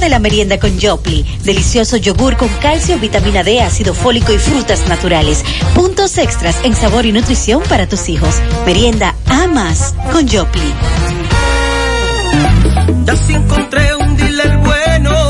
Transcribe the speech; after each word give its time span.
de 0.00 0.08
la 0.08 0.18
merienda 0.18 0.58
con 0.58 0.80
Jopli. 0.80 1.24
Delicioso 1.44 1.96
yogur 1.96 2.36
con 2.36 2.48
calcio, 2.60 2.98
vitamina 2.98 3.42
D, 3.42 3.60
ácido 3.60 3.94
fólico 3.94 4.32
y 4.32 4.38
frutas 4.38 4.88
naturales. 4.88 5.44
Puntos 5.74 6.18
extras 6.18 6.56
en 6.64 6.74
sabor 6.74 7.06
y 7.06 7.12
nutrición 7.12 7.62
para 7.68 7.86
tus 7.86 8.08
hijos. 8.08 8.34
Merienda 8.66 9.14
a 9.26 9.46
más 9.46 9.94
con 10.10 10.28
Jopli. 10.28 10.74
Ya 13.04 13.16
se 13.16 13.32
encontré 13.34 13.94
un 13.96 14.16
dealer 14.16 14.58
bueno 14.58 15.29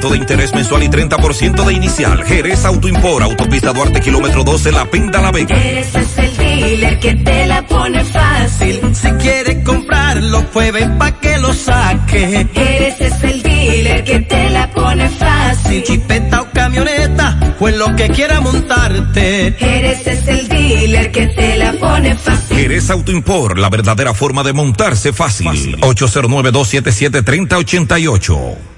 de 0.00 0.16
interés 0.16 0.54
mensual 0.54 0.82
y 0.82 0.88
30% 0.88 1.64
de 1.64 1.72
inicial. 1.74 2.24
Jerez 2.24 2.64
Autoimpor, 2.64 3.22
Autopista 3.22 3.72
Duarte, 3.72 4.00
kilómetro 4.00 4.42
12, 4.42 4.72
La 4.72 4.90
Pinta, 4.90 5.20
La 5.20 5.30
Vega. 5.30 5.54
Jerez 5.54 5.94
es 5.94 6.18
el 6.18 6.36
dealer 6.36 6.98
que 6.98 7.14
te 7.14 7.46
la 7.46 7.66
pone 7.66 8.02
fácil. 8.04 8.80
Si 8.94 9.10
quiere 9.12 9.62
comprarlo, 9.62 10.46
pues 10.50 10.72
pa' 10.98 11.20
que 11.20 11.36
lo 11.38 11.52
saque. 11.52 12.48
Jerez 12.54 13.00
es 13.00 13.22
el 13.22 13.42
dealer 13.42 14.02
que 14.04 14.20
te 14.20 14.50
la 14.50 14.70
pone 14.70 15.08
fácil. 15.10 15.82
Chipeta 15.82 16.40
o 16.40 16.50
camioneta, 16.52 17.54
pues 17.58 17.76
lo 17.76 17.94
que 17.94 18.08
quiera 18.08 18.40
montarte. 18.40 19.54
Jerez 19.58 20.06
es 20.06 20.26
el 20.26 20.48
dealer 20.48 21.12
que 21.12 21.26
te 21.26 21.56
la 21.58 21.74
pone 21.74 22.16
fácil. 22.16 22.56
Jerez 22.56 22.88
Autoimpor, 22.88 23.58
la 23.58 23.68
verdadera 23.68 24.14
forma 24.14 24.42
de 24.42 24.54
montarse 24.54 25.12
fácil. 25.12 25.46
fácil. 25.48 25.76
809 25.82 26.50
277 26.50 27.22
3088 27.22 28.71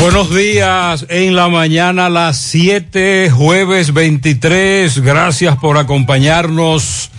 Buenos 0.00 0.34
días 0.34 1.04
en 1.10 1.36
la 1.36 1.48
mañana 1.48 2.08
las 2.08 2.38
7, 2.38 3.30
jueves 3.30 3.92
23. 3.92 5.00
Gracias 5.00 5.58
por 5.58 5.76
acompañarnos. 5.76 7.10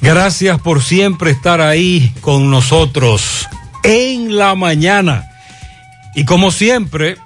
Gracias 0.00 0.60
por 0.60 0.84
siempre 0.84 1.32
estar 1.32 1.60
ahí 1.60 2.12
con 2.20 2.48
nosotros 2.48 3.48
en 3.82 4.36
la 4.36 4.54
mañana. 4.54 5.28
Y 6.14 6.24
como 6.24 6.52
siempre, 6.52 7.16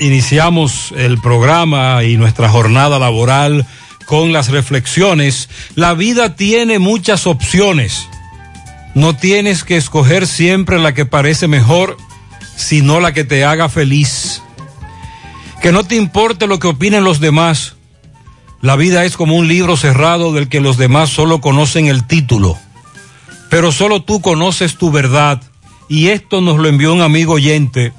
iniciamos 0.00 0.92
el 0.96 1.20
programa 1.20 2.02
y 2.02 2.16
nuestra 2.16 2.48
jornada 2.48 2.98
laboral 2.98 3.64
con 4.06 4.32
las 4.32 4.48
reflexiones. 4.48 5.48
La 5.76 5.94
vida 5.94 6.34
tiene 6.34 6.80
muchas 6.80 7.28
opciones. 7.28 8.08
No 8.94 9.14
tienes 9.14 9.62
que 9.62 9.76
escoger 9.76 10.26
siempre 10.26 10.80
la 10.80 10.94
que 10.94 11.06
parece 11.06 11.46
mejor 11.46 11.96
sino 12.56 13.00
la 13.00 13.12
que 13.12 13.24
te 13.24 13.44
haga 13.44 13.68
feliz. 13.68 14.42
Que 15.60 15.72
no 15.72 15.84
te 15.84 15.96
importe 15.96 16.46
lo 16.46 16.58
que 16.58 16.68
opinen 16.68 17.04
los 17.04 17.20
demás. 17.20 17.76
La 18.60 18.76
vida 18.76 19.04
es 19.04 19.16
como 19.16 19.36
un 19.36 19.48
libro 19.48 19.76
cerrado 19.76 20.32
del 20.32 20.48
que 20.48 20.60
los 20.60 20.76
demás 20.76 21.10
solo 21.10 21.40
conocen 21.40 21.86
el 21.86 22.06
título. 22.06 22.58
Pero 23.48 23.72
solo 23.72 24.02
tú 24.02 24.20
conoces 24.20 24.76
tu 24.76 24.90
verdad. 24.90 25.42
Y 25.88 26.08
esto 26.08 26.40
nos 26.40 26.58
lo 26.58 26.68
envió 26.68 26.92
un 26.92 27.02
amigo 27.02 27.34
oyente. 27.34 27.92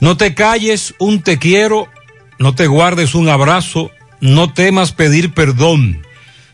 No 0.00 0.16
te 0.16 0.34
calles 0.34 0.94
un 0.98 1.22
te 1.22 1.38
quiero, 1.38 1.86
no 2.40 2.56
te 2.56 2.66
guardes 2.66 3.14
un 3.14 3.28
abrazo, 3.28 3.92
no 4.20 4.52
temas 4.52 4.90
pedir 4.90 5.32
perdón, 5.32 6.04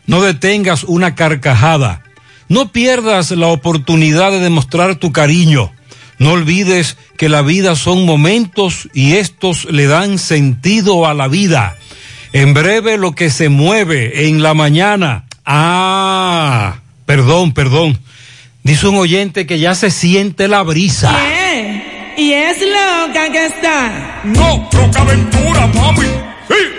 no 0.05 0.21
detengas 0.21 0.83
una 0.83 1.15
carcajada, 1.15 2.03
no 2.47 2.71
pierdas 2.71 3.31
la 3.31 3.47
oportunidad 3.47 4.31
de 4.31 4.39
demostrar 4.39 4.97
tu 4.97 5.11
cariño. 5.11 5.71
No 6.19 6.33
olvides 6.33 6.97
que 7.17 7.29
la 7.29 7.41
vida 7.41 7.75
son 7.75 8.05
momentos 8.05 8.89
y 8.93 9.13
estos 9.13 9.65
le 9.65 9.87
dan 9.87 10.19
sentido 10.19 11.07
a 11.07 11.13
la 11.13 11.27
vida. 11.27 11.77
En 12.33 12.53
breve 12.53 12.97
lo 12.97 13.15
que 13.15 13.29
se 13.29 13.49
mueve 13.49 14.27
en 14.27 14.43
la 14.43 14.53
mañana. 14.53 15.25
Ah, 15.45 16.81
perdón, 17.05 17.53
perdón. 17.53 17.99
Dice 18.63 18.87
un 18.87 18.97
oyente 18.97 19.47
que 19.47 19.59
ya 19.59 19.73
se 19.73 19.89
siente 19.89 20.47
la 20.47 20.61
brisa. 20.61 21.17
¿Qué? 21.17 22.13
¿Y 22.17 22.33
es 22.33 22.57
loca 22.61 23.31
que 23.31 23.45
está? 23.45 24.21
No, 24.25 24.69
loca 24.73 25.01
aventura, 25.01 25.67
mami. 25.67 26.05
Sí. 26.49 26.78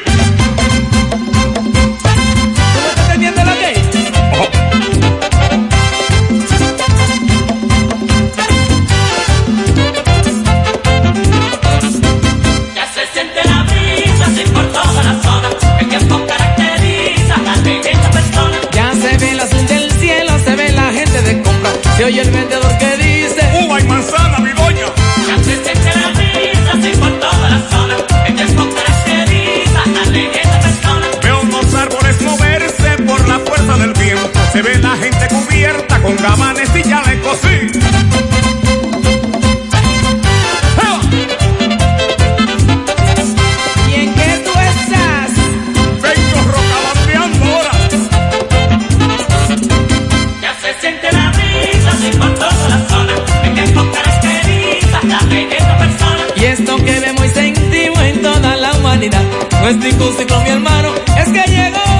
Oye 22.10 22.22
el 22.22 22.30
vendedor 22.30 22.78
que 22.78 22.96
dice: 22.96 23.42
Uva 23.64 23.80
y 23.80 23.84
manzana, 23.84 24.38
mi 24.40 24.50
doña. 24.50 24.86
Ya 25.28 25.36
se 25.44 25.62
siente 25.62 25.90
la 26.00 26.08
brisa, 26.08 26.72
así 26.72 26.90
por 26.98 27.12
toda 27.20 27.50
la 27.50 27.60
zona. 27.70 27.96
El 28.26 28.34
tiempo 28.34 28.68
caracteriza 28.74 29.78
a 29.78 30.02
esta 30.42 30.60
persona. 30.60 31.06
Veo 31.22 31.40
unos 31.42 31.74
árboles 31.74 32.20
moverse 32.22 32.90
por 33.06 33.28
la 33.28 33.38
fuerza 33.38 33.76
del 33.78 33.92
viento. 33.92 34.40
Se 34.52 34.62
ve 34.62 34.78
la 34.78 34.96
gente 34.96 35.28
cubierta 35.28 36.02
con 36.02 36.16
gabanes 36.16 36.70
y 36.74 36.82
chalecos, 36.82 37.38
sí. 37.42 38.39
Esto 56.50 56.76
que 56.78 56.98
vemos 56.98 57.24
y 57.26 57.28
sentimos 57.28 58.02
en 58.02 58.22
toda 58.22 58.56
la 58.56 58.72
humanidad 58.72 59.22
no 59.52 59.68
es 59.68 59.80
discusión 59.80 60.26
con 60.26 60.42
mi 60.42 60.50
hermano, 60.50 60.88
es 61.16 61.28
que 61.28 61.48
llegó. 61.48 61.99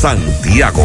Santiago. 0.00 0.82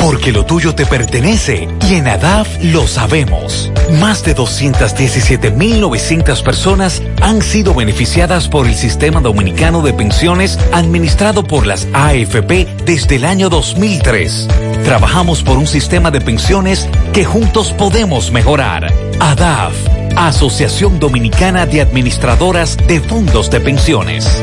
Porque 0.00 0.32
lo 0.32 0.46
tuyo 0.46 0.74
te 0.74 0.86
pertenece 0.86 1.68
y 1.86 1.96
en 1.96 2.08
ADAF 2.08 2.48
lo 2.62 2.86
sabemos. 2.86 3.70
Más 4.00 4.24
de 4.24 4.34
217.900 4.34 6.42
personas 6.42 7.02
han 7.20 7.42
sido 7.42 7.74
beneficiadas 7.74 8.48
por 8.48 8.66
el 8.66 8.74
Sistema 8.74 9.20
Dominicano 9.20 9.82
de 9.82 9.92
Pensiones 9.92 10.58
administrado 10.72 11.44
por 11.44 11.66
las 11.66 11.86
AFP 11.92 12.66
desde 12.86 13.16
el 13.16 13.26
año 13.26 13.50
2003. 13.50 14.48
Trabajamos 14.84 15.42
por 15.42 15.58
un 15.58 15.66
sistema 15.66 16.10
de 16.10 16.22
pensiones 16.22 16.88
que 17.12 17.26
juntos 17.26 17.74
podemos 17.74 18.32
mejorar. 18.32 18.90
ADAF, 19.20 19.74
Asociación 20.16 20.98
Dominicana 20.98 21.66
de 21.66 21.82
Administradoras 21.82 22.78
de 22.86 23.02
Fondos 23.02 23.50
de 23.50 23.60
Pensiones. 23.60 24.42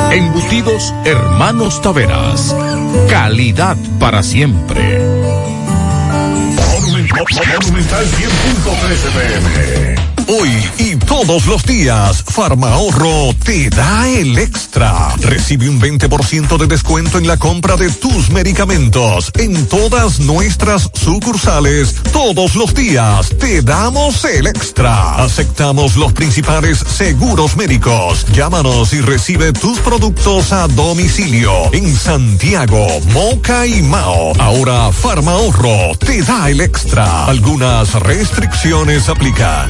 Embutidos 0.13 0.93
Hermanos 1.05 1.81
Taveras. 1.81 2.53
Calidad 3.09 3.77
para 3.97 4.21
siempre. 4.23 4.99
Monumental 6.79 8.05
100.13 8.05 9.95
pm. 9.95 10.10
Hoy 10.27 10.49
y 10.77 10.95
todos 10.97 11.45
los 11.47 11.63
días, 11.63 12.23
Farma 12.27 12.73
Ahorro 12.73 13.33
te 13.43 13.69
da 13.69 14.07
el 14.07 14.37
extra. 14.37 15.15
Recibe 15.19 15.69
un 15.69 15.81
20% 15.81 16.57
de 16.57 16.67
descuento 16.67 17.17
en 17.17 17.27
la 17.27 17.37
compra 17.37 17.75
de 17.75 17.89
tus 17.89 18.29
medicamentos 18.29 19.31
en 19.35 19.67
todas 19.67 20.19
nuestras 20.19 20.89
sucursales. 20.93 21.95
Todos 22.11 22.55
los 22.55 22.73
días 22.73 23.29
te 23.39 23.61
damos 23.61 24.23
el 24.25 24.47
extra. 24.47 25.15
Aceptamos 25.15 25.95
los 25.95 26.13
principales 26.13 26.77
seguros 26.79 27.55
médicos. 27.55 28.25
Llámanos 28.33 28.93
y 28.93 29.01
recibe 29.01 29.53
tus 29.53 29.79
productos 29.79 30.51
a 30.53 30.67
domicilio 30.67 31.51
en 31.73 31.95
Santiago, 31.95 32.87
Moca 33.13 33.65
y 33.65 33.81
Mao. 33.81 34.33
Ahora 34.39 34.91
Farma 34.91 35.31
Ahorro 35.31 35.95
te 35.97 36.21
da 36.21 36.49
el 36.49 36.61
extra. 36.61 37.25
Algunas 37.25 37.93
restricciones 37.93 39.09
aplican. 39.09 39.69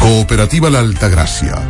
Cooperativa 0.00 0.70
La 0.70 0.78
Altagracia. 0.78 1.69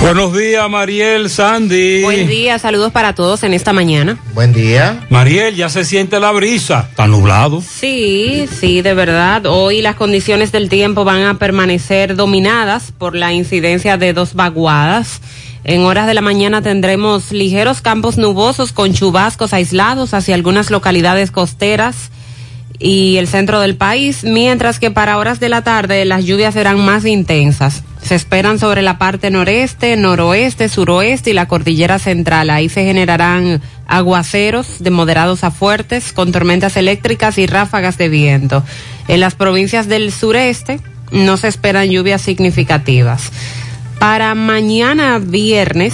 Buenos 0.00 0.32
días, 0.32 0.70
Mariel, 0.70 1.28
Sandy. 1.28 2.02
Buen 2.02 2.28
día, 2.28 2.58
saludos 2.58 2.92
para 2.92 3.14
todos 3.14 3.42
en 3.42 3.52
esta 3.52 3.72
mañana. 3.72 4.16
Buen 4.32 4.52
día. 4.52 5.04
Mariel, 5.10 5.56
ya 5.56 5.68
se 5.68 5.84
siente 5.84 6.20
la 6.20 6.30
brisa. 6.30 6.86
Está 6.88 7.08
nublado. 7.08 7.60
Sí, 7.60 8.46
sí, 8.60 8.80
de 8.80 8.94
verdad. 8.94 9.44
Hoy 9.46 9.82
las 9.82 9.96
condiciones 9.96 10.52
del 10.52 10.68
tiempo 10.68 11.04
van 11.04 11.24
a 11.24 11.38
permanecer 11.38 12.14
dominadas 12.14 12.92
por 12.96 13.16
la 13.16 13.32
incidencia 13.32 13.98
de 13.98 14.12
dos 14.12 14.34
vaguadas. 14.34 15.20
En 15.64 15.82
horas 15.82 16.06
de 16.06 16.14
la 16.14 16.22
mañana 16.22 16.62
tendremos 16.62 17.32
ligeros 17.32 17.82
campos 17.82 18.16
nubosos 18.16 18.72
con 18.72 18.94
chubascos 18.94 19.52
aislados 19.52 20.14
hacia 20.14 20.36
algunas 20.36 20.70
localidades 20.70 21.32
costeras 21.32 22.10
y 22.78 23.16
el 23.16 23.26
centro 23.26 23.60
del 23.60 23.74
país, 23.74 24.22
mientras 24.22 24.78
que 24.78 24.92
para 24.92 25.18
horas 25.18 25.40
de 25.40 25.48
la 25.48 25.62
tarde 25.62 26.04
las 26.04 26.24
lluvias 26.24 26.54
serán 26.54 26.78
más 26.78 27.04
intensas. 27.04 27.82
Se 28.08 28.14
esperan 28.14 28.58
sobre 28.58 28.80
la 28.80 28.96
parte 28.96 29.30
noreste, 29.30 29.94
noroeste, 29.94 30.70
suroeste 30.70 31.28
y 31.28 31.34
la 31.34 31.46
cordillera 31.46 31.98
central. 31.98 32.48
Ahí 32.48 32.70
se 32.70 32.82
generarán 32.82 33.60
aguaceros 33.86 34.82
de 34.82 34.90
moderados 34.90 35.44
a 35.44 35.50
fuertes 35.50 36.14
con 36.14 36.32
tormentas 36.32 36.78
eléctricas 36.78 37.36
y 37.36 37.46
ráfagas 37.46 37.98
de 37.98 38.08
viento. 38.08 38.64
En 39.08 39.20
las 39.20 39.34
provincias 39.34 39.88
del 39.88 40.10
sureste 40.10 40.80
no 41.12 41.36
se 41.36 41.48
esperan 41.48 41.90
lluvias 41.90 42.22
significativas. 42.22 43.30
Para 43.98 44.34
mañana 44.34 45.18
viernes, 45.18 45.92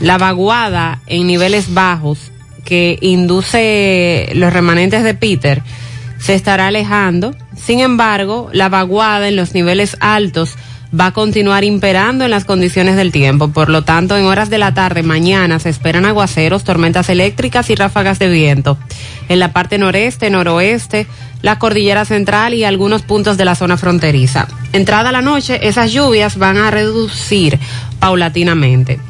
la 0.00 0.18
vaguada 0.18 1.00
en 1.06 1.28
niveles 1.28 1.72
bajos 1.72 2.32
que 2.64 2.98
induce 3.00 4.32
los 4.34 4.52
remanentes 4.52 5.04
de 5.04 5.14
Peter 5.14 5.62
se 6.18 6.34
estará 6.34 6.66
alejando. 6.66 7.36
Sin 7.56 7.78
embargo, 7.78 8.50
la 8.52 8.68
vaguada 8.68 9.28
en 9.28 9.36
los 9.36 9.54
niveles 9.54 9.96
altos 10.00 10.56
va 10.98 11.06
a 11.06 11.12
continuar 11.12 11.64
imperando 11.64 12.24
en 12.24 12.30
las 12.30 12.44
condiciones 12.44 12.96
del 12.96 13.12
tiempo. 13.12 13.48
Por 13.48 13.68
lo 13.68 13.82
tanto, 13.82 14.16
en 14.16 14.24
horas 14.24 14.50
de 14.50 14.58
la 14.58 14.74
tarde 14.74 15.02
mañana 15.02 15.58
se 15.58 15.68
esperan 15.68 16.04
aguaceros, 16.04 16.64
tormentas 16.64 17.08
eléctricas 17.08 17.70
y 17.70 17.74
ráfagas 17.74 18.18
de 18.18 18.28
viento. 18.28 18.78
En 19.28 19.38
la 19.38 19.52
parte 19.52 19.78
noreste, 19.78 20.30
noroeste, 20.30 21.06
la 21.42 21.58
cordillera 21.58 22.04
central 22.04 22.54
y 22.54 22.64
algunos 22.64 23.02
puntos 23.02 23.36
de 23.36 23.44
la 23.44 23.54
zona 23.54 23.76
fronteriza. 23.76 24.46
Entrada 24.72 25.12
la 25.12 25.22
noche, 25.22 25.66
esas 25.66 25.92
lluvias 25.92 26.38
van 26.38 26.58
a 26.58 26.70
reducir 26.70 27.58
paulatinamente. 27.98 29.00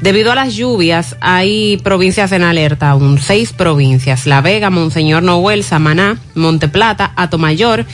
Debido 0.00 0.32
a 0.32 0.34
las 0.34 0.54
lluvias, 0.54 1.16
hay 1.20 1.76
provincias 1.84 2.32
en 2.32 2.42
alerta 2.42 2.90
aún, 2.90 3.18
seis 3.18 3.52
provincias, 3.52 4.26
La 4.26 4.40
Vega, 4.40 4.70
Monseñor 4.70 5.22
Noel, 5.22 5.62
Samaná, 5.62 6.18
Monteplata, 6.34 7.12
Atomayor 7.16 7.84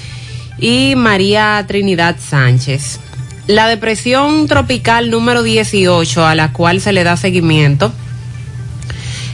y 0.59 0.95
María 0.95 1.65
Trinidad 1.67 2.17
Sánchez. 2.21 3.01
La 3.47 3.69
depresión 3.69 4.49
tropical 4.49 5.11
número 5.11 5.45
18, 5.45 6.27
a 6.27 6.35
la 6.35 6.53
cual 6.53 6.81
se 6.81 6.93
le 6.93 7.05
da 7.05 7.17
seguimiento, 7.17 7.93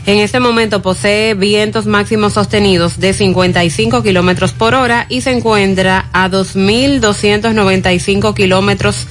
en 0.05 0.19
este 0.19 0.41
momento 0.41 0.83
posee 0.83 1.35
vientos 1.35 1.87
máximos 1.87 2.33
sostenidos 2.33 2.99
de 2.99 3.15
55 3.15 4.03
kilómetros 4.03 4.53
por 4.53 4.75
hora 4.75 5.07
y 5.09 5.21
se 5.21 5.31
encuentra 5.31 6.07
a 6.13 6.29
2.295 6.29 8.35
kilómetros 8.35 9.07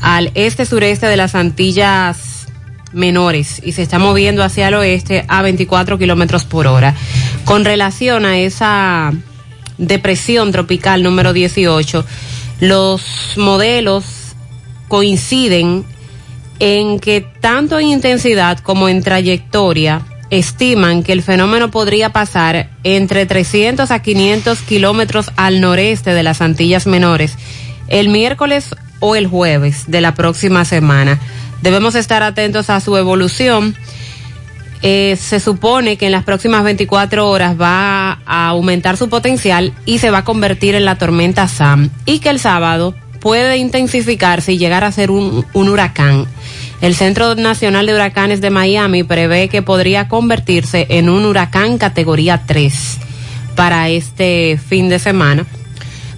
al 0.00 0.30
este-sureste 0.34 1.06
de 1.06 1.16
las 1.16 1.34
Antillas 1.34 2.46
menores 2.92 3.60
y 3.64 3.72
se 3.72 3.82
está 3.82 3.98
moviendo 3.98 4.44
hacia 4.44 4.68
el 4.68 4.74
oeste 4.74 5.24
a 5.28 5.42
24 5.42 5.98
kilómetros 5.98 6.44
por 6.44 6.66
hora. 6.66 6.94
Con 7.44 7.64
relación 7.64 8.24
a 8.24 8.38
esa 8.38 9.12
depresión 9.78 10.52
tropical 10.52 11.02
número 11.02 11.32
18, 11.32 12.04
los 12.60 13.02
modelos 13.36 14.29
coinciden 14.90 15.86
en 16.58 17.00
que 17.00 17.22
tanto 17.22 17.78
en 17.78 17.86
intensidad 17.86 18.58
como 18.58 18.90
en 18.90 19.02
trayectoria 19.02 20.02
estiman 20.28 21.02
que 21.02 21.12
el 21.12 21.22
fenómeno 21.22 21.70
podría 21.70 22.10
pasar 22.10 22.68
entre 22.84 23.24
300 23.24 23.90
a 23.90 24.02
500 24.02 24.60
kilómetros 24.60 25.30
al 25.36 25.60
noreste 25.60 26.12
de 26.12 26.22
las 26.22 26.42
Antillas 26.42 26.86
Menores 26.86 27.36
el 27.88 28.08
miércoles 28.08 28.74
o 29.00 29.16
el 29.16 29.26
jueves 29.26 29.84
de 29.88 30.00
la 30.00 30.14
próxima 30.14 30.64
semana. 30.64 31.18
Debemos 31.62 31.94
estar 31.94 32.22
atentos 32.22 32.70
a 32.70 32.80
su 32.80 32.96
evolución. 32.96 33.74
Eh, 34.82 35.16
se 35.20 35.40
supone 35.40 35.96
que 35.96 36.06
en 36.06 36.12
las 36.12 36.24
próximas 36.24 36.64
24 36.64 37.28
horas 37.28 37.60
va 37.60 38.20
a 38.24 38.48
aumentar 38.48 38.96
su 38.96 39.08
potencial 39.08 39.74
y 39.84 39.98
se 39.98 40.10
va 40.10 40.18
a 40.18 40.24
convertir 40.24 40.74
en 40.74 40.84
la 40.84 40.96
tormenta 40.96 41.48
Sam 41.48 41.90
y 42.06 42.20
que 42.20 42.30
el 42.30 42.38
sábado 42.40 42.94
puede 43.20 43.58
intensificarse 43.58 44.52
y 44.52 44.58
llegar 44.58 44.84
a 44.84 44.92
ser 44.92 45.10
un, 45.10 45.44
huracán. 45.54 46.26
El 46.80 46.94
Centro 46.94 47.34
Nacional 47.34 47.86
de 47.86 47.94
Huracanes 47.94 48.40
de 48.40 48.50
Miami 48.50 49.02
prevé 49.02 49.48
que 49.48 49.62
podría 49.62 50.08
convertirse 50.08 50.86
en 50.88 51.10
un 51.10 51.26
huracán 51.26 51.76
categoría 51.76 52.42
3 52.46 52.98
para 53.54 53.90
este 53.90 54.58
fin 54.58 54.88
de 54.88 54.98
semana. 54.98 55.46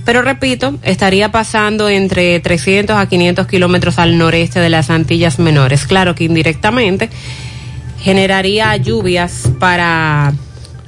Pero 0.04 0.23
repito, 0.23 0.78
estaría 0.82 1.30
pasando 1.30 1.88
entre 1.88 2.38
300 2.40 2.97
a 2.97 3.06
500 3.06 3.47
kilómetros 3.47 3.99
al 3.99 4.18
noreste 4.18 4.61
de 4.61 4.71
las 4.71 4.90
Antillas 4.90 5.38
Menores. 5.38 5.87
Claro 5.87 6.14
que 6.14 6.25
indirectamente 6.25 7.09
generaría 8.00 8.76
lluvias 8.76 9.49
para 9.59 10.32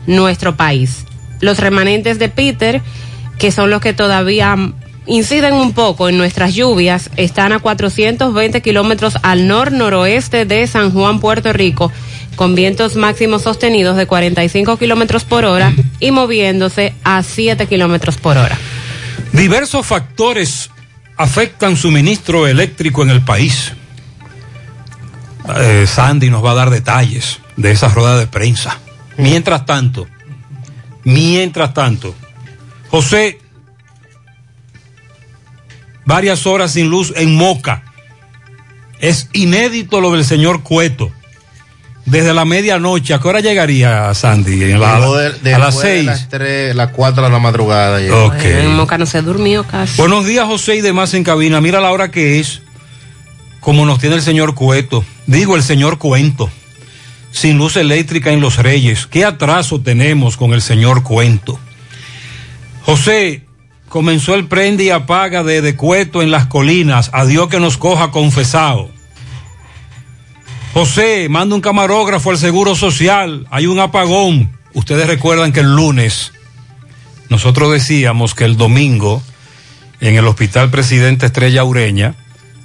nuestro 0.07 0.57
país. 0.57 1.05
Los 1.41 1.59
remanentes 1.59 2.19
de 2.19 2.29
Peter, 2.29 2.83
que 3.39 3.53
son 3.53 3.71
los 3.71 3.81
que 3.81 3.93
todavía 3.93 4.57
inciden 5.07 5.55
un 5.55 5.73
poco 5.73 6.09
en 6.09 6.17
nuestras 6.17 6.55
lluvias, 6.55 7.11
están 7.17 7.53
a 7.53 7.59
420 7.59 8.63
kilómetros 8.63 9.15
al 9.23 9.47
nor-noroeste 9.47 10.47
de 10.47 10.67
San 10.67 10.93
Juan, 10.93 11.21
Puerto 11.21 11.53
Rico, 11.53 11.93
con 12.37 12.55
vientos 12.55 12.97
máximos 12.97 13.43
sostenidos 13.43 13.97
de 13.97 14.07
45 14.07 14.77
kilómetros 14.77 15.25
por 15.25 15.45
hora 15.45 15.73
y 16.01 16.11
moviéndose 16.11 16.95
a 17.05 17.23
7 17.23 17.67
kilómetros 17.67 18.17
por 18.17 18.37
hora. 18.37 18.59
Diversos 19.33 19.87
factores 19.87 20.71
afectan 21.17 21.77
suministro 21.77 22.47
eléctrico 22.47 23.03
en 23.03 23.11
el 23.11 23.23
país. 23.23 23.73
Eh, 25.57 25.87
Sandy 25.87 26.31
nos 26.31 26.45
va 26.45 26.53
a 26.53 26.55
dar 26.55 26.71
detalles 26.71 27.41
de 27.57 27.71
esa 27.71 27.89
rueda 27.89 28.19
de 28.19 28.27
prensa. 28.27 28.79
Mientras 29.17 29.67
tanto, 29.67 30.09
mientras 31.05 31.75
tanto, 31.75 32.15
José, 32.89 33.39
varias 36.07 36.47
horas 36.47 36.73
sin 36.73 36.89
luz 36.89 37.13
en 37.17 37.35
Moca. 37.35 37.83
Es 39.01 39.29
inédito 39.33 40.01
lo 40.01 40.13
del 40.13 40.25
señor 40.25 40.63
Cueto. 40.63 41.11
desde 42.07 42.35
la 42.35 42.45
medianoche. 42.45 43.15
¿A 43.15 43.19
qué 43.19 43.29
hora 43.29 43.41
llegaría 43.41 44.13
Sandy? 44.13 44.63
En 44.65 44.79
la- 44.81 45.01
de- 45.43 45.55
a 45.55 45.59
las 45.59 45.75
de 45.77 45.81
seis. 45.83 46.05
las 46.05 46.29
tres, 46.29 46.75
las 46.77 46.91
cuatro 46.91 47.25
de 47.25 47.31
la 47.31 47.39
madrugada. 47.39 47.99
Ok. 48.27 48.45
En 48.45 48.75
Moca 48.77 48.99
no 48.99 49.07
se 49.07 49.23
durmió 49.23 49.65
casi. 49.65 49.97
Buenos 49.97 50.27
días, 50.27 50.47
José 50.47 50.77
y 50.77 50.81
demás 50.83 51.15
en 51.15 51.25
cabina. 51.25 51.63
Mira 51.63 51.81
la 51.81 51.91
hora 51.93 52.11
que 52.11 52.41
es, 52.41 52.61
como 53.61 53.87
nos 53.87 54.01
tiene 54.01 54.17
el 54.17 54.23
señor 54.23 54.55
Cueto. 54.55 55.03
Digo, 55.27 55.57
el 55.57 55.63
señor 55.63 55.97
Cuento. 55.97 56.51
Sin 57.31 57.57
luz 57.57 57.77
eléctrica 57.79 58.31
en 58.33 58.41
Los 58.43 58.59
Reyes. 58.59 59.07
¿Qué 59.07 59.25
atraso 59.25 59.81
tenemos 59.81 60.37
con 60.37 60.53
el 60.53 60.61
señor 60.61 61.03
Cuento? 61.03 61.59
José, 62.83 63.44
comenzó 63.95 64.35
el 64.35 64.49
prende 64.49 64.83
y 64.83 64.91
apaga 64.91 65.45
de, 65.45 65.63
de 65.63 65.77
Cueto 65.77 66.21
en 66.21 66.33
las 66.33 66.47
colinas. 66.47 67.11
Adiós 67.13 67.49
que 67.49 67.61
nos 67.61 67.77
coja 67.77 68.11
confesado. 68.11 68.91
José, 70.73 71.29
manda 71.29 71.55
un 71.55 71.61
camarógrafo 71.61 72.33
al 72.33 72.39
Seguro 72.39 72.75
Social. 72.75 73.47
Hay 73.53 73.69
un 73.69 73.79
apagón. 73.79 74.51
Ustedes 74.73 75.07
recuerdan 75.07 75.53
que 75.53 75.61
el 75.61 75.77
lunes 75.77 76.33
nosotros 77.29 77.71
decíamos 77.71 78.35
que 78.35 78.45
el 78.45 78.57
domingo 78.57 79.23
en 80.01 80.17
el 80.17 80.27
Hospital 80.27 80.71
Presidente 80.71 81.27
Estrella 81.27 81.63
Ureña 81.63 82.17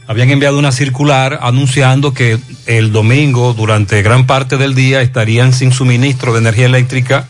habían 0.07 0.31
enviado 0.31 0.57
una 0.57 0.71
circular 0.71 1.38
anunciando 1.43 2.12
que 2.12 2.39
el 2.65 2.91
domingo 2.91 3.53
durante 3.53 4.01
gran 4.01 4.25
parte 4.25 4.57
del 4.57 4.74
día 4.74 5.03
estarían 5.03 5.53
sin 5.53 5.74
suministro 5.74 6.33
de 6.33 6.39
energía 6.39 6.65
eléctrica 6.65 7.27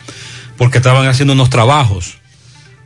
porque 0.56 0.78
estaban 0.78 1.06
haciendo 1.06 1.34
unos 1.34 1.50
trabajos. 1.50 2.19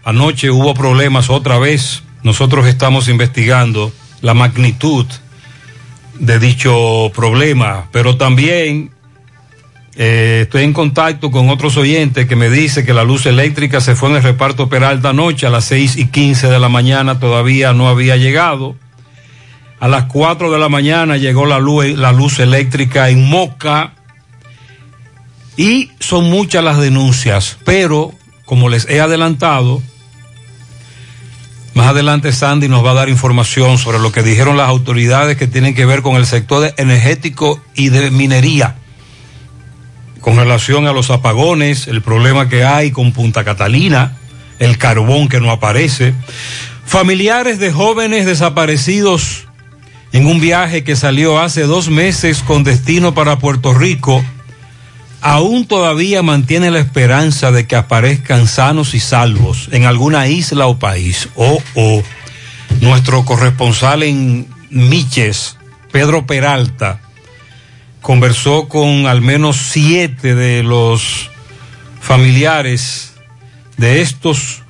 Anoche 0.05 0.51
hubo 0.51 0.75
problemas 0.75 1.31
otra 1.31 1.59
vez. 1.59 2.03
Nosotros 2.23 2.67
estamos 2.67 3.09
investigando 3.09 3.93
la 4.21 4.35
magnitud 4.35 5.07
de 6.19 6.39
dicho 6.39 7.11
problema, 7.15 7.89
pero 7.91 8.17
también 8.17 8.91
eh, 9.97 10.41
estoy 10.43 10.65
en 10.65 10.73
contacto 10.73 11.31
con 11.31 11.49
otros 11.51 11.77
oyentes 11.77 12.27
que 12.27 12.37
me 12.37 12.51
dice 12.51 12.85
que 12.85 12.93
la 12.93 13.05
luz 13.05 13.27
eléctrica 13.27 13.81
se 13.81 13.95
fue 13.95 14.11
en 14.11 14.17
el 14.17 14.23
reparto 14.23 14.69
Peralta 14.69 15.11
anoche 15.11 15.47
a 15.47 15.51
las 15.51 15.65
6 15.67 15.97
y 15.97 16.07
15 16.07 16.49
de 16.49 16.59
la 16.59 16.69
mañana, 16.69 17.19
todavía 17.19 17.73
no 17.73 17.89
había 17.89 18.17
llegado. 18.17 18.77
A 19.81 19.89
las 19.89 20.05
4 20.05 20.51
de 20.51 20.59
la 20.59 20.69
mañana 20.69 21.17
llegó 21.17 21.47
la 21.47 21.59
luz, 21.59 21.87
la 21.97 22.13
luz 22.13 22.39
eléctrica 22.41 23.09
en 23.09 23.29
Moca. 23.29 23.95
Y 25.57 25.91
son 26.01 26.31
muchas 26.31 26.65
las 26.65 26.81
denuncias, 26.81 27.59
pero 27.65 28.13
como 28.45 28.69
les 28.69 28.89
he 28.89 29.01
adelantado, 29.01 29.83
más 31.75 31.89
adelante 31.89 32.33
Sandy 32.33 32.69
nos 32.69 32.85
va 32.85 32.93
a 32.93 32.95
dar 32.95 33.09
información 33.09 33.79
sobre 33.79 33.99
lo 33.99 34.13
que 34.13 34.23
dijeron 34.23 34.57
las 34.57 34.69
autoridades 34.69 35.37
que 35.37 35.47
tienen 35.47 35.75
que 35.75 35.87
ver 35.87 36.03
con 36.03 36.17
el 36.17 36.27
sector 36.27 36.73
energético 36.77 37.61
y 37.75 37.89
de 37.89 38.11
minería 38.11 38.77
con 40.25 40.37
relación 40.37 40.87
a 40.87 40.95
los 40.95 41.11
apagones, 41.11 41.87
el 41.87 42.01
problema 42.01 42.49
que 42.49 42.65
hay 42.65 42.93
con 42.93 43.13
Punta 43.13 43.45
Catalina, 43.45 44.17
el 44.59 44.79
carbón 44.79 45.29
que 45.29 45.39
no 45.39 45.51
aparece. 45.51 46.15
Familiares 46.87 47.59
de 47.59 47.71
jóvenes 47.71 48.25
desaparecidos 48.25 49.47
en 50.13 50.27
un 50.27 50.41
viaje 50.41 50.83
que 50.83 50.97
salió 50.97 51.41
hace 51.41 51.65
dos 51.65 51.91
meses 51.91 52.43
con 52.43 52.65
destino 52.65 53.13
para 53.13 53.39
Puerto 53.39 53.75
Rico, 53.75 54.25
aún 55.25 55.67
todavía 55.67 56.23
mantiene 56.23 56.71
la 56.71 56.81
esperanza 56.81 57.51
de 57.51 57.67
que 57.67 57.77
aparezcan 57.77 58.47
sanos 58.47 58.93
y 58.93 59.01
salvos 59.01 59.71
en 59.73 59.87
alguna 59.87 60.27
isla 60.29 60.67
o 60.67 60.79
país. 60.79 61.31
O, 61.35 61.63
o 61.75 62.03
nuestro 62.83 63.25
corresponsal 63.25 64.03
en 64.03 64.47
Miches, 64.69 65.57
Pedro 65.91 66.27
Peralta, 66.27 67.01
conversó 68.03 68.69
con 68.69 69.07
al 69.07 69.23
menos 69.23 69.57
siete 69.57 70.35
de 70.35 70.63
los 70.63 71.31
familiares 72.03 73.15
de 73.79 74.03
estos 74.03 74.63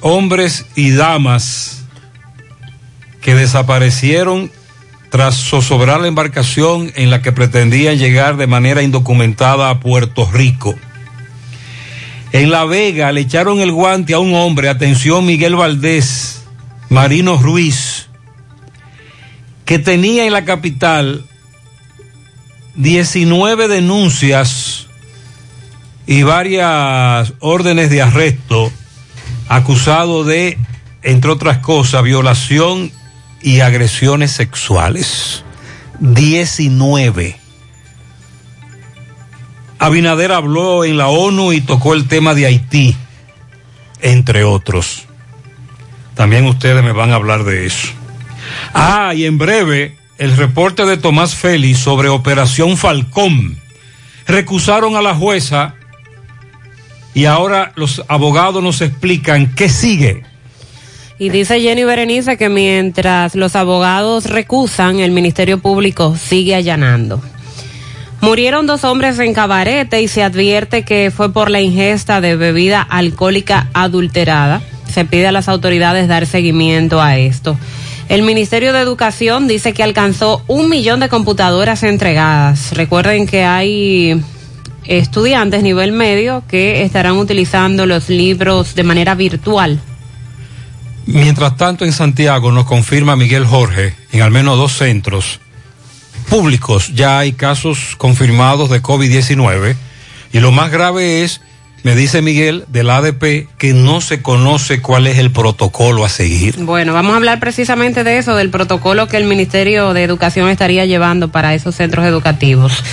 hombres 0.00 0.66
y 0.74 0.90
damas 0.90 1.84
que 3.20 3.36
desaparecieron 3.36 4.50
tras 5.10 5.36
zozobrar 5.36 6.00
la 6.00 6.08
embarcación 6.08 6.92
en 6.96 7.10
la 7.10 7.22
que 7.22 7.32
pretendían 7.32 7.98
llegar 7.98 8.36
de 8.36 8.46
manera 8.46 8.82
indocumentada 8.82 9.70
a 9.70 9.80
Puerto 9.80 10.28
Rico. 10.30 10.74
En 12.32 12.50
La 12.50 12.64
Vega 12.64 13.10
le 13.12 13.22
echaron 13.22 13.60
el 13.60 13.72
guante 13.72 14.12
a 14.14 14.18
un 14.18 14.34
hombre, 14.34 14.68
atención 14.68 15.24
Miguel 15.24 15.56
Valdés, 15.56 16.42
Marino 16.90 17.38
Ruiz, 17.38 18.08
que 19.64 19.78
tenía 19.78 20.26
en 20.26 20.32
la 20.32 20.44
capital 20.44 21.24
19 22.76 23.68
denuncias 23.68 24.86
y 26.06 26.22
varias 26.22 27.32
órdenes 27.40 27.90
de 27.90 28.02
arresto 28.02 28.70
acusado 29.48 30.24
de, 30.24 30.58
entre 31.02 31.30
otras 31.30 31.58
cosas, 31.58 32.02
violación 32.02 32.92
y 33.42 33.60
agresiones 33.60 34.32
sexuales. 34.32 35.44
19. 36.00 37.38
Abinader 39.78 40.32
habló 40.32 40.84
en 40.84 40.96
la 40.96 41.08
ONU 41.08 41.52
y 41.52 41.60
tocó 41.60 41.94
el 41.94 42.08
tema 42.08 42.34
de 42.34 42.46
Haití, 42.46 42.96
entre 44.00 44.44
otros. 44.44 45.04
También 46.14 46.46
ustedes 46.46 46.82
me 46.82 46.92
van 46.92 47.12
a 47.12 47.16
hablar 47.16 47.44
de 47.44 47.66
eso. 47.66 47.88
Ah, 48.74 49.12
y 49.14 49.24
en 49.24 49.38
breve, 49.38 49.96
el 50.18 50.36
reporte 50.36 50.84
de 50.84 50.96
Tomás 50.96 51.34
Félix 51.34 51.78
sobre 51.78 52.08
Operación 52.08 52.76
Falcón. 52.76 53.56
Recusaron 54.26 54.96
a 54.96 55.02
la 55.02 55.14
jueza 55.14 55.74
y 57.14 57.24
ahora 57.24 57.72
los 57.76 58.04
abogados 58.08 58.62
nos 58.62 58.80
explican 58.80 59.54
qué 59.54 59.68
sigue. 59.68 60.24
Y 61.20 61.30
dice 61.30 61.60
Jenny 61.60 61.82
Berenice 61.82 62.36
que 62.36 62.48
mientras 62.48 63.34
los 63.34 63.56
abogados 63.56 64.26
recusan, 64.26 65.00
el 65.00 65.10
Ministerio 65.10 65.58
Público 65.58 66.16
sigue 66.16 66.54
allanando. 66.54 67.20
Murieron 68.20 68.66
dos 68.66 68.84
hombres 68.84 69.18
en 69.18 69.34
Cabarete 69.34 70.00
y 70.00 70.08
se 70.08 70.22
advierte 70.22 70.84
que 70.84 71.10
fue 71.10 71.32
por 71.32 71.50
la 71.50 71.60
ingesta 71.60 72.20
de 72.20 72.36
bebida 72.36 72.82
alcohólica 72.82 73.68
adulterada. 73.74 74.62
Se 74.88 75.04
pide 75.04 75.26
a 75.26 75.32
las 75.32 75.48
autoridades 75.48 76.06
dar 76.06 76.26
seguimiento 76.26 77.00
a 77.00 77.16
esto. 77.18 77.56
El 78.08 78.22
Ministerio 78.22 78.72
de 78.72 78.80
Educación 78.80 79.48
dice 79.48 79.72
que 79.72 79.82
alcanzó 79.82 80.42
un 80.46 80.68
millón 80.68 81.00
de 81.00 81.08
computadoras 81.08 81.82
entregadas. 81.82 82.72
Recuerden 82.74 83.26
que 83.26 83.44
hay 83.44 84.20
estudiantes 84.86 85.62
nivel 85.62 85.92
medio 85.92 86.44
que 86.48 86.82
estarán 86.82 87.18
utilizando 87.18 87.86
los 87.86 88.08
libros 88.08 88.74
de 88.74 88.84
manera 88.84 89.14
virtual. 89.14 89.80
Mientras 91.10 91.56
tanto, 91.56 91.86
en 91.86 91.92
Santiago 91.92 92.52
nos 92.52 92.66
confirma 92.66 93.16
Miguel 93.16 93.46
Jorge, 93.46 93.94
en 94.12 94.20
al 94.20 94.30
menos 94.30 94.58
dos 94.58 94.74
centros 94.74 95.40
públicos 96.28 96.92
ya 96.94 97.18
hay 97.18 97.32
casos 97.32 97.96
confirmados 97.96 98.68
de 98.68 98.82
COVID-19 98.82 99.74
y 100.34 100.40
lo 100.40 100.52
más 100.52 100.70
grave 100.70 101.24
es, 101.24 101.40
me 101.82 101.96
dice 101.96 102.20
Miguel, 102.20 102.66
del 102.68 102.90
ADP, 102.90 103.48
que 103.56 103.72
no 103.72 104.02
se 104.02 104.20
conoce 104.20 104.82
cuál 104.82 105.06
es 105.06 105.16
el 105.16 105.30
protocolo 105.30 106.04
a 106.04 106.10
seguir. 106.10 106.56
Bueno, 106.58 106.92
vamos 106.92 107.14
a 107.14 107.16
hablar 107.16 107.40
precisamente 107.40 108.04
de 108.04 108.18
eso, 108.18 108.36
del 108.36 108.50
protocolo 108.50 109.08
que 109.08 109.16
el 109.16 109.24
Ministerio 109.24 109.94
de 109.94 110.04
Educación 110.04 110.50
estaría 110.50 110.84
llevando 110.84 111.28
para 111.28 111.54
esos 111.54 111.74
centros 111.74 112.04
educativos. 112.04 112.84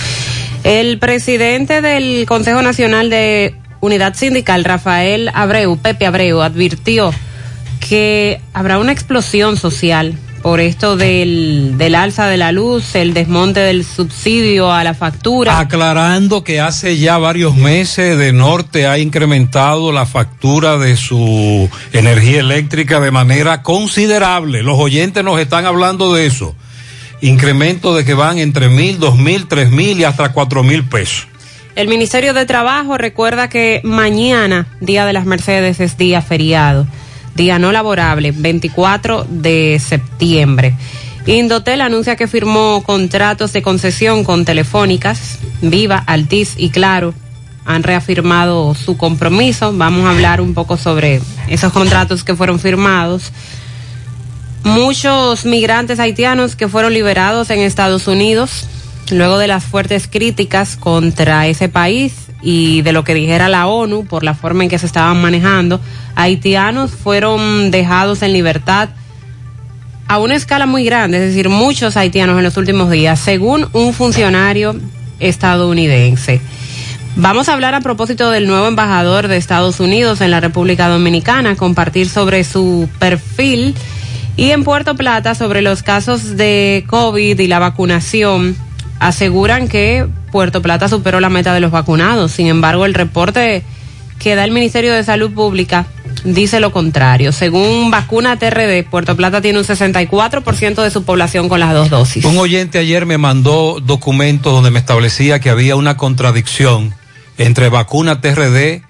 El 0.64 0.98
presidente 0.98 1.82
del 1.82 2.24
Consejo 2.24 2.62
Nacional 2.62 3.10
de 3.10 3.56
Unidad 3.80 4.14
Sindical, 4.14 4.64
Rafael 4.64 5.30
Abreu, 5.34 5.76
Pepe 5.76 6.06
Abreu, 6.06 6.40
advirtió 6.40 7.12
que 7.80 8.40
habrá 8.52 8.78
una 8.78 8.92
explosión 8.92 9.56
social 9.56 10.14
por 10.42 10.60
esto 10.60 10.96
del, 10.96 11.74
del 11.76 11.96
alza 11.96 12.28
de 12.28 12.36
la 12.36 12.52
luz, 12.52 12.94
el 12.94 13.14
desmonte 13.14 13.58
del 13.58 13.84
subsidio 13.84 14.72
a 14.72 14.84
la 14.84 14.94
factura. 14.94 15.58
Aclarando 15.58 16.44
que 16.44 16.60
hace 16.60 16.98
ya 16.98 17.18
varios 17.18 17.56
meses 17.56 18.16
de 18.16 18.32
Norte 18.32 18.86
ha 18.86 18.98
incrementado 18.98 19.90
la 19.90 20.06
factura 20.06 20.78
de 20.78 20.96
su 20.96 21.68
energía 21.92 22.40
eléctrica 22.40 23.00
de 23.00 23.10
manera 23.10 23.62
considerable. 23.62 24.62
Los 24.62 24.78
oyentes 24.78 25.24
nos 25.24 25.40
están 25.40 25.66
hablando 25.66 26.14
de 26.14 26.26
eso. 26.26 26.54
Incremento 27.22 27.96
de 27.96 28.04
que 28.04 28.14
van 28.14 28.38
entre 28.38 28.68
mil, 28.68 29.00
dos 29.00 29.16
mil, 29.16 29.48
tres 29.48 29.70
mil 29.70 29.98
y 29.98 30.04
hasta 30.04 30.32
cuatro 30.32 30.62
mil 30.62 30.84
pesos. 30.84 31.26
El 31.74 31.88
Ministerio 31.88 32.34
de 32.34 32.46
Trabajo 32.46 32.96
recuerda 32.96 33.48
que 33.48 33.80
mañana, 33.82 34.66
Día 34.80 35.04
de 35.06 35.12
las 35.12 35.26
Mercedes, 35.26 35.80
es 35.80 35.98
día 35.98 36.22
feriado, 36.22 36.86
día 37.36 37.58
no 37.58 37.70
laborable, 37.70 38.32
24 38.32 39.26
de 39.28 39.78
septiembre. 39.78 40.74
Indotel 41.26 41.80
anuncia 41.80 42.16
que 42.16 42.28
firmó 42.28 42.82
contratos 42.84 43.52
de 43.52 43.62
concesión 43.62 44.24
con 44.24 44.44
Telefónicas, 44.44 45.38
Viva, 45.60 46.02
Altiz 46.06 46.54
y 46.56 46.70
Claro. 46.70 47.14
Han 47.64 47.82
reafirmado 47.82 48.74
su 48.74 48.96
compromiso. 48.96 49.72
Vamos 49.76 50.06
a 50.06 50.10
hablar 50.10 50.40
un 50.40 50.54
poco 50.54 50.76
sobre 50.76 51.20
esos 51.48 51.72
contratos 51.72 52.22
que 52.22 52.36
fueron 52.36 52.60
firmados. 52.60 53.32
Muchos 54.62 55.44
migrantes 55.44 55.98
haitianos 55.98 56.54
que 56.54 56.68
fueron 56.68 56.94
liberados 56.94 57.50
en 57.50 57.60
Estados 57.60 58.06
Unidos 58.06 58.68
luego 59.10 59.38
de 59.38 59.46
las 59.46 59.64
fuertes 59.64 60.08
críticas 60.08 60.76
contra 60.76 61.46
ese 61.46 61.68
país 61.68 62.26
y 62.42 62.82
de 62.82 62.92
lo 62.92 63.04
que 63.04 63.14
dijera 63.14 63.48
la 63.48 63.66
ONU 63.66 64.04
por 64.04 64.22
la 64.22 64.34
forma 64.34 64.64
en 64.64 64.70
que 64.70 64.78
se 64.78 64.86
estaban 64.86 65.20
manejando, 65.20 65.80
haitianos 66.16 66.90
fueron 66.90 67.70
dejados 67.70 68.22
en 68.22 68.32
libertad 68.32 68.88
a 70.08 70.18
una 70.18 70.34
escala 70.34 70.66
muy 70.66 70.84
grande, 70.84 71.18
es 71.18 71.24
decir, 71.24 71.48
muchos 71.48 71.96
haitianos 71.96 72.38
en 72.38 72.44
los 72.44 72.56
últimos 72.56 72.90
días, 72.90 73.20
según 73.20 73.68
un 73.72 73.92
funcionario 73.92 74.74
estadounidense. 75.20 76.40
Vamos 77.16 77.48
a 77.48 77.54
hablar 77.54 77.74
a 77.74 77.80
propósito 77.80 78.30
del 78.30 78.46
nuevo 78.46 78.68
embajador 78.68 79.28
de 79.28 79.36
Estados 79.36 79.80
Unidos 79.80 80.20
en 80.20 80.30
la 80.30 80.40
República 80.40 80.88
Dominicana, 80.88 81.56
compartir 81.56 82.08
sobre 82.08 82.44
su 82.44 82.88
perfil 82.98 83.74
y 84.36 84.50
en 84.50 84.64
Puerto 84.64 84.96
Plata 84.96 85.34
sobre 85.34 85.62
los 85.62 85.82
casos 85.82 86.36
de 86.36 86.84
COVID 86.88 87.38
y 87.38 87.46
la 87.46 87.58
vacunación. 87.58 88.54
Aseguran 89.00 89.68
que 89.68 90.06
Puerto 90.30 90.62
Plata 90.62 90.88
superó 90.88 91.20
la 91.20 91.30
meta 91.30 91.54
de 91.54 91.60
los 91.60 91.70
vacunados. 91.70 92.32
Sin 92.32 92.46
embargo, 92.46 92.84
el 92.84 92.94
reporte 92.94 93.62
que 94.18 94.34
da 94.34 94.44
el 94.44 94.50
Ministerio 94.50 94.92
de 94.92 95.02
Salud 95.02 95.32
Pública 95.32 95.86
dice 96.24 96.60
lo 96.60 96.72
contrario. 96.72 97.32
Según 97.32 97.90
Vacuna 97.90 98.38
TRD, 98.38 98.84
Puerto 98.84 99.16
Plata 99.16 99.40
tiene 99.40 99.58
un 99.58 99.64
64% 99.64 100.82
de 100.82 100.90
su 100.90 101.04
población 101.04 101.48
con 101.48 101.60
las 101.60 101.72
dos 101.72 101.90
dosis. 101.90 102.24
Un 102.24 102.38
oyente 102.38 102.78
ayer 102.78 103.06
me 103.06 103.18
mandó 103.18 103.78
documentos 103.80 104.52
donde 104.52 104.70
me 104.70 104.78
establecía 104.78 105.40
que 105.40 105.50
había 105.50 105.76
una 105.76 105.96
contradicción 105.96 106.94
entre 107.38 107.68
vacuna 107.68 108.20
TRD 108.20 108.82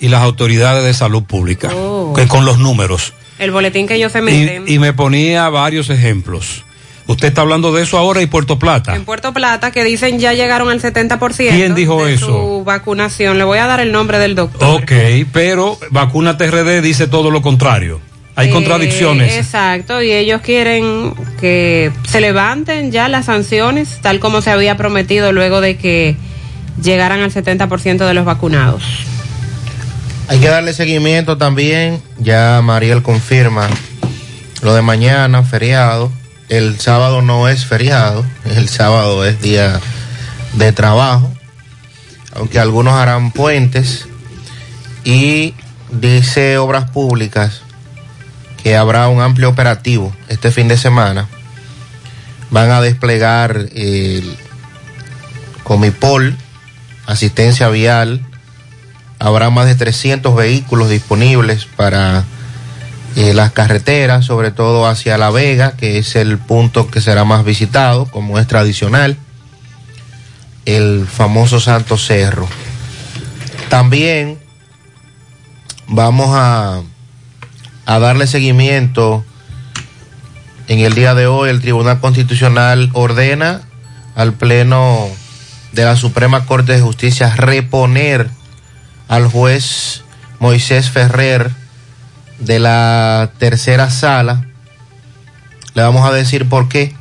y 0.00 0.08
las 0.08 0.22
autoridades 0.22 0.84
de 0.84 0.94
salud 0.94 1.24
pública, 1.24 1.70
Oh. 1.74 2.12
que 2.14 2.26
con 2.26 2.44
los 2.44 2.58
números. 2.58 3.12
El 3.38 3.50
boletín 3.50 3.86
que 3.86 3.94
ellos 3.94 4.12
se 4.12 4.20
meten. 4.22 4.64
Y, 4.66 4.74
y 4.74 4.78
me 4.78 4.92
ponía 4.92 5.48
varios 5.48 5.90
ejemplos. 5.90 6.64
Usted 7.10 7.26
está 7.26 7.40
hablando 7.40 7.72
de 7.72 7.82
eso 7.82 7.98
ahora 7.98 8.22
y 8.22 8.26
Puerto 8.26 8.56
Plata. 8.56 8.94
En 8.94 9.04
Puerto 9.04 9.32
Plata, 9.32 9.72
que 9.72 9.82
dicen 9.82 10.20
ya 10.20 10.32
llegaron 10.32 10.68
al 10.70 10.80
70%. 10.80 11.50
¿Quién 11.50 11.74
dijo 11.74 12.04
de 12.04 12.14
eso? 12.14 12.26
Su 12.26 12.62
vacunación. 12.64 13.36
Le 13.36 13.42
voy 13.42 13.58
a 13.58 13.66
dar 13.66 13.80
el 13.80 13.90
nombre 13.90 14.20
del 14.20 14.36
doctor. 14.36 14.80
Ok, 14.80 14.92
pero 15.32 15.76
vacuna 15.90 16.36
TRD 16.38 16.80
dice 16.82 17.08
todo 17.08 17.32
lo 17.32 17.42
contrario. 17.42 18.00
Hay 18.36 18.48
Eh, 18.48 18.52
contradicciones. 18.52 19.34
Exacto, 19.34 20.00
y 20.00 20.12
ellos 20.12 20.40
quieren 20.40 21.12
que 21.40 21.90
se 22.08 22.20
levanten 22.20 22.92
ya 22.92 23.08
las 23.08 23.26
sanciones, 23.26 23.98
tal 24.00 24.20
como 24.20 24.40
se 24.40 24.50
había 24.52 24.76
prometido 24.76 25.32
luego 25.32 25.60
de 25.60 25.76
que 25.76 26.14
llegaran 26.80 27.22
al 27.22 27.32
70% 27.32 28.06
de 28.06 28.14
los 28.14 28.24
vacunados. 28.24 28.84
Hay 30.28 30.38
que 30.38 30.46
darle 30.46 30.72
seguimiento 30.74 31.36
también. 31.38 32.00
Ya 32.20 32.60
Mariel 32.62 33.02
confirma 33.02 33.68
lo 34.62 34.74
de 34.74 34.82
mañana, 34.82 35.42
feriado. 35.42 36.12
El 36.50 36.80
sábado 36.80 37.22
no 37.22 37.48
es 37.48 37.64
feriado. 37.64 38.26
El 38.44 38.68
sábado 38.68 39.24
es 39.24 39.40
día 39.40 39.80
de 40.54 40.72
trabajo. 40.72 41.32
Aunque 42.34 42.58
algunos 42.58 42.94
harán 42.94 43.30
puentes. 43.30 44.08
Y 45.04 45.54
dice 45.92 46.58
Obras 46.58 46.90
Públicas 46.90 47.62
que 48.62 48.76
habrá 48.76 49.08
un 49.08 49.22
amplio 49.22 49.48
operativo 49.48 50.14
este 50.28 50.50
fin 50.50 50.66
de 50.66 50.76
semana. 50.76 51.28
Van 52.50 52.70
a 52.72 52.80
desplegar 52.80 53.56
el 53.72 54.36
Comipol, 55.62 56.36
asistencia 57.06 57.68
vial, 57.68 58.26
habrá 59.20 59.50
más 59.50 59.66
de 59.66 59.76
300 59.76 60.34
vehículos 60.34 60.90
disponibles 60.90 61.66
para 61.76 62.24
eh, 63.16 63.34
las 63.34 63.50
carreteras, 63.52 64.24
sobre 64.24 64.52
todo 64.52 64.86
hacia 64.86 65.18
La 65.18 65.30
Vega, 65.30 65.72
que 65.72 65.98
es 65.98 66.14
el 66.14 66.38
punto 66.38 66.90
que 66.90 67.00
será 67.00 67.24
más 67.24 67.44
visitado, 67.44 68.06
como 68.06 68.38
es 68.38 68.46
tradicional, 68.46 69.16
el 70.64 71.06
famoso 71.06 71.58
Santo 71.58 71.98
Cerro. 71.98 72.48
También 73.68 74.38
vamos 75.88 76.30
a, 76.32 76.82
a 77.86 77.98
darle 77.98 78.26
seguimiento. 78.26 79.24
En 80.68 80.78
el 80.78 80.94
día 80.94 81.14
de 81.14 81.26
hoy 81.26 81.50
el 81.50 81.60
Tribunal 81.60 82.00
Constitucional 82.00 82.90
ordena 82.92 83.62
al 84.14 84.34
Pleno 84.34 85.08
de 85.72 85.84
la 85.84 85.96
Suprema 85.96 86.46
Corte 86.46 86.72
de 86.72 86.80
Justicia 86.80 87.34
reponer 87.34 88.30
al 89.08 89.26
juez 89.26 90.04
Moisés 90.38 90.90
Ferrer 90.90 91.50
de 92.40 92.58
la 92.58 93.30
tercera 93.38 93.90
sala. 93.90 94.46
Le 95.74 95.82
vamos 95.82 96.08
a 96.08 96.12
decir 96.12 96.48
por 96.48 96.68
qué. 96.68 96.94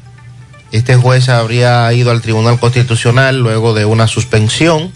Este 0.72 0.96
juez 0.96 1.30
habría 1.30 1.92
ido 1.94 2.12
al 2.12 2.22
Tribunal 2.22 2.60
Constitucional 2.60 3.40
luego 3.40 3.74
de 3.74 3.86
una 3.86 4.08
suspensión. 4.08 4.92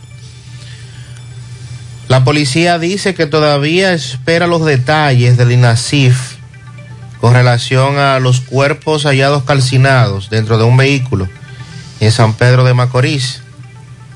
La 2.07 2.23
policía 2.23 2.77
dice 2.77 3.15
que 3.15 3.25
todavía 3.25 3.93
espera 3.93 4.45
los 4.45 4.65
detalles 4.65 5.35
del 5.37 5.51
INASIF 5.51 6.35
con 7.19 7.33
relación 7.33 7.97
a 7.97 8.19
los 8.19 8.41
cuerpos 8.41 9.05
hallados 9.05 9.43
calcinados 9.43 10.29
dentro 10.29 10.57
de 10.57 10.65
un 10.65 10.77
vehículo 10.77 11.27
en 12.01 12.11
San 12.11 12.33
Pedro 12.33 12.65
de 12.65 12.73
Macorís. 12.73 13.41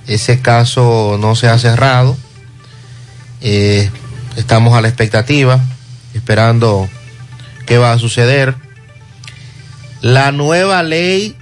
Ese 0.06 0.42
caso 0.42 1.18
no 1.20 1.36
se 1.36 1.48
ha 1.48 1.58
cerrado. 1.58 2.18
Eh, 3.42 3.90
estamos 4.36 4.78
a 4.78 4.82
la 4.82 4.90
expectativa, 4.90 5.60
esperando 6.18 6.90
qué 7.66 7.78
va 7.78 7.94
a 7.94 8.00
suceder. 8.00 8.56
La 10.02 10.32
nueva 10.32 10.84
ley 10.84 11.36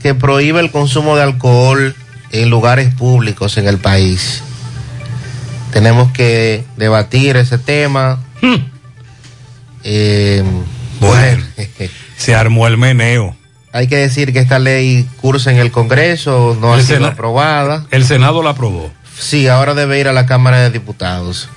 que 0.00 0.14
prohíbe 0.14 0.60
el 0.60 0.70
consumo 0.70 1.16
de 1.16 1.22
alcohol 1.22 1.94
en 2.32 2.50
lugares 2.50 2.94
públicos 2.94 3.56
en 3.58 3.66
el 3.68 3.78
país. 3.78 4.42
Tenemos 5.72 6.10
que 6.12 6.64
debatir 6.76 7.36
ese 7.36 7.58
tema. 7.58 8.18
Eh, 9.84 10.42
Bueno, 11.00 11.44
se 12.16 12.34
armó 12.34 12.66
el 12.66 12.76
meneo. 12.78 13.36
hay 13.72 13.86
que 13.88 13.96
decir 13.96 14.32
que 14.32 14.38
esta 14.40 14.58
ley 14.58 15.06
cursa 15.20 15.50
en 15.50 15.58
el 15.58 15.70
Congreso, 15.70 16.56
no 16.60 16.72
ha 16.74 16.80
sido 16.80 16.98
Sena- 17.00 17.08
aprobada. 17.08 17.86
El 17.90 18.04
Senado 18.04 18.42
la 18.42 18.50
aprobó. 18.50 18.90
Sí, 19.18 19.48
ahora 19.48 19.74
debe 19.74 19.98
ir 19.98 20.08
a 20.08 20.12
la 20.12 20.26
Cámara 20.26 20.60
de 20.60 20.70
Diputados, 20.70 21.48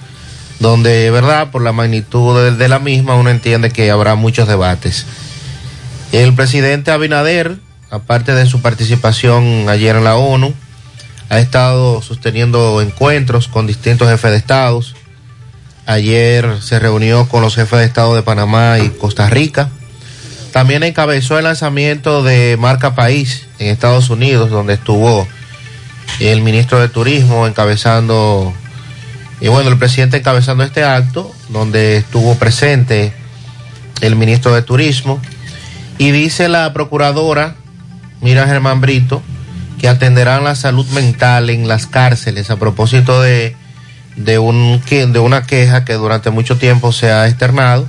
donde, 0.60 1.10
¿verdad? 1.12 1.52
Por 1.52 1.62
la 1.62 1.72
magnitud 1.72 2.58
de, 2.58 2.67
la 2.67 2.80
misma, 2.80 3.15
uno 3.15 3.30
entiende 3.30 3.72
que 3.72 3.91
habrá 3.91 4.15
muchos 4.15 4.48
debates. 4.48 5.06
El 6.12 6.34
presidente 6.34 6.91
Abinader, 6.91 7.58
aparte 7.89 8.34
de 8.34 8.45
su 8.45 8.62
participación 8.62 9.69
ayer 9.69 9.95
en 9.95 10.04
la 10.04 10.15
ONU, 10.15 10.54
ha 11.30 11.39
estado 11.39 12.02
sosteniendo 12.02 12.82
encuentros 12.82 13.48
con 13.48 13.67
distintos 13.67 14.10
jefes 14.10 14.32
de 14.32 14.38
estados. 14.38 14.95
Ayer 15.86 16.62
se 16.62 16.80
reunió 16.80 17.28
con 17.30 17.41
los 17.41 17.56
jefes 17.56 17.80
de 17.80 17.86
estado 17.86 18.15
de 18.15 18.24
Panamá 18.24 18.80
y 18.80 18.89
Costa 18.89 19.30
Rica. 19.30 19.69
También 20.52 20.84
encabezó 20.84 21.38
el 21.38 21.43
lanzamiento 21.43 22.24
de 22.24 22.58
Marca 22.60 22.95
País 22.95 23.45
en 23.60 23.67
Estados 23.67 24.10
Unidos, 24.10 24.50
donde 24.50 24.74
estuvo 24.74 25.28
el 26.19 26.41
ministro 26.41 26.80
de 26.80 26.89
Turismo 26.89 27.48
encabezando, 27.48 28.54
y 29.41 29.47
bueno, 29.47 29.69
el 29.69 29.78
presidente 29.78 30.17
encabezando 30.17 30.63
este 30.63 30.84
acto, 30.84 31.34
donde 31.49 31.97
estuvo 31.97 32.36
presente 32.36 33.13
el 34.02 34.15
ministro 34.15 34.54
de 34.54 34.62
Turismo, 34.62 35.21
y 35.97 36.12
dice 36.12 36.49
la 36.49 36.71
procuradora, 36.73 37.56
Mira 38.21 38.47
Germán 38.47 38.82
Brito, 38.82 39.21
que 39.80 39.88
atenderán 39.88 40.43
la 40.43 40.56
salud 40.56 40.86
mental 40.89 41.49
en 41.49 41.67
las 41.67 41.88
cárceles 41.88 42.49
a 42.49 42.58
propósito 42.58 43.21
de, 43.21 43.56
de, 44.17 44.39
un, 44.39 44.82
de 44.89 45.19
una 45.19 45.43
queja 45.43 45.86
que 45.86 45.93
durante 45.93 46.30
mucho 46.30 46.58
tiempo 46.58 46.91
se 46.91 47.12
ha 47.12 47.28
externado, 47.28 47.88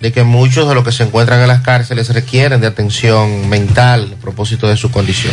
de 0.00 0.12
que 0.12 0.24
muchos 0.24 0.68
de 0.68 0.74
los 0.74 0.84
que 0.84 0.90
se 0.90 1.04
encuentran 1.04 1.40
en 1.40 1.48
las 1.48 1.62
cárceles 1.62 2.08
requieren 2.12 2.60
de 2.60 2.66
atención 2.66 3.48
mental 3.48 4.14
a 4.18 4.20
propósito 4.20 4.66
de 4.66 4.76
su 4.76 4.90
condición. 4.90 5.32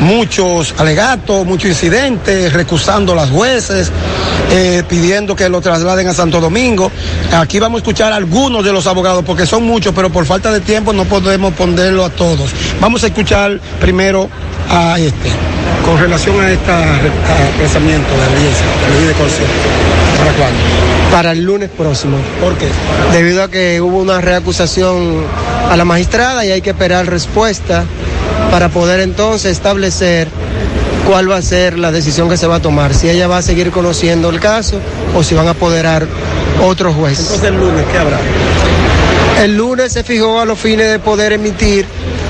muchos 0.00 0.74
alegatos, 0.78 1.46
muchos 1.46 1.70
incidentes, 1.70 2.52
recusando 2.52 3.14
las 3.14 3.30
jueces, 3.30 3.90
eh, 4.50 4.82
pidiendo 4.88 5.36
que 5.36 5.48
lo 5.48 5.60
trasladen 5.60 6.08
a 6.08 6.14
Santo 6.14 6.40
Domingo. 6.40 6.90
Aquí 7.32 7.60
vamos 7.60 7.78
a 7.78 7.82
escuchar 7.82 8.12
a 8.12 8.16
algunos 8.16 8.64
de 8.64 8.72
los 8.72 8.86
abogados, 8.86 9.22
porque 9.24 9.46
son 9.46 9.62
muchos, 9.62 9.94
pero 9.94 10.10
por 10.10 10.26
falta 10.26 10.52
de 10.52 10.60
tiempo 10.60 10.92
no 10.92 11.04
podemos 11.04 11.54
ponerlo 11.54 12.04
a 12.04 12.10
todos. 12.10 12.50
Vamos 12.80 13.04
a 13.04 13.06
escuchar 13.06 13.60
primero 13.80 14.28
a 14.68 14.98
este, 14.98 15.30
con 15.84 15.98
relación 15.98 16.40
a 16.40 16.50
este 16.50 16.72
apresamiento 17.54 18.10
de 18.10 18.24
audiencia, 18.24 18.66
de 19.06 19.14
coerción. 19.14 19.48
¿Para 20.18 20.32
cuándo? 20.32 20.91
Para 21.12 21.32
el 21.32 21.44
lunes 21.44 21.68
próximo. 21.68 22.16
¿Por 22.40 22.56
qué? 22.56 22.66
Debido 23.12 23.42
a 23.42 23.50
que 23.50 23.80
hubo 23.82 23.98
una 23.98 24.22
reacusación 24.22 25.24
a 25.70 25.76
la 25.76 25.84
magistrada 25.84 26.44
y 26.46 26.50
hay 26.50 26.62
que 26.62 26.70
esperar 26.70 27.06
respuesta 27.06 27.84
para 28.50 28.70
poder 28.70 29.00
entonces 29.00 29.52
establecer 29.52 30.28
cuál 31.06 31.30
va 31.30 31.36
a 31.36 31.42
ser 31.42 31.78
la 31.78 31.92
decisión 31.92 32.30
que 32.30 32.36
se 32.36 32.46
va 32.46 32.56
a 32.56 32.60
tomar, 32.60 32.94
si 32.94 33.10
ella 33.10 33.28
va 33.28 33.38
a 33.38 33.42
seguir 33.42 33.70
conociendo 33.70 34.30
el 34.30 34.40
caso 34.40 34.80
o 35.14 35.22
si 35.22 35.34
van 35.34 35.48
a 35.48 35.50
apoderar 35.50 36.06
otro 36.62 36.92
juez. 36.94 37.20
Entonces 37.20 37.44
el 37.44 37.56
lunes, 37.56 37.84
¿qué 37.92 37.98
habrá? 37.98 38.18
El 39.42 39.56
lunes 39.56 39.92
se 39.92 40.04
fijó 40.04 40.40
a 40.40 40.44
los 40.44 40.58
fines 40.58 40.90
de 40.90 40.98
poder 40.98 41.32
emitir 41.32 41.84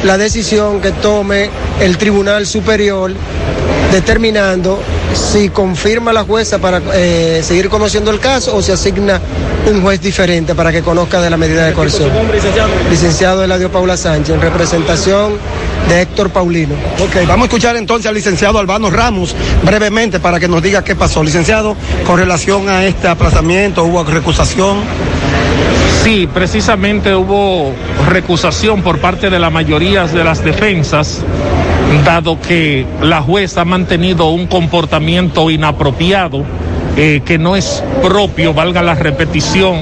la 0.04 0.18
decisión 0.18 0.80
que 0.80 0.90
tome 0.90 1.50
el 1.80 1.98
Tribunal 1.98 2.46
Superior 2.46 3.12
determinando 3.92 4.80
si 5.14 5.50
confirma 5.50 6.12
la 6.12 6.24
jueza 6.24 6.58
para 6.58 6.80
eh, 6.94 7.42
seguir 7.44 7.68
conociendo 7.68 8.10
el 8.10 8.18
caso 8.18 8.56
o 8.56 8.62
se 8.62 8.72
asigna 8.72 9.20
un 9.70 9.82
juez 9.82 10.00
diferente 10.00 10.54
para 10.54 10.72
que 10.72 10.82
conozca 10.82 11.20
de 11.20 11.30
la 11.30 11.36
medida 11.36 11.66
de 11.66 11.74
coerción. 11.74 12.10
Licenciado 12.90 13.44
Eladio 13.44 13.70
Paula 13.70 13.96
Sánchez, 13.96 14.34
en 14.34 14.40
representación 14.40 15.34
de 15.88 16.02
Héctor 16.02 16.30
Paulino. 16.30 16.74
Ok, 17.00 17.26
vamos 17.26 17.44
a 17.44 17.46
escuchar 17.46 17.76
entonces 17.76 18.06
al 18.06 18.14
licenciado 18.14 18.58
Albano 18.58 18.90
Ramos 18.90 19.36
brevemente 19.62 20.18
para 20.20 20.40
que 20.40 20.48
nos 20.48 20.62
diga 20.62 20.82
qué 20.82 20.96
pasó. 20.96 21.22
Licenciado, 21.22 21.76
con 22.06 22.18
relación 22.18 22.68
a 22.68 22.84
este 22.86 23.08
aplazamiento, 23.08 23.84
hubo 23.84 24.02
recusación. 24.04 24.78
Sí, 26.02 26.28
precisamente 26.32 27.14
hubo 27.14 27.72
recusación 28.08 28.82
por 28.82 28.98
parte 28.98 29.30
de 29.30 29.38
la 29.38 29.50
mayoría 29.50 30.06
de 30.06 30.24
las 30.24 30.42
defensas, 30.42 31.20
dado 32.04 32.40
que 32.40 32.86
la 33.00 33.22
jueza 33.22 33.62
ha 33.62 33.64
mantenido 33.64 34.30
un 34.30 34.46
comportamiento 34.46 35.50
inapropiado, 35.50 36.44
eh, 36.96 37.22
que 37.24 37.38
no 37.38 37.56
es 37.56 37.82
propio, 38.02 38.54
valga 38.54 38.82
la 38.82 38.94
repetición, 38.94 39.80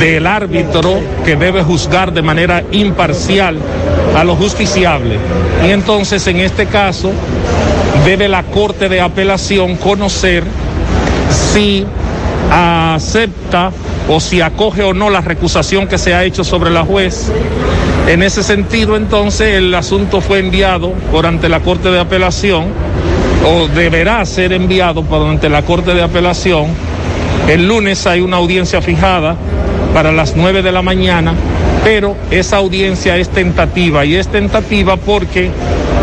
del 0.00 0.26
árbitro 0.26 0.98
que 1.24 1.36
debe 1.36 1.62
juzgar 1.62 2.12
de 2.12 2.22
manera 2.22 2.62
imparcial 2.72 3.58
a 4.16 4.24
lo 4.24 4.36
justiciable. 4.36 5.18
Y 5.66 5.70
entonces, 5.70 6.26
en 6.26 6.40
este 6.40 6.66
caso, 6.66 7.12
debe 8.04 8.28
la 8.28 8.42
Corte 8.44 8.88
de 8.88 9.00
Apelación 9.00 9.76
conocer 9.76 10.44
si 11.30 11.86
acepta 12.50 13.72
o 14.08 14.20
si 14.20 14.40
acoge 14.40 14.82
o 14.82 14.94
no 14.94 15.10
la 15.10 15.20
recusación 15.20 15.86
que 15.88 15.98
se 15.98 16.14
ha 16.14 16.24
hecho 16.24 16.44
sobre 16.44 16.70
la 16.70 16.84
juez. 16.84 17.30
En 18.06 18.22
ese 18.22 18.44
sentido, 18.44 18.96
entonces, 18.96 19.56
el 19.56 19.74
asunto 19.74 20.20
fue 20.20 20.38
enviado 20.38 20.92
por 21.10 21.26
ante 21.26 21.48
la 21.48 21.60
Corte 21.60 21.90
de 21.90 21.98
Apelación, 21.98 22.66
o 23.44 23.66
deberá 23.66 24.24
ser 24.24 24.52
enviado 24.52 25.02
por 25.02 25.26
ante 25.26 25.48
la 25.48 25.62
Corte 25.62 25.92
de 25.92 26.02
Apelación. 26.02 26.66
El 27.48 27.66
lunes 27.66 28.06
hay 28.06 28.20
una 28.20 28.36
audiencia 28.36 28.80
fijada 28.80 29.34
para 29.92 30.12
las 30.12 30.36
9 30.36 30.62
de 30.62 30.70
la 30.70 30.82
mañana, 30.82 31.34
pero 31.82 32.16
esa 32.30 32.58
audiencia 32.58 33.16
es 33.16 33.28
tentativa 33.28 34.04
y 34.04 34.14
es 34.14 34.28
tentativa 34.28 34.96
porque 34.96 35.50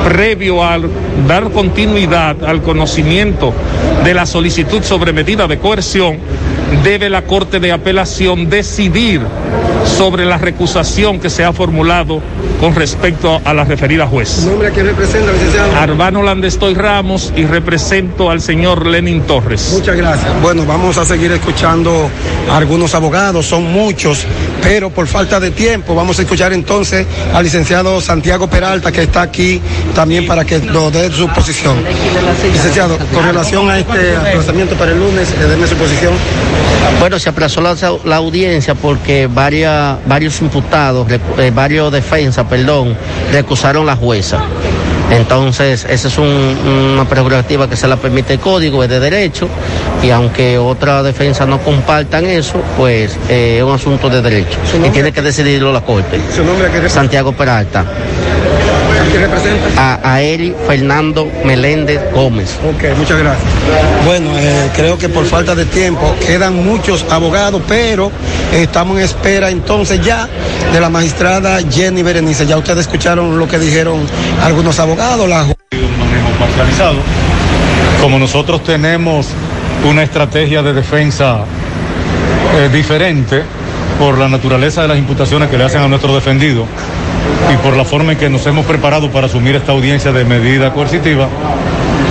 previo 0.03 0.61
al 0.61 0.89
dar 1.25 1.51
continuidad 1.51 2.43
al 2.43 2.61
conocimiento 2.61 3.53
de 4.03 4.13
la 4.13 4.25
solicitud 4.25 4.83
sobre 4.83 5.13
medida 5.13 5.47
de 5.47 5.57
coerción, 5.57 6.17
debe 6.83 7.09
la 7.09 7.21
Corte 7.21 7.61
de 7.61 7.71
Apelación 7.71 8.49
decidir 8.49 9.21
sobre 9.85 10.25
la 10.25 10.37
recusación 10.37 11.19
que 11.19 11.29
se 11.29 11.43
ha 11.43 11.53
formulado 11.53 12.21
con 12.59 12.75
respecto 12.75 13.41
a 13.43 13.53
la 13.53 13.63
referida 13.63 14.07
juez. 14.07 14.29
¿Su 14.29 14.49
nombre 14.49 14.69
a 14.69 14.71
quién 14.71 14.85
representa, 14.85 15.31
licenciado? 15.31 15.75
Arbano 15.75 16.23
Landestoy 16.23 16.73
Ramos 16.73 17.33
y 17.35 17.45
represento 17.45 18.29
al 18.29 18.41
señor 18.41 18.85
Lenin 18.85 19.21
Torres. 19.21 19.71
Muchas 19.73 19.95
gracias. 19.95 20.41
Bueno, 20.41 20.65
vamos 20.65 20.97
a 20.97 21.05
seguir 21.05 21.31
escuchando 21.31 22.09
a 22.49 22.57
algunos 22.57 22.95
abogados, 22.95 23.45
son 23.45 23.71
muchos, 23.71 24.25
pero 24.63 24.89
por 24.89 25.07
falta 25.07 25.39
de 25.39 25.51
tiempo 25.51 25.93
vamos 25.93 26.17
a 26.19 26.21
escuchar 26.21 26.53
entonces 26.53 27.05
al 27.33 27.43
licenciado 27.43 27.99
Santiago 28.01 28.47
Peralta 28.49 28.91
que 28.91 29.03
está 29.03 29.21
aquí 29.21 29.61
también 29.93 30.25
para 30.25 30.45
que 30.45 30.59
nos 30.59 30.91
dé 30.91 31.11
su 31.11 31.27
posición. 31.27 31.83
Licenciado, 32.51 32.97
con 33.13 33.25
relación 33.25 33.69
a 33.69 33.79
este 33.79 34.15
aplazamiento 34.15 34.75
para 34.75 34.91
el 34.91 34.99
lunes, 34.99 35.29
eh, 35.31 35.45
déme 35.47 35.67
su 35.67 35.75
posición. 35.75 36.13
Bueno, 36.99 37.19
se 37.19 37.29
aplazó 37.29 37.61
la, 37.61 38.15
audiencia 38.15 38.75
porque 38.75 39.27
varias, 39.27 39.97
varios 40.05 40.39
imputados, 40.41 41.07
eh, 41.11 41.51
varios 41.53 41.91
defensas, 41.91 42.45
perdón, 42.47 42.95
recusaron 43.31 43.85
la 43.85 43.95
jueza. 43.95 44.39
Entonces, 45.11 45.85
esa 45.89 46.07
es 46.07 46.17
un- 46.17 46.57
una 46.93 47.05
prerrogativa 47.05 47.69
que 47.69 47.75
se 47.75 47.87
la 47.87 47.97
permite 47.97 48.33
el 48.33 48.39
código, 48.39 48.83
es 48.83 48.89
de 48.89 48.99
derecho, 48.99 49.47
y 50.01 50.09
aunque 50.09 50.57
otras 50.57 51.03
defensas 51.03 51.47
no 51.47 51.59
compartan 51.59 52.25
eso, 52.25 52.61
pues 52.77 53.17
eh, 53.29 53.57
es 53.57 53.63
un 53.63 53.73
asunto 53.73 54.09
de 54.09 54.21
derecho. 54.21 54.57
Y 54.85 54.89
tiene 54.89 55.11
que 55.11 55.21
decidirlo 55.21 55.71
la 55.71 55.81
Corte. 55.81 56.19
¿Su 56.35 56.43
nombre? 56.43 56.89
Santiago 56.89 57.31
Peralta. 57.33 57.85
¿A 59.13 59.15
quién 59.15 59.29
representa? 59.29 59.67
A, 59.77 60.13
a 60.15 60.21
Eri 60.21 60.55
Fernando 60.65 61.31
Meléndez 61.45 62.01
Gómez. 62.15 62.57
Ok, 62.67 62.97
muchas 62.97 63.19
gracias. 63.19 63.47
Bueno, 64.07 64.31
eh, 64.39 64.71
creo 64.75 64.97
que 64.97 65.07
por 65.07 65.27
falta 65.27 65.53
de 65.53 65.65
tiempo 65.65 66.15
quedan 66.25 66.65
muchos 66.65 67.05
abogados, 67.11 67.61
pero 67.67 68.11
estamos 68.51 68.97
en 68.97 69.03
espera 69.03 69.51
entonces 69.51 70.01
ya 70.03 70.27
de 70.73 70.79
la 70.79 70.89
magistrada 70.89 71.59
Jenny 71.69 72.01
Berenice. 72.01 72.47
Ya 72.47 72.57
ustedes 72.57 72.87
escucharon 72.87 73.37
lo 73.37 73.47
que 73.47 73.59
dijeron 73.59 73.99
algunos 74.41 74.79
abogados. 74.79 75.29
La... 75.29 75.45
parcializado. 76.39 76.97
Como 78.01 78.17
nosotros 78.17 78.63
tenemos 78.63 79.27
una 79.87 80.01
estrategia 80.01 80.63
de 80.63 80.73
defensa 80.73 81.45
eh, 82.57 82.67
diferente 82.73 83.43
por 83.99 84.17
la 84.17 84.27
naturaleza 84.27 84.81
de 84.81 84.87
las 84.87 84.97
imputaciones 84.97 85.51
que 85.51 85.57
le 85.59 85.65
hacen 85.65 85.81
a 85.81 85.87
nuestro 85.87 86.15
defendido 86.15 86.65
y 87.51 87.57
por 87.57 87.75
la 87.75 87.83
forma 87.83 88.13
en 88.13 88.17
que 88.17 88.29
nos 88.29 88.45
hemos 88.45 88.65
preparado 88.65 89.09
para 89.11 89.27
asumir 89.27 89.55
esta 89.55 89.71
audiencia 89.71 90.11
de 90.11 90.25
medida 90.25 90.73
coercitiva, 90.73 91.27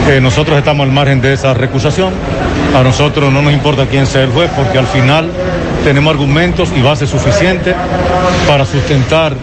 eh, 0.08 0.20
nosotros 0.20 0.58
estamos 0.58 0.84
al 0.84 0.92
margen 0.92 1.20
de 1.20 1.32
esa 1.32 1.54
recusación. 1.54 2.12
A 2.76 2.82
nosotros 2.82 3.32
no 3.32 3.42
nos 3.42 3.52
importa 3.52 3.86
quién 3.86 4.06
sea 4.06 4.22
el 4.22 4.30
juez 4.30 4.50
porque 4.56 4.78
al 4.78 4.86
final 4.86 5.30
tenemos 5.84 6.12
argumentos 6.12 6.70
y 6.76 6.82
bases 6.82 7.10
suficientes 7.10 7.74
para 8.48 8.64
sustentar 8.64 9.34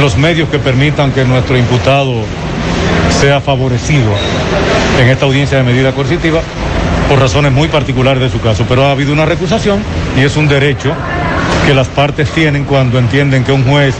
los 0.00 0.16
medios 0.16 0.48
que 0.48 0.58
permitan 0.58 1.12
que 1.12 1.24
nuestro 1.24 1.56
imputado 1.56 2.14
sea 3.10 3.40
favorecido 3.40 4.10
en 5.00 5.08
esta 5.08 5.24
audiencia 5.24 5.58
de 5.58 5.64
medida 5.64 5.92
coercitiva 5.92 6.40
por 7.08 7.18
razones 7.18 7.52
muy 7.52 7.68
particulares 7.68 8.22
de 8.22 8.30
su 8.30 8.40
caso. 8.40 8.64
Pero 8.68 8.84
ha 8.84 8.92
habido 8.92 9.12
una 9.12 9.24
recusación 9.24 9.82
y 10.16 10.20
es 10.20 10.36
un 10.36 10.48
derecho 10.48 10.92
que 11.66 11.74
las 11.74 11.88
partes 11.88 12.30
tienen 12.30 12.64
cuando 12.64 12.98
entienden 12.98 13.44
que 13.44 13.52
un 13.52 13.64
juez 13.64 13.94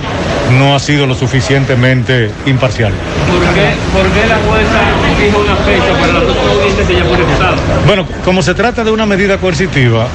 no 0.59 0.75
ha 0.75 0.79
sido 0.79 1.07
lo 1.07 1.15
suficientemente 1.15 2.31
imparcial. 2.47 2.93
¿Por 3.29 3.41
qué, 3.55 3.75
por 3.93 4.07
qué 4.13 4.27
la 4.27 4.37
jueza 4.37 4.81
fija 5.19 5.37
una 5.37 5.57
fecha 5.57 6.01
para 6.01 6.13
la 6.13 6.21
próxima 6.21 6.51
audiencia 6.53 6.87
si 6.87 6.95
ya 6.95 7.05
fue 7.05 7.17
recusada? 7.17 7.57
Bueno, 7.87 8.07
como 8.25 8.43
se 8.43 8.55
trata 8.55 8.85
de 8.85 8.91
una 8.91 9.07
medida 9.07 9.39
coercitiva, 9.39 10.07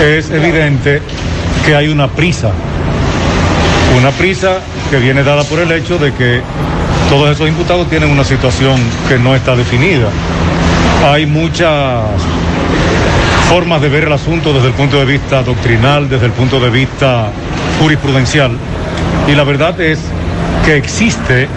es 0.00 0.30
evidente 0.30 1.00
que 1.64 1.76
hay 1.76 1.88
una 1.88 2.08
prisa. 2.08 2.50
Una 3.96 4.10
prisa 4.10 4.60
que 4.90 4.98
viene 4.98 5.22
dada 5.22 5.44
por 5.44 5.60
el 5.60 5.70
hecho 5.72 5.98
de 5.98 6.12
que 6.12 6.40
todos 7.08 7.30
esos 7.30 7.48
imputados 7.48 7.88
tienen 7.88 8.10
una 8.10 8.24
situación 8.24 8.80
que 9.08 9.18
no 9.18 9.34
está 9.34 9.54
definida. 9.54 10.08
Hay 11.04 11.26
muchas 11.26 12.04
formas 13.48 13.82
de 13.82 13.88
ver 13.90 14.04
el 14.04 14.12
asunto 14.12 14.52
desde 14.54 14.68
el 14.68 14.72
punto 14.72 14.98
de 14.98 15.04
vista 15.04 15.42
doctrinal, 15.42 16.08
desde 16.08 16.26
el 16.26 16.32
punto 16.32 16.58
de 16.58 16.70
vista 16.70 17.30
jurisprudencial. 17.80 18.56
Y 19.28 19.34
la 19.34 19.44
verdad 19.44 19.80
es 19.80 20.00
que 20.64 20.76
existe 20.76 21.48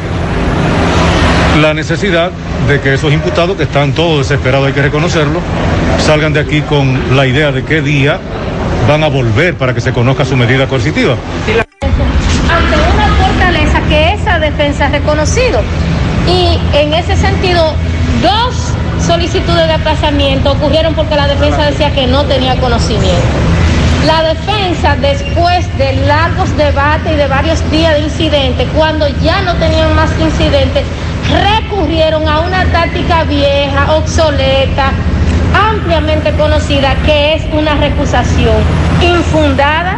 la 1.62 1.73
necesidad 1.73 2.32
de 2.67 2.80
que 2.82 2.93
esos 2.93 3.13
imputados 3.13 3.58
que 3.58 3.63
están 3.63 3.93
todos 3.93 4.28
desesperados, 4.28 4.67
hay 4.67 4.73
que 4.73 4.82
reconocerlo, 4.82 5.39
salgan 5.99 6.34
de 6.34 6.39
aquí 6.41 6.62
con 6.62 7.15
la 7.15 7.25
idea 7.25 7.51
de 7.51 7.63
qué 7.63 7.82
día 7.82 8.19
van 8.88 9.04
a 9.04 9.08
volver 9.08 9.56
para 9.56 9.73
que 9.73 9.82
se 9.82 9.93
conozca 9.93 10.25
su 10.25 10.36
medida 10.36 10.67
coercitiva. 10.67 11.15
ante 12.49 12.75
una 12.75 13.08
fortaleza 13.15 13.82
que 13.89 14.13
esa 14.13 14.39
defensa 14.39 14.86
ha 14.86 14.89
reconocido. 14.89 15.62
Y 16.28 16.60
en 16.78 16.93
ese 16.93 17.15
sentido, 17.15 17.73
dos 18.21 18.56
solicitudes 19.06 19.67
de 19.67 19.73
aplazamiento 19.73 20.51
ocurrieron 20.51 20.93
porque 20.93 21.15
la 21.15 21.28
defensa 21.28 21.65
decía 21.65 21.91
que 21.93 22.08
no 22.08 22.25
tenía 22.25 22.56
conocimiento. 22.60 23.54
La 24.03 24.21
defensa, 24.21 24.95
después 25.01 25.77
de 25.77 25.93
largos 26.05 26.55
debates 26.58 27.12
y 27.12 27.15
de 27.15 27.27
varios 27.27 27.71
días 27.71 27.95
de 27.95 28.01
incidentes, 28.01 28.67
cuando 28.75 29.08
ya 29.23 29.41
no 29.41 29.55
tenían 29.55 29.95
más 29.95 30.12
incidentes, 30.19 30.84
recurrieron 31.31 32.27
a 32.27 32.41
una 32.41 32.65
táctica 32.65 33.23
vieja, 33.23 33.93
obsoleta, 33.95 34.91
ampliamente 35.69 36.31
conocida, 36.34 36.95
que 37.05 37.36
es 37.36 37.43
una 37.51 37.75
recusación 37.75 38.58
infundada, 39.01 39.97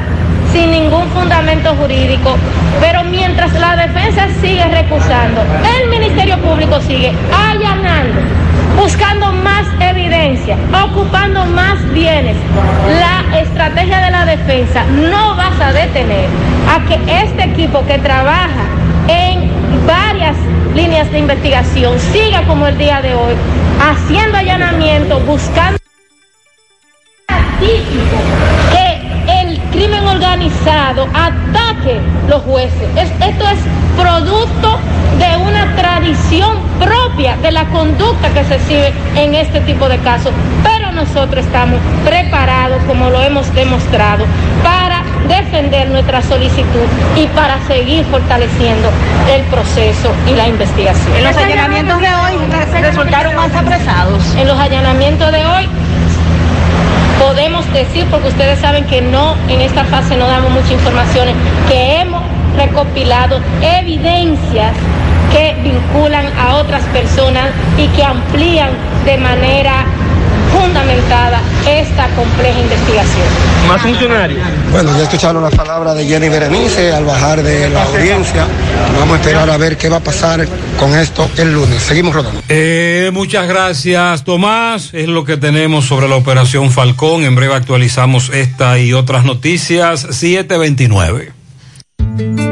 sin 0.54 0.72
ningún 0.72 1.08
fundamento 1.10 1.76
jurídico. 1.76 2.38
Pero 2.80 3.04
mientras 3.04 3.54
la 3.54 3.76
defensa 3.76 4.28
sigue 4.42 4.64
recusando, 4.66 5.42
el 5.82 5.90
Ministerio 5.90 6.38
Público 6.38 6.80
sigue 6.82 7.12
allanando, 7.34 8.22
buscando 8.78 9.32
más 9.34 9.66
evidencia, 9.80 10.56
ocupando 10.86 11.46
más 11.46 11.78
bienes. 11.94 12.38
La 13.00 13.40
estrategia 13.40 14.00
de 14.06 14.12
la 14.12 14.26
defensa 14.26 14.84
no 14.86 15.36
vas 15.36 15.60
a 15.60 15.72
detener 15.74 16.28
a 16.70 16.86
que 16.88 17.24
este 17.24 17.44
equipo 17.44 17.86
que 17.86 17.98
trabaja 17.98 18.66
en 19.08 19.50
varias 19.88 20.36
líneas 20.76 21.12
de 21.12 21.20
investigación 21.20 22.00
siga 22.00 22.44
como 22.44 22.68
el 22.68 22.78
día 22.78 23.02
de 23.02 23.14
hoy, 23.16 23.34
haciendo 23.82 24.38
allanamiento, 24.38 25.20
buscando 25.22 25.78
que 28.72 29.42
el 29.42 29.60
crimen 29.72 30.06
organizado 30.08 31.08
ataque 31.14 32.00
los 32.30 32.42
jueces. 32.44 32.88
Es- 32.96 33.12
esto 33.28 33.46
es 33.50 33.60
producto 34.02 34.80
de 35.20 35.38
una 35.38 35.76
tradición 35.76 36.58
propia 36.80 37.36
de 37.38 37.52
la 37.52 37.66
conducta 37.66 38.30
que 38.30 38.44
se 38.44 38.60
sigue 38.68 38.94
en 39.16 39.34
este 39.36 39.62
tipo 39.62 39.88
de 39.90 39.98
casos. 40.00 40.32
Pero 40.64 40.92
nosotros 40.92 41.46
estamos 41.46 41.80
preparados, 42.06 42.82
como 42.88 43.10
lo 43.10 43.22
hemos 43.22 43.54
demostrado, 43.54 44.26
para 44.64 45.02
defender 45.28 45.90
nuestra 45.90 46.22
solicitud 46.22 46.88
y 47.16 47.26
para 47.28 47.60
seguir 47.68 48.06
fortaleciendo 48.06 48.90
el 49.34 49.42
proceso 49.44 50.12
y 50.28 50.36
la 50.36 50.48
investigación. 50.48 51.16
En 51.18 51.24
los 51.24 51.38
allanamientos 51.38 52.00
de 52.00 52.08
hoy 52.08 52.34
re- 52.72 52.82
resultaron 52.82 53.36
más 53.36 53.54
apresados. 53.54 54.24
En 54.36 54.48
los 54.48 54.60
allanamientos 54.60 55.32
de 55.32 55.46
hoy 55.46 55.68
podemos 57.20 57.72
decir, 57.74 58.06
porque 58.12 58.28
ustedes 58.30 58.60
saben 58.60 58.86
que 58.86 59.02
no, 59.02 59.36
en 59.50 59.62
esta 59.62 59.84
fase 59.86 60.16
no 60.16 60.28
damos 60.28 60.52
mucha 60.52 60.72
información, 60.74 61.30
que 61.68 62.02
hemos 62.02 62.22
recopilado 62.56 63.40
evidencias 63.62 64.74
que 65.32 65.56
vinculan 65.64 66.26
a 66.38 66.56
otras 66.56 66.84
personas 66.86 67.50
y 67.78 67.88
que 67.90 68.04
amplían 68.04 68.70
de 69.06 69.18
manera 69.18 69.86
fundamentada 70.52 71.42
esta 71.68 72.08
compleja 72.16 72.60
investigación. 72.60 73.28
Más 73.68 73.82
funcionarios. 73.82 74.42
Bueno, 74.72 74.96
ya 74.98 75.04
escucharon 75.04 75.44
las 75.44 75.54
palabras 75.54 75.96
de 75.96 76.06
Jenny 76.06 76.30
Berenice 76.30 76.94
al 76.94 77.06
bajar 77.06 77.44
de 77.44 77.70
la 77.70 77.84
audiencia. 77.84 78.46
Vamos 78.98 79.18
a 79.18 79.20
esperar 79.22 79.50
a 79.50 79.58
ver 79.58 79.78
qué 79.78 79.90
va 79.90 79.98
a 79.98 80.04
pasar 80.04 80.48
con 80.80 80.98
esto 80.98 81.30
el 81.38 81.54
lunes. 81.54 81.82
Seguimos 81.82 82.16
rodando. 82.16 82.42
Eh, 82.50 83.12
muchas 83.14 83.48
gracias, 83.48 84.24
Tomás. 84.24 84.94
Es 84.94 85.08
lo 85.08 85.26
que 85.26 85.38
tenemos 85.38 85.86
sobre 85.86 86.08
la 86.08 86.16
operación 86.16 86.72
Falcón. 86.72 87.24
En 87.24 87.36
breve 87.36 87.54
actualizamos 87.54 88.30
esta 88.30 88.80
y 88.80 88.94
otras 88.94 89.26
noticias. 89.26 90.02
729. 90.02 91.37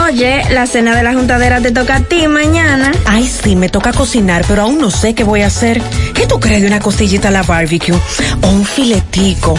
Oye, 0.06 0.42
la 0.50 0.66
cena 0.66 0.94
de 0.96 1.02
la 1.02 1.14
juntadera 1.14 1.60
te 1.60 1.70
toca 1.70 1.96
a 1.96 2.00
ti 2.00 2.26
mañana. 2.28 2.92
Ay, 3.06 3.28
sí, 3.28 3.56
me 3.56 3.68
toca 3.68 3.92
cocinar, 3.92 4.44
pero 4.46 4.62
aún 4.62 4.78
no 4.78 4.90
sé 4.90 5.14
qué 5.14 5.24
voy 5.24 5.42
a 5.42 5.46
hacer. 5.46 5.82
¿Qué 6.14 6.26
tú 6.26 6.40
crees 6.40 6.62
de 6.62 6.68
una 6.68 6.80
costillita 6.80 7.28
a 7.28 7.30
la 7.30 7.42
barbecue? 7.42 7.94
O 8.42 8.48
un 8.48 8.64
filetico. 8.64 9.58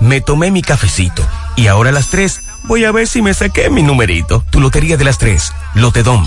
me 0.00 0.20
tomé 0.20 0.50
mi 0.50 0.62
cafecito 0.62 1.26
y 1.56 1.66
ahora 1.66 1.90
a 1.90 1.92
las 1.92 2.08
3 2.08 2.40
voy 2.64 2.84
a 2.84 2.92
ver 2.92 3.06
si 3.06 3.22
me 3.22 3.34
saqué 3.34 3.70
mi 3.70 3.82
numerito. 3.82 4.44
Tu 4.50 4.60
lotería 4.60 4.96
de 4.96 5.04
las 5.04 5.18
3, 5.18 5.52
Lotedom. 5.74 6.26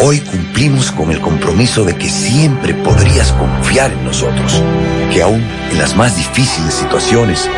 hoy 0.00 0.20
cumplimos 0.20 0.92
con 0.92 1.10
el 1.10 1.20
compromiso 1.20 1.84
de 1.84 1.96
que 1.96 2.08
siempre 2.08 2.74
podrías 2.74 3.32
confiar 3.32 3.92
en 3.92 4.04
nosotros, 4.04 4.62
que 5.12 5.22
aún 5.22 5.42
en 5.70 5.78
las 5.78 5.96
más 5.96 6.16
difíciles 6.16 6.74
situaciones 6.74 7.48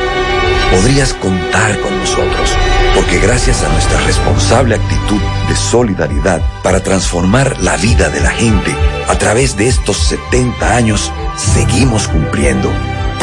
podrías 0.71 1.15
contar 1.15 1.81
con 1.81 1.99
nosotros, 1.99 2.55
porque 2.95 3.19
gracias 3.21 3.63
a 3.63 3.73
nuestra 3.73 4.01
responsable 4.01 4.75
actitud 4.75 5.21
de 5.49 5.57
solidaridad 5.57 6.43
para 6.63 6.81
transformar 6.81 7.57
la 7.63 7.77
vida 7.77 8.11
de 8.11 8.21
la 8.21 8.31
gente, 8.31 8.75
a 9.09 9.17
través 9.17 9.57
de 9.57 9.69
estos 9.69 9.97
70 9.97 10.77
años 10.77 11.13
seguimos 11.37 12.09
cumpliendo, 12.09 12.71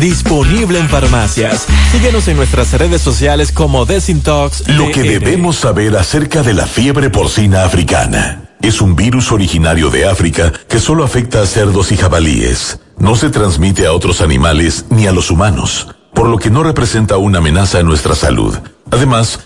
disponible 0.00 0.78
en 0.78 0.88
farmacias. 0.88 1.66
Síguenos 1.92 2.28
en 2.28 2.36
nuestras 2.36 2.72
redes 2.72 3.02
sociales 3.02 3.52
como 3.52 3.86
Desintox. 3.86 4.68
Lo 4.68 4.90
que 4.90 5.02
debemos 5.02 5.56
saber 5.56 5.96
acerca 5.96 6.42
de 6.42 6.54
la 6.54 6.66
fiebre 6.66 7.10
porcina 7.10 7.64
africana. 7.64 8.42
Es 8.62 8.80
un 8.80 8.96
virus 8.96 9.32
originario 9.32 9.90
de 9.90 10.08
África 10.08 10.52
que 10.68 10.80
solo 10.80 11.04
afecta 11.04 11.42
a 11.42 11.46
cerdos 11.46 11.92
y 11.92 11.96
jabalíes. 11.96 12.80
No 12.98 13.14
se 13.14 13.30
transmite 13.30 13.86
a 13.86 13.92
otros 13.92 14.20
animales 14.20 14.86
ni 14.90 15.06
a 15.06 15.12
los 15.12 15.30
humanos, 15.30 15.88
por 16.14 16.28
lo 16.28 16.38
que 16.38 16.50
no 16.50 16.62
representa 16.62 17.16
una 17.18 17.38
amenaza 17.38 17.78
a 17.78 17.82
nuestra 17.82 18.14
salud. 18.14 18.56
Además, 18.90 19.45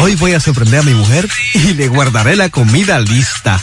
Hoy 0.00 0.14
voy 0.16 0.32
a 0.32 0.40
sorprender 0.40 0.80
a 0.80 0.82
mi 0.82 0.94
mujer 0.94 1.28
y 1.54 1.74
le 1.74 1.86
guardaré 1.88 2.36
la 2.36 2.48
comida 2.48 2.98
lista. 2.98 3.62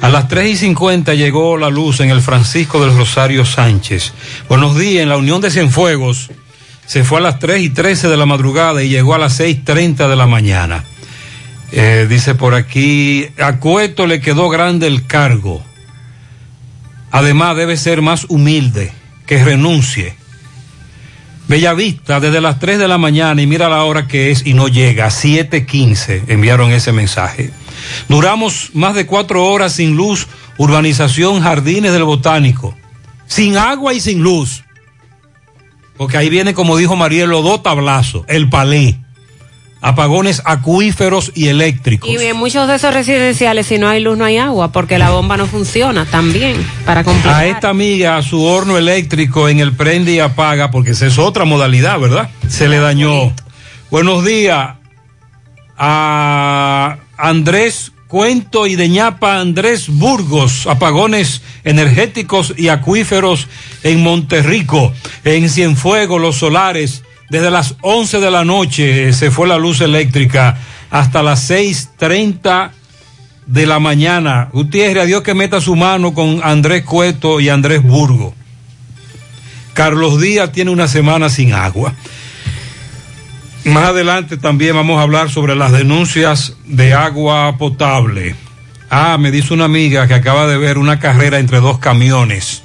A 0.02 0.10
las 0.10 0.28
3 0.28 0.52
y 0.52 0.58
50 0.58 1.14
llegó 1.14 1.56
la 1.58 1.70
luz 1.70 2.02
en 2.02 2.10
el 2.10 2.22
Francisco 2.22 2.84
del 2.84 2.98
Rosario 2.98 3.46
Sánchez. 3.46 4.12
Buenos 4.50 4.78
días, 4.78 5.04
en 5.04 5.10
la 5.10 5.18
Unión 5.18 5.42
de 5.42 5.52
Cienfuegos 5.52 6.32
se 6.88 7.04
fue 7.04 7.20
a 7.20 7.22
las 7.22 7.38
3 7.40 7.62
y 7.62 7.70
13 7.70 8.08
de 8.08 8.18
la 8.18 8.26
madrugada 8.26 8.82
y 8.82 8.90
llegó 8.90 9.14
a 9.14 9.18
las 9.18 9.40
6.30 9.40 10.08
de 10.08 10.16
la 10.16 10.26
mañana. 10.26 10.86
Eh, 11.74 12.08
dice 12.10 12.34
por 12.34 12.56
aquí, 12.56 13.28
a 13.38 13.58
Cueto 13.58 14.08
le 14.08 14.22
quedó 14.22 14.50
grande 14.50 14.88
el 14.88 15.06
cargo. 15.06 15.62
Además 17.12 17.58
debe 17.58 17.76
ser 17.76 18.02
más 18.02 18.26
humilde, 18.30 18.94
que 19.26 19.44
renuncie. 19.44 20.16
Bellavista, 21.50 22.22
desde 22.22 22.40
las 22.40 22.60
3 22.60 22.80
de 22.80 22.88
la 22.88 22.98
mañana 22.98 23.42
y 23.42 23.48
mira 23.48 23.68
la 23.70 23.84
hora 23.84 24.08
que 24.08 24.32
es 24.32 24.46
y 24.46 24.54
no 24.54 24.70
llega, 24.70 25.08
7.15 25.08 26.24
enviaron 26.30 26.72
ese 26.72 26.94
mensaje. 26.94 27.52
Duramos 28.08 28.72
más 28.74 28.96
de 28.96 29.06
cuatro 29.06 29.46
horas 29.46 29.74
sin 29.74 29.96
luz, 29.96 30.28
urbanización 30.58 31.42
Jardines 31.42 31.92
del 31.92 32.04
Botánico, 32.04 32.78
sin 33.28 33.58
agua 33.58 33.94
y 33.94 34.00
sin 34.00 34.24
luz. 34.24 34.64
Porque 35.98 36.18
ahí 36.18 36.30
viene, 36.30 36.54
como 36.54 36.78
dijo 36.78 36.96
Marielo, 36.96 37.42
dos 37.42 37.64
tablazos, 37.64 38.24
el 38.28 38.50
palé. 38.50 39.00
Apagones 39.80 40.42
acuíferos 40.44 41.32
y 41.36 41.48
eléctricos. 41.48 42.10
Y 42.10 42.18
en 42.18 42.36
muchos 42.36 42.68
de 42.68 42.76
esos 42.76 42.94
residenciales, 42.94 43.68
si 43.68 43.78
no 43.78 43.88
hay 43.88 44.02
luz, 44.02 44.18
no 44.18 44.26
hay 44.26 44.38
agua, 44.38 44.72
porque 44.72 44.98
la 44.98 45.12
bomba 45.12 45.38
no 45.38 45.46
funciona 45.46 46.06
también 46.06 46.56
para 46.84 47.04
completar. 47.04 47.36
A 47.36 47.46
esta 47.46 47.70
amiga, 47.70 48.18
a 48.18 48.24
su 48.24 48.44
horno 48.44 48.78
eléctrico 48.78 49.50
en 49.50 49.60
el 49.60 49.74
prende 49.74 50.14
y 50.14 50.20
apaga, 50.20 50.72
porque 50.72 50.92
esa 50.92 51.06
es 51.06 51.20
otra 51.20 51.46
modalidad, 51.46 52.00
¿verdad? 52.00 52.30
Se 52.48 52.68
le 52.68 52.80
dañó. 52.80 53.32
Buenos 53.92 54.26
días 54.26 54.74
a 55.78 56.98
Andrés 57.18 57.92
Cuento 58.08 58.68
y 58.68 58.78
de 58.78 58.88
ñapa 58.88 59.42
Andrés 59.42 59.90
Burgos, 59.90 60.66
apagones 60.66 61.42
energéticos 61.66 62.54
y 62.56 62.70
acuíferos 62.70 63.48
en 63.84 64.02
Monterrico, 64.02 64.94
en 65.26 65.50
Cienfuegos, 65.50 66.22
los 66.22 66.38
solares, 66.38 67.04
desde 67.30 67.52
las 67.52 67.76
11 67.82 68.22
de 68.22 68.32
la 68.32 68.46
noche 68.46 69.12
se 69.12 69.30
fue 69.30 69.48
la 69.48 69.58
luz 69.58 69.82
eléctrica 69.82 70.58
hasta 70.90 71.22
las 71.22 71.50
6.30 71.52 72.72
de 73.46 73.66
la 73.66 73.80
mañana. 73.80 74.50
Gutiérrez, 74.54 75.04
a 75.04 75.06
Dios 75.06 75.24
que 75.24 75.34
meta 75.34 75.60
su 75.60 75.76
mano 75.76 76.14
con 76.14 76.40
Andrés 76.44 76.84
Cueto 76.86 77.42
y 77.42 77.50
Andrés 77.50 77.84
Burgos. 77.84 78.34
Carlos 79.74 80.22
Díaz 80.22 80.54
tiene 80.54 80.72
una 80.72 80.88
semana 80.88 81.30
sin 81.30 81.54
agua. 81.54 81.94
Más 83.68 83.90
adelante 83.90 84.38
también 84.38 84.76
vamos 84.76 84.98
a 84.98 85.02
hablar 85.02 85.30
sobre 85.30 85.54
las 85.54 85.74
denuncias 85.74 86.54
de 86.64 86.94
agua 86.94 87.58
potable. 87.58 88.34
Ah, 88.90 89.18
me 89.20 89.30
dice 89.30 89.54
una 89.54 89.66
amiga 89.66 90.08
que 90.08 90.14
acaba 90.14 90.48
de 90.48 90.58
ver 90.58 90.78
una 90.78 91.02
carrera 91.02 91.38
entre 91.38 91.60
dos 91.60 91.78
camiones. 91.78 92.64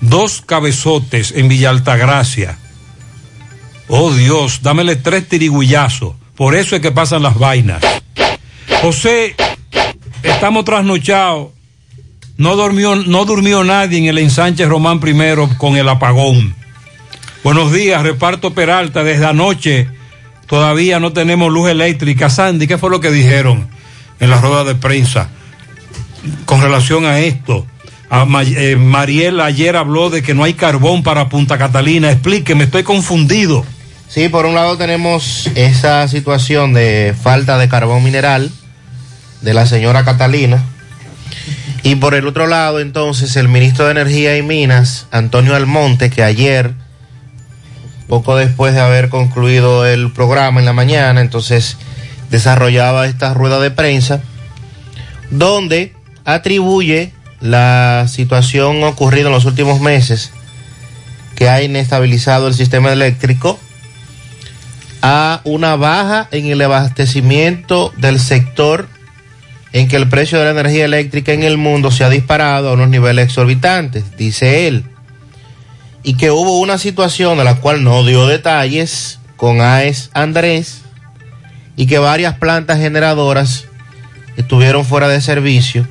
Dos 0.00 0.40
cabezotes 0.40 1.32
en 1.32 1.48
Villa 1.48 1.70
Altagracia. 1.70 2.58
Oh 3.88 4.12
Dios, 4.12 4.60
dámele 4.62 4.94
tres 4.94 5.28
tirigullazos. 5.28 6.14
Por 6.36 6.54
eso 6.54 6.76
es 6.76 6.82
que 6.82 6.92
pasan 6.92 7.24
las 7.24 7.36
vainas. 7.36 7.82
José, 8.82 9.34
estamos 10.22 10.64
trasnochados. 10.64 11.48
No 12.36 12.54
durmió, 12.54 12.94
no 12.94 13.24
durmió 13.24 13.64
nadie 13.64 13.98
en 13.98 14.04
el 14.04 14.18
ensanche 14.18 14.64
Román 14.64 15.00
I 15.04 15.56
con 15.58 15.76
el 15.76 15.88
apagón. 15.88 16.61
Buenos 17.44 17.72
días, 17.72 18.02
reparto 18.02 18.54
Peralta. 18.54 19.02
Desde 19.02 19.26
anoche 19.26 19.88
todavía 20.46 21.00
no 21.00 21.12
tenemos 21.12 21.52
luz 21.52 21.68
eléctrica. 21.68 22.30
Sandy, 22.30 22.68
¿qué 22.68 22.78
fue 22.78 22.88
lo 22.88 23.00
que 23.00 23.10
dijeron 23.10 23.68
en 24.20 24.30
la 24.30 24.40
rueda 24.40 24.62
de 24.62 24.76
prensa 24.76 25.28
con 26.44 26.62
relación 26.62 27.04
a 27.04 27.18
esto? 27.18 27.66
A 28.10 28.26
eh, 28.44 28.76
Mariel 28.76 29.40
ayer 29.40 29.74
habló 29.74 30.08
de 30.08 30.22
que 30.22 30.34
no 30.34 30.44
hay 30.44 30.54
carbón 30.54 31.02
para 31.02 31.28
Punta 31.28 31.58
Catalina. 31.58 32.12
Explíqueme, 32.12 32.64
estoy 32.64 32.84
confundido. 32.84 33.64
Sí, 34.06 34.28
por 34.28 34.46
un 34.46 34.54
lado 34.54 34.76
tenemos 34.76 35.50
esa 35.56 36.06
situación 36.06 36.74
de 36.74 37.12
falta 37.20 37.58
de 37.58 37.68
carbón 37.68 38.04
mineral 38.04 38.52
de 39.40 39.54
la 39.54 39.66
señora 39.66 40.04
Catalina. 40.04 40.62
Y 41.82 41.96
por 41.96 42.14
el 42.14 42.28
otro 42.28 42.46
lado, 42.46 42.78
entonces, 42.78 43.34
el 43.34 43.48
ministro 43.48 43.86
de 43.86 43.92
Energía 43.92 44.36
y 44.36 44.42
Minas, 44.42 45.08
Antonio 45.10 45.56
Almonte, 45.56 46.10
que 46.10 46.22
ayer, 46.22 46.74
poco 48.12 48.36
después 48.36 48.74
de 48.74 48.80
haber 48.80 49.08
concluido 49.08 49.86
el 49.86 50.12
programa 50.12 50.60
en 50.60 50.66
la 50.66 50.74
mañana, 50.74 51.22
entonces 51.22 51.78
desarrollaba 52.28 53.06
esta 53.06 53.32
rueda 53.32 53.58
de 53.58 53.70
prensa, 53.70 54.20
donde 55.30 55.94
atribuye 56.26 57.14
la 57.40 58.04
situación 58.08 58.84
ocurrida 58.84 59.28
en 59.28 59.32
los 59.32 59.46
últimos 59.46 59.80
meses, 59.80 60.30
que 61.36 61.48
ha 61.48 61.62
inestabilizado 61.62 62.48
el 62.48 62.52
sistema 62.52 62.92
eléctrico, 62.92 63.58
a 65.00 65.40
una 65.44 65.76
baja 65.76 66.28
en 66.32 66.48
el 66.48 66.60
abastecimiento 66.60 67.94
del 67.96 68.20
sector 68.20 68.88
en 69.72 69.88
que 69.88 69.96
el 69.96 70.10
precio 70.10 70.38
de 70.38 70.44
la 70.44 70.50
energía 70.50 70.84
eléctrica 70.84 71.32
en 71.32 71.44
el 71.44 71.56
mundo 71.56 71.90
se 71.90 72.04
ha 72.04 72.10
disparado 72.10 72.68
a 72.68 72.72
unos 72.74 72.90
niveles 72.90 73.24
exorbitantes, 73.24 74.18
dice 74.18 74.68
él, 74.68 74.84
y 76.02 76.14
que 76.14 76.30
hubo 76.30 76.58
una 76.58 76.78
situación 76.78 77.38
de 77.38 77.44
la 77.44 77.56
cual 77.56 77.84
no 77.84 78.04
dio 78.04 78.26
detalles 78.26 79.18
con 79.36 79.60
AES 79.60 80.10
Andrés 80.14 80.82
y 81.76 81.86
que 81.86 81.98
varias 81.98 82.34
plantas 82.38 82.78
generadoras 82.78 83.64
estuvieron 84.36 84.84
fuera 84.84 85.08
de 85.08 85.20
servicio 85.20 85.86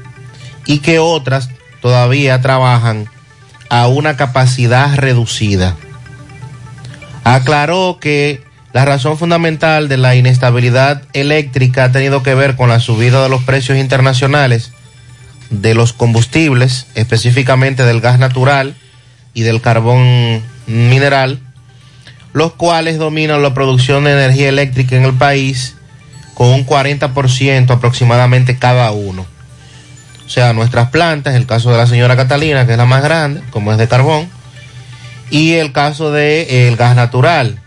y 0.66 0.80
que 0.80 1.00
otras 1.00 1.50
todavía 1.82 2.42
trabajan 2.42 3.08
a 3.70 3.88
una 3.88 4.18
capacidad 4.18 4.96
reducida. 4.96 5.76
Aclaró 7.24 7.98
que 8.00 8.44
la 8.74 8.86
razón 8.86 9.18
fundamental 9.18 9.90
de 9.90 9.98
la 9.98 10.16
inestabilidad 10.16 11.04
eléctrica 11.14 11.86
ha 11.86 11.92
tenido 11.92 12.24
que 12.24 12.36
ver 12.36 12.56
con 12.56 12.70
la 12.70 12.80
subida 12.80 13.24
de 13.24 13.30
los 13.30 13.44
precios 13.44 13.78
internacionales 13.78 14.72
de 15.50 15.74
los 15.74 15.92
combustibles, 15.92 16.88
específicamente 16.96 17.84
del 17.84 18.00
gas 18.00 18.18
natural 18.18 18.76
y 19.34 19.42
del 19.42 19.62
carbón 19.62 20.42
mineral, 20.68 21.40
los 22.34 22.54
cuales 22.54 22.98
dominan 22.98 23.42
la 23.42 23.54
producción 23.54 24.04
de 24.04 24.12
energía 24.12 24.50
eléctrica 24.50 24.96
en 24.96 25.04
el 25.04 25.14
país 25.14 25.76
con 26.34 26.50
un 26.50 26.66
40% 26.66 27.72
aproximadamente 27.72 28.58
cada 28.58 28.92
uno. 28.92 29.26
O 30.26 30.30
sea, 30.30 30.54
nuestras 30.54 30.90
plantas, 30.90 31.36
el 31.36 31.46
caso 31.46 31.72
de 31.72 31.78
la 31.78 31.88
señora 31.88 32.16
Catalina, 32.16 32.66
que 32.66 32.72
es 32.74 32.78
la 32.78 32.86
más 32.86 33.04
grande, 33.04 33.42
como 33.52 33.72
es 33.72 33.78
de 33.78 33.88
carbón, 33.88 34.30
y 35.30 35.54
el 35.54 35.72
caso 35.72 36.12
del 36.12 36.48
de, 36.48 36.68
el 36.68 36.78
gas 36.78 36.96
natural. 36.96 37.60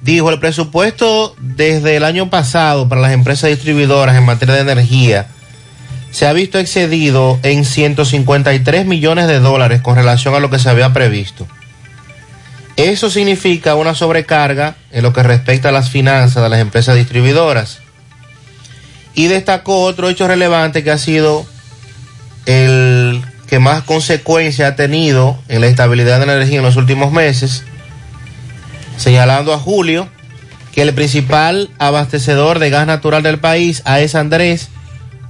Dijo, 0.00 0.30
el 0.30 0.38
presupuesto 0.38 1.34
desde 1.38 1.96
el 1.96 2.04
año 2.04 2.30
pasado 2.30 2.88
para 2.88 3.00
las 3.00 3.12
empresas 3.12 3.50
distribuidoras 3.50 4.16
en 4.16 4.24
materia 4.24 4.54
de 4.54 4.60
energía 4.60 5.26
se 6.10 6.26
ha 6.26 6.32
visto 6.32 6.58
excedido 6.58 7.38
en 7.42 7.64
153 7.64 8.86
millones 8.86 9.26
de 9.26 9.40
dólares 9.40 9.80
con 9.82 9.96
relación 9.96 10.34
a 10.34 10.40
lo 10.40 10.50
que 10.50 10.58
se 10.58 10.70
había 10.70 10.92
previsto. 10.92 11.46
Eso 12.76 13.08
significa 13.10 13.74
una 13.74 13.94
sobrecarga 13.94 14.76
en 14.92 15.02
lo 15.02 15.12
que 15.12 15.22
respecta 15.22 15.70
a 15.70 15.72
las 15.72 15.90
finanzas 15.90 16.42
de 16.42 16.48
las 16.48 16.60
empresas 16.60 16.94
distribuidoras. 16.94 17.80
Y 19.14 19.28
destacó 19.28 19.82
otro 19.82 20.10
hecho 20.10 20.28
relevante 20.28 20.84
que 20.84 20.90
ha 20.90 20.98
sido 20.98 21.46
el 22.44 23.22
que 23.46 23.58
más 23.58 23.82
consecuencia 23.82 24.68
ha 24.68 24.76
tenido 24.76 25.38
en 25.48 25.62
la 25.62 25.68
estabilidad 25.68 26.20
de 26.20 26.26
la 26.26 26.34
energía 26.34 26.58
en 26.58 26.64
los 26.64 26.76
últimos 26.76 27.12
meses, 27.12 27.62
señalando 28.98 29.54
a 29.54 29.58
Julio 29.58 30.08
que 30.72 30.82
el 30.82 30.92
principal 30.92 31.70
abastecedor 31.78 32.58
de 32.58 32.68
gas 32.68 32.86
natural 32.86 33.22
del 33.22 33.38
país, 33.38 33.80
AES 33.86 34.14
Andrés, 34.14 34.68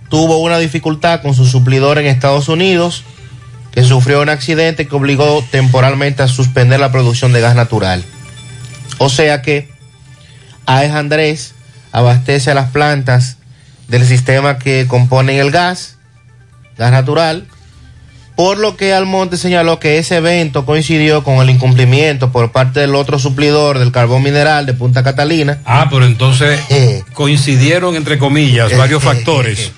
tuvo 0.09 0.39
una 0.39 0.59
dificultad 0.59 1.23
con 1.23 1.35
su 1.35 1.47
suplidor 1.47 1.99
en 1.99 2.07
Estados 2.07 2.49
Unidos, 2.49 3.05
que 3.73 3.83
sufrió 3.83 4.23
un 4.23 4.29
accidente 4.29 4.87
que 4.87 4.97
obligó 4.97 5.45
temporalmente 5.51 6.23
a 6.23 6.29
suspender 6.29 6.81
la 6.81 6.93
producción 6.93 7.33
de 7.33 7.41
gas 7.41 7.55
natural. 7.55 8.05
O 8.99 9.09
sea 9.09 9.43
que 9.43 9.69
AES 10.65 10.93
Andrés 10.93 11.55
abastece 11.93 12.51
a 12.51 12.55
las 12.55 12.71
plantas 12.71 13.37
del 13.89 14.05
sistema 14.07 14.59
que 14.59 14.87
componen 14.89 15.39
el 15.39 15.51
gas, 15.51 15.97
gas 16.79 16.91
natural, 16.91 17.47
por 18.35 18.59
lo 18.59 18.77
que 18.77 18.93
Almonte 18.93 19.39
señaló 19.39 19.79
que 19.79 19.99
ese 19.99 20.17
evento 20.17 20.67
coincidió 20.67 21.25
con 21.25 21.37
el 21.37 21.49
incumplimiento 21.49 22.33
por 22.33 22.53
parte 22.53 22.81
del 22.81 22.95
otro 22.95 23.19
suplidor 23.19 23.79
del 23.79 23.93
carbón 23.93 24.23
mineral 24.23 24.67
de 24.67 24.75
Punta 24.75 25.03
Catalina. 25.03 25.59
Ah, 25.65 25.87
pero 25.91 26.05
entonces 26.05 26.61
coincidieron, 27.15 27.97
entre 27.97 28.19
comillas, 28.19 28.77
varios 28.77 29.03
factores. 29.03 29.73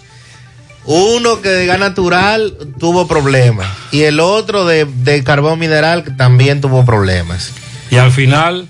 Uno 0.90 1.42
que 1.42 1.50
de 1.50 1.66
gas 1.66 1.78
natural 1.78 2.54
tuvo 2.78 3.06
problemas 3.06 3.68
y 3.92 4.04
el 4.04 4.20
otro 4.20 4.64
de, 4.64 4.86
de 4.86 5.22
carbón 5.22 5.58
mineral 5.58 6.02
que 6.02 6.12
también 6.12 6.62
tuvo 6.62 6.84
problemas. 6.86 7.52
Y 7.90 7.96
al 7.96 8.10
final... 8.10 8.68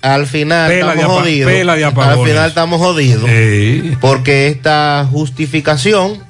Al 0.00 0.28
final 0.28 0.70
Pela 0.70 0.92
estamos 0.92 1.18
jodidos. 1.18 1.52
Al 1.96 2.24
final 2.24 2.48
estamos 2.48 2.80
jodidos. 2.80 3.28
Porque 4.00 4.46
esta 4.46 5.04
justificación, 5.10 6.22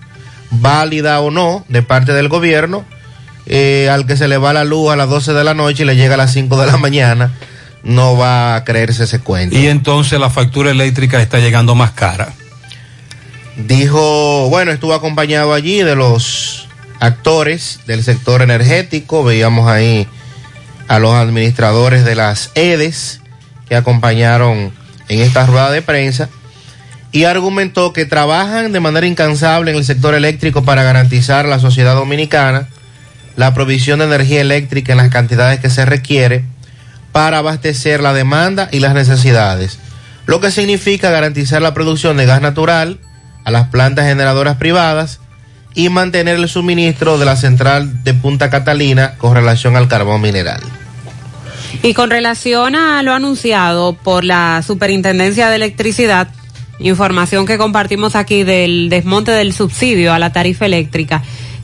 válida 0.51 1.21
o 1.21 1.31
no, 1.31 1.63
de 1.69 1.83
parte 1.83 2.15
del 2.15 2.31
gobierno, 2.31 2.87
eh, 3.45 3.91
al 3.93 4.07
que 4.07 4.17
se 4.17 4.29
le 4.29 4.39
va 4.39 4.55
la 4.55 4.65
luz 4.65 4.91
a 4.91 4.97
las 4.97 5.11
12 5.11 5.35
de 5.35 5.45
la 5.45 5.53
noche 5.53 5.83
y 5.83 5.87
le 5.87 5.97
llega 5.97 6.15
a 6.15 6.17
las 6.17 6.33
5 6.33 6.59
de 6.59 6.67
la 6.67 6.79
mañana, 6.79 7.35
no 7.83 8.17
va 8.17 8.57
a 8.57 8.65
creerse 8.65 9.05
ese 9.05 9.21
cuento. 9.21 9.59
Y 9.59 9.67
entonces 9.67 10.19
la 10.19 10.31
factura 10.31 10.71
eléctrica 10.71 11.21
está 11.21 11.39
llegando 11.39 11.75
más 11.75 11.91
cara. 11.91 12.33
Dijo, 13.59 14.49
bueno, 14.51 14.71
estuvo 14.71 14.95
acompañado 14.95 15.53
allí 15.53 15.83
de 15.83 15.97
los 15.97 16.69
actores 17.01 17.81
del 17.87 18.05
sector 18.05 18.41
energético, 18.41 19.25
veíamos 19.25 19.69
ahí 19.69 20.07
a 20.87 21.01
los 21.01 21.13
administradores 21.13 22.05
de 22.05 22.15
las 22.15 22.53
EDES 22.55 23.21
que 23.69 23.75
acompañaron 23.75 24.73
en 25.09 25.21
esta 25.21 25.45
rueda 25.45 25.73
de 25.73 25.83
prensa 25.83 26.29
y 27.11 27.25
argumentó 27.25 27.93
que 27.93 28.07
trabajan 28.07 28.71
de 28.71 28.79
manera 28.79 29.07
incansable 29.07 29.73
en 29.73 29.77
el 29.77 29.85
sector 29.85 30.15
eléctrico 30.15 30.63
para 30.63 30.85
garantizar 30.85 31.45
a 31.45 31.49
la 31.49 31.59
sociedad 31.59 31.97
dominicana 31.97 32.69
la 33.35 33.55
provisión 33.55 33.99
de 33.99 34.05
energía 34.05 34.41
eléctrica 34.41 34.93
en 34.93 34.99
las 34.99 35.11
cantidades 35.11 35.59
que 35.59 35.69
se 35.69 35.85
requiere 35.85 36.45
para 37.11 37.39
abastecer 37.39 38.01
la 38.03 38.13
demanda 38.13 38.69
y 38.71 38.79
las 38.79 38.95
necesidades, 38.95 39.81
lo 40.27 40.41
que 40.41 40.53
significa 40.53 41.11
garantizar 41.11 41.61
la 41.61 41.75
producción 41.75 42.17
de 42.17 42.27
gas 42.27 42.41
natural 42.41 43.01
a 43.49 43.51
las 43.51 43.69
plantas 43.69 44.05
generadoras 44.05 44.59
privadas 44.59 45.21
y 45.75 45.89
mantener 45.89 46.37
el 46.37 46.51
suministro 46.51 47.17
de 47.17 47.25
la 47.25 47.35
central 47.35 48.05
de 48.05 48.13
Punta 48.13 48.51
Catalina 48.51 49.15
con 49.17 49.35
relación 49.35 49.75
al 49.75 49.89
carbón 49.89 50.21
mineral. 50.21 50.61
Y 51.83 51.95
con 51.95 52.11
relación 52.11 52.77
a 52.77 53.03
lo 53.03 53.15
anunciado 53.15 53.95
por 53.95 54.23
la 54.23 54.63
Superintendencia 54.67 55.49
de 55.49 55.57
Electricidad, 55.57 56.29
información 56.79 57.47
que 57.47 57.57
compartimos 57.57 58.17
aquí 58.17 58.45
del 58.45 58.91
desmonte 58.91 59.33
del 59.33 59.55
subsidio 59.55 60.13
a 60.13 60.19
la 60.19 60.31
tarifa 60.31 60.67
eléctrica, 60.67 61.23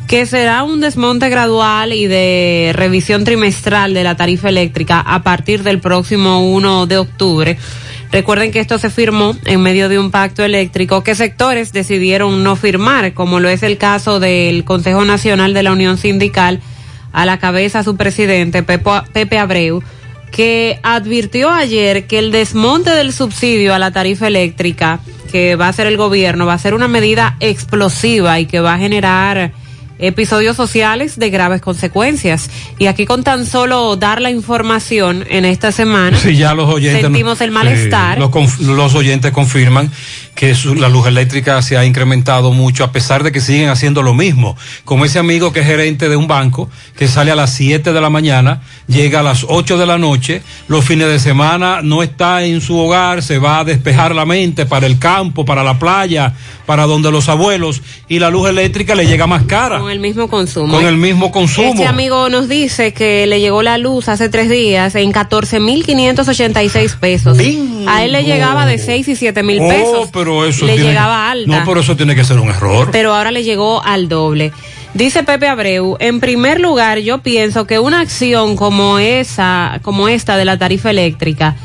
que 0.09 0.25
será 0.25 0.63
un 0.63 0.81
desmonte 0.81 1.29
gradual 1.29 1.93
y 1.93 2.07
de 2.07 2.73
revisión 2.75 3.25
trimestral 3.25 3.93
de 3.93 4.05
la 4.05 4.17
tarifa 4.17 4.49
eléctrica 4.49 5.01
a 5.01 5.23
partir 5.23 5.63
del 5.63 5.81
próximo 5.81 6.51
1 6.51 6.87
de 6.87 6.97
octubre. 6.97 7.59
Recuerden 8.15 8.53
que 8.53 8.61
esto 8.61 8.79
se 8.79 8.91
firmó 8.91 9.35
en 9.45 9.61
medio 9.61 9.89
de 9.89 9.99
un 9.99 10.13
pacto 10.13 10.45
eléctrico 10.45 11.03
que 11.03 11.17
sectores 11.17 11.73
decidieron 11.73 12.45
no 12.45 12.55
firmar, 12.55 13.13
como 13.13 13.41
lo 13.41 13.49
es 13.49 13.65
el 13.65 13.77
caso 13.77 14.21
del 14.21 14.65
Consejo 14.65 15.05
Nacional 15.05 15.53
de 15.53 15.65
la 15.65 15.73
Unión 15.73 15.99
Sindical, 15.99 16.61
a 17.13 17.27
la 17.27 17.41
cabeza 17.41 17.83
su 17.83 17.97
presidente, 17.97 18.63
Pepe 18.63 19.37
Abreu, 19.37 19.83
que 20.31 20.79
advirtió 20.85 21.51
ayer 21.51 22.07
que 22.07 22.21
el 22.21 22.31
desmonte 22.31 22.91
del 22.91 23.13
subsidio 23.13 23.75
a 23.75 23.81
la 23.81 23.91
tarifa 23.91 24.29
eléctrica 24.29 25.01
que 25.33 25.57
va 25.57 25.67
a 25.67 25.71
hacer 25.71 25.89
el 25.89 25.97
gobierno 25.97 26.47
va 26.47 26.53
a 26.53 26.59
ser 26.59 26.75
una 26.75 26.87
medida 26.87 27.35
explosiva 27.41 28.39
y 28.39 28.47
que 28.47 28.61
va 28.61 28.75
a 28.75 28.79
generar 28.79 29.51
episodios 29.99 30.57
sociales 30.57 31.19
de 31.19 31.31
graves 31.31 31.61
consecuencias. 31.61 32.51
Y 32.79 32.87
aquí 32.87 33.07
con 33.07 33.23
tan 33.25 33.47
solo 33.47 33.97
dar 33.97 34.21
la 34.21 34.31
información 34.31 35.25
en 35.29 35.45
esta 35.45 35.73
semana, 35.73 36.19
Sí, 36.19 36.37
ya 36.37 36.55
los 36.55 36.69
oyentes. 36.69 37.03
sentimos 37.03 37.41
el 37.41 37.51
malestar. 37.51 38.15
Sí, 38.17 38.21
los, 38.21 38.31
conf- 38.31 38.59
los 38.61 38.95
oyentes 38.95 39.33
confirman 39.33 39.91
que 40.35 40.55
su- 40.57 40.75
la 40.75 40.89
luz 40.89 41.07
eléctrica 41.07 41.63
se 41.63 41.77
ha 41.77 41.85
incrementado 41.85 42.53
mucho 42.53 42.83
a 42.83 42.91
pesar 42.91 43.23
de 43.23 43.31
que 43.31 43.41
siguen 43.41 43.69
haciendo 43.69 44.03
lo 44.03 44.15
mismo. 44.15 44.57
Como 44.85 45.05
ese 45.05 45.19
amigo 45.21 45.53
que 45.53 45.61
es 45.61 45.67
gerente 45.67 46.09
de 46.09 46.17
un 46.17 46.27
banco 46.27 46.69
que 46.97 47.07
sale 47.07 47.31
a 47.31 47.37
las 47.37 47.53
7 47.53 47.93
de 47.93 48.01
la 48.01 48.11
mañana, 48.11 48.61
llega 48.89 49.21
a 49.21 49.23
las 49.23 49.45
8 49.49 49.79
de 49.79 49.87
la 49.87 49.97
noche, 49.97 50.43
los 50.67 50.85
fines 50.85 51.07
de 51.07 51.21
semana 51.21 51.83
no 51.83 52.03
está 52.03 52.43
en 52.43 52.61
su 52.61 52.77
hogar, 52.77 53.23
se 53.23 53.39
va 53.39 53.61
a 53.61 53.65
despejar 53.65 54.15
la 54.15 54.27
mente 54.27 54.67
para 54.67 54.87
el 54.87 54.99
campo, 54.99 55.45
para 55.45 55.63
la 55.63 55.79
playa, 55.79 56.33
para 56.67 56.85
donde 56.87 57.11
los 57.13 57.29
abuelos 57.29 57.81
y 58.09 58.19
la 58.19 58.31
luz 58.31 58.49
eléctrica 58.49 58.95
le 58.97 59.07
llega 59.07 59.27
más 59.29 59.45
cara. 59.45 59.79
Con 59.79 59.91
el 59.91 60.01
mismo 60.01 60.29
consumo. 60.29 60.75
Con 60.75 60.85
el 60.87 60.97
mismo 60.97 61.31
consumo. 61.31 61.71
Este 61.75 61.87
amigo 61.87 62.29
nos 62.29 62.49
dice 62.49 62.93
que 62.93 63.27
le 63.27 63.39
llegó 63.41 63.63
la 63.63 63.79
luz 63.79 64.09
hace 64.09 64.29
tres 64.29 64.49
días 64.51 64.95
en 64.97 65.13
14.586 65.13 66.97
pesos. 66.99 67.39
A 67.87 68.05
él 68.05 68.13
le 68.13 68.25
llegaba 68.25 68.67
de 68.67 68.79
6 68.79 69.09
y 69.09 69.17
7 69.17 69.43
mil 69.43 69.61
Oh, 69.61 69.69
pesos. 69.69 70.09
pero 70.13 70.24
eso 70.45 70.67
le 70.67 70.75
tiene 70.75 70.89
llegaba 70.91 71.27
que- 71.27 71.31
alta. 71.33 71.59
No, 71.59 71.65
pero 71.67 71.81
eso 71.81 71.97
tiene 71.97 72.15
que 72.15 72.25
ser 72.25 72.39
un 72.39 72.49
error. 72.49 72.89
pero 72.93 73.15
ahora 73.15 73.31
le 73.31 73.45
llegó 73.45 73.83
al 73.85 74.09
doble. 74.09 74.53
Dice 74.95 75.23
Pepe 75.25 75.49
Abreu, 75.49 75.97
en 75.99 76.21
primer 76.21 76.61
lugar, 76.61 76.99
yo 76.99 77.19
pienso 77.19 77.67
que 77.67 77.79
una 77.79 78.01
acción 78.01 78.57
como 78.57 78.99
esa, 78.99 79.81
como 79.83 80.09
esta 80.09 80.37
de 80.37 80.45
la 80.45 80.57
tarifa 80.57 80.91
eléctrica, 80.91 81.57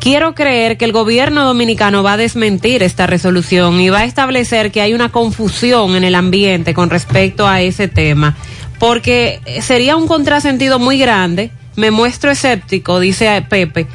quiero 0.00 0.34
creer 0.36 0.76
que 0.78 0.84
el 0.84 0.92
gobierno 0.92 1.44
dominicano 1.44 2.02
va 2.04 2.12
a 2.12 2.16
desmentir 2.16 2.82
esta 2.84 3.06
resolución 3.08 3.80
y 3.80 3.90
va 3.90 3.98
a 3.98 4.04
establecer 4.04 4.70
que 4.70 4.80
hay 4.80 4.94
una 4.94 5.10
confusión 5.10 5.96
en 5.96 6.04
el 6.04 6.14
ambiente 6.14 6.72
con 6.72 6.90
respecto 6.90 7.46
a 7.48 7.60
ese 7.60 7.88
tema, 7.88 8.36
porque 8.78 9.40
sería 9.62 9.96
un 9.96 10.06
contrasentido 10.06 10.78
muy 10.78 10.96
grande. 10.98 11.50
Me 11.76 11.90
muestro 11.90 12.30
escéptico, 12.30 13.00
dice 13.00 13.44
Pepe, 13.48 13.86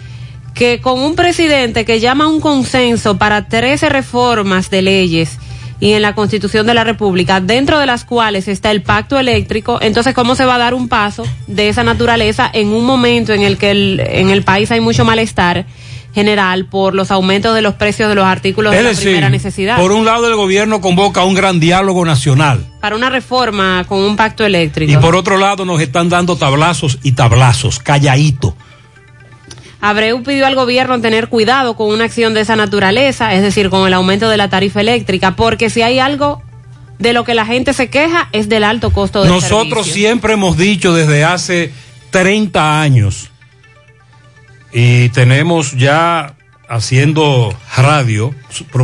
que 0.56 0.82
con 0.82 1.00
un 1.02 1.16
presidente 1.16 1.86
que 1.86 2.00
llama 2.00 2.24
a 2.24 2.28
un 2.28 2.40
consenso 2.42 3.18
para 3.18 3.48
13 3.48 3.90
reformas 3.90 4.70
de 4.72 4.82
leyes 4.82 5.38
y 5.82 5.92
en 5.92 6.02
la 6.02 6.16
Constitución 6.16 6.66
de 6.66 6.74
la 6.74 6.86
República, 6.86 7.42
dentro 7.42 7.78
de 7.78 7.86
las 7.86 8.06
cuales 8.06 8.48
está 8.48 8.72
el 8.72 8.82
pacto 8.82 9.20
eléctrico, 9.20 9.78
entonces 9.82 10.14
cómo 10.16 10.34
se 10.36 10.46
va 10.46 10.56
a 10.56 10.58
dar 10.58 10.74
un 10.74 10.88
paso 10.88 11.24
de 11.48 11.68
esa 11.68 11.84
naturaleza 11.84 12.50
en 12.54 12.70
un 12.70 12.86
momento 12.86 13.34
en 13.34 13.42
el 13.44 13.58
que 13.58 13.72
el, 13.72 14.02
en 14.06 14.30
el 14.30 14.44
país 14.44 14.72
hay 14.72 14.80
mucho 14.80 15.04
malestar 15.04 15.66
general 16.14 16.68
por 16.68 16.96
los 16.96 17.12
aumentos 17.12 17.54
de 17.54 17.62
los 17.62 17.74
precios 17.74 18.08
de 18.08 18.16
los 18.16 18.24
artículos 18.24 18.72
Es 18.72 18.80
de 18.80 18.84
la 18.84 18.90
decir, 18.92 19.04
primera 19.08 19.30
necesidad. 19.30 19.76
por 19.78 19.92
un 19.92 20.06
lado 20.06 20.28
el 20.30 20.36
gobierno 20.38 20.80
convoca 20.80 21.26
un 21.26 21.34
gran 21.34 21.60
diálogo 21.60 22.06
nacional 22.06 22.66
Para 22.80 22.96
una 22.96 23.10
reforma 23.10 23.84
con 23.86 24.00
un 24.00 24.16
pacto 24.16 24.46
eléctrico. 24.46 24.94
y 24.94 24.96
por 24.96 25.18
otro 25.18 25.38
lado 25.38 25.66
nos 25.66 25.82
están 25.82 26.08
dando 26.08 26.38
tablazos 26.38 27.00
y 27.04 27.12
tablazos, 27.12 27.80
calladito. 27.80 28.56
Abreu 29.82 30.24
pidió 30.24 30.48
al 30.48 30.56
gobierno 30.56 31.00
tener 31.02 31.28
cuidado 31.28 31.76
con 31.76 31.92
una 31.92 32.06
acción 32.06 32.34
de 32.34 32.42
esa 32.42 32.56
naturaleza, 32.56 33.34
es 33.34 33.42
decir, 33.42 33.70
con 33.70 33.88
el 33.88 33.94
aumento 33.94 34.30
de 34.30 34.38
la 34.38 34.50
tarifa 34.50 34.82
eléctrica, 34.82 35.36
porque 35.36 35.70
si 35.70 35.82
hay 35.82 36.00
algo 36.00 36.42
de 36.98 37.14
lo 37.14 37.24
que 37.24 37.36
la 37.36 37.46
gente 37.46 37.74
se 37.74 37.90
queja 37.90 38.28
es 38.32 38.50
del 38.50 38.64
alto 38.64 38.90
costo 38.92 39.22
de 39.24 39.30
Nosotros 39.30 39.86
siempre 39.88 40.34
hemos 40.34 40.58
dicho 40.58 40.94
desde 40.94 41.24
hace 41.26 41.72
30 42.12 42.82
años 42.82 43.30
y 44.72 45.10
tenemos 45.10 45.74
ya 45.74 46.36
haciendo 46.68 47.56
radio, 47.76 48.34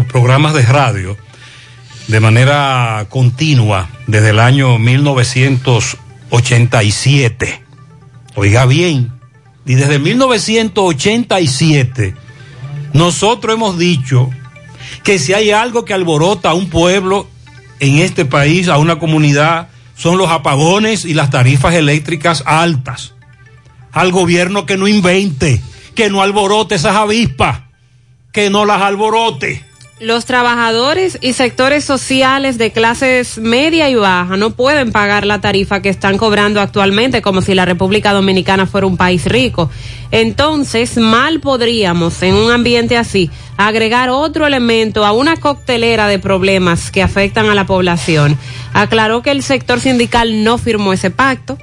programas 0.10 0.54
de 0.54 0.62
radio 0.64 1.18
de 2.08 2.20
manera 2.20 3.06
continua 3.10 3.90
desde 4.08 4.32
el 4.32 4.40
año 4.40 4.78
1987. 4.78 7.64
Oiga 8.36 8.66
bien, 8.66 9.14
y 9.66 9.76
desde 9.76 10.00
1987 10.00 12.16
nosotros 12.94 13.56
hemos 13.56 13.78
dicho 13.78 14.30
que 15.04 15.20
si 15.20 15.34
hay 15.34 15.52
algo 15.52 15.86
que 15.86 15.94
alborota 15.94 16.50
a 16.50 16.54
un 16.54 16.70
pueblo 16.70 17.28
en 17.80 18.00
este 18.00 18.26
país, 18.26 18.68
a 18.68 18.78
una 18.78 19.00
comunidad, 19.00 19.70
son 19.96 20.18
los 20.18 20.30
apagones 20.30 21.06
y 21.06 21.14
las 21.14 21.30
tarifas 21.30 21.76
eléctricas 21.76 22.44
altas. 22.46 23.14
Al 23.92 24.12
gobierno 24.12 24.66
que 24.66 24.78
no 24.78 24.88
invente, 24.88 25.62
que 25.96 26.10
no 26.10 26.22
alborote 26.22 26.76
esas 26.76 26.96
avispas, 26.96 27.62
que 28.32 28.50
no 28.50 28.66
las 28.66 28.82
alborote. 28.82 29.66
Los 30.02 30.26
trabajadores 30.26 31.20
y 31.22 31.34
sectores 31.34 31.86
sociales 31.86 32.58
de 32.58 32.72
clases 32.72 33.38
media 33.38 33.88
y 33.88 33.94
baja 33.94 34.36
no 34.36 34.50
pueden 34.50 34.92
pagar 34.92 35.28
la 35.28 35.42
tarifa 35.42 35.84
que 35.84 35.90
están 35.90 36.18
cobrando 36.18 36.60
actualmente 36.60 37.22
como 37.22 37.44
si 37.44 37.54
la 37.54 37.66
República 37.66 38.12
Dominicana 38.12 38.66
fuera 38.66 38.88
un 38.88 38.98
país 38.98 39.26
rico. 39.26 39.70
Entonces, 40.10 40.98
mal 40.98 41.40
podríamos, 41.40 42.24
en 42.24 42.34
un 42.34 42.52
ambiente 42.52 42.98
así, 42.98 43.30
agregar 43.58 44.10
otro 44.10 44.48
elemento 44.48 45.06
a 45.06 45.12
una 45.12 45.38
coctelera 45.38 46.08
de 46.08 46.18
problemas 46.18 46.90
que 46.90 47.04
afectan 47.04 47.46
a 47.52 47.54
la 47.54 47.68
población. 47.68 48.40
Aclaró 48.74 49.22
que 49.22 49.30
el 49.30 49.44
sector 49.44 49.80
sindical 49.80 50.44
no 50.44 50.58
firmó 50.58 50.94
ese 50.94 51.12
pacto 51.12 51.60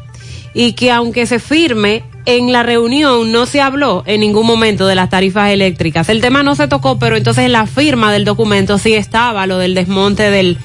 y 0.55 0.75
que 0.75 0.93
aunque 0.93 1.27
se 1.27 1.41
firme, 1.41 2.05
en 2.25 2.53
la 2.53 2.63
reunión 2.63 3.33
no 3.33 3.47
se 3.47 3.61
habló 3.61 4.03
en 4.07 4.21
ningún 4.21 4.47
momento 4.47 4.87
de 4.87 4.95
las 4.95 5.11
tarifas 5.11 5.51
eléctricas. 5.51 6.09
El 6.09 6.21
tema 6.21 6.43
no 6.43 6.55
se 6.55 6.69
tocó, 6.69 6.99
pero 6.99 7.17
entonces 7.17 7.45
en 7.45 7.53
la 7.53 7.67
firma 7.67 8.13
del 8.13 8.25
documento 8.25 8.79
sí 8.79 8.95
estaba 8.95 9.47
lo 9.47 9.59
del 9.59 9.75
desmonte 9.75 10.31
del 10.31 10.59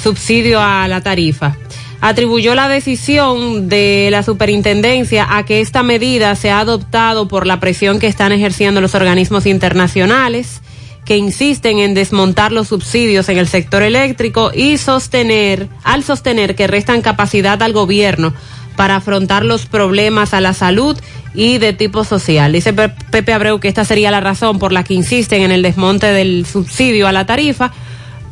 subsidio 0.00 0.60
a 0.60 0.86
la 0.88 1.00
tarifa. 1.00 1.56
Atribuyó 2.00 2.54
la 2.54 2.68
decisión 2.68 3.68
de 3.68 4.08
la 4.10 4.22
superintendencia 4.22 5.26
a 5.36 5.44
que 5.44 5.60
esta 5.60 5.82
medida 5.82 6.36
se 6.36 6.50
ha 6.50 6.60
adoptado 6.60 7.26
por 7.26 7.46
la 7.46 7.58
presión 7.58 7.98
que 7.98 8.06
están 8.06 8.30
ejerciendo 8.30 8.80
los 8.80 8.94
organismos 8.94 9.46
internacionales 9.46 10.60
que 11.08 11.16
insisten 11.16 11.78
en 11.78 11.94
desmontar 11.94 12.52
los 12.52 12.68
subsidios 12.68 13.30
en 13.30 13.38
el 13.38 13.48
sector 13.48 13.82
eléctrico 13.82 14.50
y 14.54 14.76
sostener, 14.76 15.66
al 15.82 16.04
sostener 16.04 16.54
que 16.54 16.66
restan 16.66 17.00
capacidad 17.00 17.62
al 17.62 17.72
gobierno 17.72 18.34
para 18.78 18.94
afrontar 18.96 19.44
los 19.44 19.66
problemas 19.66 20.34
a 20.34 20.40
la 20.40 20.52
salud 20.54 20.96
y 21.34 21.58
de 21.58 21.72
tipo 21.72 22.04
social. 22.04 22.52
Dice 22.52 22.72
Pe- 22.72 22.90
Pepe 23.10 23.32
Abreu 23.32 23.58
que 23.58 23.66
esta 23.66 23.84
sería 23.84 24.12
la 24.12 24.20
razón 24.20 24.60
por 24.60 24.72
la 24.72 24.84
que 24.84 24.94
insisten 24.94 25.42
en 25.42 25.50
el 25.50 25.62
desmonte 25.62 26.06
del 26.06 26.46
subsidio 26.46 27.08
a 27.08 27.12
la 27.12 27.26
tarifa, 27.26 27.72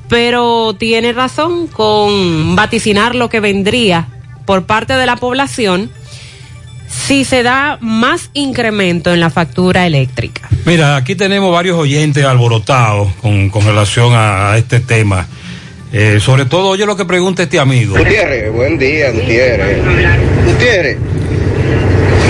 pero 0.09 0.75
tiene 0.79 1.13
razón 1.13 1.67
con 1.67 2.55
vaticinar 2.55 3.17
lo 3.17 3.29
que 3.29 3.41
vendría 3.41 4.07
por 4.45 4.67
parte 4.67 4.93
de 4.93 5.05
la 5.05 5.17
población 5.17 5.91
si 6.89 7.25
se 7.25 7.43
da 7.43 7.79
más 7.81 8.31
incremento 8.33 9.13
en 9.13 9.19
la 9.19 9.31
factura 9.31 9.85
eléctrica. 9.85 10.49
Mira, 10.65 10.95
aquí 10.95 11.17
tenemos 11.17 11.53
varios 11.53 11.77
oyentes 11.77 12.25
alborotados 12.25 13.13
con, 13.21 13.51
con 13.51 13.65
relación 13.65 14.13
a 14.15 14.57
este 14.57 14.79
tema. 14.79 15.27
Eh, 15.99 16.21
sobre 16.21 16.45
todo, 16.45 16.69
oye 16.69 16.85
lo 16.85 16.95
que 16.95 17.07
pregunta 17.07 17.43
este 17.43 17.59
amigo. 17.59 17.97
Gutiérrez, 17.97 18.53
buen 18.53 18.77
día, 18.79 19.11
Gutiérrez. 19.13 19.79
Gutiérrez, 20.45 20.99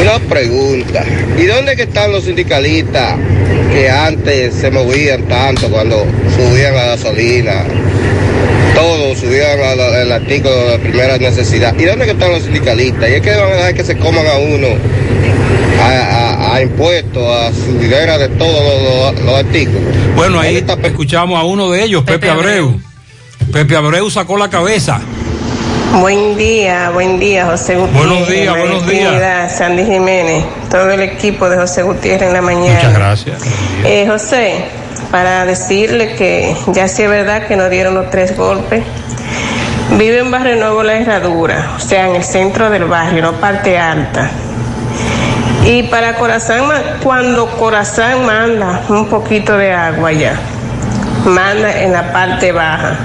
una 0.02 0.18
pregunta. 0.20 1.04
¿Y 1.36 1.46
dónde 1.46 1.74
que 1.74 1.82
están 1.82 2.12
los 2.12 2.22
sindicalistas 2.22 3.16
que 3.72 3.90
antes 3.90 4.54
se 4.54 4.70
movían 4.70 5.22
tanto 5.24 5.68
cuando 5.68 6.06
subían 6.36 6.76
la 6.76 6.86
gasolina? 6.86 7.64
Todos 8.72 9.18
subían 9.18 9.58
a 9.58 9.74
la- 9.74 10.02
el 10.02 10.12
artículo 10.12 10.68
de 10.70 10.78
primera 10.78 11.18
necesidad. 11.18 11.74
¿Y 11.76 11.86
dónde 11.86 12.04
que 12.04 12.12
están 12.12 12.30
los 12.30 12.44
sindicalistas? 12.44 13.10
¿Y 13.10 13.14
es 13.14 13.20
que 13.22 13.30
van 13.34 13.50
a 13.50 13.54
dejar 13.56 13.74
que 13.74 13.82
se 13.84 13.96
coman 13.96 14.26
a 14.28 14.34
uno 14.38 14.68
a, 15.82 15.88
a- 15.88 16.54
a 16.54 16.62
impuestos, 16.62 17.26
a 17.26 17.52
subidera 17.52 18.16
de 18.16 18.28
todos 18.28 18.62
los, 18.62 19.14
los- 19.16 19.24
los 19.24 19.34
artículos? 19.34 19.82
Bueno, 20.14 20.38
ahí 20.38 20.64
escuchamos 20.84 21.40
a 21.40 21.42
uno 21.42 21.68
de 21.72 21.82
ellos, 21.82 22.04
Pepe, 22.04 22.28
Abreu. 22.30 22.78
Pepe 23.52 23.76
Abreu 23.76 24.10
sacó 24.10 24.36
la 24.36 24.50
cabeza. 24.50 25.00
Buen 26.00 26.36
día, 26.36 26.90
buen 26.90 27.18
día, 27.18 27.46
José 27.46 27.76
Gutiérrez. 27.76 28.06
Buenos 28.06 28.28
días, 28.28 28.50
María 28.50 28.64
buenos 28.64 28.86
días. 28.86 29.56
Sandy 29.56 29.84
Jiménez, 29.84 30.44
todo 30.70 30.90
el 30.90 31.00
equipo 31.00 31.48
de 31.48 31.56
José 31.56 31.82
Gutiérrez 31.82 32.28
en 32.28 32.34
la 32.34 32.42
mañana. 32.42 32.74
Muchas 32.74 32.94
gracias. 32.94 33.42
Eh, 33.84 34.06
José, 34.06 34.64
para 35.10 35.46
decirle 35.46 36.14
que 36.16 36.54
ya 36.68 36.88
sí 36.88 37.02
es 37.02 37.08
verdad 37.08 37.46
que 37.46 37.56
nos 37.56 37.70
dieron 37.70 37.94
los 37.94 38.10
tres 38.10 38.36
golpes. 38.36 38.82
Vive 39.92 40.18
en 40.18 40.30
Barrio 40.30 40.56
Nuevo 40.56 40.82
La 40.82 40.98
Herradura, 40.98 41.72
o 41.76 41.80
sea, 41.80 42.08
en 42.08 42.16
el 42.16 42.24
centro 42.24 42.68
del 42.68 42.84
barrio, 42.84 43.22
no 43.22 43.32
parte 43.34 43.78
alta. 43.78 44.30
Y 45.64 45.84
para 45.84 46.14
Corazán, 46.16 46.64
cuando 47.02 47.46
Corazán 47.52 48.26
manda 48.26 48.82
un 48.88 49.08
poquito 49.08 49.56
de 49.56 49.72
agua 49.72 50.12
ya, 50.12 50.38
manda 51.24 51.82
en 51.82 51.92
la 51.92 52.12
parte 52.12 52.52
baja. 52.52 52.98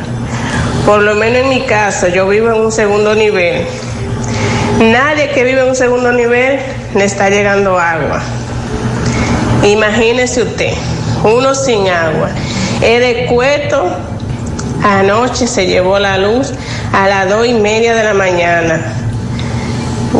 Por 0.85 1.03
lo 1.03 1.15
menos 1.15 1.41
en 1.41 1.49
mi 1.49 1.61
casa, 1.61 2.07
yo 2.07 2.27
vivo 2.27 2.49
en 2.49 2.61
un 2.61 2.71
segundo 2.71 3.13
nivel. 3.13 3.65
Nadie 4.79 5.29
que 5.29 5.43
vive 5.43 5.61
en 5.61 5.69
un 5.69 5.75
segundo 5.75 6.11
nivel 6.11 6.59
le 6.95 7.05
está 7.05 7.29
llegando 7.29 7.79
agua. 7.79 8.19
Imagínese 9.63 10.41
usted, 10.41 10.73
uno 11.23 11.53
sin 11.53 11.87
agua. 11.87 12.29
El 12.81 13.01
de 13.01 13.25
Cueto 13.27 13.95
anoche 14.83 15.45
se 15.45 15.67
llevó 15.67 15.99
la 15.99 16.17
luz 16.17 16.51
a 16.91 17.07
las 17.07 17.29
dos 17.29 17.45
y 17.45 17.53
media 17.53 17.93
de 17.93 18.03
la 18.03 18.15
mañana. 18.15 18.81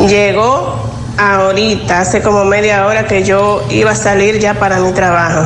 Llegó 0.08 0.76
ahorita, 1.18 2.00
hace 2.00 2.22
como 2.22 2.44
media 2.44 2.86
hora 2.86 3.06
que 3.06 3.24
yo 3.24 3.64
iba 3.70 3.90
a 3.90 3.96
salir 3.96 4.38
ya 4.38 4.54
para 4.54 4.78
mi 4.78 4.92
trabajo. 4.92 5.42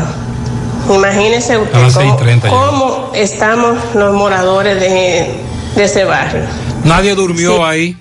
Imagínese 0.95 1.59
usted 1.59 1.73
cómo, 1.73 2.19
6:30 2.19 2.43
ya. 2.43 2.51
cómo 2.51 3.13
estamos 3.15 3.79
los 3.95 4.15
moradores 4.15 4.81
de, 4.81 5.31
de 5.75 5.85
ese 5.85 6.05
barrio. 6.05 6.43
Nadie 6.85 7.15
durmió 7.15 7.65
ahí. 7.65 7.97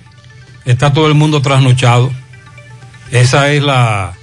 Está 0.64 0.92
todo 0.92 1.06
el 1.06 1.14
mundo 1.14 1.42
trasnochado. 1.42 2.10
Esa 3.10 3.52
es 3.52 3.62
la, 3.62 4.14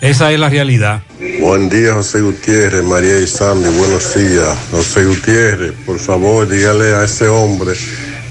esa 0.00 0.32
es 0.32 0.40
la 0.40 0.48
realidad. 0.48 1.02
Buen 1.40 1.68
día, 1.68 1.94
José 1.94 2.20
Gutiérrez, 2.20 2.82
María 2.84 3.18
y 3.20 3.26
Sandy, 3.26 3.68
buenos 3.76 4.14
días. 4.14 4.56
José 4.70 5.04
Gutiérrez, 5.04 5.72
por 5.84 5.98
favor, 5.98 6.48
dígale 6.48 6.94
a 6.94 7.04
ese 7.04 7.28
hombre 7.28 7.72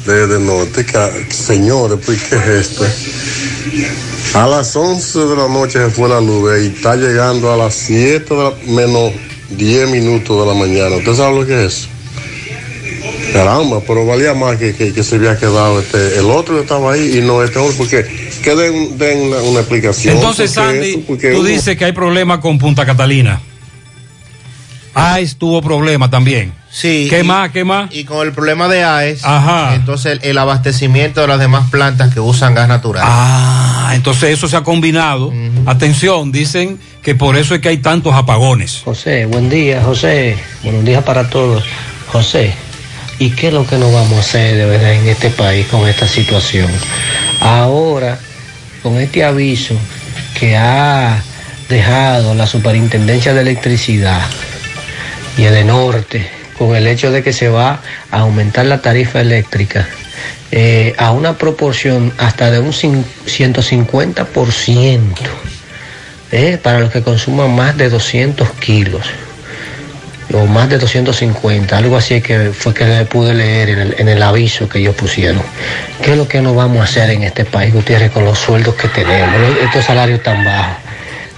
desde 0.05 0.39
norte 0.39 0.85
que, 0.85 1.27
señores, 1.33 1.99
pues, 2.05 2.23
¿qué 2.23 2.35
es 2.35 2.69
esto? 2.71 2.85
A 4.33 4.47
las 4.47 4.75
11 4.75 5.19
de 5.19 5.35
la 5.35 5.47
noche 5.47 5.79
se 5.79 5.89
fue 5.89 6.07
la 6.09 6.21
luz 6.21 6.51
y 6.61 6.67
está 6.67 6.95
llegando 6.95 7.51
a 7.51 7.57
las 7.57 7.75
7 7.75 8.33
de 8.33 8.43
la, 8.43 8.53
menos 8.67 9.11
10 9.49 9.89
minutos 9.89 10.39
de 10.39 10.53
la 10.53 10.57
mañana. 10.59 10.95
¿Usted 10.97 11.13
sabe 11.15 11.39
lo 11.39 11.45
que 11.45 11.65
es? 11.65 11.87
Caramba, 13.33 13.81
pero 13.85 14.05
valía 14.05 14.33
más 14.33 14.57
que, 14.57 14.73
que, 14.75 14.93
que 14.93 15.03
se 15.03 15.15
había 15.15 15.37
quedado 15.37 15.79
este, 15.79 16.17
el 16.19 16.25
otro 16.25 16.55
que 16.55 16.61
estaba 16.61 16.93
ahí 16.93 17.17
y 17.17 17.21
no 17.21 17.43
este 17.43 17.59
hombre, 17.59 17.75
porque 17.77 18.05
que 18.43 18.55
den, 18.55 18.97
den 18.97 19.19
una, 19.19 19.37
una 19.41 19.59
explicación. 19.59 20.15
Entonces, 20.15 20.51
porque 20.53 21.27
Sandy, 21.27 21.33
tú 21.33 21.39
uno- 21.41 21.49
dices 21.49 21.77
que 21.77 21.85
hay 21.85 21.91
problema 21.91 22.39
con 22.39 22.57
Punta 22.57 22.85
Catalina. 22.85 23.41
AES 24.93 25.35
tuvo 25.37 25.61
problema 25.61 26.09
también. 26.09 26.53
Sí. 26.69 27.07
¿Qué 27.09 27.19
y- 27.19 27.23
más? 27.23 27.51
¿Qué 27.51 27.63
más? 27.63 27.89
Y 27.93 28.03
con 28.03 28.25
el 28.27 28.33
problema 28.33 28.67
de 28.67 28.83
AES, 28.83 29.23
Ajá. 29.23 29.73
entonces 29.75 30.19
el, 30.21 30.29
el 30.31 30.37
abastecimiento 30.37 31.21
de 31.21 31.27
las 31.27 31.39
demás 31.39 31.69
plantas 31.71 32.13
que 32.13 32.19
usan 32.19 32.53
gas 32.53 32.67
natural. 32.67 33.03
Ah, 33.05 33.91
entonces 33.95 34.31
eso 34.31 34.47
se 34.47 34.57
ha 34.57 34.61
combinado. 34.63 35.33
Atención, 35.65 36.31
dicen 36.31 36.79
que 37.01 37.15
por 37.15 37.37
eso 37.37 37.55
es 37.55 37.61
que 37.61 37.69
hay 37.69 37.77
tantos 37.77 38.13
apagones. 38.13 38.81
José, 38.83 39.25
buen 39.25 39.49
día, 39.49 39.81
José. 39.81 40.37
Buenos 40.63 40.83
días 40.85 41.03
para 41.03 41.29
todos. 41.29 41.63
José, 42.11 42.53
¿y 43.19 43.29
qué 43.31 43.47
es 43.47 43.53
lo 43.53 43.65
que 43.65 43.77
nos 43.77 43.91
vamos 43.93 44.13
a 44.13 44.19
hacer 44.19 44.55
de 44.57 44.65
verdad 44.65 44.93
en 44.93 45.07
este 45.07 45.29
país 45.29 45.67
con 45.67 45.87
esta 45.87 46.07
situación? 46.07 46.69
Ahora, 47.41 48.19
con 48.83 48.97
este 48.97 49.23
aviso 49.23 49.73
que 50.39 50.55
ha 50.57 51.21
dejado 51.69 52.33
la 52.35 52.45
Superintendencia 52.45 53.33
de 53.33 53.41
Electricidad 53.41 54.21
y 55.37 55.43
el 55.43 55.53
de 55.53 55.63
Norte, 55.65 56.29
con 56.57 56.75
el 56.75 56.87
hecho 56.87 57.11
de 57.11 57.23
que 57.23 57.33
se 57.33 57.49
va 57.49 57.81
a 58.11 58.19
aumentar 58.19 58.65
la 58.65 58.81
tarifa 58.81 59.21
eléctrica 59.21 59.87
eh, 60.51 60.93
a 60.97 61.11
una 61.11 61.37
proporción 61.37 62.13
hasta 62.17 62.49
de 62.51 62.59
un 62.59 62.71
cin- 62.71 63.03
150%, 63.25 64.99
eh, 66.31 66.57
para 66.61 66.79
los 66.79 66.91
que 66.91 67.01
consuman 67.03 67.55
más 67.55 67.77
de 67.77 67.89
200 67.89 68.49
kilos 68.53 69.07
o 70.33 70.45
más 70.45 70.69
de 70.69 70.77
250, 70.77 71.77
algo 71.77 71.95
así 71.95 72.19
que 72.21 72.51
fue 72.51 72.73
que 72.73 72.83
le 72.85 73.05
pude 73.05 73.33
leer 73.33 73.93
en 73.97 74.09
el, 74.09 74.21
aviso 74.21 74.67
que 74.67 74.79
ellos 74.79 74.93
pusieron. 74.95 75.41
¿Qué 76.01 76.11
es 76.11 76.17
lo 76.17 76.27
que 76.27 76.41
nos 76.41 76.53
vamos 76.53 76.81
a 76.81 76.83
hacer 76.83 77.09
en 77.11 77.23
este 77.23 77.45
país, 77.45 77.73
Gutiérrez, 77.73 78.11
con 78.11 78.25
los 78.25 78.37
sueldos 78.37 78.75
que 78.75 78.89
tenemos, 78.89 79.57
estos 79.63 79.85
salarios 79.85 80.21
tan 80.23 80.43
bajos? 80.43 80.75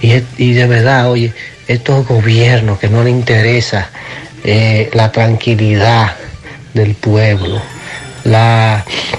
Y, 0.00 0.14
y 0.38 0.54
de 0.54 0.66
verdad, 0.66 1.08
oye, 1.08 1.32
estos 1.68 2.04
gobiernos 2.06 2.80
que 2.80 2.88
no 2.88 3.04
les 3.04 3.12
interesa 3.12 3.90
eh, 4.44 4.90
la 4.92 5.12
tranquilidad 5.12 6.16
del 6.74 6.94
pueblo, 6.94 7.60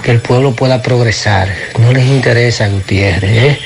que 0.03 0.11
el 0.11 0.19
pueblo 0.19 0.53
pueda 0.55 0.82
progresar, 0.82 1.49
no 1.80 1.91
les 1.91 2.05
interesa, 2.05 2.67
Gutiérrez. 2.69 3.59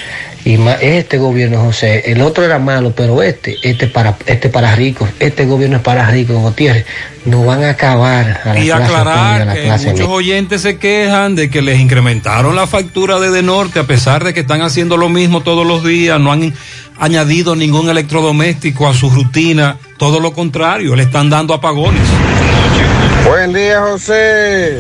Y 0.46 0.58
ma- 0.60 0.74
este 0.74 1.18
gobierno, 1.18 1.60
José, 1.64 2.04
el 2.12 2.22
otro 2.22 2.43
era 2.46 2.60
malo, 2.60 2.93
pero 2.96 3.24
este, 3.24 3.58
este 3.64 3.88
para, 3.88 4.16
este 4.28 4.48
para 4.50 4.76
ricos, 4.76 5.10
este 5.20 5.46
gobierno 5.46 5.78
es 5.78 5.82
para 5.82 6.08
ricos, 6.12 6.38
Gutiérrez, 6.38 6.86
nos 7.26 7.43
van 7.48 7.64
a 7.64 7.72
acabar 7.72 8.41
a 8.46 8.54
la 8.54 8.60
Y 8.60 8.66
clase 8.68 8.72
media, 8.72 8.76
a 8.76 8.86
aclarar 8.86 9.48
la 9.48 9.54
que 9.56 9.64
clase 9.64 9.91
muchos 9.91 10.08
oyentes 10.08 10.62
se 10.62 10.78
quejan 10.78 11.34
de 11.34 11.50
que 11.50 11.64
les 11.64 11.80
incrementaron 11.80 12.56
la 12.56 12.68
factura 12.68 13.20
de 13.20 13.41
Norte, 13.41 13.80
a 13.80 13.86
pesar 13.86 14.24
de 14.24 14.36
que 14.36 14.41
están 14.41 14.62
haciendo 14.62 14.98
lo 14.98 15.10
mismo 15.10 15.41
todos 15.41 15.66
los 15.66 15.84
días, 15.84 16.20
no 16.20 16.32
han 16.32 16.54
añadido 17.00 17.56
ningún 17.56 17.89
electrodoméstico 17.89 18.88
a 18.88 18.93
su 18.93 19.10
rutina, 19.10 19.78
todo 19.98 20.20
lo 20.20 20.32
contrario, 20.32 20.96
le 20.96 21.04
están 21.04 21.28
dando 21.32 21.56
apagones. 21.56 22.04
Buen 23.28 23.52
día, 23.52 23.82
José. 23.82 24.80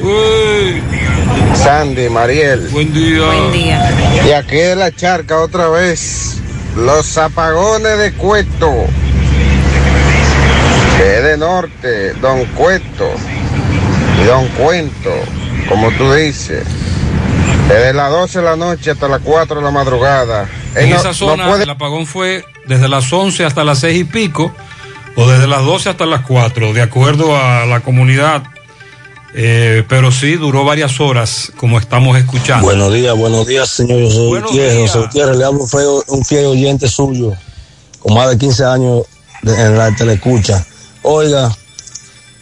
Sandy, 1.55 2.09
Mariel. 2.09 2.67
Buen 2.71 2.93
día. 2.93 3.25
Buen 3.25 3.51
día. 3.51 3.91
Y 4.27 4.31
aquí 4.31 4.55
de 4.57 4.75
la 4.75 4.91
charca 4.91 5.39
otra 5.39 5.67
vez. 5.69 6.39
Los 6.75 7.17
apagones 7.17 7.97
de 7.97 8.13
Cueto. 8.13 8.71
Que 10.97 11.17
es 11.17 11.23
de 11.23 11.37
norte, 11.37 12.13
Don 12.21 12.45
Cueto. 12.55 13.09
Y 14.21 14.25
Don 14.25 14.47
Cuento, 14.49 15.11
como 15.69 15.91
tú 15.91 16.11
dices. 16.13 16.63
Desde 17.67 17.93
las 17.93 18.11
12 18.11 18.39
de 18.39 18.45
la 18.45 18.55
noche 18.55 18.91
hasta 18.91 19.07
las 19.07 19.21
4 19.21 19.57
de 19.57 19.63
la 19.63 19.71
madrugada. 19.71 20.47
En 20.75 20.89
no- 20.89 20.95
esa 20.97 21.09
no 21.09 21.13
zona 21.13 21.47
puede- 21.47 21.63
el 21.63 21.69
apagón 21.69 22.05
fue 22.05 22.45
desde 22.67 22.87
las 22.87 23.11
11 23.11 23.43
hasta 23.45 23.63
las 23.63 23.79
6 23.79 23.99
y 24.01 24.03
pico, 24.03 24.53
o 25.15 25.27
desde 25.29 25.47
las 25.47 25.63
12 25.63 25.89
hasta 25.89 26.05
las 26.05 26.21
4, 26.21 26.73
de 26.73 26.81
acuerdo 26.81 27.35
a 27.37 27.65
la 27.65 27.79
comunidad. 27.79 28.43
Eh, 29.37 29.83
pero 29.89 30.11
sí, 30.13 30.35
duró 30.37 30.63
varias 30.63 30.99
horas, 31.01 31.51
como 31.57 31.77
estamos 31.77 32.17
escuchando. 32.17 32.67
Buenos 32.67 32.93
días, 32.93 33.17
buenos 33.17 33.45
días, 33.45 33.67
señor 33.69 34.03
José 34.05 34.17
Gutiérrez. 34.27 34.91
José 34.91 34.99
Gutiérrez, 34.99 35.37
le 35.37 35.43
hablo 35.43 35.59
un, 35.61 35.67
feo- 35.67 36.03
un 36.07 36.23
fiel 36.23 36.45
oyente 36.45 36.87
suyo, 36.87 37.33
con 37.99 38.13
más 38.13 38.29
de 38.29 38.37
15 38.37 38.63
años 38.63 39.01
de- 39.41 39.53
en 39.61 39.77
la 39.77 39.93
teleescucha. 39.93 40.65
Oiga, 41.01 41.53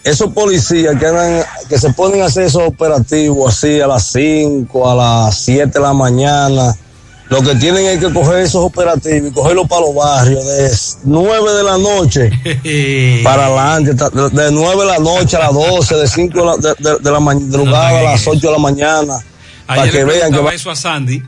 esos 0.04 0.32
policías 0.34 0.96
que 1.00 1.08
andan, 1.08 1.44
que 1.68 1.80
se 1.80 1.90
ponen 1.94 2.22
a 2.22 2.26
hacer 2.26 2.44
esos 2.44 2.62
operativos 2.68 3.52
así 3.56 3.82
a 3.82 3.88
las 3.88 4.12
5, 4.12 4.92
a 4.92 4.94
las 5.26 5.38
7 5.40 5.72
de 5.74 5.80
la 5.80 5.94
mañana, 5.94 6.76
lo 7.34 7.42
que 7.42 7.56
tienen 7.56 7.86
es 7.86 8.00
que 8.00 8.12
coger 8.14 8.40
esos 8.40 8.64
operativos 8.64 9.32
y 9.32 9.34
cogerlos 9.34 9.68
para 9.68 9.82
los 9.82 9.96
barrios 9.96 10.46
de 10.46 10.72
9 11.06 11.52
de 11.54 11.64
la 11.64 11.78
noche 11.78 13.22
para 13.24 13.48
adelante, 13.48 13.94
de, 13.94 14.30
de 14.30 14.52
9 14.52 14.82
de 14.82 14.86
la 14.88 15.00
noche 15.00 15.36
a 15.38 15.40
las 15.40 15.54
12, 15.54 15.96
de 15.96 16.08
5 16.08 16.40
de 16.40 16.46
la, 16.46 16.56
de, 16.58 16.76
de- 16.80 17.00
de 17.00 17.12
la 17.12 17.20
madrugada 17.20 18.00
a 18.00 18.04
las 18.04 18.28
8 18.28 18.40
de 18.40 18.52
la 18.52 18.58
mañana, 18.60 19.14
para 19.66 19.84
que 19.92 19.98
le 20.00 20.06
vean 20.06 20.16
que 20.16 20.20
preguntaba 20.20 20.50
va- 20.50 20.54
eso 20.54 20.72
a 20.72 20.76
Sandy, 20.76 21.24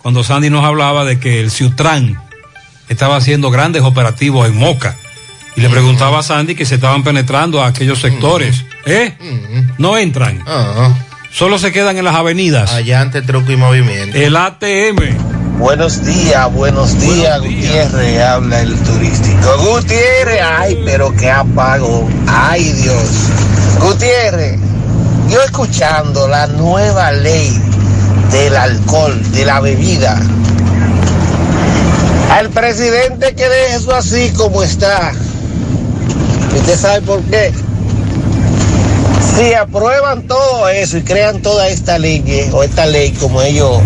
cuando 0.00 0.24
Sandy 0.24 0.50
nos 0.50 0.64
hablaba 0.64 1.04
de 1.04 1.20
que 1.20 1.40
el 1.40 1.50
Ciutran 1.50 2.20
estaba 2.88 3.16
haciendo 3.16 3.50
grandes 3.50 3.82
operativos 3.82 4.48
en 4.48 4.56
Moca. 4.56 4.96
Y 5.54 5.60
le 5.60 5.68
preguntaba 5.68 6.20
a 6.20 6.22
Sandy 6.22 6.54
que 6.54 6.64
se 6.64 6.76
estaban 6.76 7.04
penetrando 7.04 7.62
a 7.62 7.66
aquellos 7.66 8.00
sectores. 8.00 8.64
¿Eh? 8.86 9.14
No 9.78 9.98
entran. 9.98 10.42
Solo 11.30 11.58
se 11.58 11.72
quedan 11.72 11.96
en 11.98 12.04
las 12.04 12.14
avenidas. 12.14 12.72
Allá 12.72 13.00
ante 13.02 13.20
truco 13.22 13.52
y 13.52 13.56
movimiento. 13.56 14.16
El 14.16 14.34
ATM. 14.36 15.31
Buenos 15.58 16.04
días, 16.04 16.52
buenos 16.52 16.98
días, 16.98 17.40
Gutiérrez, 17.40 18.20
habla 18.22 18.60
el 18.62 18.74
turístico. 18.82 19.48
Gutiérrez, 19.58 20.40
ay, 20.42 20.82
pero 20.84 21.14
qué 21.14 21.30
apago, 21.30 22.08
ay 22.26 22.72
Dios. 22.72 23.28
Gutiérrez, 23.80 24.58
yo 25.28 25.40
escuchando 25.42 26.26
la 26.26 26.46
nueva 26.48 27.12
ley 27.12 27.56
del 28.32 28.56
alcohol, 28.56 29.20
de 29.32 29.44
la 29.44 29.60
bebida. 29.60 30.18
Al 32.32 32.48
presidente 32.48 33.34
que 33.34 33.48
deje 33.48 33.76
eso 33.76 33.94
así 33.94 34.30
como 34.30 34.62
está. 34.62 35.12
¿Usted 36.56 36.78
sabe 36.78 37.02
por 37.02 37.22
qué? 37.24 37.52
Si 39.36 39.54
aprueban 39.54 40.22
todo 40.22 40.68
eso 40.68 40.98
y 40.98 41.02
crean 41.02 41.40
toda 41.40 41.68
esta 41.68 41.98
ley 41.98 42.22
eh, 42.26 42.50
o 42.52 42.62
esta 42.62 42.86
ley 42.86 43.12
como 43.12 43.40
ellos 43.42 43.80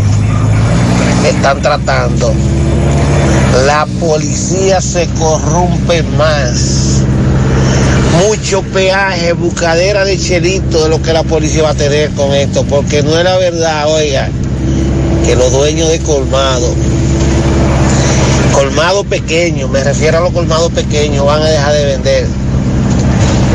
están 1.28 1.62
tratando, 1.62 2.32
la 3.66 3.86
policía 4.00 4.80
se 4.80 5.06
corrompe 5.18 6.02
más. 6.16 7.02
Mucho 8.28 8.62
peaje, 8.62 9.32
buscadera 9.32 10.04
de 10.04 10.18
chelito 10.18 10.84
de 10.84 10.88
lo 10.88 11.02
que 11.02 11.12
la 11.12 11.22
policía 11.22 11.64
va 11.64 11.70
a 11.70 11.74
tener 11.74 12.10
con 12.12 12.32
esto, 12.32 12.64
porque 12.64 13.02
no 13.02 13.16
es 13.18 13.24
la 13.24 13.36
verdad, 13.36 13.92
oiga, 13.92 14.30
que 15.24 15.36
los 15.36 15.52
dueños 15.52 15.88
de 15.90 15.98
colmado, 16.00 16.74
colmado 18.52 19.04
pequeño, 19.04 19.68
me 19.68 19.84
refiero 19.84 20.18
a 20.18 20.20
los 20.22 20.32
colmados 20.32 20.72
pequeños, 20.72 21.26
van 21.26 21.42
a 21.42 21.46
dejar 21.46 21.72
de 21.74 21.84
vender 21.84 22.26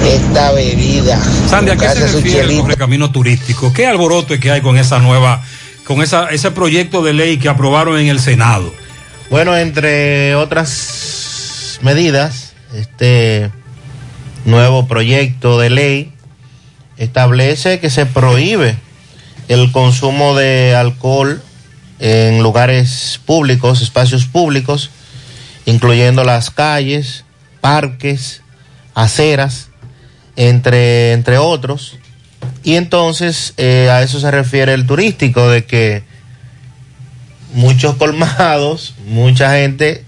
esta 0.07 0.51
bebida. 0.51 1.19
Sandy, 1.49 1.71
¿a 1.71 1.77
qué 1.77 1.89
se 1.89 2.07
refiere 2.07 2.53
el 2.53 2.61
correcamino 2.61 3.11
turístico? 3.11 3.73
¿Qué 3.73 3.87
alboroto 3.87 4.33
es 4.33 4.39
que 4.39 4.51
hay 4.51 4.61
con 4.61 4.77
esa 4.77 4.99
nueva, 4.99 5.41
con 5.85 6.01
esa, 6.01 6.29
ese 6.29 6.51
proyecto 6.51 7.03
de 7.03 7.13
ley 7.13 7.37
que 7.37 7.49
aprobaron 7.49 7.99
en 7.99 8.07
el 8.07 8.19
Senado? 8.19 8.73
Bueno, 9.29 9.55
entre 9.57 10.35
otras 10.35 11.79
medidas, 11.81 12.53
este 12.73 13.51
nuevo 14.45 14.87
proyecto 14.87 15.59
de 15.59 15.69
ley 15.69 16.13
establece 16.97 17.79
que 17.79 17.89
se 17.89 18.05
prohíbe 18.05 18.75
el 19.47 19.71
consumo 19.71 20.35
de 20.35 20.75
alcohol 20.75 21.41
en 21.99 22.41
lugares 22.41 23.19
públicos, 23.25 23.81
espacios 23.81 24.25
públicos, 24.25 24.89
incluyendo 25.65 26.23
las 26.23 26.49
calles, 26.49 27.25
parques, 27.61 28.41
aceras, 28.95 29.69
entre, 30.35 31.13
entre 31.13 31.37
otros. 31.37 31.97
Y 32.63 32.75
entonces 32.75 33.53
eh, 33.57 33.89
a 33.91 34.03
eso 34.03 34.19
se 34.19 34.29
refiere 34.31 34.73
el 34.73 34.85
turístico, 34.85 35.49
de 35.49 35.65
que 35.65 36.03
muchos 37.53 37.95
colmados, 37.95 38.95
mucha 39.07 39.55
gente 39.55 40.03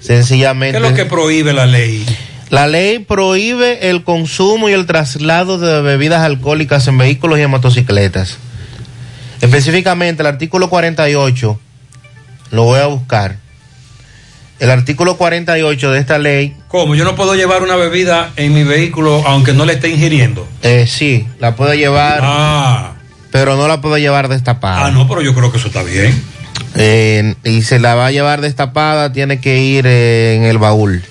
sencillamente... 0.00 0.78
¿Qué 0.78 0.84
es 0.84 0.90
lo 0.90 0.96
que 0.96 1.06
prohíbe 1.06 1.52
la 1.52 1.66
ley? 1.66 2.04
La 2.50 2.66
ley 2.66 2.98
prohíbe 2.98 3.88
el 3.88 4.04
consumo 4.04 4.68
y 4.68 4.72
el 4.72 4.84
traslado 4.84 5.56
de 5.58 5.80
bebidas 5.80 6.20
alcohólicas 6.20 6.86
en 6.86 6.98
vehículos 6.98 7.38
y 7.38 7.42
en 7.42 7.50
motocicletas. 7.50 8.36
Específicamente 9.40 10.22
el 10.22 10.26
artículo 10.26 10.68
48, 10.68 11.58
lo 12.50 12.64
voy 12.64 12.80
a 12.80 12.86
buscar. 12.86 13.41
El 14.62 14.70
artículo 14.70 15.16
48 15.16 15.90
de 15.90 15.98
esta 15.98 16.20
ley. 16.20 16.54
¿Cómo? 16.68 16.94
Yo 16.94 17.02
no 17.02 17.16
puedo 17.16 17.34
llevar 17.34 17.64
una 17.64 17.74
bebida 17.74 18.30
en 18.36 18.54
mi 18.54 18.62
vehículo 18.62 19.20
aunque 19.26 19.52
no 19.52 19.64
la 19.64 19.72
esté 19.72 19.88
ingiriendo. 19.88 20.46
Eh, 20.62 20.86
sí, 20.86 21.26
la 21.40 21.56
puedo 21.56 21.74
llevar. 21.74 22.20
Ah. 22.22 22.92
Pero 23.32 23.56
no 23.56 23.66
la 23.66 23.80
puedo 23.80 23.98
llevar 23.98 24.28
destapada. 24.28 24.86
Ah, 24.86 24.90
no, 24.92 25.08
pero 25.08 25.20
yo 25.20 25.34
creo 25.34 25.50
que 25.50 25.58
eso 25.58 25.66
está 25.66 25.82
bien. 25.82 26.14
Eh, 26.76 27.34
y 27.42 27.62
se 27.62 27.80
la 27.80 27.96
va 27.96 28.06
a 28.06 28.10
llevar 28.12 28.40
destapada, 28.40 29.12
tiene 29.12 29.40
que 29.40 29.58
ir 29.58 29.84
eh, 29.88 30.36
en 30.36 30.44
el 30.44 30.58
baúl. 30.58 31.02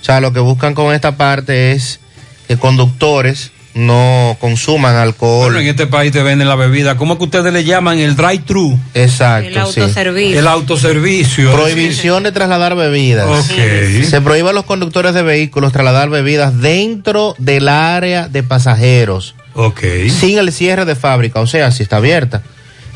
O 0.00 0.04
sea, 0.04 0.22
lo 0.22 0.32
que 0.32 0.40
buscan 0.40 0.72
con 0.72 0.94
esta 0.94 1.18
parte 1.18 1.72
es 1.72 2.00
que 2.48 2.56
conductores 2.56 3.52
no 3.74 4.36
consuman 4.40 4.96
alcohol. 4.96 5.52
Bueno, 5.52 5.60
en 5.60 5.66
este 5.66 5.86
país 5.86 6.12
te 6.12 6.22
venden 6.22 6.48
la 6.48 6.54
bebida. 6.54 6.96
¿Cómo 6.96 7.14
es 7.14 7.18
que 7.18 7.24
ustedes 7.24 7.52
le 7.52 7.64
llaman 7.64 7.98
el 7.98 8.16
drive-thru? 8.16 8.78
Exacto. 8.94 9.48
El 9.48 9.58
autoservicio. 9.58 10.38
El 10.38 10.46
autoservicio. 10.46 11.52
Prohibición 11.52 12.22
de 12.22 12.32
trasladar 12.32 12.76
bebidas. 12.76 13.26
Ok. 13.28 14.04
Se 14.04 14.20
prohíbe 14.20 14.50
a 14.50 14.52
los 14.52 14.64
conductores 14.64 15.12
de 15.14 15.22
vehículos 15.22 15.72
trasladar 15.72 16.08
bebidas 16.08 16.60
dentro 16.60 17.34
del 17.38 17.68
área 17.68 18.28
de 18.28 18.42
pasajeros. 18.42 19.34
Ok. 19.54 19.82
Sin 20.08 20.38
el 20.38 20.52
cierre 20.52 20.84
de 20.84 20.94
fábrica, 20.94 21.40
o 21.40 21.46
sea, 21.46 21.70
si 21.70 21.82
está 21.82 21.96
abierta. 21.96 22.42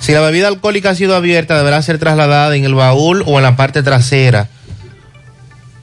Si 0.01 0.12
la 0.12 0.20
bebida 0.20 0.47
alcohólica 0.47 0.91
ha 0.91 0.95
sido 0.95 1.16
abierta, 1.16 1.57
deberá 1.57 1.83
ser 1.83 1.99
trasladada 1.99 2.55
en 2.55 2.64
el 2.64 2.74
baúl 2.74 3.24
o 3.26 3.39
en 3.39 3.43
la 3.43 3.57
parte 3.57 3.83
trasera. 3.83 4.49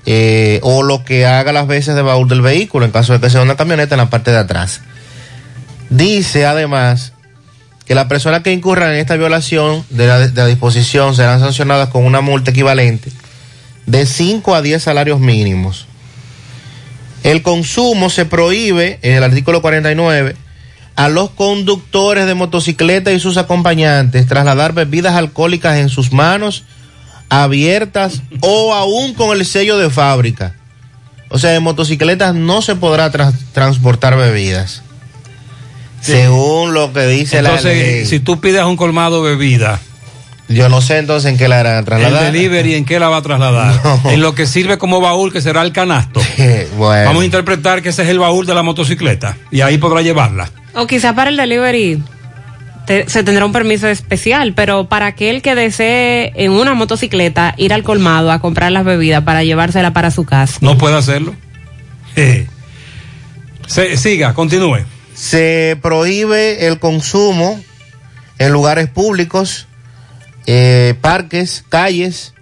Eh, 0.06 0.60
o 0.62 0.84
lo 0.84 1.04
que 1.04 1.26
haga 1.26 1.52
las 1.52 1.68
veces 1.68 1.96
de 1.96 2.02
baúl 2.02 2.28
del 2.28 2.42
vehículo, 2.42 2.86
en 2.86 2.92
caso 2.92 3.14
de 3.14 3.20
que 3.20 3.30
sea 3.30 3.42
una 3.42 3.56
camioneta, 3.56 3.96
en 3.96 4.00
la 4.00 4.10
parte 4.10 4.32
de 4.32 4.38
atrás. 4.38 4.82
Dice 5.90 6.46
además 6.46 7.14
que 7.86 7.96
las 7.96 8.06
personas 8.06 8.42
que 8.42 8.52
incurran 8.52 8.92
en 8.92 8.98
esta 8.98 9.16
violación 9.16 9.86
de 9.90 10.08
la, 10.08 10.20
de 10.20 10.34
la 10.34 10.48
disposición 10.48 11.16
serán 11.16 11.40
sancionadas 11.40 11.90
con 11.90 12.04
una 12.04 12.22
multa 12.22 12.52
equivalente 12.52 13.12
de 13.86 14.06
5 14.06 14.56
a 14.56 14.62
10 14.62 14.82
salarios 14.82 15.20
mínimos. 15.20 15.88
El 17.24 17.42
consumo 17.42 18.10
se 18.10 18.26
prohíbe 18.26 19.00
en 19.02 19.16
el 19.16 19.24
artículo 19.24 19.62
49 19.62 20.36
a 20.96 21.10
los 21.10 21.32
conductores 21.32 22.26
de 22.26 22.36
motocicleta 22.36 23.12
y 23.12 23.20
sus 23.20 23.38
acompañantes 23.38 24.28
trasladar 24.28 24.74
bebidas 24.74 25.16
alcohólicas 25.16 25.78
en 25.78 25.90
sus 25.90 26.12
manos 26.14 26.64
abiertas 27.30 28.22
o 28.42 28.74
aún 28.74 29.14
con 29.14 29.36
el 29.38 29.46
sello 29.46 29.78
de 29.78 29.90
fábrica. 29.90 30.54
O 31.30 31.40
sea, 31.40 31.56
en 31.56 31.64
motocicletas 31.64 32.34
no 32.36 32.62
se 32.62 32.76
podrá 32.76 33.12
tras- 33.12 33.34
transportar 33.54 34.16
bebidas. 34.16 34.84
Según 36.02 36.74
lo 36.74 36.94
que 36.94 37.08
dice 37.08 37.42
la 37.42 37.50
Entonces, 37.50 37.78
ley. 37.78 38.06
si 38.06 38.20
tú 38.20 38.40
pides 38.40 38.64
un 38.64 38.78
colmado 38.78 39.22
bebida, 39.24 39.80
Yo 40.48 40.70
no 40.70 40.80
sé 40.82 41.00
entonces 41.00 41.32
en 41.32 41.38
qué 41.40 41.48
la 41.48 41.60
harán 41.62 41.78
el 41.80 41.86
trasladar. 41.86 42.32
delivery, 42.32 42.76
¿en 42.76 42.86
qué 42.86 43.00
la 43.00 43.10
va 43.10 43.18
a 43.18 43.22
trasladar? 43.24 43.82
En 44.06 44.22
lo 44.22 44.36
que 44.36 44.46
sirve 44.46 44.78
como 44.78 45.02
baúl, 45.02 45.34
que 45.34 45.42
será 45.42 45.64
el 45.64 45.72
canasto. 45.72 46.22
Bueno. 46.78 47.06
Vamos 47.08 47.24
a 47.24 47.26
interpretar 47.26 47.82
que 47.82 47.90
ese 47.90 48.04
es 48.04 48.10
el 48.10 48.20
baúl 48.20 48.46
de 48.46 48.54
la 48.54 48.62
motocicleta 48.62 49.36
y 49.50 49.62
ahí 49.62 49.80
podrá 49.80 50.02
llevarla. 50.04 50.50
O 50.76 50.86
quizá 50.86 51.16
para 51.16 51.32
el 51.32 51.38
delivery 51.38 52.04
te- 52.86 53.10
se 53.10 53.24
tendrá 53.24 53.46
un 53.46 53.52
permiso 53.52 53.88
especial, 53.88 54.54
pero 54.54 54.88
para 54.88 55.08
aquel 55.08 55.42
que 55.42 55.56
desee 55.56 56.32
en 56.36 56.52
una 56.52 56.74
motocicleta 56.74 57.54
ir 57.58 57.74
al 57.74 57.84
colmado 57.84 58.32
a 58.32 58.40
comprar 58.40 58.72
las 58.72 58.86
bebidas 58.86 59.24
para 59.24 59.44
llevársela 59.44 59.92
para 59.94 60.12
su 60.12 60.26
casa. 60.26 60.58
No 60.62 60.78
puede 60.78 60.96
hacerlo. 60.98 61.36
Eh. 62.16 62.48
Se- 63.68 63.98
siga, 63.98 64.34
continúe. 64.34 64.80
Se 65.14 65.78
prohíbe 65.82 66.68
el 66.68 66.80
consumo 66.80 67.60
en 68.38 68.52
lugares 68.52 68.90
públicos, 68.90 69.68
eh, 70.46 70.94
parques, 71.02 71.64
calles, 71.70 72.34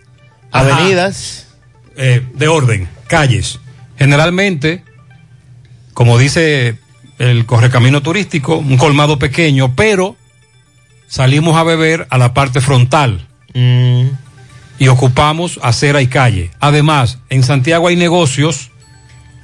Ajá. 0.52 0.76
avenidas. 0.76 1.48
Eh, 1.96 2.26
de 2.34 2.48
orden, 2.48 2.90
calles. 3.08 3.60
Generalmente, 3.98 4.84
como 5.94 6.18
dice 6.18 6.78
el 7.20 7.46
correcamino 7.46 8.02
turístico, 8.02 8.58
un 8.58 8.78
colmado 8.78 9.20
pequeño, 9.20 9.76
pero 9.76 10.16
salimos 11.14 11.56
a 11.56 11.64
beber 11.64 12.08
a 12.10 12.18
la 12.18 12.34
parte 12.34 12.60
frontal 12.60 13.28
Mm, 13.54 14.08
y 14.80 14.88
ocupamos 14.88 15.60
acera 15.62 16.02
y 16.02 16.08
calle. 16.08 16.50
Además, 16.60 17.20
en 17.30 17.44
Santiago 17.44 17.88
hay 17.88 17.96
negocios 17.96 18.72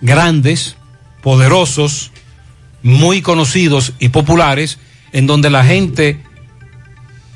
grandes, 0.01 0.78
poderosos, 1.22 2.11
muy 2.82 3.22
conocidos 3.22 3.93
y 3.99 4.09
populares, 4.09 4.80
en 5.11 5.28
donde 5.28 5.51
la 5.51 5.63
gente 5.63 6.17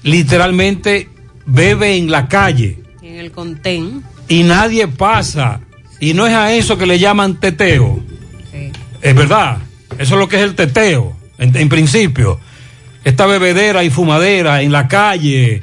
literalmente 0.01 1.09
bebe 1.45 1.95
en 1.95 2.09
la 2.09 2.27
calle 2.27 2.79
En 3.03 3.17
el 3.19 3.31
contén. 3.31 4.01
y 4.27 4.41
nadie 4.41 4.87
pasa. 4.87 5.59
Y 5.99 6.15
no 6.15 6.25
es 6.25 6.33
a 6.33 6.53
eso 6.53 6.75
que 6.79 6.87
le 6.87 6.97
llaman 6.97 7.39
teteo. 7.39 7.99
Es 8.99 9.15
verdad. 9.15 9.59
Eso 9.99 10.15
es 10.15 10.19
lo 10.19 10.27
que 10.27 10.37
es 10.37 10.41
el 10.41 10.55
teteo, 10.55 11.15
en, 11.37 11.55
en 11.55 11.69
principio. 11.69 12.39
Esta 13.03 13.25
bebedera 13.25 13.83
y 13.83 13.89
fumadera 13.89 14.61
en 14.61 14.71
la 14.71 14.87
calle, 14.87 15.61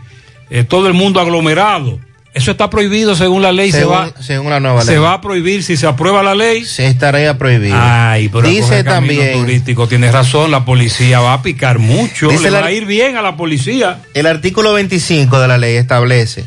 eh, 0.50 0.64
todo 0.64 0.86
el 0.86 0.94
mundo 0.94 1.20
aglomerado. 1.20 1.98
Eso 2.32 2.52
está 2.52 2.70
prohibido 2.70 3.16
según 3.16 3.42
la 3.42 3.50
ley. 3.50 3.72
según, 3.72 3.94
se 3.94 4.12
va, 4.12 4.22
según 4.22 4.50
la 4.50 4.60
nueva 4.60 4.82
se 4.82 4.92
ley. 4.92 5.00
va 5.00 5.14
a 5.14 5.20
prohibir 5.20 5.64
si 5.64 5.76
se 5.76 5.86
aprueba 5.88 6.22
la 6.22 6.36
ley. 6.36 6.64
Se 6.64 6.86
estaría 6.86 7.36
prohibido. 7.36 7.76
Ay, 7.76 8.28
pero 8.28 8.46
Dice 8.46 8.84
también. 8.84 9.32
turístico 9.32 9.88
tiene 9.88 10.12
razón. 10.12 10.50
La 10.52 10.64
policía 10.64 11.18
va 11.18 11.32
a 11.34 11.42
picar 11.42 11.80
mucho. 11.80 12.28
Dice 12.28 12.50
Le 12.52 12.60
va 12.60 12.66
a 12.66 12.72
ir 12.72 12.86
bien 12.86 13.16
a 13.16 13.22
la 13.22 13.36
policía. 13.36 14.00
El 14.14 14.26
artículo 14.26 14.72
25 14.74 15.40
de 15.40 15.48
la 15.48 15.58
ley 15.58 15.74
establece 15.76 16.44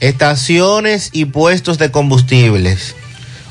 estaciones 0.00 1.10
y 1.12 1.26
puestos 1.26 1.78
de 1.78 1.90
combustibles. 1.90 2.94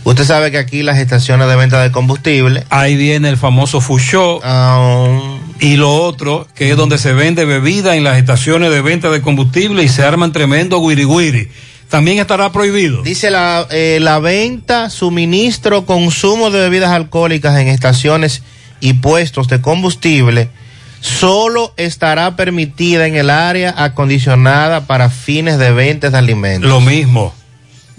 Usted 0.09 0.25
sabe 0.25 0.49
que 0.49 0.57
aquí 0.57 0.81
las 0.81 0.97
estaciones 0.97 1.47
de 1.47 1.55
venta 1.55 1.79
de 1.83 1.91
combustible. 1.91 2.63
Ahí 2.71 2.95
viene 2.95 3.29
el 3.29 3.37
famoso 3.37 3.79
Fushó. 3.79 4.39
Ah, 4.43 5.37
Y 5.59 5.75
lo 5.75 5.93
otro, 5.93 6.47
que 6.55 6.71
es 6.71 6.77
donde 6.77 6.97
se 6.97 7.13
vende 7.13 7.45
bebida 7.45 7.95
en 7.95 8.03
las 8.03 8.17
estaciones 8.17 8.71
de 8.71 8.81
venta 8.81 9.11
de 9.11 9.21
combustible 9.21 9.83
y 9.83 9.87
se 9.87 10.01
arman 10.01 10.31
tremendo 10.31 10.81
guiri 10.81 11.05
guiri. 11.05 11.49
También 11.89 12.17
estará 12.17 12.51
prohibido. 12.51 13.03
Dice 13.03 13.29
la, 13.29 13.67
eh, 13.69 13.99
la 14.01 14.17
venta, 14.17 14.89
suministro, 14.89 15.85
consumo 15.85 16.49
de 16.49 16.59
bebidas 16.61 16.89
alcohólicas 16.89 17.55
en 17.59 17.67
estaciones 17.67 18.41
y 18.79 18.93
puestos 18.93 19.47
de 19.47 19.61
combustible 19.61 20.49
solo 21.01 21.71
estará 21.77 22.35
permitida 22.35 23.05
en 23.05 23.15
el 23.15 23.29
área 23.29 23.75
acondicionada 23.77 24.87
para 24.87 25.11
fines 25.11 25.59
de 25.59 25.71
ventas 25.71 26.13
de 26.13 26.17
alimentos. 26.17 26.67
Lo 26.67 26.81
mismo. 26.81 27.31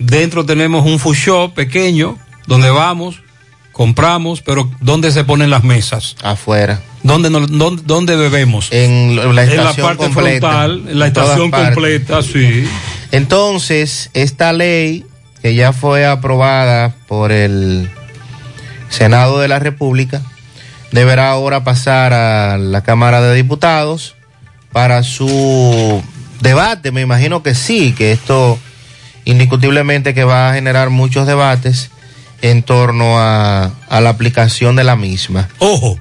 Dentro 0.01 0.45
tenemos 0.45 0.85
un 0.85 0.99
food 0.99 1.15
shop 1.15 1.55
pequeño 1.55 2.19
donde 2.47 2.71
vamos, 2.71 3.21
compramos, 3.71 4.41
pero 4.43 4.69
¿dónde 4.81 5.13
se 5.13 5.23
ponen 5.25 5.51
las 5.51 5.63
mesas? 5.63 6.17
Afuera. 6.23 6.81
¿Dónde, 7.03 7.31
nos- 7.31 7.51
dónde, 7.57 7.83
dónde 7.87 8.17
bebemos? 8.17 8.69
En 8.73 9.15
la 9.17 9.23
en 9.25 9.37
la 9.37 9.45
estación 9.45 9.87
parte 9.87 10.05
completa. 10.05 10.49
frontal, 10.51 10.89
en 10.89 10.99
la 10.99 11.07
estación 11.07 11.51
completa, 11.51 12.23
sí. 12.23 12.67
Entonces, 13.13 14.11
esta 14.15 14.53
ley 14.53 15.05
que 15.43 15.55
ya 15.55 15.73
fue 15.73 16.07
aprobada 16.07 16.95
por 17.07 17.31
el 17.33 17.89
Senado 18.89 19.39
de 19.39 19.49
la 19.49 19.59
República 19.59 20.23
deberá 20.93 21.31
ahora 21.31 21.63
pasar 21.63 22.13
a 22.13 22.59
la 22.59 22.83
Cámara 22.83 23.21
de 23.21 23.35
Diputados 23.37 24.15
para 24.73 25.03
su 25.03 26.03
debate. 26.41 26.91
Me 26.91 27.01
imagino 27.03 27.43
que 27.43 27.55
sí, 27.55 27.93
que 27.97 28.13
esto 28.13 28.59
indiscutiblemente 29.25 30.15
que 30.15 30.25
va 30.25 30.51
a 30.51 30.55
generar 30.55 30.91
muchos 30.91 31.27
debates 31.27 31.91
en 32.43 32.63
torno 32.63 33.19
a, 33.19 33.73
la 33.91 34.11
aplicación 34.11 34.77
de 34.77 34.85
la 34.85 34.97
misma. 34.97 35.49
Ojo, 35.59 35.99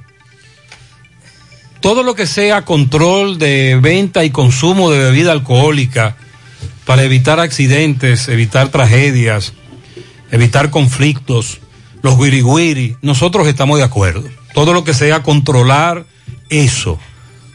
todo 1.82 2.04
lo 2.04 2.16
que 2.16 2.28
sea 2.28 2.64
control 2.64 3.38
de 3.38 3.78
venta 3.82 4.24
y 4.24 4.30
consumo 4.30 4.92
de 4.92 5.00
bebida 5.00 5.32
alcohólica 5.32 6.16
para 6.86 7.04
evitar 7.04 7.40
accidentes, 7.40 8.28
evitar 8.30 8.70
tragedias, 8.70 9.54
evitar 10.32 10.70
conflictos, 10.70 11.60
los 12.02 12.18
guiriguiri, 12.18 12.98
nosotros 13.02 13.48
estamos 13.48 13.78
de 13.78 13.84
acuerdo. 13.84 14.28
Todo 14.54 14.74
lo 14.74 14.84
que 14.84 14.94
sea 14.94 15.22
controlar 15.22 16.06
eso, 16.50 17.00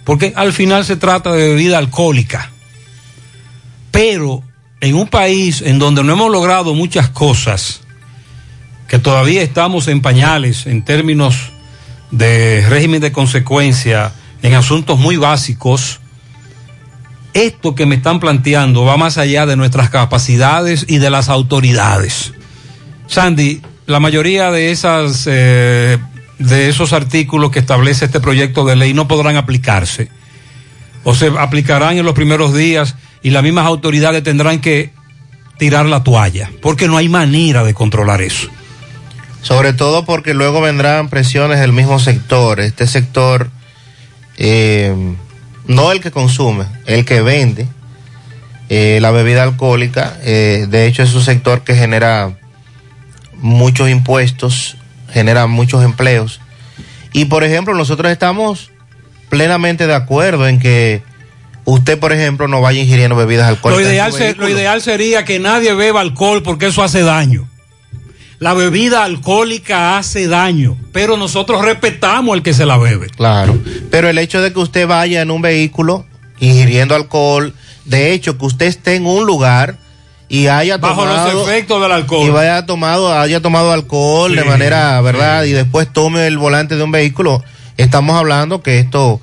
porque 0.04 0.32
al 0.36 0.52
final 0.52 0.84
se 0.84 0.96
trata 0.96 1.32
de 1.32 1.48
bebida 1.48 1.78
alcohólica. 1.78 2.50
Pero 3.90 4.42
en 4.84 4.94
un 4.96 5.08
país 5.08 5.62
en 5.62 5.78
donde 5.78 6.04
no 6.04 6.12
hemos 6.12 6.30
logrado 6.30 6.74
muchas 6.74 7.08
cosas, 7.08 7.80
que 8.86 8.98
todavía 8.98 9.40
estamos 9.40 9.88
en 9.88 10.02
pañales 10.02 10.66
en 10.66 10.84
términos 10.84 11.52
de 12.10 12.62
régimen 12.68 13.00
de 13.00 13.10
consecuencia, 13.10 14.12
en 14.42 14.52
asuntos 14.52 14.98
muy 14.98 15.16
básicos, 15.16 16.00
esto 17.32 17.74
que 17.74 17.86
me 17.86 17.94
están 17.94 18.20
planteando 18.20 18.84
va 18.84 18.98
más 18.98 19.16
allá 19.16 19.46
de 19.46 19.56
nuestras 19.56 19.88
capacidades 19.88 20.84
y 20.86 20.98
de 20.98 21.08
las 21.08 21.30
autoridades. 21.30 22.34
Sandy, 23.06 23.62
la 23.86 24.00
mayoría 24.00 24.50
de 24.50 24.70
esas 24.70 25.26
eh, 25.26 25.96
de 26.38 26.68
esos 26.68 26.92
artículos 26.92 27.50
que 27.50 27.60
establece 27.60 28.04
este 28.04 28.20
proyecto 28.20 28.66
de 28.66 28.76
ley 28.76 28.92
no 28.92 29.08
podrán 29.08 29.36
aplicarse 29.36 30.10
o 31.04 31.14
se 31.14 31.32
aplicarán 31.38 31.96
en 31.96 32.04
los 32.04 32.14
primeros 32.14 32.54
días 32.54 32.96
y 33.24 33.30
las 33.30 33.42
mismas 33.42 33.66
autoridades 33.66 34.22
tendrán 34.22 34.60
que 34.60 34.92
tirar 35.58 35.86
la 35.86 36.04
toalla 36.04 36.50
porque 36.60 36.86
no 36.86 36.98
hay 36.98 37.08
manera 37.08 37.64
de 37.64 37.74
controlar 37.74 38.20
eso. 38.20 38.48
Sobre 39.40 39.72
todo 39.72 40.04
porque 40.04 40.34
luego 40.34 40.60
vendrán 40.60 41.08
presiones 41.08 41.58
del 41.58 41.72
mismo 41.72 41.98
sector. 41.98 42.60
Este 42.60 42.86
sector, 42.86 43.50
eh, 44.36 44.94
no 45.66 45.90
el 45.90 46.00
que 46.00 46.10
consume, 46.10 46.66
el 46.86 47.04
que 47.04 47.22
vende 47.22 47.66
eh, 48.68 48.98
la 49.00 49.10
bebida 49.10 49.42
alcohólica. 49.42 50.18
Eh, 50.22 50.66
de 50.68 50.86
hecho, 50.86 51.02
es 51.02 51.14
un 51.14 51.22
sector 51.22 51.64
que 51.64 51.74
genera 51.74 52.36
muchos 53.36 53.88
impuestos, 53.88 54.76
genera 55.10 55.46
muchos 55.46 55.82
empleos. 55.82 56.40
Y 57.14 57.24
por 57.26 57.42
ejemplo, 57.42 57.74
nosotros 57.74 58.12
estamos 58.12 58.70
plenamente 59.30 59.86
de 59.86 59.94
acuerdo 59.94 60.46
en 60.46 60.58
que 60.58 61.02
usted, 61.64 61.98
por 61.98 62.12
ejemplo, 62.12 62.48
no 62.48 62.60
vaya 62.60 62.80
ingiriendo 62.80 63.16
bebidas 63.16 63.48
alcohólicas. 63.48 63.84
Lo 63.84 63.90
ideal, 63.90 64.12
ser, 64.12 64.38
lo 64.38 64.48
ideal 64.48 64.80
sería 64.82 65.24
que 65.24 65.38
nadie 65.38 65.74
beba 65.74 66.00
alcohol 66.00 66.42
porque 66.42 66.66
eso 66.66 66.82
hace 66.82 67.02
daño. 67.02 67.48
La 68.38 68.52
bebida 68.52 69.04
alcohólica 69.04 69.96
hace 69.96 70.26
daño, 70.26 70.76
pero 70.92 71.16
nosotros 71.16 71.64
respetamos 71.64 72.34
al 72.34 72.42
que 72.42 72.52
se 72.52 72.66
la 72.66 72.76
bebe. 72.76 73.06
Claro, 73.08 73.58
pero 73.90 74.08
el 74.08 74.18
hecho 74.18 74.42
de 74.42 74.52
que 74.52 74.58
usted 74.58 74.86
vaya 74.86 75.22
en 75.22 75.30
un 75.30 75.40
vehículo 75.40 76.04
ingiriendo 76.40 76.94
alcohol, 76.94 77.54
de 77.84 78.12
hecho 78.12 78.36
que 78.36 78.44
usted 78.44 78.66
esté 78.66 78.96
en 78.96 79.06
un 79.06 79.24
lugar 79.24 79.78
y 80.28 80.48
haya 80.48 80.78
bajo 80.78 81.02
tomado 81.02 81.32
los 81.32 81.48
efectos 81.48 81.80
del 81.80 81.92
alcohol 81.92 82.26
y 82.26 82.30
vaya 82.30 82.66
tomado 82.66 83.12
haya 83.18 83.40
tomado 83.40 83.72
alcohol 83.72 84.32
Sí, 84.32 84.36
de 84.38 84.44
manera 84.44 85.00
verdad 85.02 85.44
sí. 85.44 85.50
y 85.50 85.52
después 85.52 85.92
tome 85.92 86.26
el 86.26 86.38
volante 86.38 86.76
de 86.76 86.82
un 86.82 86.90
vehículo 86.90 87.44
estamos 87.76 88.16
hablando 88.16 88.62
que 88.62 88.78
esto 88.78 89.20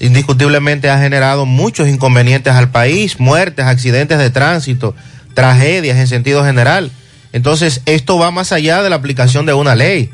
indiscutiblemente 0.00 0.90
ha 0.90 0.98
generado 0.98 1.46
muchos 1.46 1.88
inconvenientes 1.88 2.52
al 2.52 2.70
país 2.70 3.18
muertes 3.18 3.66
accidentes 3.66 4.18
de 4.18 4.30
tránsito 4.30 4.94
tragedias 5.34 5.98
en 5.98 6.06
sentido 6.06 6.44
general. 6.44 6.90
Entonces 7.32 7.82
esto 7.86 8.18
va 8.18 8.30
más 8.30 8.52
allá 8.52 8.82
de 8.82 8.90
la 8.90 8.96
aplicación 8.96 9.46
de 9.46 9.54
una 9.54 9.74
ley. 9.74 10.10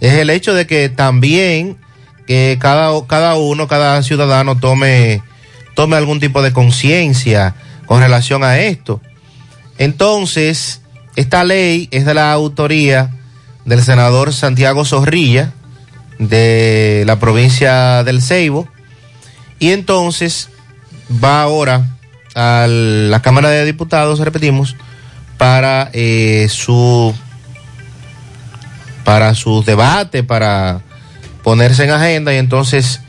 Es 0.00 0.14
el 0.14 0.30
hecho 0.30 0.54
de 0.54 0.66
que 0.66 0.88
también 0.88 1.76
que 2.26 2.58
cada, 2.60 2.90
cada 3.06 3.34
uno 3.36 3.68
cada 3.68 4.02
ciudadano 4.02 4.56
tome 4.56 5.22
tome 5.74 5.96
algún 5.96 6.20
tipo 6.20 6.42
de 6.42 6.52
conciencia 6.52 7.54
con 7.86 8.00
relación 8.00 8.44
a 8.44 8.58
esto. 8.58 9.00
Entonces, 9.78 10.82
esta 11.16 11.44
ley 11.44 11.88
es 11.90 12.04
de 12.04 12.14
la 12.14 12.32
autoría 12.32 13.10
del 13.64 13.82
senador 13.82 14.32
Santiago 14.32 14.84
Zorrilla 14.84 15.52
de 16.18 17.04
la 17.06 17.18
provincia 17.18 18.04
del 18.04 18.22
Ceibo 18.22 18.68
y 19.62 19.70
entonces 19.70 20.48
va 21.24 21.40
ahora 21.40 21.86
a 22.34 22.66
la 22.68 23.22
Cámara 23.22 23.48
de 23.48 23.64
Diputados, 23.64 24.18
repetimos, 24.18 24.74
para 25.38 25.88
eh, 25.92 26.48
su 26.50 27.14
para 29.04 29.36
su 29.36 29.62
debate, 29.62 30.24
para 30.24 30.80
ponerse 31.44 31.84
en 31.84 31.90
agenda 31.90 32.34
y 32.34 32.38
entonces 32.38 33.02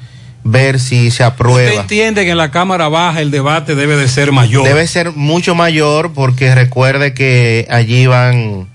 ver 0.43 0.80
si 0.80 1.10
se 1.10 1.24
Usted 1.24 1.26
aprueba. 1.26 1.82
entiende 1.82 2.24
que 2.24 2.30
en 2.32 2.38
la 2.38 2.51
Cámara 2.51 2.88
Baja 2.88 3.22
el 3.22 3.32
debate 3.32 3.74
debe 3.74 3.95
de 3.97 4.08
ser 4.08 4.32
mayor. 4.32 4.64
Debe 4.64 4.86
ser 4.86 5.12
mucho 5.12 5.56
mayor 5.56 6.14
porque 6.14 6.54
recuerde 6.54 7.16
que 7.16 7.66
allí 7.72 8.06
van, 8.06 8.70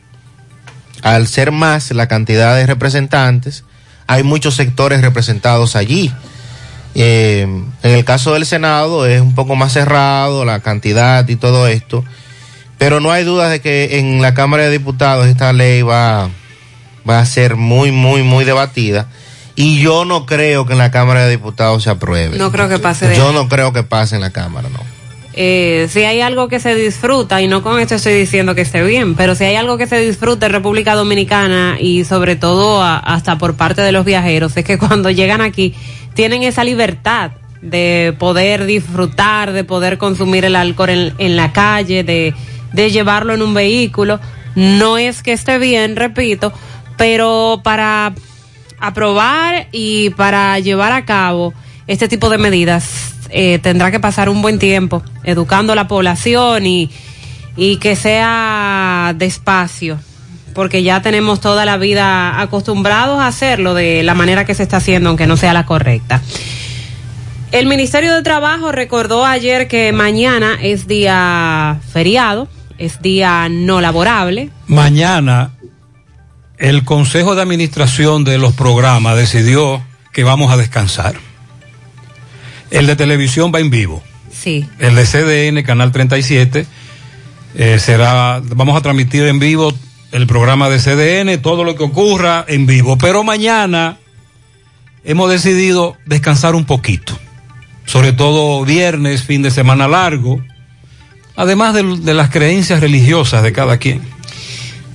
al 1.03 1.29
ser 1.29 1.53
más 1.53 1.93
la 1.93 2.09
cantidad 2.09 2.57
de 2.57 2.67
representantes, 2.67 3.63
hay 4.09 4.25
muchos 4.25 4.57
sectores 4.57 5.01
representados 5.01 5.77
allí. 5.77 6.13
Eh, 6.95 7.43
en 7.83 7.91
el 7.91 8.05
caso 8.05 8.33
del 8.35 8.47
Senado 8.47 9.07
es 9.07 9.21
un 9.21 9.35
poco 9.35 9.55
más 9.57 9.73
cerrado 9.73 10.45
la 10.45 10.61
cantidad 10.61 11.29
y 11.29 11.37
todo 11.37 11.69
esto, 11.69 12.05
pero 12.79 12.99
no 13.01 13.13
hay 13.13 13.25
duda 13.25 13.49
de 13.49 13.61
que 13.61 13.99
en 13.99 14.21
la 14.23 14.35
Cámara 14.35 14.65
de 14.65 14.71
Diputados 14.71 15.27
esta 15.27 15.53
ley 15.53 15.83
va, 15.83 16.29
va 17.09 17.21
a 17.21 17.27
ser 17.27 17.57
muy, 17.57 17.93
muy, 17.93 18.23
muy 18.23 18.45
debatida. 18.45 19.09
Y 19.55 19.81
yo 19.81 20.05
no 20.05 20.25
creo 20.25 20.67
que 20.67 20.73
en 20.75 20.79
la 20.79 20.91
Cámara 20.93 21.25
de 21.25 21.31
Diputados 21.31 21.83
se 21.83 21.91
apruebe. 21.91 22.39
No 22.39 22.53
creo 22.53 22.69
que 22.69 22.79
pase 22.79 23.09
de 23.09 23.17
Yo 23.17 23.33
no 23.33 23.49
creo 23.49 23.73
que 23.73 23.83
pase 23.83 24.15
en 24.15 24.21
la 24.21 24.31
Cámara, 24.31 24.69
no. 24.73 24.79
Eh, 25.41 25.89
si 25.91 26.03
hay 26.03 26.21
algo 26.21 26.49
que 26.49 26.59
se 26.59 26.75
disfruta, 26.75 27.41
y 27.43 27.47
no 27.49 27.63
con 27.63 27.79
esto 27.79 27.95
estoy 27.97 28.15
diciendo 28.15 28.55
que 28.57 28.61
esté 28.63 28.83
bien, 28.83 29.15
pero 29.15 29.35
si 29.37 29.45
hay 29.45 29.55
algo 29.57 29.77
que 29.79 29.87
se 29.87 29.99
disfruta 30.01 30.47
en 30.47 30.53
República 30.53 30.95
Dominicana 30.95 31.77
y 31.81 32.05
sobre 32.05 32.35
todo 32.35 32.83
a- 32.83 32.99
hasta 32.99 33.39
por 33.39 33.55
parte 33.55 33.83
de 33.83 33.93
los 33.93 34.05
viajeros, 34.05 34.57
es 34.57 34.65
que 34.65 34.79
cuando 34.79 35.11
llegan 35.11 35.41
aquí 35.41 35.75
tienen 36.19 36.43
esa 36.43 36.65
libertad 36.65 37.31
de 37.63 38.13
poder 38.19 38.67
disfrutar, 38.67 39.53
de 39.53 39.63
poder 39.63 39.99
consumir 39.99 40.45
el 40.45 40.57
alcohol 40.57 41.15
en, 41.17 41.37
la 41.37 41.53
calle, 41.53 42.03
de, 42.03 42.35
de 42.73 42.91
llevarlo 42.91 43.35
en 43.35 43.41
un 43.41 43.55
vehículo. 43.55 44.19
No 44.57 44.99
es 44.99 45.23
que 45.23 45.33
esté 45.33 45.59
bien, 45.59 45.95
repito, 45.95 46.53
pero 46.97 47.61
para 47.63 48.15
aprobar 48.81 49.69
y 49.71 50.11
para 50.11 50.59
llevar 50.59 50.91
a 50.91 51.05
cabo 51.05 51.55
este 51.87 52.09
tipo 52.09 52.29
de 52.31 52.39
medidas 52.39 53.15
eh, 53.31 53.61
tendrá 53.61 53.93
que 53.93 54.01
pasar 54.01 54.29
un 54.29 54.43
buen 54.43 54.59
tiempo 54.59 55.05
educando 55.23 55.73
a 55.73 55.77
la 55.77 55.87
población 55.87 56.67
y, 56.67 56.91
y 57.57 57.77
que 57.77 57.95
sea 57.95 59.15
despacio, 59.17 60.01
porque 60.59 60.83
ya 60.83 61.03
tenemos 61.03 61.41
toda 61.41 61.65
la 61.65 61.77
vida 61.77 62.41
acostumbrados 62.41 63.21
a 63.21 63.29
hacerlo 63.29 63.75
de 63.75 64.03
la 64.03 64.15
manera 64.15 64.45
que 64.45 64.57
se 64.57 64.65
está 64.65 64.79
haciendo, 64.79 65.09
aunque 65.09 65.29
no 65.29 65.37
sea 65.37 65.53
la 65.53 65.65
correcta. 65.65 66.21
El 67.53 67.67
Ministerio 67.67 68.13
de 68.13 68.25
Trabajo 68.25 68.73
recordó 68.73 69.25
ayer 69.25 69.69
que 69.69 69.93
mañana 69.93 70.59
es 70.61 70.89
día 70.89 71.79
feriado, 71.93 72.49
es 72.77 73.01
día 73.01 73.49
no 73.49 73.81
laborable. 73.81 74.51
Mañana 74.67 75.53
el 76.57 76.85
Consejo 76.85 77.37
de 77.37 77.43
Administración 77.43 78.25
de 78.25 78.39
los 78.39 78.53
programas 78.53 79.17
decidió 79.17 79.81
que 80.13 80.25
vamos 80.25 80.51
a 80.51 80.57
descansar. 80.57 81.15
El 82.73 82.89
de 82.89 82.97
televisión 82.97 83.53
va 83.55 83.61
en 83.61 83.71
vivo. 83.71 84.03
Sí. 84.33 84.69
El 84.81 84.97
de 84.97 85.05
CDN, 85.05 85.63
Canal 85.63 85.93
37, 85.93 86.67
eh, 87.55 87.79
será, 87.79 88.43
vamos 88.45 88.77
a 88.77 88.81
transmitir 88.81 89.23
en 89.23 89.39
vivo 89.39 89.73
el 90.13 90.27
programa 90.27 90.69
de 90.69 90.79
CDN, 90.79 91.41
todo 91.43 91.65
lo 91.65 91.75
que 91.75 91.85
ocurra 91.85 92.45
en 92.49 92.67
vivo. 92.67 92.97
Pero 92.99 93.25
mañana 93.25 93.99
hemos 95.05 95.31
decidido 95.31 95.97
descansar 96.07 96.55
un 96.55 96.65
poquito, 96.65 97.19
sobre 97.85 98.13
todo 98.13 98.65
viernes, 98.65 99.23
fin 99.23 99.43
de 99.43 99.51
semana 99.51 99.89
largo, 99.89 100.41
además 101.37 101.75
de, 101.75 102.15
las 102.15 102.31
creencias 102.31 102.81
religiosas 102.81 103.43
de 103.43 103.53
cada 103.53 103.79
quien. 103.79 104.03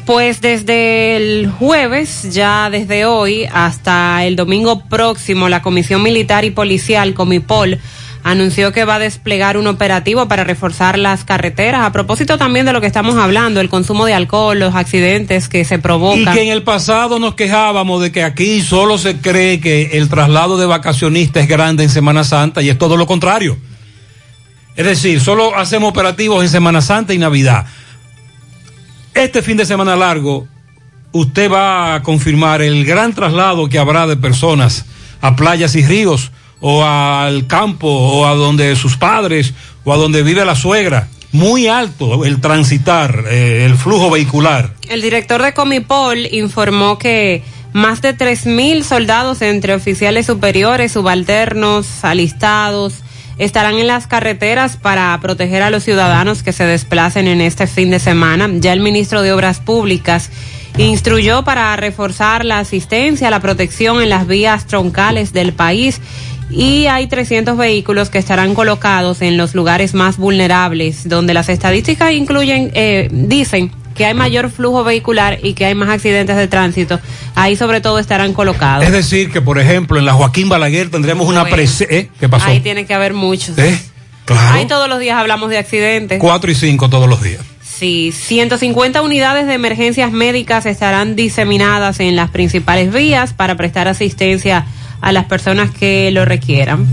Pues 0.05 0.41
desde 0.41 1.16
el 1.16 1.49
jueves, 1.49 2.34
ya 2.34 2.70
desde 2.70 3.05
hoy 3.05 3.45
hasta 3.51 4.26
el 4.26 4.36
domingo 4.36 4.84
próximo, 4.89 5.47
la 5.47 5.61
Comisión 5.61 6.03
Militar 6.03 6.43
y 6.43 6.51
Policial, 6.51 7.14
Comipol, 7.14 7.80
anunció 8.24 8.71
que 8.71 8.86
va 8.86 8.95
a 8.95 8.99
desplegar 8.99 9.57
un 9.57 9.67
operativo 9.67 10.28
para 10.28 10.43
reforzar 10.43 10.97
las 10.97 11.26
carreteras. 11.26 11.84
A 11.86 11.91
propósito 11.91 12.38
también 12.38 12.65
de 12.65 12.74
lo 12.74 12.80
que 12.82 12.88
estamos 12.88 13.15
hablando, 13.15 13.59
el 13.59 13.69
consumo 13.69 14.05
de 14.05 14.13
alcohol, 14.13 14.57
los 14.57 14.76
accidentes 14.76 15.49
que 15.49 15.65
se 15.65 15.76
Y 15.76 15.78
provocan. 15.80 16.34
que 16.34 16.41
en 16.43 16.49
el 16.49 16.63
pasado 16.63 17.19
nos 17.19 17.36
quejábamos 17.36 18.01
de 18.01 18.11
que 18.11 18.24
aquí 18.24 18.61
solo 18.61 18.97
se 18.97 19.17
cree 19.17 19.59
que 19.59 19.97
el 19.97 20.07
traslado 20.09 20.57
de 20.57 20.65
vacacionistas 20.65 21.43
es 21.43 21.49
grande 21.49 21.84
en 21.84 21.89
Semana 21.89 22.24
Santa 22.24 22.61
y 22.61 22.69
es 22.69 22.78
todo 22.78 22.95
lo 22.97 23.05
contrario. 23.07 23.57
Es 24.76 24.86
decir, 24.86 25.19
solo 25.19 25.55
hacemos 25.55 25.89
operativos 25.91 26.43
en 26.43 26.49
Semana 26.49 26.82
Santa 26.82 27.13
y 27.13 27.17
Navidad. 27.17 27.65
Este 29.13 29.41
fin 29.43 29.57
de 29.57 29.65
semana 29.65 29.95
largo, 29.95 30.47
usted 31.11 31.51
va 31.51 31.93
a 31.95 32.01
confirmar 32.03 32.61
el 32.63 32.84
gran 32.86 33.13
traslado 33.13 33.69
que 33.69 33.78
habrá 33.78 34.07
de 34.07 34.17
personas 34.17 34.86
a 35.21 35.36
playas 35.36 35.76
y 35.76 35.86
ríos, 35.86 36.32
o 36.66 36.82
al 36.82 37.45
campo, 37.45 37.89
o 37.89 38.26
a 38.26 38.36
donde 38.36 38.78
sus 38.78 38.95
padres, 38.95 39.53
o 39.84 39.91
a 39.91 39.97
donde 39.97 40.24
vive 40.24 40.45
la 40.45 40.55
suegra. 40.55 41.09
muy 41.34 41.68
alto 41.68 42.26
el 42.26 42.39
transitar, 42.39 43.26
eh, 43.28 43.66
el 43.66 43.76
flujo 43.76 44.11
vehicular. 44.11 44.72
El 44.88 45.01
director 45.01 45.41
de 45.41 45.53
Comipol 45.53 46.28
informó 46.32 46.99
que 46.99 47.41
más 47.74 48.03
de 48.03 48.16
3.000 48.16 48.84
soldados 48.84 49.41
entre 49.41 49.74
oficiales 49.74 50.28
superiores, 50.28 50.91
subalternos, 50.91 52.03
alistados, 52.03 53.01
estarán 53.39 53.80
en 53.80 53.88
las 53.88 54.05
carreteras 54.05 54.78
para 54.78 55.20
proteger 55.22 55.64
a 55.64 55.72
los 55.72 55.84
ciudadanos 55.84 56.43
que 56.43 56.53
se 56.53 56.66
desplacen 56.66 57.28
en 57.28 57.41
este 57.41 57.66
fin 57.66 57.89
de 57.89 57.99
semana. 57.99 58.47
Ya 58.59 58.72
el 58.72 58.80
ministro 58.80 59.24
de 59.24 59.34
Obras 59.34 59.59
Públicas 59.59 60.30
instruyó 60.78 61.43
para 61.43 61.76
reforzar 61.76 62.45
la 62.45 62.59
asistencia, 62.59 63.30
la 63.30 63.39
protección 63.39 64.01
en 64.01 64.09
las 64.09 64.28
vías 64.28 64.66
troncales 64.66 65.34
del 65.34 65.53
país 65.53 65.99
y 66.54 66.88
hay 66.88 67.08
300 67.08 67.58
vehículos 67.58 68.10
que 68.10 68.20
estarán 68.20 68.54
colocados 68.54 69.22
en 69.22 69.38
los 69.38 69.56
lugares 69.56 69.93
más 69.93 70.18
vulnerables, 70.18 71.10
donde 71.10 71.34
las 71.34 71.49
estadísticas 71.49 72.12
incluyen, 72.12 72.72
eh, 72.74 73.10
dicen 73.12 73.72
que 73.95 74.06
hay 74.06 74.14
mayor 74.14 74.49
flujo 74.49 74.84
vehicular 74.84 75.39
y 75.41 75.54
que 75.54 75.66
hay 75.66 75.76
más 75.76 75.89
accidentes 75.89 76.36
de 76.36 76.47
tránsito, 76.47 76.99
ahí 77.36 77.56
sobre 77.56 77.82
todo 77.82 77.99
estarán 77.99 78.34
colocados. 78.34 78.86
Es 78.86 78.91
decir, 78.91 79.32
que 79.32 79.41
por 79.41 79.60
ejemplo 79.60 79.97
en 79.99 80.06
la 80.06 80.14
Joaquín 80.14 80.49
Balaguer 80.49 80.89
tendremos 80.89 81.28
una 81.28 81.45
presencia... 81.45 81.88
¿eh? 81.89 82.10
¿Qué 82.20 82.30
pasó? 82.30 82.47
Ahí 82.47 82.60
tiene 82.60 82.86
que 82.86 82.93
haber 82.93 83.14
muchos. 83.14 83.58
¿Eh? 83.58 83.80
Claro. 84.26 84.56
Ahí 84.56 84.66
todos 84.68 84.88
los 84.88 84.99
días 84.99 85.18
hablamos 85.18 85.49
de 85.49 85.58
accidentes. 85.58 86.20
Cuatro 86.20 86.49
y 86.49 86.56
cinco 86.56 86.89
todos 86.89 87.10
los 87.10 87.22
días. 87.22 87.41
Sí, 87.62 88.14
150 88.14 89.01
unidades 89.01 89.47
de 89.47 89.56
emergencias 89.56 90.12
médicas 90.12 90.66
estarán 90.66 91.16
diseminadas 91.16 91.99
en 91.99 92.16
las 92.16 92.30
principales 92.30 92.93
vías 92.93 93.34
para 93.34 93.58
prestar 93.58 93.88
asistencia 93.88 94.60
a 94.60 94.66
las 95.12 95.26
personas 95.26 95.72
que 95.72 96.12
lo 96.12 96.26
requieran. 96.26 96.88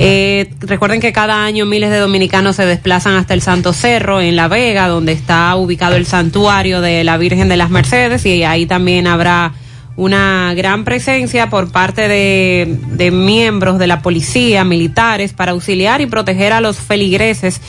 Eh, 0.00 0.50
recuerden 0.60 1.00
que 1.00 1.12
cada 1.12 1.44
año 1.44 1.66
miles 1.66 1.90
de 1.90 1.98
dominicanos 1.98 2.54
se 2.54 2.64
desplazan 2.64 3.16
hasta 3.16 3.34
el 3.34 3.42
Santo 3.42 3.72
Cerro 3.72 4.20
en 4.20 4.36
La 4.36 4.46
Vega, 4.46 4.86
donde 4.86 5.12
está 5.12 5.54
ubicado 5.56 5.96
el 5.96 6.06
santuario 6.06 6.80
de 6.80 7.02
la 7.02 7.18
Virgen 7.18 7.48
de 7.48 7.56
las 7.56 7.68
Mercedes 7.70 8.24
y 8.24 8.44
ahí 8.44 8.64
también 8.66 9.08
habrá 9.08 9.54
una 9.96 10.54
gran 10.54 10.84
presencia 10.84 11.50
por 11.50 11.72
parte 11.72 12.06
de, 12.06 12.78
de 12.92 13.10
miembros 13.10 13.80
de 13.80 13.88
la 13.88 14.00
policía, 14.00 14.62
militares, 14.62 15.32
para 15.32 15.50
auxiliar 15.50 16.00
y 16.00 16.06
proteger 16.06 16.52
a 16.52 16.60
los 16.60 16.78
feligreses 16.78 17.60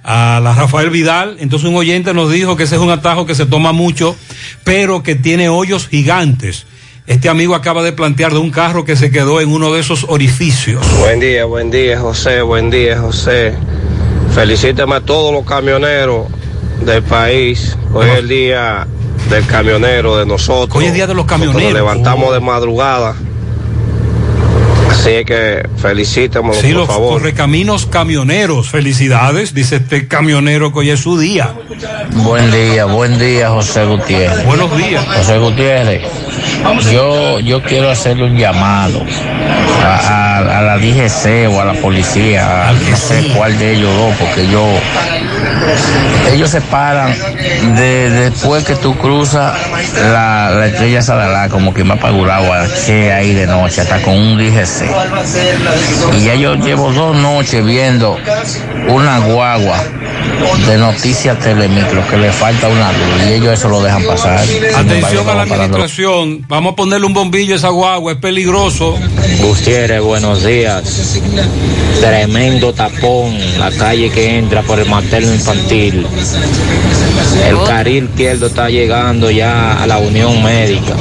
a 0.04 0.40
la 0.44 0.54
Rafael 0.54 0.90
Vidal. 0.90 1.38
Entonces 1.40 1.70
un 1.70 1.76
oyente 1.76 2.14
nos 2.14 2.32
dijo 2.32 2.56
que 2.56 2.64
ese 2.64 2.76
es 2.76 2.82
un 2.82 2.92
atajo 2.92 3.26
que 3.26 3.36
se 3.36 3.46
toma 3.46 3.72
mucho, 3.72 4.16
pero 4.64 5.04
que 5.04 5.16
tiene 5.16 5.50
hoyos 5.50 5.88
gigantes. 5.88 6.66
Este 7.08 7.28
amigo 7.28 7.56
acaba 7.56 7.82
de 7.82 7.92
plantear 7.92 8.34
de 8.34 8.38
un 8.38 8.52
carro 8.52 8.86
que 8.86 8.96
se 8.96 9.10
quedó 9.10 9.42
en 9.42 9.52
uno 9.52 9.74
de 9.74 9.80
esos 9.80 10.06
orificios. 10.10 10.86
Buen 11.00 11.20
día, 11.20 11.46
buen 11.46 11.72
día, 11.72 12.00
José, 12.00 12.42
buen 12.42 12.70
día, 12.70 13.00
José. 13.00 13.54
Felicítame 14.36 14.96
a 14.96 15.02
todos 15.02 15.34
los 15.34 15.44
camioneros 15.44 16.28
del 16.86 17.02
país. 17.02 17.76
Hoy 17.94 18.08
es 18.10 18.18
el 18.20 18.28
día 18.28 18.88
del 19.28 19.46
camionero 19.48 20.18
de 20.18 20.26
nosotros. 20.26 20.78
Hoy 20.78 20.86
es 20.86 20.94
día 20.94 21.08
de 21.08 21.16
los 21.16 21.26
camioneros. 21.26 21.64
Nos 21.64 21.74
levantamos 21.74 22.32
de 22.32 22.40
madrugada. 22.40 23.16
Así 25.00 25.12
es 25.12 25.26
que 25.26 25.64
felicítamelo, 25.78 26.54
Sí, 26.54 26.68
por 26.68 26.76
los 26.76 26.88
favor. 26.88 27.14
correcaminos 27.20 27.86
camioneros. 27.86 28.70
Felicidades, 28.70 29.54
dice 29.54 29.78
este 29.78 30.08
camionero 30.10 30.74
que 30.74 30.80
hoy 30.80 30.90
es 30.90 31.00
su 31.00 31.18
día. 31.18 31.54
Buen 32.16 32.52
día, 32.52 32.84
buen 32.86 33.18
día, 33.18 33.50
José 33.50 33.86
Gutiérrez. 33.86 34.46
Buenos 34.46 34.76
días. 34.78 35.06
José 35.06 35.38
Gutiérrez, 35.38 36.02
yo, 36.92 37.40
yo 37.40 37.64
quiero 37.64 37.90
hacerle 37.90 38.26
un 38.26 38.38
llamado 38.38 39.02
a, 39.84 39.96
a- 39.96 40.60
a 40.60 40.62
la 40.64 40.78
DGC 40.78 41.48
o 41.50 41.62
a 41.62 41.66
la 41.66 41.74
policía, 41.76 42.68
a 42.70 42.74
no 42.74 42.98
sé 42.98 43.32
cuál 43.36 43.58
de 43.58 43.76
ellos 43.76 43.96
dos, 43.96 44.14
porque 44.20 44.48
yo, 44.52 44.66
ellos 46.34 46.50
se 46.50 46.62
paran 46.62 47.14
de, 47.76 48.10
después 48.10 48.64
que 48.66 48.76
tú 48.76 48.96
cruzas 48.98 49.54
la, 49.96 50.52
la 50.52 50.68
estrella 50.68 51.02
Sadalá, 51.02 51.50
como 51.50 51.74
que 51.74 51.84
va 51.84 51.96
para 51.96 52.14
Guragua, 52.14 52.68
che 52.86 53.12
ahí 53.12 53.34
de 53.34 53.48
noche, 53.48 53.82
hasta 53.82 54.02
con 54.02 54.14
un 54.16 54.38
DGC. 54.38 54.86
Y 56.18 56.26
ya 56.26 56.36
yo 56.36 56.56
llevo 56.56 56.92
dos 56.92 57.16
noches 57.16 57.66
viendo 57.66 58.18
una 58.88 59.20
guagua 59.20 59.78
de 60.68 60.78
noticias 60.78 61.38
telemicro 61.40 62.06
que 62.08 62.18
le 62.18 62.32
falta 62.32 62.68
una 62.68 62.92
luz 62.92 63.28
y 63.30 63.34
ellos 63.34 63.54
eso 63.54 63.70
lo 63.70 63.82
dejan 63.82 64.04
pasar. 64.04 64.40
Embargo, 64.50 64.78
Atención 64.78 65.30
a 65.30 65.34
la 65.34 65.46
parando- 65.46 65.54
administración. 65.78 66.46
Vamos 66.48 66.74
a 66.74 66.76
ponerle 66.76 67.06
un 67.08 67.14
bombillo 67.14 67.54
a 67.54 67.58
esa 67.58 67.70
guagua, 67.70 68.14
es 68.14 68.18
peligroso. 68.20 68.98
Gutiérrez, 69.42 70.02
buenos 70.02 70.44
días. 70.44 70.84
Tremendo 72.00 72.74
tapón, 72.74 73.38
la 73.58 73.72
calle 73.72 74.10
que 74.10 74.38
entra 74.38 74.62
por 74.62 74.80
el 74.80 74.86
materno 75.30 75.34
infantil. 75.34 76.08
El 77.46 77.58
carril 77.66 78.06
izquierdo 78.06 78.48
está 78.48 78.70
llegando 78.70 79.30
ya 79.32 79.82
a 79.82 79.88
la 79.88 79.98
Unión 80.00 80.44
Médica. 80.44 80.96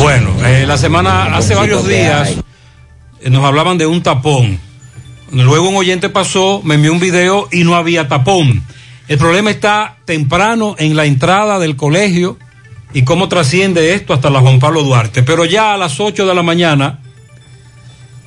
Bueno, 0.00 0.30
eh, 0.44 0.64
la 0.66 0.76
semana, 0.76 1.36
hace 1.36 1.54
varios 1.54 1.86
días, 1.86 2.36
eh, 3.20 3.30
nos 3.30 3.44
hablaban 3.44 3.78
de 3.78 3.86
un 3.86 4.02
tapón. 4.02 4.58
Luego 5.30 5.68
un 5.68 5.76
oyente 5.76 6.08
pasó, 6.08 6.60
me 6.64 6.74
envió 6.74 6.92
un 6.92 7.00
video 7.00 7.48
y 7.50 7.64
no 7.64 7.74
había 7.74 8.08
tapón. 8.08 8.62
El 9.08 9.18
problema 9.18 9.50
está 9.50 9.96
temprano 10.04 10.74
en 10.78 10.96
la 10.96 11.06
entrada 11.06 11.58
del 11.58 11.76
colegio 11.76 12.38
y 12.92 13.02
cómo 13.02 13.28
trasciende 13.28 13.94
esto 13.94 14.12
hasta 14.12 14.30
la 14.30 14.40
Juan 14.40 14.58
Pablo 14.58 14.82
Duarte. 14.82 15.22
Pero 15.22 15.44
ya 15.44 15.74
a 15.74 15.76
las 15.78 15.98
8 16.00 16.26
de 16.26 16.34
la 16.34 16.42
mañana, 16.42 17.00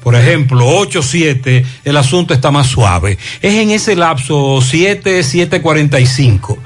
por 0.05 0.13
ejemplo, 0.13 0.67
8, 0.67 1.01
7, 1.01 1.65
el 1.83 1.97
asunto 1.97 2.35
está 2.35 2.51
más 2.51 2.67
suave. 2.67 3.17
Es 3.41 3.55
en 3.55 3.71
ese 3.71 3.95
lapso 3.95 4.59
7, 4.61 5.21
7.45. 5.21 6.57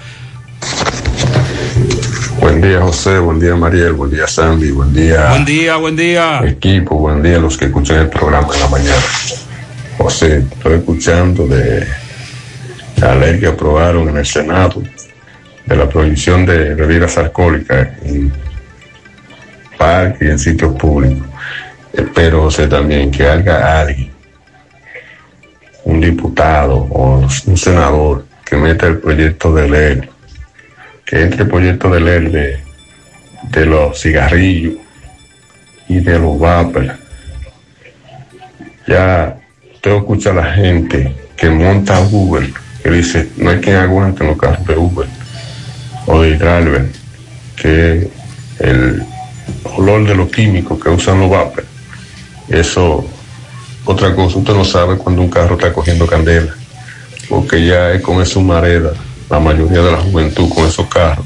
Buen 2.41 2.59
día, 2.59 2.81
José. 2.81 3.17
Buen 3.19 3.39
día, 3.39 3.55
Mariel. 3.55 3.93
Buen 3.93 4.11
día, 4.11 4.27
Sandy. 4.27 4.71
Buen 4.71 4.93
día. 4.93 5.29
Buen 5.29 5.45
día, 5.45 5.77
buen 5.77 5.95
día. 5.95 6.41
Equipo. 6.45 6.95
Buen 6.95 7.23
día 7.23 7.37
a 7.37 7.39
los 7.39 7.57
que 7.57 7.67
escuchan 7.67 7.99
el 7.99 8.09
programa 8.09 8.53
en 8.53 8.59
la 8.59 8.67
mañana. 8.67 9.03
José, 9.97 10.39
estoy 10.39 10.73
escuchando 10.73 11.47
de 11.47 11.87
la 12.97 13.15
ley 13.15 13.39
que 13.39 13.47
aprobaron 13.47 14.09
en 14.09 14.17
el 14.17 14.25
Senado 14.25 14.83
de 15.65 15.75
la 15.77 15.87
prohibición 15.87 16.45
de 16.45 16.75
bebidas 16.75 17.17
alcohólicas 17.17 17.87
en 18.03 18.33
parques 19.77 20.27
y 20.27 20.29
en 20.29 20.39
sitios 20.39 20.75
públicos. 20.75 21.28
Espero, 21.99 22.43
José, 22.43 22.67
también 22.67 23.11
que 23.11 23.27
haga 23.27 23.81
alguien, 23.81 24.09
un 25.83 25.99
diputado 25.99 26.77
o 26.77 27.27
un 27.45 27.57
senador, 27.57 28.25
que 28.45 28.55
meta 28.55 28.87
el 28.87 28.99
proyecto 28.99 29.53
de 29.53 29.69
ley, 29.69 30.09
que 31.05 31.23
entre 31.23 31.43
el 31.43 31.49
proyecto 31.49 31.89
de 31.89 31.99
ley 31.99 32.31
de, 32.31 32.59
de 33.51 33.65
los 33.65 33.99
cigarrillos 33.99 34.75
y 35.89 35.99
de 35.99 36.19
los 36.19 36.39
vapers. 36.39 36.93
Ya 38.87 39.37
usted 39.73 39.91
escucha 39.91 40.31
la 40.31 40.53
gente 40.53 41.13
que 41.35 41.49
monta 41.49 41.99
Uber, 41.99 42.49
que 42.81 42.91
dice, 42.91 43.27
no 43.35 43.49
hay 43.49 43.59
quien 43.59 43.75
aguante 43.75 44.23
los 44.23 44.37
carros 44.37 44.65
de 44.65 44.77
Uber 44.77 45.07
o 46.05 46.21
de 46.21 46.37
driver, 46.37 46.89
que 47.57 48.09
el 48.59 49.03
olor 49.75 50.07
de 50.07 50.15
los 50.15 50.31
químicos 50.31 50.81
que 50.81 50.89
usan 50.89 51.19
los 51.19 51.29
vapers, 51.29 51.67
eso, 52.49 53.05
otra 53.85 54.13
cosa, 54.15 54.37
usted 54.37 54.53
no 54.53 54.65
sabe 54.65 54.97
cuando 54.97 55.21
un 55.21 55.29
carro 55.29 55.55
está 55.55 55.71
cogiendo 55.73 56.05
candela, 56.07 56.53
porque 57.27 57.65
ya 57.65 57.91
es 57.91 58.01
con 58.01 58.21
eso 58.21 58.41
mareda 58.41 58.93
la 59.29 59.39
mayoría 59.39 59.81
de 59.81 59.91
la 59.91 59.97
juventud 59.99 60.49
con 60.53 60.65
esos 60.65 60.87
carros. 60.87 61.25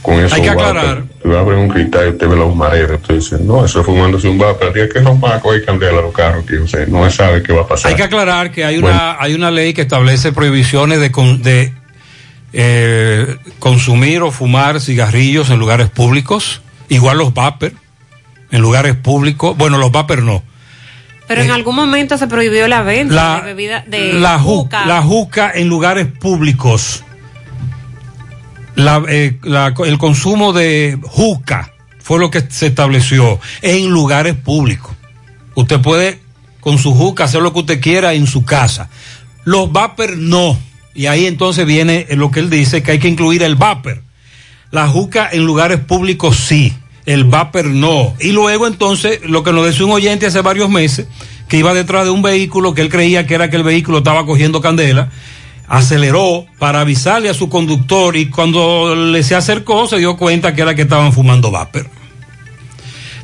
Con 0.00 0.14
esos 0.14 0.32
Hay 0.32 0.42
que 0.42 0.50
aclarar. 0.50 1.04
Tú 1.22 1.36
abres 1.36 1.58
un 1.60 1.68
cristal 1.68 2.06
y 2.06 2.10
usted 2.10 2.28
ve 2.28 2.36
la 2.36 2.44
humareda, 2.44 2.94
usted 2.96 3.14
dice, 3.14 3.36
no, 3.40 3.64
eso 3.64 3.80
es 3.80 3.86
fumándose 3.86 4.28
un 4.28 4.36
vapor, 4.38 4.72
día 4.72 4.88
que 4.88 4.98
a 4.98 5.40
coger 5.40 5.64
candela 5.64 5.98
a 6.00 6.02
los 6.02 6.12
carros, 6.12 6.44
sea, 6.68 6.84
no 6.86 7.08
se 7.08 7.16
sabe 7.16 7.42
qué 7.42 7.52
va 7.52 7.62
a 7.62 7.68
pasar. 7.68 7.90
Hay 7.92 7.96
que 7.96 8.02
aclarar 8.02 8.50
que 8.50 8.64
hay 8.64 8.80
Bueno. 8.80 8.96
una, 8.96 9.16
hay 9.20 9.34
una 9.34 9.50
ley 9.52 9.72
que 9.74 9.82
establece 9.82 10.32
prohibiciones 10.32 10.98
de, 11.00 11.12
con- 11.12 11.40
de 11.42 11.72
eh, 12.52 13.36
consumir 13.60 14.22
o 14.22 14.30
fumar 14.32 14.80
cigarrillos 14.80 15.50
en 15.50 15.58
lugares 15.60 15.88
públicos, 15.88 16.62
igual 16.88 17.18
los 17.18 17.32
vapor 17.32 17.72
en 18.52 18.60
lugares 18.62 18.94
públicos. 18.94 19.56
Bueno, 19.56 19.78
los 19.78 19.90
vapor 19.90 20.22
no. 20.22 20.42
Pero 21.26 21.42
en 21.42 21.50
algún 21.50 21.74
momento 21.74 22.18
se 22.18 22.26
prohibió 22.26 22.68
la 22.68 22.82
venta 22.82 23.14
La- 23.14 23.36
de 23.40 23.46
bebida 23.46 23.84
de 23.86 24.12
la, 24.12 24.38
ju- 24.38 24.42
juca. 24.42 24.86
la 24.86 25.02
juca 25.02 25.50
en 25.54 25.68
lugares 25.68 26.06
públicos. 26.06 27.02
La, 28.74 29.02
eh, 29.08 29.38
la- 29.42 29.74
el 29.86 29.98
consumo 29.98 30.52
de 30.52 30.98
juca 31.02 31.72
fue 32.00 32.18
lo 32.18 32.30
que 32.30 32.44
se 32.48 32.66
estableció 32.68 33.38
en 33.60 33.90
lugares 33.90 34.34
públicos. 34.34 34.92
Usted 35.54 35.80
puede 35.80 36.20
con 36.60 36.78
su 36.78 36.94
juca 36.94 37.24
hacer 37.24 37.42
lo 37.42 37.52
que 37.52 37.60
usted 37.60 37.80
quiera 37.80 38.14
en 38.14 38.26
su 38.26 38.44
casa. 38.44 38.88
Los 39.44 39.70
vapor 39.72 40.16
no. 40.16 40.58
Y 40.94 41.06
ahí 41.06 41.26
entonces 41.26 41.66
viene 41.66 42.06
lo 42.10 42.30
que 42.30 42.40
él 42.40 42.50
dice, 42.50 42.82
que 42.82 42.92
hay 42.92 42.98
que 42.98 43.08
incluir 43.08 43.42
el 43.42 43.56
vapor. 43.56 44.02
La 44.70 44.88
juca 44.88 45.28
en 45.30 45.44
lugares 45.44 45.80
públicos 45.80 46.36
sí, 46.36 46.72
el 47.06 47.24
vapor 47.24 47.66
no. 47.66 48.14
Y 48.20 48.32
luego 48.32 48.66
entonces, 48.66 49.20
lo 49.24 49.42
que 49.42 49.52
nos 49.52 49.66
decía 49.66 49.86
un 49.86 49.92
oyente 49.92 50.26
hace 50.26 50.40
varios 50.40 50.70
meses, 50.70 51.06
que 51.48 51.58
iba 51.58 51.74
detrás 51.74 52.04
de 52.04 52.10
un 52.10 52.22
vehículo 52.22 52.74
que 52.74 52.82
él 52.82 52.88
creía 52.88 53.26
que 53.26 53.34
era 53.34 53.50
que 53.50 53.56
el 53.56 53.62
vehículo 53.62 53.98
estaba 53.98 54.24
cogiendo 54.24 54.60
candela, 54.60 55.10
aceleró 55.68 56.46
para 56.58 56.80
avisarle 56.80 57.28
a 57.28 57.34
su 57.34 57.48
conductor 57.48 58.16
y 58.16 58.30
cuando 58.30 58.94
le 58.94 59.22
se 59.22 59.34
acercó 59.34 59.86
se 59.86 59.98
dio 59.98 60.16
cuenta 60.16 60.54
que 60.54 60.62
era 60.62 60.74
que 60.74 60.82
estaban 60.82 61.12
fumando 61.12 61.50
vapor. 61.50 61.88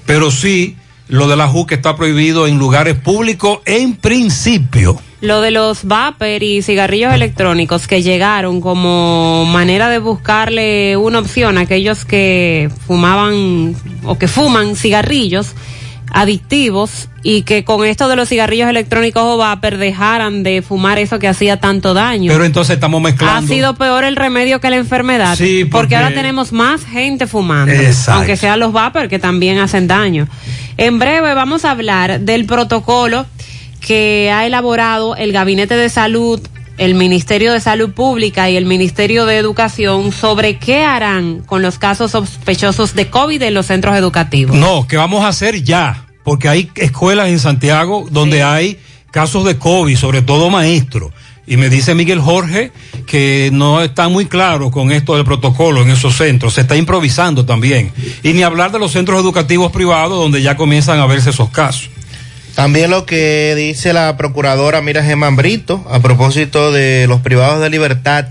Pero 0.06 0.30
sí, 0.30 0.76
lo 1.08 1.28
de 1.28 1.36
la 1.36 1.48
juca 1.48 1.74
está 1.74 1.96
prohibido 1.96 2.46
en 2.46 2.58
lugares 2.58 2.96
públicos 2.96 3.60
en 3.66 3.96
principio. 3.96 4.98
Lo 5.20 5.40
de 5.40 5.50
los 5.50 5.84
vapor 5.84 6.42
y 6.44 6.62
cigarrillos 6.62 7.12
electrónicos 7.12 7.88
que 7.88 8.02
llegaron 8.02 8.60
como 8.60 9.44
manera 9.46 9.88
de 9.88 9.98
buscarle 9.98 10.96
una 10.96 11.18
opción 11.18 11.58
a 11.58 11.62
aquellos 11.62 12.04
que 12.04 12.70
fumaban 12.86 13.74
o 14.04 14.16
que 14.16 14.28
fuman 14.28 14.76
cigarrillos 14.76 15.54
adictivos 16.12 17.08
y 17.22 17.42
que 17.42 17.64
con 17.64 17.84
esto 17.84 18.08
de 18.08 18.16
los 18.16 18.28
cigarrillos 18.28 18.68
electrónicos 18.70 19.22
o 19.24 19.36
vapor 19.36 19.76
dejaran 19.76 20.42
de 20.42 20.62
fumar 20.62 20.98
eso 20.98 21.18
que 21.18 21.28
hacía 21.28 21.58
tanto 21.58 21.94
daño. 21.94 22.32
Pero 22.32 22.44
entonces 22.44 22.74
estamos 22.74 23.00
ha 23.00 23.04
mezclando. 23.04 23.52
sido 23.52 23.74
peor 23.74 24.04
el 24.04 24.16
remedio 24.16 24.60
que 24.60 24.70
la 24.70 24.76
enfermedad. 24.76 25.36
Sí, 25.36 25.64
porque, 25.64 25.70
porque- 25.70 25.96
ahora 25.96 26.14
tenemos 26.14 26.52
más 26.52 26.84
gente 26.84 27.26
fumando. 27.26 27.72
Exacto. 27.72 28.12
Aunque 28.20 28.36
sean 28.36 28.60
los 28.60 28.72
vapor 28.72 29.08
que 29.08 29.18
también 29.18 29.58
hacen 29.58 29.86
daño. 29.86 30.28
En 30.76 30.98
breve 30.98 31.34
vamos 31.34 31.64
a 31.64 31.72
hablar 31.72 32.20
del 32.20 32.46
protocolo 32.46 33.26
que 33.88 34.30
ha 34.30 34.44
elaborado 34.44 35.16
el 35.16 35.32
Gabinete 35.32 35.74
de 35.74 35.88
Salud, 35.88 36.46
el 36.76 36.94
Ministerio 36.94 37.54
de 37.54 37.60
Salud 37.60 37.92
Pública 37.92 38.50
y 38.50 38.58
el 38.58 38.66
Ministerio 38.66 39.24
de 39.24 39.38
Educación 39.38 40.12
sobre 40.12 40.58
qué 40.58 40.82
harán 40.82 41.40
con 41.46 41.62
los 41.62 41.78
casos 41.78 42.10
sospechosos 42.10 42.94
de 42.94 43.08
COVID 43.08 43.40
en 43.40 43.54
los 43.54 43.64
centros 43.64 43.96
educativos. 43.96 44.54
No, 44.54 44.86
que 44.86 44.98
vamos 44.98 45.24
a 45.24 45.28
hacer 45.28 45.64
ya, 45.64 46.06
porque 46.22 46.50
hay 46.50 46.70
escuelas 46.74 47.30
en 47.30 47.38
Santiago 47.38 48.06
donde 48.10 48.42
hay 48.42 48.78
casos 49.10 49.46
de 49.46 49.56
COVID, 49.56 49.96
sobre 49.96 50.20
todo 50.20 50.50
maestros. 50.50 51.10
Y 51.46 51.56
me 51.56 51.70
dice 51.70 51.94
Miguel 51.94 52.20
Jorge 52.20 52.72
que 53.06 53.48
no 53.54 53.80
está 53.80 54.10
muy 54.10 54.26
claro 54.26 54.70
con 54.70 54.92
esto 54.92 55.16
del 55.16 55.24
protocolo 55.24 55.80
en 55.80 55.88
esos 55.88 56.14
centros, 56.14 56.52
se 56.52 56.60
está 56.60 56.76
improvisando 56.76 57.46
también. 57.46 57.90
Y 58.22 58.34
ni 58.34 58.42
hablar 58.42 58.70
de 58.70 58.80
los 58.80 58.92
centros 58.92 59.18
educativos 59.18 59.72
privados 59.72 60.18
donde 60.18 60.42
ya 60.42 60.58
comienzan 60.58 61.00
a 61.00 61.06
verse 61.06 61.30
esos 61.30 61.48
casos. 61.48 61.88
También 62.58 62.90
lo 62.90 63.06
que 63.06 63.54
dice 63.56 63.92
la 63.92 64.16
procuradora 64.16 64.80
Mira 64.80 65.04
Germán 65.04 65.36
Brito 65.36 65.86
a 65.88 66.00
propósito 66.00 66.72
de 66.72 67.06
los 67.06 67.20
privados 67.20 67.60
de 67.60 67.70
libertad 67.70 68.30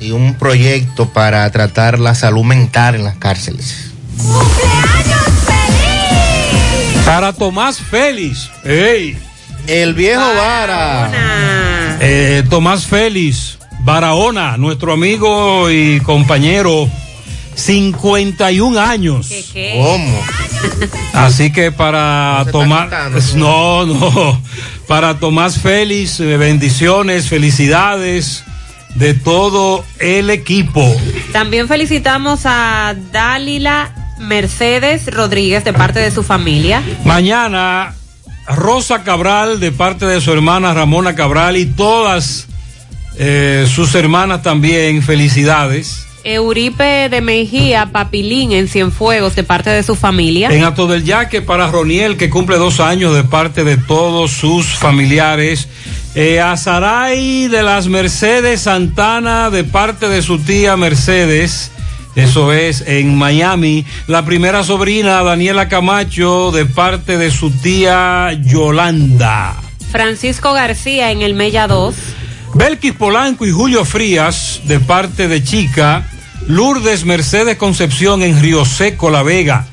y 0.00 0.10
un 0.10 0.34
proyecto 0.34 1.10
para 1.10 1.48
tratar 1.52 2.00
la 2.00 2.16
salud 2.16 2.42
mental 2.42 2.96
en 2.96 3.04
las 3.04 3.14
cárceles. 3.18 3.92
Para 7.06 7.32
Tomás 7.32 7.78
Félix, 7.78 8.50
¡ey! 8.64 9.16
El 9.68 9.94
viejo 9.94 10.34
Vara. 10.36 11.08
Eh, 12.00 12.42
Tomás 12.50 12.86
Félix, 12.86 13.56
Barahona, 13.84 14.56
nuestro 14.56 14.94
amigo 14.94 15.70
y 15.70 16.00
compañero, 16.00 16.90
51 17.54 18.80
años. 18.80 19.28
¿Cómo? 19.76 20.24
Así 21.12 21.52
que 21.52 21.72
para 21.72 22.44
Tomás, 22.50 23.34
no, 23.34 23.86
no, 23.86 24.42
para 24.86 25.18
Tomás 25.18 25.58
Félix, 25.58 26.20
eh, 26.20 26.36
bendiciones, 26.36 27.28
felicidades 27.28 28.44
de 28.94 29.14
todo 29.14 29.84
el 29.98 30.30
equipo. 30.30 30.84
También 31.32 31.68
felicitamos 31.68 32.40
a 32.44 32.94
Dalila 33.12 33.94
Mercedes 34.18 35.06
Rodríguez 35.06 35.64
de 35.64 35.72
parte 35.72 36.00
de 36.00 36.10
su 36.10 36.22
familia. 36.22 36.82
Mañana, 37.04 37.94
Rosa 38.46 39.02
Cabral 39.02 39.60
de 39.60 39.72
parte 39.72 40.06
de 40.06 40.20
su 40.20 40.32
hermana 40.32 40.74
Ramona 40.74 41.14
Cabral 41.14 41.56
y 41.56 41.66
todas 41.66 42.46
eh, 43.16 43.66
sus 43.68 43.94
hermanas 43.94 44.42
también, 44.42 45.02
felicidades. 45.02 46.06
Euripe 46.24 47.08
de 47.08 47.20
Mejía 47.20 47.90
Papilín 47.92 48.52
en 48.52 48.68
Cienfuegos 48.68 49.34
de 49.36 49.42
parte 49.42 49.70
de 49.70 49.82
su 49.82 49.96
familia. 49.96 50.48
En 50.50 50.64
Ato 50.64 50.86
del 50.86 51.04
Yaque 51.04 51.42
para 51.42 51.68
Roniel, 51.68 52.16
que 52.16 52.30
cumple 52.30 52.56
dos 52.56 52.80
años 52.80 53.14
de 53.14 53.24
parte 53.24 53.64
de 53.64 53.76
todos 53.76 54.30
sus 54.32 54.66
familiares. 54.66 55.68
Eh, 56.14 56.40
a 56.40 56.56
Saray 56.56 57.48
de 57.48 57.62
las 57.62 57.86
Mercedes 57.86 58.62
Santana 58.62 59.50
de 59.50 59.64
parte 59.64 60.08
de 60.08 60.22
su 60.22 60.38
tía 60.38 60.76
Mercedes. 60.76 61.70
Eso 62.16 62.52
es 62.52 62.82
en 62.86 63.16
Miami. 63.16 63.86
La 64.06 64.24
primera 64.24 64.64
sobrina, 64.64 65.22
Daniela 65.22 65.68
Camacho, 65.68 66.50
de 66.50 66.66
parte 66.66 67.16
de 67.16 67.30
su 67.30 67.50
tía 67.50 68.32
Yolanda. 68.42 69.54
Francisco 69.90 70.52
García 70.52 71.10
en 71.12 71.22
el 71.22 71.34
Mella 71.34 71.66
2. 71.66 71.94
Belkis 72.54 72.92
Polanco 72.94 73.46
y 73.46 73.52
Julio 73.52 73.84
Frías, 73.84 74.60
de 74.64 74.80
parte 74.80 75.28
de 75.28 75.42
Chica. 75.42 76.04
Lourdes 76.46 77.04
Mercedes 77.04 77.56
Concepción 77.56 78.22
en 78.22 78.40
Río 78.40 78.64
Seco, 78.64 79.10
La 79.10 79.22
Vega, 79.22 79.66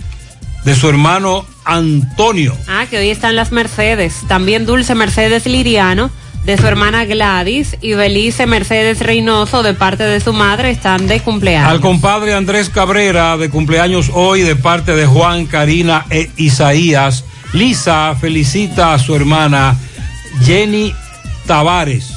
de 0.63 0.75
su 0.75 0.87
hermano 0.87 1.45
Antonio. 1.65 2.55
Ah, 2.67 2.85
que 2.89 2.99
hoy 2.99 3.09
están 3.09 3.35
las 3.35 3.51
Mercedes. 3.51 4.15
También 4.27 4.65
Dulce 4.65 4.93
Mercedes 4.95 5.45
Liriano 5.45 6.11
de 6.45 6.57
su 6.57 6.65
hermana 6.65 7.03
Gladys 7.05 7.75
y 7.81 7.93
Belice 7.93 8.45
Mercedes 8.45 8.99
Reynoso 8.99 9.63
de 9.63 9.73
parte 9.73 10.03
de 10.03 10.21
su 10.21 10.31
madre 10.31 10.69
están 10.69 11.07
de 11.07 11.19
cumpleaños. 11.19 11.69
Al 11.69 11.81
compadre 11.81 12.33
Andrés 12.33 12.69
Cabrera, 12.69 13.35
de 13.37 13.49
cumpleaños 13.49 14.11
hoy, 14.13 14.43
de 14.43 14.55
parte 14.55 14.95
de 14.95 15.05
Juan, 15.05 15.45
Karina 15.45 16.05
e 16.09 16.29
Isaías. 16.37 17.25
Lisa 17.53 18.15
felicita 18.19 18.93
a 18.93 18.99
su 18.99 19.15
hermana 19.15 19.75
Jenny 20.45 20.93
Tavares. 21.47 22.16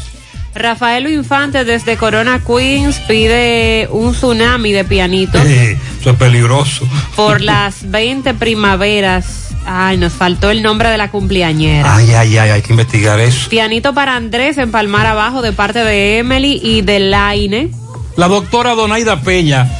Rafael 0.54 1.06
Infante 1.08 1.64
desde 1.64 1.96
Corona 1.96 2.40
Queens 2.44 2.98
pide 3.06 3.88
un 3.92 4.12
tsunami 4.12 4.72
de 4.72 4.84
pianitos. 4.84 5.40
Eh, 5.44 5.78
Eso 6.00 6.10
es 6.10 6.16
peligroso. 6.16 6.86
Por 7.16 7.40
las 7.42 7.90
20 7.90 8.34
primaveras. 8.34 9.48
Ay, 9.66 9.98
nos 9.98 10.12
faltó 10.14 10.50
el 10.50 10.62
nombre 10.62 10.88
de 10.88 10.96
la 10.96 11.10
cumpleañera. 11.10 11.94
Ay, 11.94 12.10
ay, 12.12 12.38
ay, 12.38 12.50
hay 12.50 12.62
que 12.62 12.72
investigar 12.72 13.20
eso. 13.20 13.48
Pianito 13.50 13.92
para 13.94 14.16
Andrés 14.16 14.56
en 14.58 14.70
Palmar 14.70 15.06
Abajo 15.06 15.42
de 15.42 15.52
parte 15.52 15.80
de 15.84 16.18
Emily 16.18 16.58
y 16.62 16.80
de 16.80 16.98
Laine. 16.98 17.70
La 18.16 18.26
doctora 18.28 18.74
Donaida 18.74 19.20
Peña, 19.20 19.70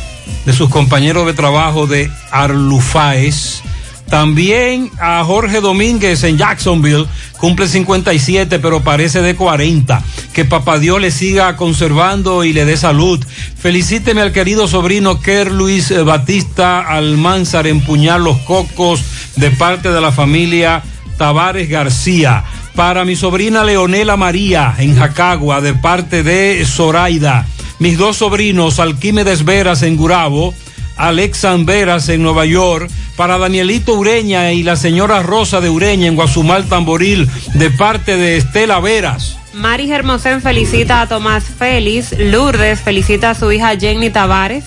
de 0.45 0.53
sus 0.53 0.69
compañeros 0.69 1.27
de 1.27 1.33
trabajo 1.33 1.87
de 1.87 2.11
Arlufaes. 2.31 3.63
También 4.11 4.91
a 5.01 5.23
Jorge 5.25 5.61
Domínguez 5.61 6.25
en 6.25 6.37
Jacksonville, 6.37 7.07
cumple 7.39 7.69
57, 7.69 8.59
pero 8.59 8.83
parece 8.83 9.23
de 9.23 9.37
40. 9.37 10.03
Que 10.33 10.45
papá 10.45 10.81
Dios 10.81 11.01
le 11.01 11.13
siga 11.13 11.57
conservando 11.57 12.43
y 12.43 12.53
le 12.53 12.65
dé 12.65 12.77
salud. 12.77 13.25
Felicíteme 13.57 14.21
al 14.21 14.33
querido 14.33 14.67
sobrino 14.67 15.21
Ker 15.21 15.53
Luis 15.53 15.95
Batista 16.05 16.81
Almanzar 16.81 17.69
en 17.69 17.85
Los 18.25 18.39
Cocos, 18.39 19.01
de 19.37 19.53
parte 19.53 19.91
de 19.91 20.01
la 20.01 20.11
familia 20.11 20.83
Tavares 21.17 21.69
García. 21.69 22.43
Para 22.75 23.05
mi 23.05 23.15
sobrina 23.15 23.63
Leonela 23.63 24.17
María 24.17 24.75
en 24.79 24.97
Jacagua, 24.97 25.61
de 25.61 25.75
parte 25.75 26.25
de 26.25 26.65
Zoraida. 26.67 27.47
Mis 27.79 27.97
dos 27.97 28.17
sobrinos, 28.17 28.81
Alquímedes 28.81 29.45
Veras 29.45 29.83
en 29.83 29.97
Gurabo, 29.97 30.53
Alex 31.01 31.47
Veras 31.65 32.09
en 32.09 32.23
Nueva 32.23 32.45
York, 32.45 32.91
para 33.17 33.39
Danielito 33.39 33.95
Ureña 33.95 34.53
y 34.53 34.63
la 34.63 34.77
señora 34.77 35.23
Rosa 35.23 35.61
de 35.61 35.71
Ureña 35.71 36.07
en 36.07 36.15
Guasumal 36.15 36.67
Tamboril, 36.67 37.29
de 37.55 37.71
parte 37.71 38.17
de 38.17 38.37
Estela 38.37 38.81
Veras. 38.81 39.39
Mari 39.55 39.87
Germosén 39.87 40.41
felicita 40.43 41.01
a 41.01 41.09
Tomás 41.09 41.45
Félix. 41.45 42.17
Lourdes 42.19 42.81
felicita 42.81 43.31
a 43.31 43.35
su 43.35 43.51
hija 43.51 43.77
Jenny 43.79 44.11
Tavares. 44.11 44.65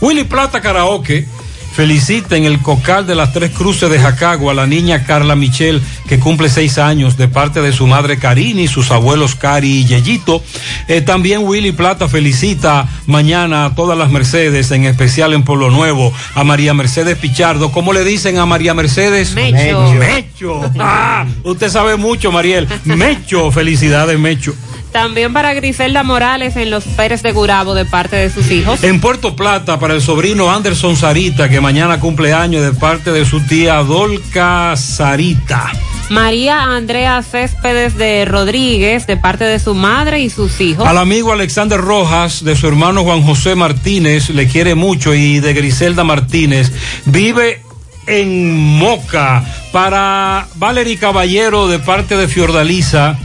Willy 0.00 0.24
Plata 0.24 0.60
Karaoke 0.60 1.26
felicita 1.72 2.36
en 2.36 2.44
el 2.44 2.60
Cocal 2.60 3.06
de 3.06 3.14
las 3.14 3.32
Tres 3.32 3.50
Cruces 3.52 3.90
de 3.90 3.98
Jacagua 3.98 4.52
a 4.52 4.54
la 4.54 4.66
niña 4.66 5.04
Carla 5.04 5.36
Michel, 5.36 5.80
que 6.08 6.18
cumple 6.18 6.48
seis 6.48 6.78
años, 6.78 7.16
de 7.16 7.28
parte 7.28 7.60
de 7.60 7.72
su 7.72 7.86
madre 7.86 8.18
Karini, 8.18 8.68
sus 8.68 8.90
abuelos 8.90 9.34
Cari 9.34 9.78
y 9.78 9.84
Yeyito. 9.84 10.42
Eh, 10.88 11.00
también 11.00 11.42
Willy 11.44 11.72
Plata 11.72 12.08
felicita 12.08 12.88
mañana 13.06 13.66
a 13.66 13.74
todas 13.74 13.96
las 13.96 14.10
Mercedes, 14.10 14.70
en 14.70 14.84
especial 14.84 15.32
en 15.32 15.42
Pueblo 15.42 15.70
Nuevo, 15.70 16.12
a 16.34 16.44
María 16.44 16.74
Mercedes 16.74 17.16
Pichardo. 17.18 17.72
¿Cómo 17.72 17.92
le 17.92 18.04
dicen 18.04 18.38
a 18.38 18.46
María 18.46 18.74
Mercedes? 18.74 19.34
Mecho. 19.34 19.92
Mecho. 19.94 20.60
Ah, 20.82 21.26
usted 21.44 21.68
sabe 21.68 21.96
mucho, 21.96 22.32
Mariel. 22.32 22.66
Mecho, 22.84 23.50
felicidades, 23.50 24.18
Mecho. 24.18 24.54
También 24.92 25.32
para 25.32 25.54
Griselda 25.54 26.02
Morales 26.02 26.56
en 26.56 26.70
Los 26.70 26.84
Pérez 26.84 27.22
de 27.22 27.30
Gurabo 27.32 27.74
de 27.74 27.84
parte 27.84 28.16
de 28.16 28.28
sus 28.28 28.50
hijos. 28.50 28.82
En 28.82 29.00
Puerto 29.00 29.36
Plata, 29.36 29.78
para 29.78 29.94
el 29.94 30.02
sobrino 30.02 30.50
Anderson 30.50 30.96
Sarita, 30.96 31.48
que 31.48 31.60
mañana 31.60 32.00
cumple 32.00 32.32
años 32.32 32.64
de 32.64 32.72
parte 32.72 33.12
de 33.12 33.24
su 33.24 33.40
tía 33.40 33.76
Dolca 33.84 34.74
Sarita. 34.76 35.70
María 36.08 36.64
Andrea 36.64 37.22
Céspedes 37.22 37.96
de 37.96 38.24
Rodríguez 38.24 39.06
de 39.06 39.16
parte 39.16 39.44
de 39.44 39.60
su 39.60 39.74
madre 39.74 40.18
y 40.18 40.28
sus 40.28 40.60
hijos. 40.60 40.86
Al 40.88 40.98
amigo 40.98 41.32
Alexander 41.32 41.80
Rojas, 41.80 42.42
de 42.42 42.56
su 42.56 42.66
hermano 42.66 43.04
Juan 43.04 43.22
José 43.22 43.54
Martínez, 43.54 44.30
le 44.30 44.48
quiere 44.48 44.74
mucho, 44.74 45.14
y 45.14 45.38
de 45.38 45.54
Griselda 45.54 46.02
Martínez. 46.02 46.72
Vive 47.04 47.62
en 48.06 48.56
Moca. 48.56 49.44
Para 49.70 50.48
Valery 50.56 50.96
Caballero, 50.96 51.68
de 51.68 51.78
parte 51.78 52.16
de 52.16 52.26
Fiordaliza 52.26 53.16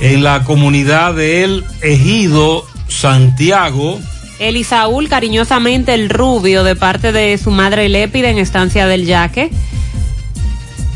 en 0.00 0.22
la 0.22 0.44
comunidad 0.44 1.14
de 1.14 1.44
El 1.44 1.64
Ejido, 1.82 2.64
Santiago. 2.88 3.98
Elisaúl, 4.38 5.08
cariñosamente 5.08 5.94
el 5.94 6.10
rubio, 6.10 6.64
de 6.64 6.76
parte 6.76 7.12
de 7.12 7.38
su 7.38 7.50
madre 7.50 7.88
Lépida 7.88 8.28
en 8.28 8.38
Estancia 8.38 8.86
del 8.86 9.06
Yaque. 9.06 9.50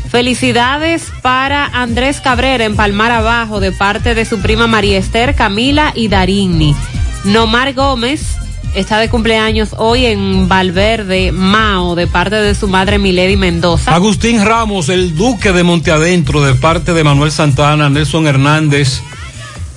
Felicidades 0.09 1.11
para 1.21 1.65
Andrés 1.65 2.19
Cabrera 2.21 2.65
en 2.65 2.75
Palmar 2.75 3.11
Abajo, 3.11 3.59
de 3.59 3.71
parte 3.71 4.13
de 4.13 4.25
su 4.25 4.39
prima 4.39 4.67
María 4.67 4.97
Esther, 4.97 5.35
Camila 5.35 5.93
y 5.95 6.09
Darini. 6.09 6.75
Nomar 7.23 7.73
Gómez 7.73 8.37
está 8.75 8.99
de 8.99 9.09
cumpleaños 9.09 9.75
hoy 9.77 10.05
en 10.05 10.47
Valverde, 10.47 11.31
Mao, 11.31 11.95
de 11.95 12.07
parte 12.07 12.35
de 12.35 12.55
su 12.55 12.67
madre 12.67 12.99
Milady 12.99 13.37
Mendoza. 13.37 13.93
Agustín 13.93 14.43
Ramos, 14.43 14.89
el 14.89 15.15
duque 15.15 15.51
de 15.51 15.63
Monteadentro, 15.63 16.41
de 16.41 16.55
parte 16.55 16.93
de 16.93 17.03
Manuel 17.03 17.31
Santana, 17.31 17.89
Nelson 17.89 18.27
Hernández 18.27 19.01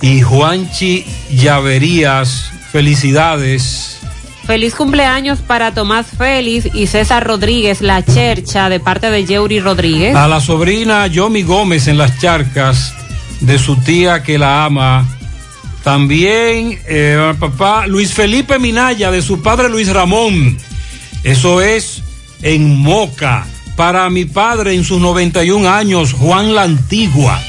y 0.01 0.21
Juanchi 0.21 1.05
Llaverías. 1.31 2.51
Felicidades. 2.71 3.99
Feliz 4.45 4.75
cumpleaños 4.75 5.39
para 5.39 5.73
Tomás 5.73 6.05
Félix 6.17 6.69
y 6.75 6.87
César 6.87 7.25
Rodríguez, 7.25 7.81
la 7.81 8.03
chercha, 8.03 8.69
de 8.69 8.79
parte 8.79 9.09
de 9.09 9.25
Yeuri 9.25 9.59
Rodríguez. 9.59 10.15
A 10.15 10.27
la 10.27 10.39
sobrina 10.39 11.07
Yomi 11.07 11.41
Gómez 11.41 11.87
en 11.87 11.97
las 11.97 12.19
charcas, 12.19 12.93
de 13.39 13.57
su 13.57 13.77
tía 13.77 14.21
que 14.23 14.37
la 14.37 14.65
ama. 14.65 15.14
También 15.85 16.79
eh, 16.87 17.35
papá 17.39 17.85
Luis 17.85 18.11
Felipe 18.11 18.57
Minaya, 18.57 19.11
de 19.11 19.21
su 19.21 19.43
padre 19.43 19.69
Luis 19.69 19.87
Ramón. 19.93 20.57
Eso 21.23 21.61
es 21.61 22.01
en 22.41 22.75
Moca. 22.75 23.45
Para 23.75 24.09
mi 24.09 24.25
padre 24.25 24.73
en 24.73 24.83
sus 24.83 24.99
91 24.99 25.69
años, 25.69 26.11
Juan 26.13 26.55
la 26.55 26.63
Antigua. 26.63 27.39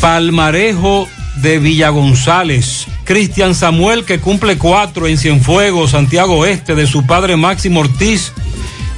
Palmarejo 0.00 1.08
de 1.36 1.60
Villa 1.60 1.90
González. 1.90 2.86
Cristian 3.04 3.54
Samuel, 3.54 4.04
que 4.04 4.18
cumple 4.18 4.58
cuatro 4.58 5.06
en 5.06 5.16
Cienfuegos, 5.16 5.92
Santiago 5.92 6.38
Oeste, 6.38 6.74
de 6.74 6.88
su 6.88 7.06
padre 7.06 7.36
Máximo 7.36 7.78
Ortiz 7.78 8.32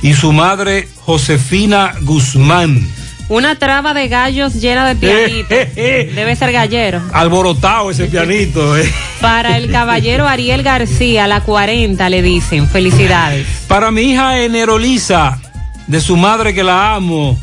y 0.01 0.15
su 0.15 0.33
madre 0.33 0.89
Josefina 1.05 1.97
Guzmán. 2.01 2.89
Una 3.29 3.55
traba 3.59 3.95
de 3.95 4.09
gallos 4.09 4.55
llena 4.55 4.87
de 4.87 4.95
pianitos. 4.97 5.49
Debe 5.75 6.37
ser 6.37 6.53
gallero. 6.53 7.01
Alborotado 7.13 7.91
ese 7.91 8.07
pianito. 8.07 8.77
eh. 8.77 8.93
Para 9.21 9.57
el 9.57 9.71
caballero 9.71 10.29
Ariel 10.29 10.63
García, 10.63 11.27
la 11.27 11.41
40, 11.41 12.09
le 12.11 12.21
dicen. 12.23 12.69
Felicidades. 12.69 13.47
Para 13.69 13.91
mi 13.91 14.03
hija 14.03 14.41
Enerolisa, 14.43 15.41
de 15.87 16.01
su 16.01 16.17
madre 16.17 16.53
que 16.53 16.63
la 16.63 16.95
amo, 16.95 17.39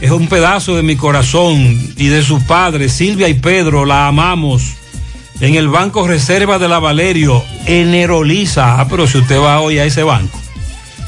es 0.00 0.10
un 0.12 0.28
pedazo 0.28 0.76
de 0.76 0.82
mi 0.82 0.96
corazón, 0.96 1.58
y 1.96 2.06
de 2.06 2.22
sus 2.22 2.42
padres, 2.44 2.92
Silvia 2.92 3.28
y 3.28 3.34
Pedro, 3.34 3.84
la 3.84 4.06
amamos. 4.06 4.74
En 5.40 5.54
el 5.56 5.68
Banco 5.68 6.06
Reserva 6.06 6.58
de 6.58 6.68
la 6.68 6.78
Valerio, 6.78 7.42
Enerolisa. 7.66 8.78
Ah, 8.80 8.86
pero 8.88 9.06
si 9.06 9.18
usted 9.18 9.40
va 9.40 9.60
hoy 9.60 9.78
a 9.78 9.84
ese 9.86 10.02
banco, 10.02 10.38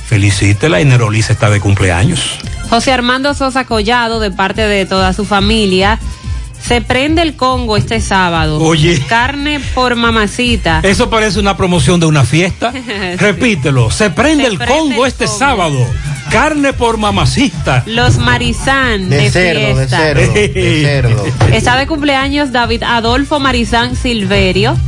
felicítela, 0.06 0.80
Enerolisa 0.80 1.32
está 1.34 1.50
de 1.50 1.60
cumpleaños. 1.60 2.38
José 2.72 2.90
Armando 2.90 3.34
Sosa 3.34 3.66
Collado, 3.66 4.18
de 4.18 4.30
parte 4.30 4.62
de 4.62 4.86
toda 4.86 5.12
su 5.12 5.26
familia. 5.26 5.98
Se 6.58 6.80
prende 6.80 7.20
el 7.20 7.36
Congo 7.36 7.76
este 7.76 8.00
sábado. 8.00 8.58
Oye. 8.62 8.98
Carne 9.10 9.60
por 9.74 9.94
mamacita. 9.94 10.80
Eso 10.82 11.10
parece 11.10 11.38
una 11.38 11.54
promoción 11.54 12.00
de 12.00 12.06
una 12.06 12.24
fiesta. 12.24 12.72
Repítelo. 13.18 13.90
Se 13.90 14.08
prende 14.08 14.44
Se 14.44 14.50
el 14.52 14.56
prende 14.56 14.74
Congo 14.74 15.04
el 15.04 15.12
este 15.12 15.26
Congo. 15.26 15.38
sábado. 15.38 15.86
Carne 16.30 16.72
por 16.72 16.96
mamacita. 16.96 17.82
Los 17.84 18.16
Marizán 18.16 19.10
de, 19.10 19.18
De 19.18 19.30
cerdo, 19.30 19.76
de 19.76 19.88
cerdo, 19.88 20.32
de 20.32 20.82
cerdo. 20.82 21.26
Está 21.52 21.76
de 21.76 21.86
cumpleaños 21.86 22.52
David 22.52 22.84
Adolfo 22.84 23.38
Marizán 23.38 23.96
Silverio. 23.96 24.78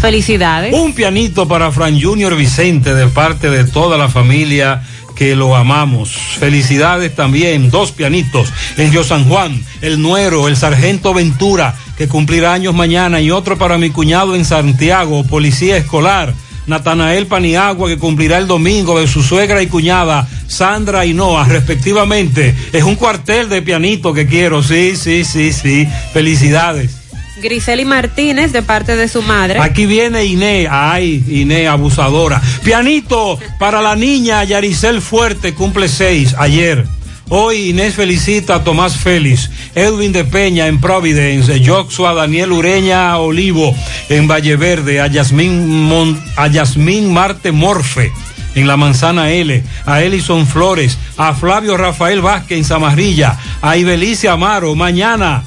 Felicidades. 0.00 0.72
Un 0.74 0.94
pianito 0.94 1.48
para 1.48 1.72
Fran 1.72 2.00
Junior 2.00 2.36
Vicente 2.36 2.94
de 2.94 3.08
parte 3.08 3.50
de 3.50 3.64
toda 3.64 3.98
la 3.98 4.08
familia 4.08 4.82
que 5.22 5.36
lo 5.36 5.54
amamos. 5.54 6.10
Felicidades 6.40 7.14
también, 7.14 7.70
dos 7.70 7.92
pianitos 7.92 8.52
en 8.76 8.90
Río 8.90 9.04
San 9.04 9.24
Juan, 9.28 9.56
el 9.80 10.02
Nuero, 10.02 10.48
el 10.48 10.56
Sargento 10.56 11.14
Ventura, 11.14 11.76
que 11.96 12.08
cumplirá 12.08 12.54
años 12.54 12.74
mañana, 12.74 13.20
y 13.20 13.30
otro 13.30 13.56
para 13.56 13.78
mi 13.78 13.90
cuñado 13.90 14.34
en 14.34 14.44
Santiago, 14.44 15.22
Policía 15.22 15.76
Escolar. 15.76 16.34
Natanael 16.66 17.28
Paniagua, 17.28 17.88
que 17.88 17.98
cumplirá 17.98 18.38
el 18.38 18.48
domingo 18.48 18.98
de 18.98 19.06
su 19.06 19.22
suegra 19.22 19.62
y 19.62 19.68
cuñada, 19.68 20.26
Sandra 20.48 21.06
y 21.06 21.14
Noah, 21.14 21.44
respectivamente. 21.44 22.52
Es 22.72 22.82
un 22.82 22.96
cuartel 22.96 23.48
de 23.48 23.62
pianito 23.62 24.12
que 24.12 24.26
quiero, 24.26 24.60
sí, 24.60 24.96
sí, 24.96 25.24
sí, 25.24 25.52
sí. 25.52 25.86
Felicidades. 26.12 27.01
Griseli 27.36 27.84
Martínez, 27.84 28.52
de 28.52 28.62
parte 28.62 28.96
de 28.96 29.08
su 29.08 29.22
madre. 29.22 29.58
Aquí 29.60 29.86
viene 29.86 30.24
Inés, 30.24 30.68
ay, 30.70 31.24
Inés, 31.28 31.68
abusadora. 31.68 32.40
Pianito 32.64 33.38
para 33.58 33.80
la 33.80 33.96
niña 33.96 34.44
Yaricel 34.44 35.00
Fuerte, 35.00 35.54
cumple 35.54 35.88
seis 35.88 36.34
ayer. 36.38 36.86
Hoy 37.28 37.70
Inés 37.70 37.94
felicita 37.94 38.56
a 38.56 38.64
Tomás 38.64 38.96
Félix, 38.98 39.50
Edwin 39.74 40.12
de 40.12 40.24
Peña 40.24 40.66
en 40.66 40.80
Providence, 40.80 41.62
Joshua 41.64 42.12
Daniel 42.12 42.52
Ureña 42.52 43.16
Olivo 43.16 43.74
en 44.10 44.28
Valle 44.28 44.56
Verde, 44.56 45.00
a 45.00 45.06
Yasmín, 45.06 45.88
a 46.36 46.50
Marte 47.08 47.52
Morfe 47.52 48.12
en 48.54 48.66
la 48.66 48.76
Manzana 48.76 49.30
L, 49.30 49.64
a 49.86 50.02
Elison 50.02 50.46
Flores, 50.46 50.98
a 51.16 51.32
Flavio 51.32 51.78
Rafael 51.78 52.20
Vázquez 52.20 52.58
en 52.58 52.64
Zamarrilla, 52.66 53.38
a 53.62 53.78
Ibelice 53.78 54.28
Amaro, 54.28 54.74
mañana 54.74 55.42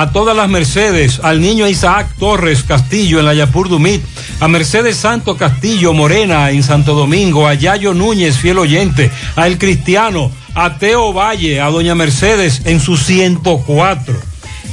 a 0.00 0.12
todas 0.12 0.34
las 0.34 0.48
Mercedes, 0.48 1.20
al 1.22 1.42
niño 1.42 1.68
Isaac 1.68 2.14
Torres 2.18 2.62
Castillo 2.62 3.18
en 3.18 3.26
la 3.26 3.34
Yapur 3.34 3.68
Dumit, 3.68 4.02
a 4.40 4.48
Mercedes 4.48 4.96
Santo 4.96 5.36
Castillo 5.36 5.92
Morena 5.92 6.50
en 6.50 6.62
Santo 6.62 6.94
Domingo, 6.94 7.46
a 7.46 7.52
Yayo 7.52 7.92
Núñez, 7.92 8.38
fiel 8.38 8.56
oyente, 8.56 9.10
a 9.36 9.46
El 9.46 9.58
Cristiano, 9.58 10.32
a 10.54 10.78
Teo 10.78 11.12
Valle, 11.12 11.60
a 11.60 11.68
Doña 11.68 11.94
Mercedes 11.94 12.62
en 12.64 12.80
su 12.80 12.96
104 12.96 14.18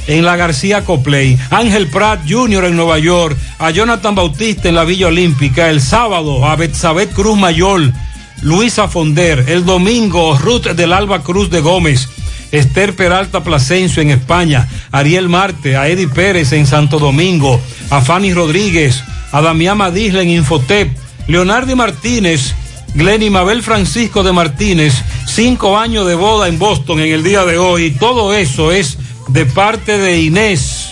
en 0.06 0.24
la 0.24 0.36
García 0.36 0.86
Copley, 0.86 1.38
Ángel 1.50 1.88
Pratt 1.88 2.22
Jr. 2.26 2.64
en 2.64 2.76
Nueva 2.76 2.98
York, 2.98 3.36
a 3.58 3.70
Jonathan 3.70 4.14
Bautista 4.14 4.70
en 4.70 4.76
la 4.76 4.84
Villa 4.84 5.08
Olímpica, 5.08 5.68
el 5.68 5.82
sábado 5.82 6.46
a 6.46 6.56
Betsabet 6.56 7.12
Cruz 7.12 7.36
Mayor, 7.36 7.92
Luisa 8.40 8.88
Fonder, 8.88 9.44
el 9.46 9.66
domingo 9.66 10.38
Ruth 10.38 10.68
del 10.68 10.94
Alba 10.94 11.22
Cruz 11.22 11.50
de 11.50 11.60
Gómez, 11.60 12.08
Esther 12.52 12.94
Peralta 12.94 13.42
Plasencio 13.42 14.02
en 14.02 14.10
España, 14.10 14.68
Ariel 14.90 15.28
Marte, 15.28 15.76
a 15.76 15.88
Eddie 15.88 16.08
Pérez 16.08 16.52
en 16.52 16.66
Santo 16.66 16.98
Domingo, 16.98 17.60
a 17.90 18.00
Fanny 18.00 18.32
Rodríguez, 18.32 19.02
a 19.32 19.40
Damián 19.40 19.78
Madisla 19.78 20.22
en 20.22 20.30
Infotep, 20.30 20.96
Leonardo 21.26 21.76
Martínez, 21.76 22.54
Glenny 22.94 23.30
Mabel 23.30 23.62
Francisco 23.62 24.22
de 24.22 24.32
Martínez, 24.32 24.94
cinco 25.26 25.78
años 25.78 26.06
de 26.06 26.14
boda 26.14 26.48
en 26.48 26.58
Boston 26.58 27.00
en 27.00 27.12
el 27.12 27.22
día 27.22 27.44
de 27.44 27.58
hoy. 27.58 27.90
Todo 27.90 28.32
eso 28.32 28.72
es 28.72 28.98
de 29.28 29.44
parte 29.46 29.98
de 29.98 30.20
Inés. 30.22 30.90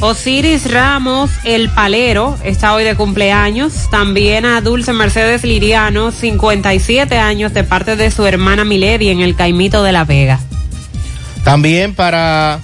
Osiris 0.00 0.70
Ramos, 0.70 1.30
el 1.44 1.70
palero, 1.70 2.36
está 2.42 2.74
hoy 2.74 2.84
de 2.84 2.96
cumpleaños. 2.96 3.88
También 3.90 4.44
a 4.44 4.60
Dulce 4.60 4.92
Mercedes 4.92 5.44
Liriano, 5.44 6.10
57 6.10 7.16
años, 7.16 7.54
de 7.54 7.64
parte 7.64 7.96
de 7.96 8.10
su 8.10 8.26
hermana 8.26 8.64
Milady 8.64 9.10
en 9.10 9.20
el 9.20 9.36
Caimito 9.36 9.82
de 9.82 9.92
la 9.92 10.04
Vega. 10.04 10.40
También 11.44 11.94
para 11.94 12.60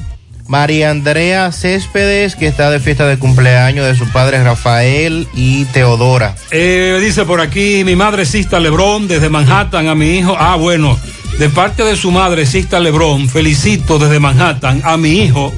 María 0.48 0.90
Andrea 0.90 1.52
Céspedes, 1.52 2.35
que 2.35 2.47
está 2.47 2.70
de 2.70 2.81
fiesta 2.81 3.07
de 3.07 3.19
cumpleaños 3.19 3.86
de 3.86 3.94
su 3.94 4.11
padre 4.11 4.43
Rafael 4.43 5.28
y 5.35 5.65
Teodora. 5.66 6.35
Eh, 6.51 6.98
dice 7.01 7.24
por 7.24 7.40
aquí, 7.40 7.85
mi 7.85 7.94
madre 7.94 8.24
Sista 8.24 8.59
Lebrón, 8.59 9.07
desde 9.07 9.28
Manhattan, 9.28 9.89
a 9.89 9.94
mi 9.94 10.19
hijo. 10.19 10.36
Ah, 10.39 10.57
bueno, 10.57 10.98
de 11.39 11.48
parte 11.51 11.85
de 11.85 11.94
su 11.94 12.11
madre 12.11 12.47
Sista 12.47 12.81
Lebrón, 12.81 13.28
felicito 13.28 13.98
desde 13.98 14.19
Manhattan 14.19 14.82
a 14.85 14.97
mi 14.97 15.23
hijo 15.23 15.52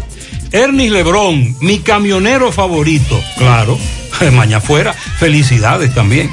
Ernie 0.52 0.90
Lebrón, 0.90 1.56
mi 1.60 1.78
camionero 1.78 2.52
favorito. 2.52 3.18
Claro, 3.38 3.78
mañana 4.32 4.60
fuera. 4.60 4.92
Felicidades 4.92 5.94
también. 5.94 6.30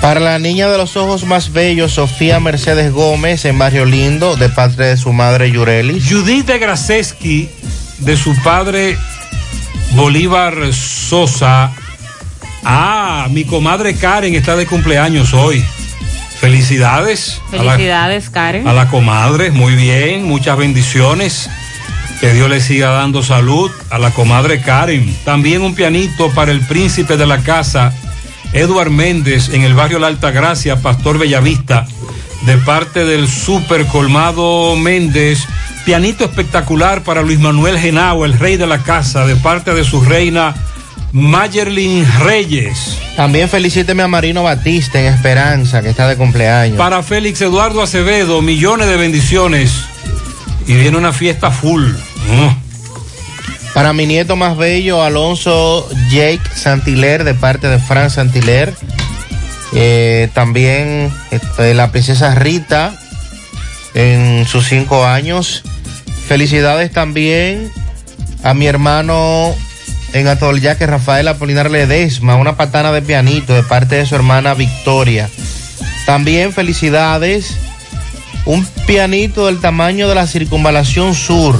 Para 0.00 0.18
la 0.18 0.38
niña 0.38 0.68
de 0.68 0.78
los 0.78 0.96
ojos 0.96 1.24
más 1.24 1.52
bellos, 1.52 1.92
Sofía 1.92 2.40
Mercedes 2.40 2.90
Gómez, 2.90 3.44
en 3.44 3.58
Barrio 3.58 3.84
Lindo, 3.84 4.34
de 4.34 4.48
parte 4.48 4.82
de 4.82 4.96
su 4.96 5.12
madre 5.12 5.50
Yureli. 5.50 6.00
Judith 6.00 6.46
de 6.46 6.58
Graseski, 6.58 7.50
de 7.98 8.16
su 8.16 8.34
padre 8.42 8.96
Bolívar 9.92 10.72
Sosa. 10.72 11.72
Ah, 12.64 13.26
mi 13.30 13.44
comadre 13.44 13.94
Karen 13.94 14.34
está 14.34 14.56
de 14.56 14.66
cumpleaños 14.66 15.34
hoy. 15.34 15.62
Felicidades. 16.40 17.42
Felicidades, 17.50 18.24
a 18.24 18.28
la, 18.28 18.32
Karen. 18.32 18.68
A 18.68 18.72
la 18.72 18.88
comadre, 18.88 19.50
muy 19.50 19.74
bien, 19.74 20.24
muchas 20.24 20.56
bendiciones. 20.56 21.50
Que 22.20 22.32
Dios 22.32 22.48
le 22.48 22.60
siga 22.60 22.90
dando 22.90 23.22
salud 23.22 23.70
a 23.90 23.98
la 23.98 24.10
comadre 24.12 24.62
Karen. 24.62 25.14
También 25.26 25.60
un 25.60 25.74
pianito 25.74 26.30
para 26.30 26.52
el 26.52 26.60
príncipe 26.62 27.18
de 27.18 27.26
la 27.26 27.38
casa, 27.38 27.92
Eduard 28.52 28.90
Méndez, 28.90 29.50
en 29.50 29.62
el 29.62 29.74
barrio 29.74 29.98
La 29.98 30.08
Altagracia, 30.08 30.76
Pastor 30.76 31.18
Bellavista, 31.18 31.86
de 32.46 32.56
parte 32.58 33.04
del 33.04 33.28
super 33.28 33.86
colmado 33.86 34.76
Méndez. 34.76 35.40
Pianito 35.84 36.24
espectacular 36.24 37.02
para 37.02 37.22
Luis 37.22 37.38
Manuel 37.38 37.78
Genao, 37.78 38.24
el 38.24 38.38
rey 38.38 38.56
de 38.56 38.66
la 38.66 38.78
casa, 38.78 39.26
de 39.26 39.36
parte 39.36 39.74
de 39.74 39.84
su 39.84 40.00
reina 40.02 40.54
Mayerlin 41.12 42.06
Reyes. 42.20 42.98
También 43.16 43.48
felicíteme 43.48 44.02
a 44.02 44.08
Marino 44.08 44.42
Batista 44.42 45.00
en 45.00 45.06
Esperanza, 45.06 45.82
que 45.82 45.90
está 45.90 46.08
de 46.08 46.16
cumpleaños. 46.16 46.76
Para 46.76 47.02
Félix 47.02 47.40
Eduardo 47.40 47.82
Acevedo, 47.82 48.42
millones 48.42 48.86
de 48.88 48.96
bendiciones. 48.96 49.72
Y 50.66 50.74
viene 50.74 50.96
una 50.96 51.12
fiesta 51.12 51.50
full. 51.50 51.84
Para 53.80 53.94
mi 53.94 54.04
nieto 54.04 54.36
más 54.36 54.58
bello, 54.58 55.02
Alonso 55.02 55.88
Jake 56.10 56.42
Santiler, 56.54 57.24
de 57.24 57.32
parte 57.32 57.66
de 57.66 57.78
Fran 57.78 58.10
Santiler. 58.10 58.74
Eh, 59.72 60.28
también 60.34 61.10
este, 61.30 61.72
la 61.72 61.90
princesa 61.90 62.34
Rita, 62.34 62.92
en 63.94 64.44
sus 64.44 64.68
cinco 64.68 65.06
años. 65.06 65.62
Felicidades 66.28 66.92
también 66.92 67.72
a 68.42 68.52
mi 68.52 68.66
hermano 68.66 69.54
en 70.12 70.28
Atolyaque, 70.28 70.86
Rafael 70.86 71.26
Apolinar 71.26 71.70
Ledesma, 71.70 72.36
una 72.36 72.58
patana 72.58 72.92
de 72.92 73.00
pianito 73.00 73.54
de 73.54 73.62
parte 73.62 73.94
de 73.94 74.04
su 74.04 74.14
hermana 74.14 74.52
Victoria. 74.52 75.30
También 76.04 76.52
felicidades 76.52 77.56
un 78.46 78.64
pianito 78.86 79.46
del 79.46 79.60
tamaño 79.60 80.08
de 80.08 80.14
la 80.14 80.26
circunvalación 80.26 81.14
sur 81.14 81.56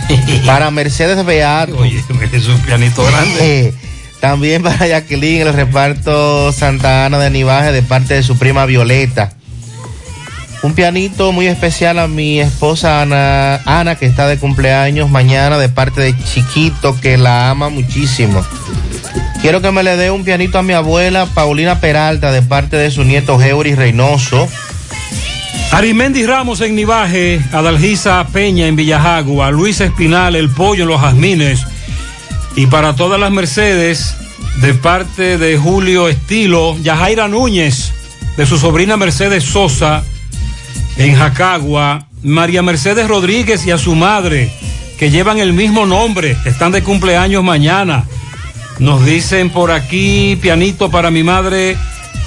para 0.46 0.70
Mercedes 0.70 1.24
Beato. 1.24 1.76
Oye, 1.78 2.02
es 2.32 2.48
un 2.48 2.60
pianito 2.60 3.04
grande. 3.04 3.74
También 4.20 4.62
para 4.62 4.86
Jacqueline, 4.86 5.42
el 5.42 5.54
reparto 5.54 6.52
Santa 6.52 7.06
Ana 7.06 7.18
de 7.18 7.30
Nivaje 7.30 7.72
de 7.72 7.82
parte 7.82 8.14
de 8.14 8.22
su 8.22 8.36
prima 8.36 8.66
Violeta. 8.66 9.32
Un 10.62 10.74
pianito 10.74 11.30
muy 11.30 11.46
especial 11.46 12.00
a 12.00 12.08
mi 12.08 12.40
esposa 12.40 13.00
Ana, 13.00 13.60
Ana, 13.64 13.94
que 13.94 14.06
está 14.06 14.26
de 14.26 14.38
cumpleaños 14.38 15.08
mañana 15.08 15.56
de 15.56 15.68
parte 15.68 16.00
de 16.00 16.18
Chiquito, 16.24 17.00
que 17.00 17.16
la 17.16 17.50
ama 17.50 17.68
muchísimo. 17.68 18.44
Quiero 19.40 19.62
que 19.62 19.70
me 19.70 19.84
le 19.84 19.96
dé 19.96 20.10
un 20.10 20.24
pianito 20.24 20.58
a 20.58 20.64
mi 20.64 20.72
abuela 20.72 21.26
Paulina 21.26 21.80
Peralta 21.80 22.32
de 22.32 22.42
parte 22.42 22.76
de 22.76 22.90
su 22.90 23.04
nieto 23.04 23.38
Geuri 23.38 23.76
Reynoso. 23.76 24.48
Arimendi 25.72 26.26
Ramos 26.26 26.60
en 26.60 26.74
Nivaje, 26.74 27.40
Adalgisa 27.52 28.26
Peña 28.32 28.66
en 28.66 28.76
Villajagua, 28.76 29.50
Luis 29.50 29.80
Espinal, 29.80 30.34
El 30.34 30.48
Pollo 30.48 30.84
en 30.84 30.88
Los 30.88 31.00
Jazmines. 31.00 31.64
Y 32.56 32.66
para 32.66 32.96
todas 32.96 33.20
las 33.20 33.30
Mercedes, 33.30 34.16
de 34.60 34.74
parte 34.74 35.38
de 35.38 35.56
Julio 35.56 36.08
Estilo, 36.08 36.76
Yajaira 36.78 37.28
Núñez, 37.28 37.92
de 38.36 38.46
su 38.46 38.58
sobrina 38.58 38.96
Mercedes 38.96 39.44
Sosa, 39.44 40.02
en 40.96 41.14
Jacagua, 41.14 42.08
María 42.22 42.62
Mercedes 42.62 43.06
Rodríguez 43.06 43.64
y 43.66 43.70
a 43.70 43.78
su 43.78 43.94
madre, 43.94 44.50
que 44.98 45.10
llevan 45.10 45.38
el 45.38 45.52
mismo 45.52 45.86
nombre, 45.86 46.36
están 46.44 46.72
de 46.72 46.82
cumpleaños 46.82 47.44
mañana. 47.44 48.04
Nos 48.80 49.04
dicen 49.04 49.50
por 49.50 49.70
aquí, 49.70 50.36
pianito 50.40 50.90
para 50.90 51.10
mi 51.10 51.22
madre 51.22 51.76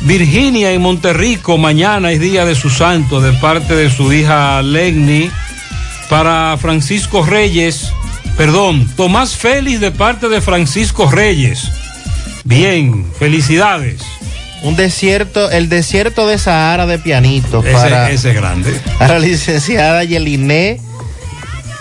Virginia 0.02 0.72
en 0.72 0.82
Monterrico, 0.82 1.57
mañana 1.57 2.11
es 2.11 2.19
día 2.19 2.45
de 2.45 2.56
su 2.56 2.69
santo, 2.69 3.22
de 3.22 3.34
parte 3.34 3.76
de 3.76 3.90
su 3.90 4.11
hija 4.11 4.61
Legni. 4.61 5.30
Para 6.10 6.57
Francisco 6.57 7.23
Reyes, 7.26 7.94
perdón, 8.36 8.90
Tomás 8.98 9.38
Félix 9.38 9.80
de 9.80 9.91
parte 9.91 10.28
de 10.28 10.41
Francisco 10.41 11.10
Reyes. 11.10 11.69
Bien, 12.44 13.06
felicidades. 13.18 14.02
Un 14.64 14.76
desierto, 14.76 15.49
el 15.49 15.69
desierto 15.69 16.28
de 16.28 16.38
Sahara 16.38 16.86
de 16.86 16.99
pianito 16.99 17.64
ese, 17.64 17.72
para 17.72 18.10
ese 18.11 18.34
grande. 18.34 18.80
a 18.99 19.07
la 19.07 19.19
licenciada 19.19 20.03
Yeliné 20.03 20.80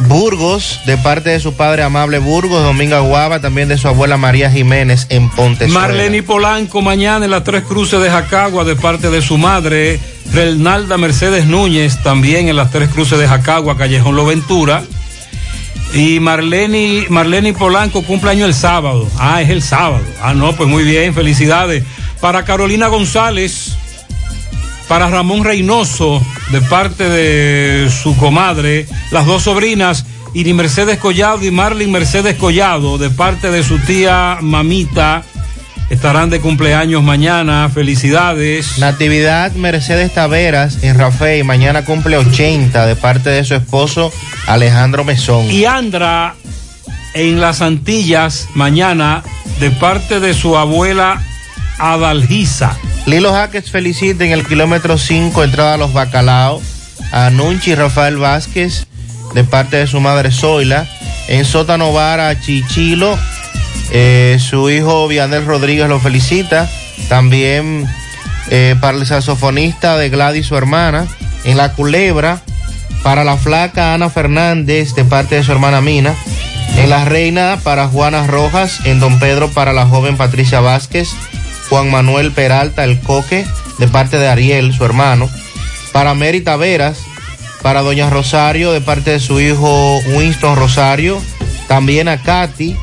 Burgos, 0.08 0.80
de 0.86 0.96
parte 0.96 1.30
de 1.30 1.40
su 1.40 1.54
padre 1.54 1.82
amable 1.82 2.18
Burgos, 2.18 2.62
Domingo 2.62 3.00
Guava, 3.02 3.40
también 3.40 3.68
de 3.68 3.78
su 3.78 3.88
abuela 3.88 4.16
María 4.16 4.50
Jiménez 4.50 5.06
en 5.10 5.28
Ponte. 5.30 5.68
Marlene 5.68 6.22
Polanco 6.22 6.80
mañana 6.82 7.24
en 7.26 7.30
las 7.30 7.44
Tres 7.44 7.64
Cruces 7.64 8.00
de 8.00 8.10
Jacagua, 8.10 8.64
de 8.64 8.76
parte 8.76 9.10
de 9.10 9.22
su 9.22 9.38
madre, 9.38 10.00
Renalda 10.32 10.96
Mercedes 10.96 11.46
Núñez, 11.46 12.02
también 12.02 12.48
en 12.48 12.56
las 12.56 12.70
Tres 12.70 12.88
Cruces 12.88 13.18
de 13.18 13.28
Jacagua, 13.28 13.76
Callejón 13.76 14.16
Lo 14.16 14.26
Ventura. 14.26 14.82
Y 15.92 16.20
Marlene, 16.20 17.06
Marlene 17.08 17.52
Polanco 17.52 18.02
cumpleaños 18.02 18.48
el 18.48 18.54
sábado. 18.54 19.08
Ah, 19.18 19.42
es 19.42 19.50
el 19.50 19.60
sábado. 19.60 20.04
Ah, 20.22 20.34
no, 20.34 20.54
pues 20.54 20.68
muy 20.68 20.84
bien, 20.84 21.14
felicidades. 21.14 21.82
Para 22.20 22.44
Carolina 22.44 22.86
González, 22.86 23.76
para 24.90 25.06
Ramón 25.06 25.44
Reynoso, 25.44 26.20
de 26.50 26.60
parte 26.62 27.08
de 27.08 27.88
su 27.90 28.16
comadre, 28.16 28.88
las 29.12 29.24
dos 29.24 29.44
sobrinas, 29.44 30.04
Iri 30.34 30.52
Mercedes 30.52 30.98
Collado 30.98 31.44
y 31.44 31.52
Marlin 31.52 31.92
Mercedes 31.92 32.34
Collado, 32.34 32.98
de 32.98 33.08
parte 33.08 33.52
de 33.52 33.62
su 33.62 33.78
tía 33.78 34.38
Mamita, 34.40 35.22
estarán 35.90 36.28
de 36.28 36.40
cumpleaños 36.40 37.04
mañana. 37.04 37.70
Felicidades. 37.72 38.78
Natividad 38.78 39.52
Mercedes 39.52 40.12
Taveras 40.12 40.82
en 40.82 40.98
Rafael, 40.98 41.44
mañana 41.44 41.84
cumple 41.84 42.16
80, 42.16 42.84
de 42.84 42.96
parte 42.96 43.30
de 43.30 43.44
su 43.44 43.54
esposo 43.54 44.12
Alejandro 44.48 45.04
Mesón. 45.04 45.48
Y 45.52 45.66
Andra 45.66 46.34
en 47.14 47.40
las 47.40 47.62
Antillas, 47.62 48.48
mañana, 48.54 49.22
de 49.60 49.70
parte 49.70 50.18
de 50.18 50.34
su 50.34 50.56
abuela 50.56 51.22
Adalgisa. 51.80 52.76
Lilo 53.06 53.32
Jaques 53.32 53.70
felicita 53.70 54.24
en 54.24 54.32
el 54.32 54.46
kilómetro 54.46 54.98
5, 54.98 55.42
entrada 55.42 55.74
a 55.74 55.76
los 55.78 55.92
Bacalao, 55.92 56.60
a 57.10 57.30
Nunchi 57.30 57.74
Rafael 57.74 58.18
Vázquez, 58.18 58.86
de 59.34 59.44
parte 59.44 59.78
de 59.78 59.86
su 59.86 60.00
madre 60.00 60.30
Zoila. 60.30 60.86
En 61.28 61.44
Sótano 61.44 61.92
Vara, 61.92 62.38
Chichilo, 62.38 63.18
eh, 63.92 64.38
su 64.40 64.68
hijo 64.70 65.08
Vianel 65.08 65.46
Rodríguez 65.46 65.88
lo 65.88 66.00
felicita. 66.00 66.68
También 67.08 67.88
eh, 68.50 68.76
para 68.80 68.98
el 68.98 69.06
saxofonista 69.06 69.96
de 69.96 70.10
Gladys, 70.10 70.46
su 70.46 70.56
hermana. 70.56 71.06
En 71.44 71.56
La 71.56 71.72
Culebra, 71.72 72.42
para 73.02 73.24
la 73.24 73.36
flaca 73.36 73.94
Ana 73.94 74.10
Fernández, 74.10 74.94
de 74.94 75.04
parte 75.04 75.36
de 75.36 75.44
su 75.44 75.52
hermana 75.52 75.80
Mina. 75.80 76.14
En 76.76 76.90
La 76.90 77.04
Reina, 77.04 77.58
para 77.62 77.88
Juana 77.88 78.26
Rojas. 78.26 78.80
En 78.84 79.00
Don 79.00 79.18
Pedro, 79.18 79.50
para 79.50 79.72
la 79.72 79.86
joven 79.86 80.16
Patricia 80.16 80.60
Vázquez. 80.60 81.10
Juan 81.70 81.90
Manuel 81.90 82.32
Peralta, 82.32 82.84
el 82.84 83.00
Coque, 83.00 83.46
de 83.78 83.88
parte 83.88 84.18
de 84.18 84.28
Ariel, 84.28 84.74
su 84.74 84.84
hermano. 84.84 85.30
Para 85.92 86.14
Mary 86.14 86.42
Taveras, 86.42 86.98
para 87.62 87.80
Doña 87.80 88.10
Rosario, 88.10 88.72
de 88.72 88.80
parte 88.80 89.12
de 89.12 89.20
su 89.20 89.40
hijo 89.40 89.98
Winston 90.14 90.56
Rosario. 90.56 91.22
También 91.68 92.08
a 92.08 92.20
Katy, 92.20 92.76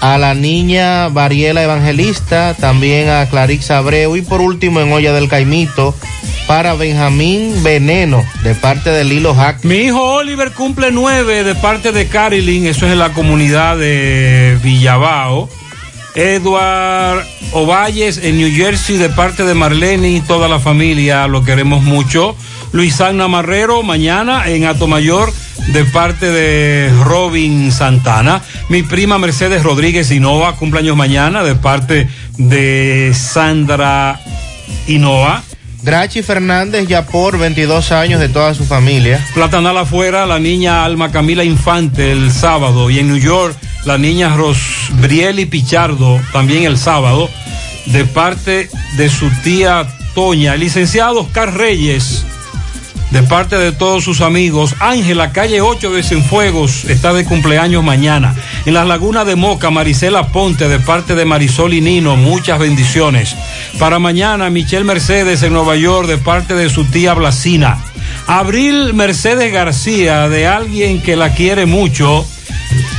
a 0.00 0.18
la 0.18 0.34
niña 0.34 1.08
Variela 1.08 1.62
Evangelista, 1.62 2.56
también 2.58 3.10
a 3.10 3.28
Clarix 3.28 3.70
Abreu 3.70 4.16
y 4.16 4.22
por 4.22 4.40
último 4.40 4.80
en 4.80 4.92
Olla 4.92 5.12
del 5.12 5.28
Caimito 5.28 5.94
para 6.46 6.74
Benjamín 6.74 7.62
Veneno 7.62 8.24
de 8.42 8.54
parte 8.54 8.90
de 8.90 9.04
Lilo 9.04 9.34
Hack. 9.34 9.64
Mi 9.64 9.76
hijo 9.76 10.02
Oliver 10.14 10.52
cumple 10.52 10.90
nueve 10.90 11.44
de 11.44 11.54
parte 11.54 11.92
de 11.92 12.08
Carilyn, 12.08 12.66
eso 12.66 12.86
es 12.86 12.92
en 12.92 12.98
la 12.98 13.12
comunidad 13.12 13.76
de 13.76 14.58
Villabao. 14.62 15.48
Edward 16.14 17.24
Ovalles 17.52 18.18
en 18.18 18.38
New 18.38 18.50
Jersey 18.54 18.96
de 18.96 19.08
parte 19.08 19.44
de 19.44 19.54
Marlene 19.54 20.10
y 20.10 20.20
toda 20.20 20.48
la 20.48 20.58
familia, 20.58 21.26
lo 21.26 21.44
queremos 21.44 21.82
mucho. 21.82 22.36
Luisana 22.72 23.28
Marrero 23.28 23.82
mañana 23.82 24.48
en 24.48 24.64
Atomayor 24.64 25.32
de 25.68 25.84
parte 25.84 26.30
de 26.30 26.90
Robin 27.04 27.70
Santana. 27.70 28.42
Mi 28.68 28.82
prima 28.82 29.18
Mercedes 29.18 29.62
Rodríguez 29.62 30.10
Innova, 30.10 30.56
cumpleaños 30.56 30.96
mañana 30.96 31.42
de 31.44 31.54
parte 31.54 32.08
de 32.38 33.12
Sandra 33.14 34.20
Innova. 34.86 35.42
Drachi 35.82 36.22
Fernández 36.22 36.86
ya 36.86 37.06
por 37.06 37.38
22 37.38 37.90
años 37.90 38.20
de 38.20 38.28
toda 38.28 38.54
su 38.54 38.64
familia. 38.64 39.24
Platanal 39.34 39.76
afuera, 39.76 40.26
la 40.26 40.38
niña 40.38 40.84
Alma 40.84 41.10
Camila 41.10 41.42
Infante 41.42 42.12
el 42.12 42.30
sábado. 42.30 42.88
Y 42.88 43.00
en 43.00 43.08
New 43.08 43.18
York, 43.18 43.56
la 43.84 43.98
niña 43.98 44.36
Rosbrieli 44.36 45.46
Pichardo 45.46 46.20
también 46.32 46.64
el 46.64 46.78
sábado. 46.78 47.28
De 47.86 48.04
parte 48.04 48.70
de 48.96 49.08
su 49.08 49.28
tía 49.42 49.86
Toña. 50.14 50.54
El 50.54 50.60
licenciado 50.60 51.20
Oscar 51.20 51.54
Reyes 51.56 52.24
de 53.12 53.22
parte 53.22 53.56
de 53.56 53.72
todos 53.72 54.02
sus 54.02 54.22
amigos. 54.22 54.74
Ángela, 54.80 55.32
calle 55.32 55.60
8 55.60 55.90
de 55.90 56.02
Cienfuegos, 56.02 56.86
está 56.86 57.12
de 57.12 57.24
cumpleaños 57.24 57.84
mañana. 57.84 58.34
En 58.64 58.74
las 58.74 58.86
lagunas 58.86 59.26
de 59.26 59.36
Moca, 59.36 59.70
Marisela 59.70 60.28
Ponte, 60.28 60.66
de 60.66 60.80
parte 60.80 61.14
de 61.14 61.26
Marisol 61.26 61.74
y 61.74 61.82
Nino, 61.82 62.16
muchas 62.16 62.58
bendiciones. 62.58 63.36
Para 63.78 63.98
mañana, 63.98 64.48
Michelle 64.48 64.84
Mercedes 64.84 65.42
en 65.42 65.52
Nueva 65.52 65.76
York, 65.76 66.08
de 66.08 66.18
parte 66.18 66.54
de 66.54 66.70
su 66.70 66.86
tía 66.86 67.12
Blasina. 67.12 67.78
Abril 68.26 68.94
Mercedes 68.94 69.52
García, 69.52 70.28
de 70.30 70.46
alguien 70.46 71.02
que 71.02 71.14
la 71.14 71.34
quiere 71.34 71.66
mucho. 71.66 72.26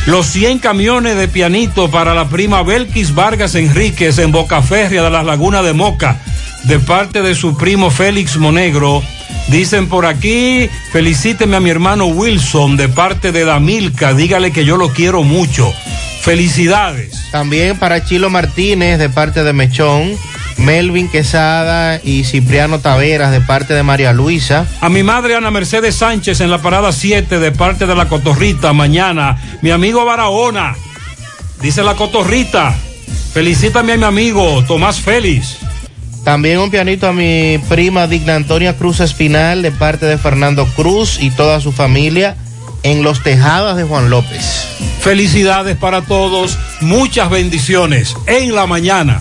Los 0.06 0.28
100 0.28 0.60
camiones 0.60 1.18
de 1.18 1.28
pianito 1.28 1.90
para 1.90 2.14
la 2.14 2.30
prima 2.30 2.62
Belkis 2.62 3.16
Vargas 3.16 3.56
Enríquez 3.56 4.20
en 4.20 4.32
Boca 4.32 4.62
Férrea 4.62 5.02
de 5.02 5.10
las 5.10 5.26
Lagunas 5.26 5.64
de 5.64 5.74
Moca, 5.74 6.20
de 6.66 6.78
parte 6.80 7.24
de 7.24 7.34
su 7.34 7.58
primo 7.58 7.90
Félix 7.90 8.38
Monegro. 8.38 9.02
Dicen 9.48 9.88
por 9.88 10.06
aquí, 10.06 10.70
felicíteme 10.92 11.58
a 11.58 11.60
mi 11.60 11.70
hermano 11.70 12.06
Wilson 12.06 12.78
de 12.78 12.90
parte 12.90 13.32
de 13.32 13.46
Damilca, 13.46 14.14
dígale 14.14 14.52
que 14.52 14.66
yo 14.66 14.78
lo 14.78 14.90
quiero 14.94 15.24
mucho. 15.24 15.72
Felicidades. 16.22 17.30
También 17.32 17.78
para 17.78 18.06
Chilo 18.06 18.30
Martínez 18.30 18.98
de 18.98 19.10
parte 19.10 19.44
de 19.44 19.52
Mechón, 19.54 20.18
Melvin 20.58 21.10
Quesada 21.10 22.00
y 22.04 22.24
Cipriano 22.24 22.80
Taveras 22.80 23.32
de 23.32 23.42
parte 23.42 23.74
de 23.74 23.84
María 23.84 24.14
Luisa. 24.14 24.66
A 24.82 24.90
mi 24.90 25.04
madre 25.04 25.36
Ana 25.36 25.52
Mercedes 25.52 25.96
Sánchez 25.96 26.40
en 26.42 26.50
la 26.50 26.62
parada 26.62 26.92
7 26.92 27.40
de 27.40 27.52
parte 27.52 27.86
de 27.86 27.96
la 27.96 28.08
Cotorrita 28.08 28.72
mañana. 28.74 29.38
Mi 29.62 29.72
amigo 29.72 30.06
Barahona, 30.06 30.76
dice 31.62 31.84
la 31.84 31.96
Cotorrita, 31.96 32.74
felicítame 33.34 33.94
a 33.94 33.98
mi 33.98 34.04
amigo 34.06 34.64
Tomás 34.66 35.02
Félix. 35.02 35.58
También 36.24 36.60
un 36.60 36.72
pianito 36.72 37.08
a 37.08 37.14
mi 37.14 37.60
prima 37.68 38.08
Digna 38.08 38.36
Antonia 38.36 38.78
Cruz 38.78 39.02
Espinal 39.02 39.62
de 39.62 39.72
parte 39.72 40.06
de 40.06 40.18
Fernando 40.18 40.66
Cruz 40.68 41.18
y 41.22 41.32
toda 41.32 41.60
su 41.60 41.74
familia 41.74 42.38
en 42.84 43.04
los 43.04 43.22
tejados 43.24 43.76
de 43.76 43.84
Juan 43.84 44.10
López. 44.10 44.68
Felicidades 45.02 45.76
para 45.76 46.02
todos, 46.02 46.58
muchas 46.80 47.30
bendiciones 47.30 48.16
en 48.28 48.56
la 48.56 48.68
mañana. 48.68 49.20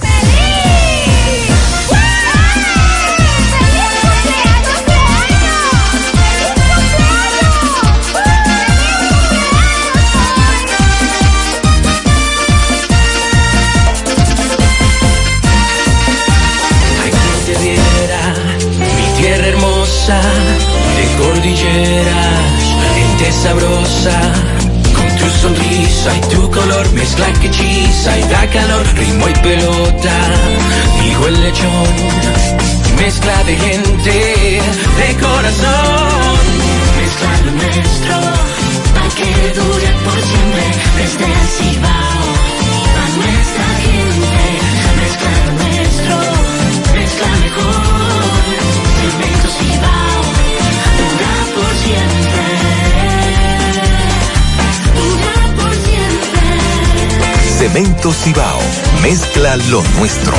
Con 24.03 25.17
tu 25.17 25.29
sonrisa 25.41 26.17
y 26.17 26.21
tu 26.35 26.51
color, 26.51 26.93
mezcla 26.93 27.33
que 27.35 27.47
hechiza 27.47 28.19
y 28.19 28.23
da 28.23 28.47
calor, 28.51 28.85
ritmo 28.97 29.29
y 29.29 29.33
pelota, 29.35 30.17
dijo 31.05 31.29
el 31.29 31.41
lechón, 31.41 31.95
mezcla 32.97 33.45
de 33.45 33.57
gente, 33.57 34.61
de 34.99 35.17
corazón, 35.21 36.41
mezcla 36.99 37.31
lo 37.45 37.53
nuestro, 37.53 38.17
para 38.93 39.09
que 39.15 39.31
dure 39.61 39.91
por 40.05 40.19
siempre, 40.21 40.65
desde 40.99 41.25
el 41.25 41.49
Cibao, 41.57 42.27
a 42.99 43.07
nuestra 43.21 43.67
gente, 43.85 44.37
mezcla 44.99 45.31
lo 45.47 45.53
nuestro, 45.63 46.17
mezcla 46.93 47.29
mejor, 47.45 48.43
Cemento 48.99 49.49
Cibao, 49.59 50.23
dura 50.99 51.35
por 51.55 51.73
siempre, 51.85 52.22
Cemento 57.63 58.11
Cibao, 58.13 58.59
mezcla 59.03 59.55
lo 59.71 59.85
nuestro. 59.97 60.33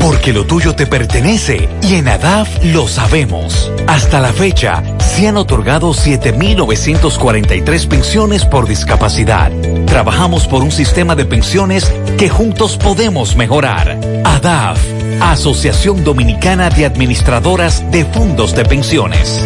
Porque 0.00 0.32
lo 0.32 0.46
tuyo 0.46 0.74
te 0.74 0.86
pertenece 0.86 1.68
y 1.82 1.96
en 1.96 2.08
ADAF 2.08 2.64
lo 2.64 2.88
sabemos. 2.88 3.70
Hasta 3.86 4.20
la 4.20 4.32
fecha, 4.32 4.82
se 4.98 5.28
han 5.28 5.36
otorgado 5.36 5.90
7.943 5.90 7.88
pensiones 7.88 8.46
por 8.46 8.66
discapacidad. 8.66 9.52
Trabajamos 9.84 10.46
por 10.46 10.62
un 10.62 10.70
sistema 10.70 11.14
de 11.14 11.26
pensiones 11.26 11.92
que 12.16 12.30
juntos 12.30 12.78
podemos 12.78 13.36
mejorar. 13.36 14.00
ADAF, 14.24 14.80
Asociación 15.20 16.04
Dominicana 16.04 16.70
de 16.70 16.86
Administradoras 16.86 17.84
de 17.90 18.06
Fondos 18.06 18.54
de 18.54 18.64
Pensiones. 18.64 19.44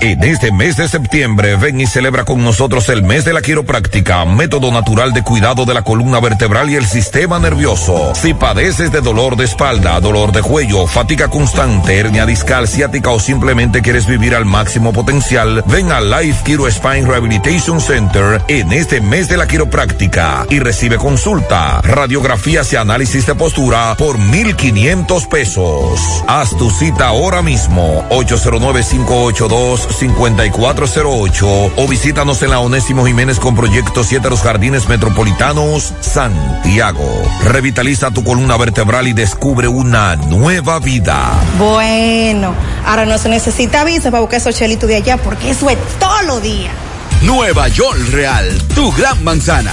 En 0.00 0.22
este 0.22 0.52
mes 0.52 0.76
de 0.76 0.88
septiembre, 0.88 1.56
ven 1.56 1.80
y 1.80 1.86
celebra 1.86 2.24
con 2.24 2.44
nosotros 2.44 2.88
el 2.90 3.02
mes 3.02 3.24
de 3.24 3.32
la 3.32 3.40
quiropráctica, 3.40 4.24
método 4.26 4.70
natural 4.70 5.12
de 5.12 5.22
cuidado 5.22 5.64
de 5.64 5.72
la 5.72 5.82
columna 5.82 6.20
vertebral 6.20 6.68
y 6.70 6.76
el 6.76 6.84
sistema 6.84 7.38
nervioso. 7.38 8.12
Si 8.14 8.34
padeces 8.34 8.92
de 8.92 9.00
dolor 9.00 9.36
de 9.36 9.44
espalda, 9.44 9.98
dolor 10.00 10.32
de 10.32 10.42
cuello, 10.42 10.86
fatiga 10.86 11.28
constante, 11.28 11.98
hernia 11.98 12.26
discal, 12.26 12.68
ciática 12.68 13.10
o 13.10 13.18
simplemente 13.18 13.80
quieres 13.80 14.06
vivir 14.06 14.34
al 14.34 14.44
máximo 14.44 14.92
potencial, 14.92 15.64
ven 15.66 15.90
a 15.90 16.00
Life 16.00 16.44
Kiro 16.44 16.70
Spine 16.70 17.06
Rehabilitation 17.06 17.80
Center 17.80 18.42
en 18.48 18.72
este 18.72 19.00
mes 19.00 19.28
de 19.28 19.38
la 19.38 19.46
quiropráctica 19.46 20.46
y 20.50 20.58
recibe 20.58 20.98
consulta, 20.98 21.80
radiografías 21.82 22.70
y 22.72 22.76
análisis 22.76 23.26
de 23.26 23.34
postura 23.34 23.94
por 23.96 24.18
1,500 24.18 25.26
pesos. 25.26 26.22
Haz 26.28 26.50
tu 26.50 26.70
cita 26.70 27.08
ahora 27.08 27.40
mismo, 27.40 28.04
809 28.10 28.84
582 28.90 29.85
5408 29.90 31.46
o 31.76 31.88
visítanos 31.88 32.42
en 32.42 32.50
la 32.50 32.60
Onésimo 32.60 33.04
Jiménez 33.04 33.38
con 33.38 33.54
Proyecto 33.54 34.04
7 34.04 34.30
Los 34.30 34.40
Jardines 34.40 34.88
Metropolitanos, 34.88 35.92
Santiago. 36.00 37.06
Revitaliza 37.44 38.10
tu 38.10 38.24
columna 38.24 38.56
vertebral 38.56 39.08
y 39.08 39.12
descubre 39.12 39.68
una 39.68 40.16
nueva 40.16 40.78
vida. 40.78 41.32
Bueno, 41.58 42.54
ahora 42.84 43.06
no 43.06 43.18
se 43.18 43.28
necesita 43.28 43.84
visa 43.84 44.10
para 44.10 44.20
buscar 44.20 44.40
esos 44.40 44.54
chelitos 44.54 44.88
de 44.88 44.96
allá 44.96 45.16
porque 45.16 45.50
eso 45.50 45.70
es 45.70 45.78
todo 45.98 46.22
lo 46.22 46.40
día. 46.40 46.70
Nueva 47.22 47.68
York 47.68 47.98
Real, 48.10 48.46
tu 48.74 48.92
gran 48.92 49.22
manzana. 49.24 49.72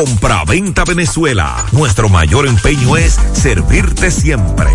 Compra-venta 0.01 0.83
Venezuela. 0.83 1.63
Nuestro 1.73 2.09
mayor 2.09 2.47
empeño 2.47 2.97
es 2.97 3.19
servirte 3.33 4.09
siempre. 4.09 4.71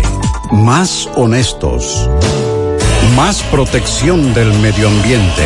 Más 0.53 1.09
honestos. 1.17 2.09
Más 3.13 3.41
protección 3.51 4.33
del 4.33 4.53
medio 4.59 4.87
ambiente. 4.87 5.45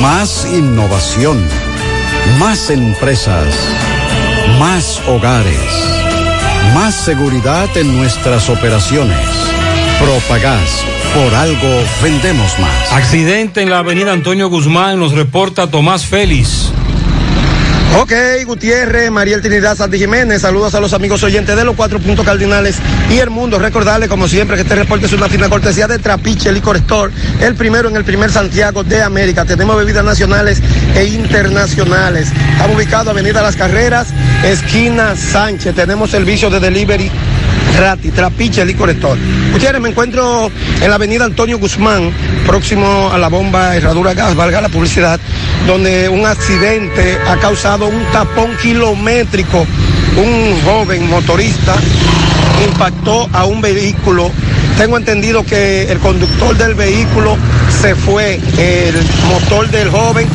Más 0.00 0.46
innovación. 0.52 1.44
Más 2.38 2.70
empresas. 2.70 3.48
Más 4.60 5.02
hogares. 5.08 5.58
Más 6.72 6.94
seguridad 6.94 7.76
en 7.76 7.96
nuestras 7.96 8.48
operaciones. 8.48 9.18
Propagás. 10.00 10.84
Por 11.16 11.34
algo 11.34 11.82
vendemos 12.00 12.56
más. 12.60 12.92
Accidente 12.92 13.60
en 13.60 13.70
la 13.70 13.78
avenida 13.78 14.12
Antonio 14.12 14.48
Guzmán, 14.48 15.00
nos 15.00 15.14
reporta 15.14 15.68
Tomás 15.68 16.06
Félix. 16.06 16.70
Ok, 17.96 18.12
Gutiérrez, 18.44 19.10
Mariel 19.10 19.40
Trinidad 19.40 19.76
Santi 19.76 19.98
Jiménez, 19.98 20.42
saludos 20.42 20.74
a 20.74 20.80
los 20.80 20.92
amigos 20.92 21.22
oyentes 21.22 21.56
de 21.56 21.64
los 21.64 21.74
cuatro 21.74 21.98
puntos 21.98 22.24
cardinales 22.24 22.76
y 23.10 23.18
el 23.18 23.30
mundo. 23.30 23.58
Recordarle, 23.58 24.08
como 24.08 24.28
siempre, 24.28 24.56
que 24.56 24.62
este 24.62 24.76
reporte 24.76 25.06
es 25.06 25.12
una 25.12 25.28
fina 25.28 25.48
cortesía 25.48 25.88
de 25.88 25.98
Trapiche 25.98 26.52
Licor 26.52 26.76
Store, 26.76 27.12
el 27.40 27.54
primero 27.56 27.88
en 27.88 27.96
el 27.96 28.04
primer 28.04 28.30
Santiago 28.30 28.84
de 28.84 29.02
América. 29.02 29.44
Tenemos 29.44 29.76
bebidas 29.76 30.04
nacionales 30.04 30.62
e 30.94 31.06
internacionales. 31.06 32.28
Estamos 32.52 32.76
ubicados 32.76 33.08
Avenida 33.08 33.42
Las 33.42 33.56
Carreras, 33.56 34.08
esquina 34.44 35.16
Sánchez. 35.16 35.74
Tenemos 35.74 36.10
servicio 36.10 36.50
de 36.50 36.60
delivery 36.60 37.10
gratis, 37.76 38.12
Trapiche 38.12 38.64
Licor 38.64 38.90
Store. 38.90 39.20
Gutiérrez, 39.52 39.80
me 39.80 39.90
encuentro 39.90 40.50
en 40.80 40.88
la 40.88 40.94
avenida 40.96 41.24
Antonio 41.24 41.58
Guzmán, 41.58 42.12
próximo 42.46 43.10
a 43.12 43.18
la 43.18 43.28
bomba 43.28 43.76
Herradura 43.76 44.14
Gas, 44.14 44.34
valga 44.34 44.60
la 44.60 44.68
publicidad, 44.68 45.18
donde 45.66 46.08
un 46.08 46.26
accidente 46.26 47.18
ha 47.26 47.36
causado 47.36 47.86
un 47.86 48.04
tapón 48.12 48.56
kilométrico. 48.62 49.66
Un 50.16 50.60
joven 50.64 51.08
motorista 51.08 51.76
impactó 52.64 53.28
a 53.32 53.44
un 53.44 53.60
vehículo. 53.60 54.30
Tengo 54.76 54.96
entendido 54.96 55.44
que 55.44 55.90
el 55.90 55.98
conductor 55.98 56.56
del 56.56 56.74
vehículo 56.74 57.36
se 57.80 57.94
fue, 57.94 58.40
el 58.58 58.94
motor 59.28 59.68
del 59.70 59.90
joven, 59.90 60.26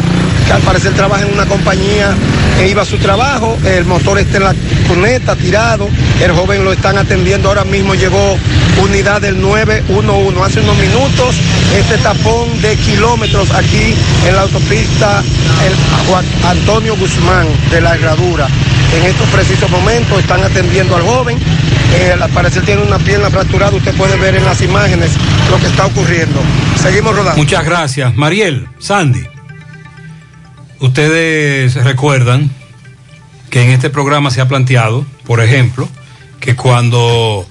que 0.45 0.53
al 0.53 0.61
parecer 0.61 0.93
trabaja 0.93 1.25
en 1.25 1.33
una 1.33 1.45
compañía 1.45 2.15
e 2.59 2.67
iba 2.67 2.81
a 2.81 2.85
su 2.85 2.97
trabajo, 2.97 3.57
el 3.65 3.85
motor 3.85 4.19
está 4.19 4.37
en 4.37 4.43
la 4.43 4.55
cuneta 4.87 5.35
tirado, 5.35 5.89
el 6.21 6.31
joven 6.31 6.63
lo 6.63 6.71
están 6.71 6.97
atendiendo, 6.97 7.49
ahora 7.49 7.63
mismo 7.63 7.95
llegó 7.95 8.37
unidad 8.81 9.21
del 9.21 9.41
911. 9.41 10.41
Hace 10.43 10.59
unos 10.61 10.77
minutos, 10.77 11.35
este 11.77 11.97
tapón 11.97 12.61
de 12.61 12.75
kilómetros 12.77 13.51
aquí 13.51 13.95
en 14.27 14.35
la 14.35 14.41
autopista 14.41 15.23
el 15.65 16.45
Antonio 16.45 16.95
Guzmán 16.95 17.47
de 17.71 17.81
la 17.81 17.95
Herradura. 17.95 18.47
En 18.95 19.05
estos 19.05 19.27
precisos 19.29 19.69
momentos 19.69 20.19
están 20.19 20.43
atendiendo 20.43 20.95
al 20.95 21.01
joven 21.01 21.39
Eh, 21.95 22.15
al 22.19 22.29
parecer 22.31 22.63
tiene 22.63 22.81
una 22.81 22.97
pierna 22.97 23.29
fracturada, 23.29 23.75
usted 23.75 23.93
puede 23.93 24.17
ver 24.17 24.35
en 24.35 24.43
las 24.45 24.61
imágenes 24.61 25.11
lo 25.51 25.59
que 25.59 25.67
está 25.67 25.85
ocurriendo. 25.85 26.39
Seguimos 26.81 27.15
rodando. 27.15 27.37
Muchas 27.37 27.63
gracias. 27.63 28.15
Mariel, 28.15 28.67
Sandy, 28.79 29.23
ustedes 30.85 31.75
recuerdan 31.75 32.51
que 33.49 33.63
en 33.63 33.69
este 33.69 33.89
programa 33.89 34.31
se 34.31 34.41
ha 34.41 34.47
planteado, 34.47 35.05
por 35.25 35.41
ejemplo, 35.41 35.87
que 36.39 36.55
cuando 36.55 37.47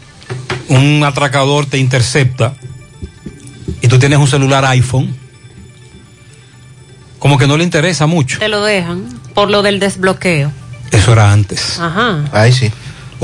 un 0.68 1.02
atracador 1.02 1.64
te 1.64 1.78
intercepta 1.78 2.54
y 3.80 3.88
tú 3.88 3.98
tienes 3.98 4.18
un 4.18 4.28
celular 4.28 4.64
iPhone, 4.66 5.16
como 7.18 7.38
que 7.38 7.46
no 7.46 7.56
le 7.56 7.64
interesa 7.64 8.06
mucho. 8.06 8.38
Te 8.38 8.48
lo 8.48 8.62
dejan 8.62 9.09
por 9.34 9.50
lo 9.50 9.62
del 9.62 9.80
desbloqueo. 9.80 10.52
Eso 10.90 11.12
era 11.12 11.32
antes. 11.32 11.78
Ajá. 11.80 12.24
Ahí 12.32 12.52
sí. 12.52 12.70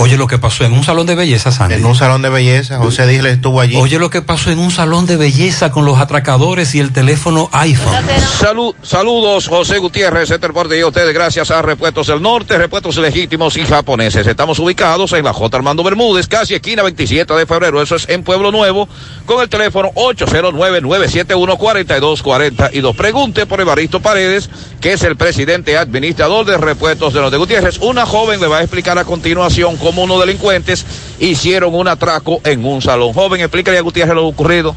Oye 0.00 0.16
lo 0.16 0.28
que 0.28 0.38
pasó 0.38 0.64
en 0.64 0.74
un 0.74 0.84
salón 0.84 1.06
de 1.06 1.16
belleza, 1.16 1.50
Sandy. 1.50 1.74
En 1.74 1.84
un 1.84 1.96
salón 1.96 2.22
de 2.22 2.28
belleza, 2.28 2.78
José 2.78 3.04
Díaz 3.08 3.26
estuvo 3.26 3.60
allí. 3.60 3.74
Oye 3.74 3.98
lo 3.98 4.10
que 4.10 4.22
pasó 4.22 4.52
en 4.52 4.60
un 4.60 4.70
salón 4.70 5.06
de 5.06 5.16
belleza 5.16 5.72
con 5.72 5.84
los 5.84 5.98
atracadores 5.98 6.72
y 6.76 6.78
el 6.78 6.92
teléfono 6.92 7.48
iPhone. 7.50 7.96
Salud, 8.38 8.76
saludos, 8.80 9.48
José 9.48 9.78
Gutiérrez, 9.78 10.30
este 10.30 10.46
reporte 10.46 10.78
y 10.78 10.82
a 10.82 10.86
ustedes 10.86 11.12
gracias 11.12 11.50
a 11.50 11.62
Repuestos 11.62 12.06
del 12.06 12.22
Norte, 12.22 12.56
Repuestos 12.56 12.96
Legítimos 12.98 13.56
y 13.56 13.64
Japoneses. 13.64 14.24
Estamos 14.24 14.60
ubicados 14.60 15.12
en 15.14 15.24
la 15.24 15.32
J. 15.32 15.56
Armando 15.56 15.82
Bermúdez, 15.82 16.28
casi 16.28 16.54
esquina 16.54 16.84
27 16.84 17.34
de 17.34 17.44
febrero, 17.44 17.82
eso 17.82 17.96
es 17.96 18.08
en 18.08 18.22
Pueblo 18.22 18.52
Nuevo, 18.52 18.88
con 19.26 19.42
el 19.42 19.48
teléfono 19.48 19.90
809-971-4242. 19.94 22.94
Pregunte 22.94 23.46
por 23.46 23.60
Evaristo 23.60 23.98
Paredes, 23.98 24.48
que 24.80 24.92
es 24.92 25.02
el 25.02 25.16
presidente 25.16 25.76
administrador 25.76 26.46
de 26.46 26.56
Repuestos 26.56 27.12
del 27.12 27.22
Norte. 27.22 27.36
Gutiérrez, 27.36 27.78
una 27.78 28.06
joven 28.06 28.40
le 28.40 28.46
va 28.46 28.58
a 28.58 28.62
explicar 28.62 28.96
a 28.96 29.04
continuación 29.04 29.76
cómo 29.76 29.87
unos 29.96 30.20
delincuentes 30.20 30.84
hicieron 31.18 31.74
un 31.74 31.88
atraco 31.88 32.40
en 32.44 32.64
un 32.64 32.82
salón. 32.82 33.12
Joven, 33.12 33.40
explícale 33.40 33.78
a 33.78 33.82
Gutiérrez 33.82 34.14
lo 34.14 34.26
ocurrido. 34.26 34.74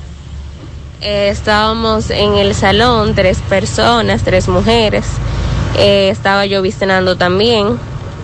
Eh, 1.02 1.30
estábamos 1.30 2.12
en 2.12 2.36
el 2.36 2.54
salón, 2.54 3.16
tres 3.16 3.40
personas, 3.50 4.22
tres 4.24 4.48
mujeres. 4.48 5.06
Eh, 5.78 6.10
estaba 6.10 6.46
yo 6.46 6.62
visitando 6.62 7.16
también. 7.18 7.80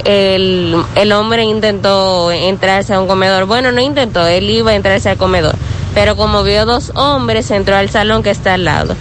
El, 0.06 0.76
el 0.96 1.12
hombre 1.12 1.44
intentó 1.44 2.32
entrarse 2.32 2.94
a 2.94 3.02
un 3.02 3.08
comedor. 3.08 3.46
Bueno, 3.46 3.72
no 3.72 3.82
intentó, 3.82 4.26
él 4.28 4.50
iba 4.50 4.72
a 4.72 4.76
entrarse 4.76 5.10
al 5.10 5.18
comedor. 5.18 5.56
Pero 5.96 6.16
como 6.16 6.44
vio 6.44 6.66
dos 6.66 6.92
hombres, 6.96 7.50
entró 7.50 7.76
al 7.76 7.90
salón 7.90 8.22
que 8.22 8.30
está 8.30 8.54
al 8.54 8.66
lado. 8.66 8.96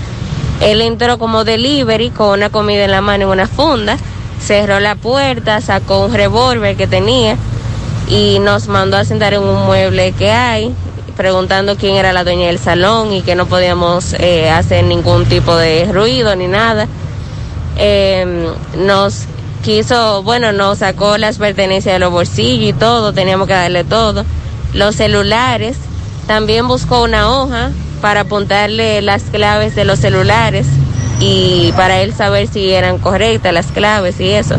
Él 0.62 0.80
entró 0.80 1.18
como 1.18 1.44
delivery 1.44 2.08
con 2.08 2.30
una 2.30 2.48
comida 2.48 2.84
en 2.84 2.90
la 2.90 3.02
mano 3.02 3.24
en 3.24 3.30
una 3.30 3.46
funda. 3.46 3.98
Cerró 4.40 4.80
la 4.80 4.94
puerta, 4.94 5.60
sacó 5.60 6.06
un 6.06 6.14
revólver 6.14 6.76
que 6.76 6.86
tenía 6.86 7.36
y 8.08 8.38
nos 8.38 8.68
mandó 8.68 8.96
a 8.96 9.04
sentar 9.04 9.34
en 9.34 9.42
un 9.42 9.66
mueble 9.66 10.12
que 10.12 10.30
hay 10.30 10.74
preguntando 11.16 11.76
quién 11.76 11.96
era 11.96 12.12
la 12.12 12.24
dueña 12.24 12.48
del 12.48 12.58
salón 12.58 13.12
y 13.12 13.22
que 13.22 13.34
no 13.34 13.46
podíamos 13.46 14.14
eh, 14.18 14.50
hacer 14.50 14.84
ningún 14.84 15.24
tipo 15.24 15.56
de 15.56 15.90
ruido 15.90 16.36
ni 16.36 16.46
nada. 16.46 16.86
Eh, 17.78 18.52
nos 18.76 19.24
quiso, 19.64 20.22
bueno, 20.22 20.52
nos 20.52 20.78
sacó 20.78 21.18
las 21.18 21.38
pertenencias 21.38 21.94
de 21.94 21.98
los 21.98 22.12
bolsillos 22.12 22.68
y 22.68 22.72
todo, 22.72 23.12
teníamos 23.12 23.46
que 23.48 23.54
darle 23.54 23.82
todo. 23.82 24.24
Los 24.74 24.96
celulares, 24.96 25.76
también 26.26 26.68
buscó 26.68 27.02
una 27.02 27.30
hoja 27.30 27.70
para 28.00 28.20
apuntarle 28.20 29.00
las 29.00 29.22
claves 29.24 29.74
de 29.74 29.84
los 29.84 29.98
celulares 29.98 30.66
y 31.18 31.72
para 31.76 32.00
él 32.00 32.12
saber 32.14 32.46
si 32.46 32.70
eran 32.72 32.98
correctas 32.98 33.52
las 33.54 33.66
claves 33.66 34.20
y 34.20 34.30
eso. 34.30 34.56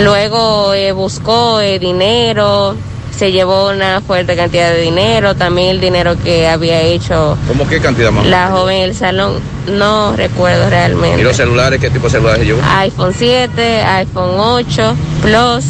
Luego 0.00 0.74
eh, 0.74 0.92
buscó 0.92 1.60
eh, 1.60 1.78
dinero, 1.78 2.74
se 3.16 3.30
llevó 3.30 3.70
una 3.70 4.00
fuerte 4.00 4.34
cantidad 4.36 4.70
de 4.72 4.80
dinero, 4.80 5.34
también 5.36 5.68
el 5.70 5.80
dinero 5.80 6.16
que 6.22 6.48
había 6.48 6.80
hecho 6.80 7.36
¿Cómo 7.46 7.68
qué 7.68 7.80
cantidad 7.80 8.10
más? 8.10 8.26
la 8.26 8.50
joven 8.50 8.78
en 8.78 8.82
el 8.84 8.94
salón, 8.96 9.34
no 9.68 10.16
recuerdo 10.16 10.68
realmente. 10.70 11.20
¿Y 11.20 11.24
los 11.24 11.36
celulares? 11.36 11.78
¿Qué 11.80 11.90
tipo 11.90 12.06
de 12.06 12.10
celulares 12.10 12.40
se 12.40 12.46
llevó? 12.46 12.60
iPhone 12.78 13.14
7, 13.16 13.82
iPhone 13.82 14.30
8 14.38 14.94
Plus 15.22 15.64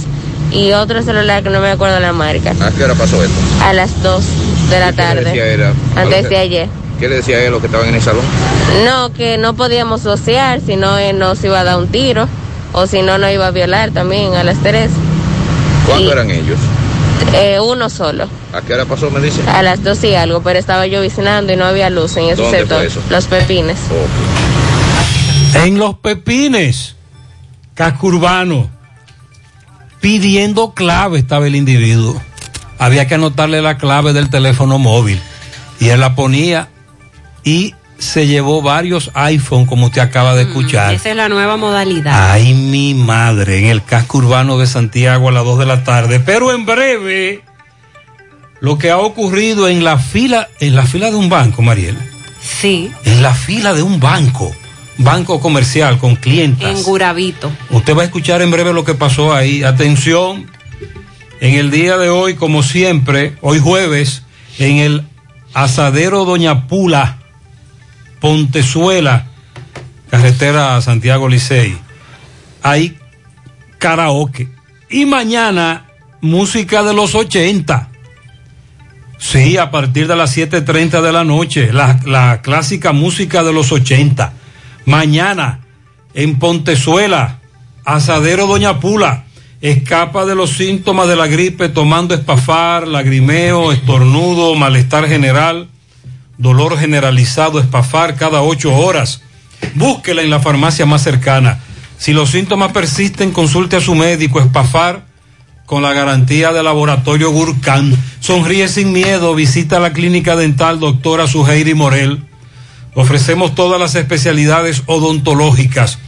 y 0.51 0.73
otro 0.73 1.03
celular 1.03 1.43
que 1.43 1.51
no 1.51 1.61
me 1.61 1.70
acuerdo 1.70 1.99
la 2.01 2.12
marca. 2.12 2.55
¿A 2.61 2.70
qué 2.70 2.85
hora 2.85 2.94
pasó 2.94 3.23
esto? 3.23 3.35
A 3.62 3.73
las 3.73 4.03
2 4.03 4.24
de 4.70 4.81
la 4.81 4.93
¿Qué 4.93 5.15
le 5.15 5.24
decía 5.24 5.44
tarde, 5.44 5.74
antes 5.97 6.28
de 6.28 6.36
ayer. 6.39 6.69
¿Qué 7.01 7.09
le 7.09 7.16
decía 7.16 7.39
a 7.39 7.43
él 7.43 7.51
los 7.51 7.61
que 7.61 7.66
estaban 7.66 7.89
en 7.89 7.97
el 7.97 8.03
salón? 8.03 8.24
No, 8.85 9.12
que 9.12 9.36
no 9.36 9.55
podíamos 9.55 10.05
docear, 10.05 10.61
si 10.61 10.77
no 10.77 10.97
él 10.99 11.19
nos 11.19 11.43
iba 11.43 11.59
a 11.61 11.65
dar 11.65 11.78
un 11.78 11.89
tiro 11.89 12.28
o 12.73 12.86
si 12.86 13.03
no 13.03 13.19
nos 13.19 13.31
iba 13.32 13.47
a 13.47 13.51
violar 13.51 13.90
también 13.90 14.35
a 14.35 14.44
las 14.44 14.59
3. 14.62 14.90
¿Cuántos 15.86 16.09
Y- 16.09 16.12
eran 16.12 16.31
ellos? 16.31 16.59
Eh, 17.35 17.59
uno 17.61 17.89
solo. 17.89 18.27
¿A 18.53 18.61
qué 18.62 18.74
hora 18.74 18.85
pasó, 18.85 19.11
me 19.11 19.20
dice? 19.20 19.43
A 19.49 19.62
las 19.62 19.82
dos 19.85 20.03
y 20.05 20.15
algo, 20.15 20.43
pero 20.43 20.59
estaba 20.59 20.86
yo 20.86 21.01
vicinando 21.01 21.53
y 21.53 21.57
no 21.57 21.65
había 21.65 21.89
luz 21.89 22.16
en 22.16 22.24
ese 22.24 22.43
¿Dónde 22.43 22.59
sector. 22.59 22.89
Los 23.11 23.27
pepines. 23.27 23.78
En 25.55 25.78
los 25.78 25.94
pepines, 25.99 26.97
casco 27.74 28.09
urbano, 28.09 28.69
pidiendo 30.01 30.73
clave 30.73 31.19
estaba 31.19 31.47
el 31.47 31.55
individuo. 31.57 32.20
Había 32.78 33.07
que 33.07 33.15
anotarle 33.15 33.62
la 33.62 33.78
clave 33.78 34.12
del 34.12 34.28
teléfono 34.31 34.78
móvil. 34.78 35.20
Y 35.78 35.89
él 35.90 36.01
la 36.01 36.15
ponía 36.15 36.69
y 37.44 37.74
se 38.02 38.26
llevó 38.26 38.62
varios 38.62 39.12
iPhone, 39.14 39.64
como 39.64 39.86
usted 39.86 40.00
acaba 40.00 40.34
de 40.34 40.42
escuchar. 40.42 40.92
Esa 40.92 41.10
es 41.10 41.16
la 41.16 41.28
nueva 41.28 41.56
modalidad. 41.56 42.32
Ay, 42.32 42.52
mi 42.52 42.94
madre, 42.94 43.60
en 43.60 43.66
el 43.66 43.84
casco 43.84 44.18
urbano 44.18 44.58
de 44.58 44.66
Santiago 44.66 45.28
a 45.28 45.32
las 45.32 45.44
2 45.44 45.60
de 45.60 45.66
la 45.66 45.84
tarde. 45.84 46.18
Pero 46.18 46.52
en 46.52 46.66
breve, 46.66 47.42
lo 48.58 48.76
que 48.76 48.90
ha 48.90 48.98
ocurrido 48.98 49.68
en 49.68 49.84
la 49.84 49.98
fila, 49.98 50.48
en 50.58 50.74
la 50.74 50.82
fila 50.82 51.12
de 51.12 51.16
un 51.16 51.28
banco, 51.28 51.62
Mariel. 51.62 51.96
Sí, 52.40 52.90
En 53.04 53.22
la 53.22 53.34
fila 53.34 53.72
de 53.72 53.84
un 53.84 54.00
banco, 54.00 54.50
banco 54.98 55.38
comercial 55.38 55.98
con 55.98 56.16
clientes. 56.16 56.68
en 56.68 56.82
Guravito. 56.82 57.52
Usted 57.70 57.96
va 57.96 58.02
a 58.02 58.06
escuchar 58.06 58.42
en 58.42 58.50
breve 58.50 58.72
lo 58.72 58.84
que 58.84 58.94
pasó 58.94 59.32
ahí. 59.32 59.62
Atención, 59.62 60.50
en 61.40 61.54
el 61.54 61.70
día 61.70 61.98
de 61.98 62.08
hoy, 62.08 62.34
como 62.34 62.64
siempre, 62.64 63.36
hoy 63.42 63.60
jueves, 63.60 64.24
en 64.58 64.78
el 64.78 65.02
asadero 65.54 66.24
Doña 66.24 66.66
Pula, 66.66 67.22
Pontezuela, 68.23 69.27
carretera 70.09 70.81
Santiago 70.81 71.28
Licey, 71.28 71.77
hay 72.62 72.97
karaoke. 73.78 74.49
Y 74.89 75.07
mañana, 75.07 75.86
música 76.20 76.85
de 76.85 76.94
los 76.94 77.16
80. 77.16 77.89
Sí, 79.19 79.57
a 79.57 79.73
partir 79.73 80.07
de 80.07 80.15
las 80.15 80.36
7.30 80.36 81.03
de 81.03 81.12
la 81.12 81.24
noche, 81.24 81.73
la, 81.73 81.99
la 82.07 82.43
clásica 82.43 82.93
música 82.93 83.43
de 83.43 83.53
los 83.53 83.73
80. 83.73 84.32
Mañana, 84.86 85.59
en 86.15 86.39
Pontezuela, 86.39 87.40
Asadero 87.85 88.47
Doña 88.47 88.78
Pula, 88.78 89.24
escapa 89.61 90.27
de 90.27 90.36
los 90.36 90.51
síntomas 90.51 91.09
de 91.09 91.16
la 91.16 91.27
gripe 91.27 91.69
tomando 91.69 92.15
espafar, 92.15 92.86
lagrimeo, 92.86 93.73
estornudo, 93.73 94.55
malestar 94.55 95.09
general, 95.09 95.69
dolor 96.43 96.77
generalizado, 96.77 97.60
espafar 97.60 98.16
cada 98.16 98.43
ocho 98.43 98.74
horas. 98.74 99.23
Búsquela 99.77 100.23
en 100.23 100.31
la 100.31 100.40
farmacia 100.40 100.85
más 100.85 101.02
cercana. 101.02 101.60
Si 101.98 102.12
los 102.12 102.31
síntomas 102.31 102.73
persisten, 102.73 103.31
consulte 103.31 103.77
a 103.77 103.81
su 103.81 103.94
médico, 103.94 104.40
espafar 104.40 105.05
con 105.66 105.82
la 105.82 105.93
garantía 105.93 106.52
de 106.52 106.64
laboratorio 106.64 107.31
Gurkhan. 107.31 107.97
Sonríe 108.19 108.66
sin 108.66 108.93
miedo, 108.93 109.36
visita 109.36 109.78
la 109.78 109.93
clínica 109.93 110.35
dental 110.35 110.81
doctora 110.81 111.28
Suheiri 111.28 111.74
Morel. 111.74 112.24
Ofrecemos 112.94 113.55
todas 113.55 113.81
las 113.81 113.94
especialidades 113.94 114.82
odontológicas. 114.86 116.01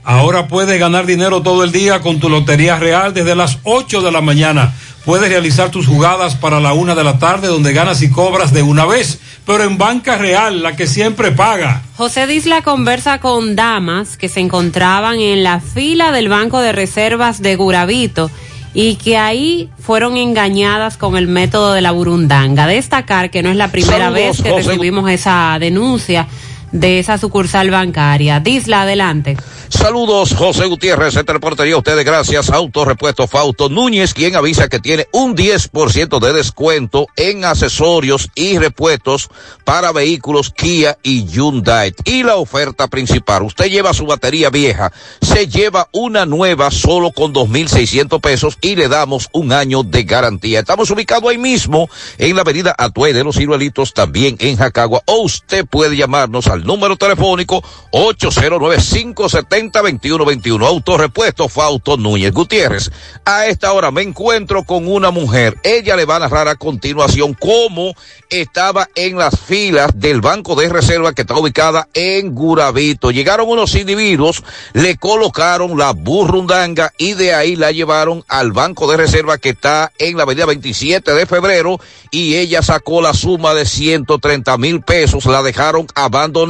Ahora 0.09 0.47
puedes 0.47 0.79
ganar 0.79 1.05
dinero 1.05 1.43
todo 1.43 1.65
el 1.65 1.73
día 1.73 2.01
con 2.01 2.21
tu 2.21 2.29
Lotería 2.29 2.79
Real 2.79 3.13
desde 3.13 3.35
las 3.35 3.59
8 3.65 4.03
de 4.03 4.13
la 4.13 4.21
mañana. 4.21 4.73
Puedes 5.05 5.29
realizar 5.29 5.73
tus 5.73 5.89
jugadas 5.89 6.37
para 6.37 6.61
la 6.61 6.75
una 6.75 6.95
de 6.95 7.03
la 7.03 7.19
tarde 7.19 7.49
donde 7.49 7.73
ganas 7.73 8.03
y 8.03 8.11
cobras 8.11 8.53
de 8.53 8.63
una 8.63 8.85
vez, 8.87 9.19
pero 9.45 9.65
en 9.65 9.79
Banca 9.79 10.17
Real, 10.17 10.63
la 10.63 10.77
que 10.77 10.87
siempre 10.87 11.33
paga. 11.33 11.83
José 11.97 12.29
Disla 12.29 12.63
conversa 12.63 13.19
con 13.19 13.57
damas 13.57 14.17
que 14.17 14.29
se 14.29 14.39
encontraban 14.39 15.19
en 15.19 15.43
la 15.43 15.59
fila 15.59 16.13
del 16.13 16.29
Banco 16.29 16.61
de 16.61 16.71
Reservas 16.71 17.43
de 17.43 17.57
Guravito 17.57 18.31
y 18.75 18.95
que 18.95 19.17
ahí 19.19 19.71
fueron 19.81 20.17
engañadas 20.17 20.97
con 20.99 21.17
el 21.17 21.27
método 21.27 21.73
de 21.73 21.81
la 21.81 21.91
burundanga. 21.91 22.69
Destacar 22.69 23.31
que 23.33 23.43
no 23.43 23.51
es 23.51 23.57
la 23.57 23.73
primera 23.73 24.13
Saludos, 24.13 24.15
vez 24.15 24.43
que 24.43 24.51
José. 24.51 24.69
recibimos 24.69 25.11
esa 25.11 25.57
denuncia 25.59 26.29
de 26.73 26.99
esa 26.99 27.19
sucursal 27.19 27.71
bancaria. 27.71 28.41
Disla, 28.41 28.83
adelante. 28.83 29.37
Saludos, 29.69 30.33
José 30.35 30.67
Gutiérrez, 30.67 31.17
entre 31.17 31.41
portería 31.41 31.77
ustedes 31.77 32.05
gracias, 32.05 32.51
Autorepuesto 32.51 33.27
Fausto 33.27 33.69
Núñez, 33.69 34.15
quien 34.15 34.37
avisa 34.37 34.69
que 34.69 34.79
tiene 34.79 35.09
un 35.13 35.37
10% 35.37 36.21
de 36.21 36.33
descuento 36.33 37.09
en 37.17 37.45
accesorios 37.45 38.31
y 38.37 38.59
repuestos 38.59 39.29
para 39.65 39.91
vehículos 39.91 40.51
Kia 40.51 40.99
y 41.03 41.27
Hyundai. 41.27 41.95
Y 42.05 42.23
la 42.23 42.37
oferta 42.37 42.87
principal, 42.87 43.43
usted 43.43 43.67
lleva 43.67 43.93
su 43.93 44.07
batería 44.07 44.51
vieja, 44.51 44.93
se 45.21 45.49
lleva 45.49 45.89
una 45.93 46.27
nueva 46.27 46.71
solo 46.71 47.11
con 47.11 47.35
2.600 47.35 48.21
pesos 48.21 48.59
y 48.61 48.77
le 48.77 48.89
damos 48.89 49.29
un 49.33 49.53
año 49.53 49.83
de 49.83 50.05
garantía. 50.05 50.61
Estamos 50.61 50.91
ubicados 50.91 51.29
ahí 51.29 51.39
mismo 51.39 51.89
en 52.19 52.37
la 52.37 52.43
avenida 52.43 52.75
Atue 52.79 53.13
de 53.13 53.25
los 53.25 53.37
Ciruelitos, 53.37 53.95
también 53.95 54.37
en 54.39 54.57
Jacagua, 54.57 55.03
o 55.07 55.23
usted 55.23 55.67
puede 55.67 55.97
llamarnos 55.97 56.47
al 56.57 56.65
número 56.65 56.97
telefónico 56.97 57.63
809-570-2121. 57.93 60.67
Autorepuesto 60.67 61.49
Fausto 61.49 61.97
Núñez 61.97 62.33
Gutiérrez. 62.33 62.91
A 63.25 63.47
esta 63.47 63.73
hora 63.73 63.91
me 63.91 64.03
encuentro 64.03 64.65
con 64.65 64.87
una 64.89 65.11
mujer. 65.11 65.57
Ella 65.63 65.97
le 65.97 66.05
va 66.05 66.17
a 66.17 66.21
narrar 66.21 66.49
a 66.49 66.57
continuación 66.57 67.35
cómo 67.35 67.95
estaba 68.31 68.89
en 68.95 69.19
las 69.19 69.39
filas 69.39 69.91
del 69.95 70.21
Banco 70.21 70.55
de 70.57 70.69
Reserva 70.69 71.13
que 71.13 71.23
está 71.23 71.37
ubicada 71.37 71.89
en 71.95 72.35
Guravito. 72.35 73.11
Llegaron 73.11 73.49
unos 73.49 73.75
individuos, 73.75 74.45
le 74.73 74.97
colocaron 74.97 75.79
la 75.79 75.93
burrundanga 75.93 76.93
y 76.99 77.15
de 77.15 77.35
ahí 77.35 77.57
la 77.57 77.71
llevaron 77.71 78.25
al 78.29 78.53
Banco 78.53 78.91
de 78.91 78.97
Reserva 78.97 79.39
que 79.39 79.51
está 79.51 79.93
en 79.99 80.17
la 80.17 80.23
avenida 80.23 80.47
27 80.47 81.13
de 81.13 81.27
febrero 81.27 81.79
y 82.11 82.37
ella 82.37 82.63
sacó 82.63 83.03
la 83.03 83.13
suma 83.13 83.53
de 83.55 83.67
130 83.67 84.57
mil 84.59 84.81
pesos, 84.81 85.27
la 85.27 85.43
dejaron 85.43 85.87
abandonada 85.95 86.46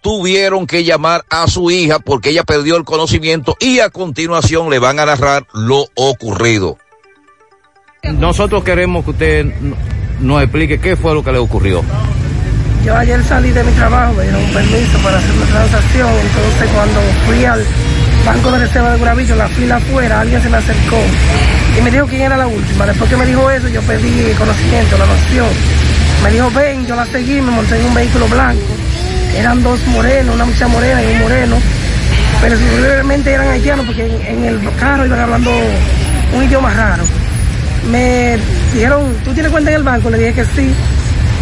tuvieron 0.00 0.66
que 0.66 0.84
llamar 0.84 1.24
a 1.30 1.46
su 1.48 1.70
hija 1.70 1.98
porque 1.98 2.30
ella 2.30 2.44
perdió 2.44 2.76
el 2.76 2.84
conocimiento 2.84 3.56
y 3.60 3.80
a 3.80 3.90
continuación 3.90 4.70
le 4.70 4.78
van 4.78 5.00
a 5.00 5.06
narrar 5.06 5.46
lo 5.52 5.86
ocurrido. 5.94 6.78
Nosotros 8.02 8.64
queremos 8.64 9.04
que 9.04 9.10
usted 9.10 9.46
nos 10.20 10.42
explique 10.42 10.80
qué 10.80 10.96
fue 10.96 11.14
lo 11.14 11.22
que 11.22 11.32
le 11.32 11.38
ocurrió. 11.38 11.82
Yo 12.84 12.96
ayer 12.96 13.22
salí 13.24 13.50
de 13.50 13.64
mi 13.64 13.72
trabajo, 13.72 14.14
me 14.14 14.22
dieron 14.22 14.42
un 14.42 14.52
permiso 14.52 14.98
para 15.02 15.18
hacer 15.18 15.30
una 15.32 15.46
transacción, 15.46 16.08
entonces 16.08 16.70
cuando 16.72 17.00
fui 17.26 17.44
al 17.44 17.64
Banco 18.24 18.52
de 18.52 18.58
Reserva 18.58 18.92
de 18.92 18.98
Guravito, 18.98 19.32
en 19.32 19.38
la 19.38 19.48
fila 19.48 19.76
afuera, 19.76 20.20
alguien 20.20 20.42
se 20.42 20.48
me 20.48 20.56
acercó 20.58 20.96
y 21.76 21.82
me 21.82 21.90
dijo 21.90 22.06
quién 22.06 22.22
era 22.22 22.36
la 22.36 22.46
última. 22.46 22.86
Después 22.86 23.10
que 23.10 23.16
me 23.16 23.26
dijo 23.26 23.50
eso, 23.50 23.68
yo 23.68 23.82
pedí 23.82 24.32
conocimiento, 24.38 24.96
la 24.96 25.06
noción. 25.06 25.48
Me 26.22 26.30
dijo, 26.30 26.50
ven, 26.50 26.86
yo 26.86 26.96
la 26.96 27.06
seguí, 27.06 27.40
me 27.40 27.50
monté 27.50 27.78
en 27.78 27.86
un 27.86 27.94
vehículo 27.94 28.26
blanco. 28.28 28.77
Eran 29.36 29.62
dos 29.62 29.84
morenos, 29.88 30.34
una 30.34 30.44
muchacha 30.44 30.68
morena 30.68 31.02
y 31.02 31.06
un 31.14 31.20
moreno, 31.20 31.56
pero 32.40 32.56
realmente 32.80 33.32
eran 33.32 33.48
haitianos 33.48 33.86
porque 33.86 34.06
en, 34.06 34.38
en 34.38 34.44
el 34.44 34.60
carro 34.78 35.06
iban 35.06 35.20
hablando 35.20 35.50
un 36.34 36.44
idioma 36.44 36.72
raro. 36.74 37.02
Me 37.90 38.38
dijeron, 38.74 39.14
¿tú 39.24 39.32
tienes 39.32 39.50
cuenta 39.50 39.70
en 39.70 39.76
el 39.76 39.82
banco? 39.82 40.10
Le 40.10 40.18
dije 40.18 40.34
que 40.34 40.44
sí. 40.44 40.70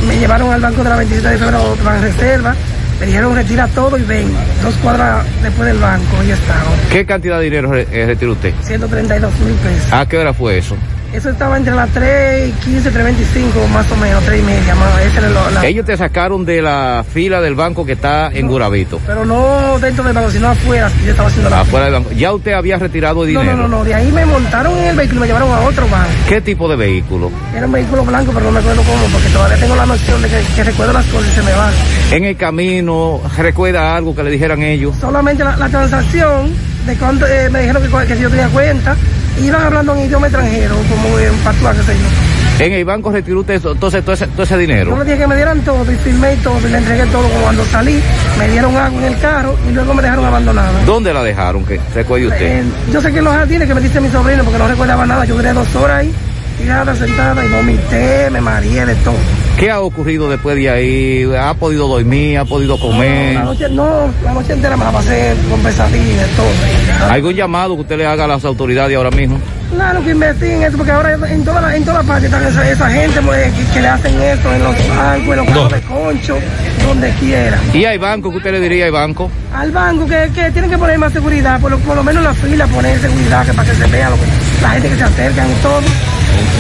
Me 0.07 0.19
llevaron 0.19 0.53
al 0.53 0.61
banco 0.61 0.85
de 0.85 0.91
la 0.91 0.97
27 0.97 1.29
de 1.29 1.39
febrero, 1.39 1.77
la 1.85 1.99
reserva. 1.99 2.55
Me 3.01 3.07
dijeron, 3.07 3.35
retira 3.35 3.67
todo 3.69 3.97
y 3.99 4.03
ven. 4.03 4.29
Dos 4.63 4.75
cuadras 4.77 5.25
después 5.43 5.69
del 5.69 5.79
banco, 5.79 6.23
y 6.27 6.31
estaba. 6.31 6.63
¿Qué 6.91 7.05
cantidad 7.05 7.39
de 7.39 7.45
dinero 7.45 7.75
eh, 7.75 8.05
retiró 8.07 8.33
usted? 8.33 8.53
132 8.63 9.39
mil 9.41 9.55
pesos. 9.55 9.93
¿A 9.93 10.07
qué 10.07 10.19
hora 10.19 10.33
fue 10.33 10.59
eso? 10.59 10.77
Eso 11.17 11.31
estaba 11.31 11.57
entre 11.57 11.75
las 11.75 11.89
3 11.91 12.49
y 12.51 12.53
15, 12.53 12.91
3.25 12.93 13.67
más 13.73 13.91
o 13.91 13.97
menos, 13.97 14.23
3 14.25 14.39
y 14.39 14.43
media. 14.43 14.75
Más. 14.75 15.01
Esa 15.01 15.19
era 15.21 15.29
lo- 15.31 15.51
la- 15.51 15.65
Ellos 15.67 15.87
te 15.87 15.97
sacaron 15.97 16.45
de 16.45 16.61
la 16.61 17.05
fila 17.11 17.41
del 17.41 17.55
banco 17.55 17.87
que 17.87 17.93
está 17.93 18.31
en 18.33 18.47
Guravito. 18.47 19.01
Pero 19.07 19.25
no 19.25 19.79
dentro 19.81 20.05
del 20.05 20.13
banco, 20.13 20.31
sino 20.31 20.49
afuera. 20.49 20.91
Yo 21.05 21.11
estaba 21.13 21.29
haciendo 21.29 21.49
la 21.49 21.61
Afuera 21.61 21.87
del 21.87 21.95
banco. 21.95 22.11
Ya 22.13 22.33
usted 22.35 22.53
había 22.53 22.77
retirado 22.79 23.21
No, 23.21 23.25
dinero. 23.25 23.57
no, 23.57 23.63
no, 23.63 23.69
no. 23.79 23.85
De 23.85 23.95
ahí 23.95 24.13
me 24.13 24.27
montaron 24.27 24.77
en 24.77 24.85
el 24.89 24.97
vehículo 24.97 25.19
y 25.19 25.21
me 25.23 25.27
llevaron 25.29 25.51
a 25.53 25.61
otro 25.61 25.89
banco. 25.89 26.11
¿Qué 26.29 26.41
tipo 26.43 26.69
de 26.69 26.77
vehículo? 26.77 27.31
Era 27.57 27.65
un 27.65 27.73
vehículo 27.73 28.05
blanco, 28.05 28.33
pero 28.35 28.45
no 28.47 28.53
me 28.53 28.59
acuerdo 28.61 28.83
cómo, 28.83 29.05
porque 29.11 29.29
todavía 29.31 29.57
tengo 29.57 29.75
la 29.75 29.87
noción 29.87 30.21
de 30.21 30.29
que, 30.29 30.43
que 30.55 30.65
recuerdo 30.65 30.93
las 30.93 31.07
cosas 31.07 31.29
y 31.33 31.35
se 31.35 31.43
me 31.43 31.53
van. 31.53 31.73
En 32.13 32.25
el 32.25 32.37
camino, 32.37 33.21
¿recuerda 33.39 33.97
algo 33.97 34.15
que 34.15 34.23
le 34.23 34.31
dijeran 34.31 34.63
ellos? 34.63 34.95
Solamente 35.01 35.43
la, 35.43 35.57
la 35.57 35.69
transacción 35.71 36.53
de 36.87 36.97
cuánto 36.97 37.27
eh, 37.27 37.49
me 37.51 37.61
dijeron 37.61 37.83
que, 37.83 38.07
que 38.07 38.17
si 38.17 38.23
yo 38.23 38.31
tenía 38.31 38.49
cuenta, 38.49 38.97
iban 39.43 39.63
hablando 39.63 39.95
en 39.95 40.07
idioma 40.07 40.27
extranjero, 40.29 40.75
como 40.89 41.19
en 41.19 41.35
patuá, 41.39 41.73
qué 41.73 41.83
sé 41.83 41.93
yo. 41.95 42.65
En 42.65 42.73
el 42.73 42.85
banco 42.87 43.11
retiró 43.13 43.41
usted 43.41 43.57
entonces 43.57 44.03
todo 44.03 44.15
ese, 44.15 44.27
todo 44.29 44.45
ese 44.45 44.55
Yo 44.55 44.59
dinero. 44.61 44.97
le 44.97 45.05
dije 45.05 45.19
que 45.19 45.27
me 45.27 45.37
dieran 45.37 45.61
todo 45.61 45.93
y 45.93 45.97
firmé 45.97 46.37
todo 46.43 46.59
y 46.67 46.71
le 46.71 46.79
entregué 46.79 47.05
todo 47.07 47.29
cuando 47.43 47.63
salí. 47.67 48.01
Me 48.39 48.49
dieron 48.49 48.75
agua 48.75 48.99
en 48.99 49.13
el 49.13 49.19
carro 49.21 49.55
y 49.69 49.73
luego 49.75 49.93
me 49.93 50.01
dejaron 50.03 50.25
abandonada. 50.25 50.73
¿Dónde 50.87 51.13
la 51.13 51.23
dejaron? 51.23 51.67
Que 51.67 51.79
recuerde 51.95 52.29
usted. 52.29 52.61
Eh, 52.61 52.65
yo 52.91 53.03
sé 53.03 53.13
que 53.13 53.19
en 53.19 53.25
los 53.25 53.35
jardines 53.35 53.69
que 53.69 53.75
me 53.75 53.81
dice 53.83 54.01
mi 54.01 54.09
sobrino 54.09 54.43
porque 54.43 54.59
no 54.59 54.69
recordaba 54.69 55.05
nada. 55.05 55.27
Yo 55.27 55.35
duré 55.37 55.53
dos 55.53 55.75
horas 55.75 55.99
ahí, 55.99 56.15
tirada, 56.59 56.97
sentada 56.97 57.45
y 57.45 57.49
vomité, 57.49 58.31
me 58.31 58.41
mareé 58.41 58.87
de 58.87 58.95
todo. 58.97 59.17
¿Qué 59.57 59.71
ha 59.71 59.81
ocurrido 59.81 60.29
después 60.29 60.55
de 60.55 60.69
ahí? 60.69 61.25
¿Ha 61.35 61.55
podido 61.55 61.89
dormir? 61.89 62.37
¿Ha 62.37 62.45
podido 62.45 62.79
comer? 62.79 63.37
La 63.37 63.45
noche, 63.45 63.69
no, 63.71 64.13
la 64.23 64.35
noche 64.35 64.53
entera 64.53 64.77
me 64.77 64.85
la 64.85 64.93
pasé 64.93 65.35
con 65.49 65.61
pesadillas 65.61 66.29
todo. 66.37 67.11
¿Algún 67.11 67.33
llamado 67.33 67.75
que 67.75 67.81
usted 67.81 67.97
le 67.97 68.07
haga 68.07 68.25
a 68.25 68.29
las 68.29 68.45
autoridades 68.45 68.95
ahora 68.95 69.11
mismo? 69.11 69.39
Claro 69.75 70.05
que 70.05 70.11
investiguen 70.11 70.63
esto, 70.63 70.77
porque 70.77 70.93
ahora 70.93 71.15
en 71.31 71.43
toda 71.43 71.63
la, 71.63 71.75
en 71.75 71.85
toda 71.85 72.03
la 72.03 72.07
parte 72.07 72.27
están 72.27 72.47
esa, 72.47 72.71
esa 72.71 72.91
gente 72.91 73.21
pues, 73.23 73.53
que, 73.55 73.65
que 73.73 73.81
le 73.81 73.89
hacen 73.89 74.21
esto 74.21 74.55
en 74.55 74.63
los 74.63 74.89
bancos, 74.89 75.29
en 75.29 75.37
los 75.37 75.47
carros 75.47 75.73
de 75.73 75.81
concho, 75.81 76.39
donde 76.87 77.11
quiera. 77.13 77.59
¿Y 77.73 77.85
hay 77.87 77.97
banco 77.97 78.31
que 78.31 78.37
usted 78.37 78.53
le 78.53 78.61
diría 78.61 78.85
hay 78.85 78.91
banco? 78.91 79.31
Al 79.55 79.73
banco 79.73 80.07
que, 80.07 80.31
que 80.35 80.51
tienen 80.51 80.71
que 80.71 80.77
poner 80.77 80.99
más 80.99 81.15
seguridad, 81.15 81.59
por 81.61 81.71
lo, 81.71 81.79
por 81.79 81.97
lo 81.97 82.05
menos 82.05 82.21
en 82.21 82.25
la 82.25 82.35
fila 82.35 82.67
poner 82.67 83.01
seguridad 83.01 83.47
que 83.47 83.55
para 83.55 83.71
que 83.71 83.75
se 83.75 83.87
vea 83.87 84.11
lo 84.11 84.17
que, 84.17 84.23
la 84.63 84.69
gente 84.71 84.89
que 84.91 84.97
se 84.97 85.05
acerca 85.05 85.47
y 85.49 85.63
todo. 85.63 85.81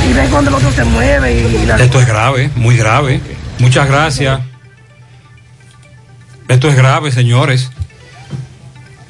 Y 0.09 0.13
ven 0.13 0.31
cuando 0.31 0.51
el 0.51 0.57
otro 0.57 0.71
se 0.73 0.85
mueve 0.85 1.33
y, 1.35 1.57
y 1.63 1.67
la... 1.67 1.77
Esto 1.77 2.01
es 2.01 2.07
grave, 2.07 2.51
muy 2.57 2.77
grave. 2.77 3.21
Muchas 3.59 3.89
gracias. 3.89 4.41
Esto 6.49 6.69
es 6.69 6.77
grave, 6.77 7.11
señores. 7.11 7.71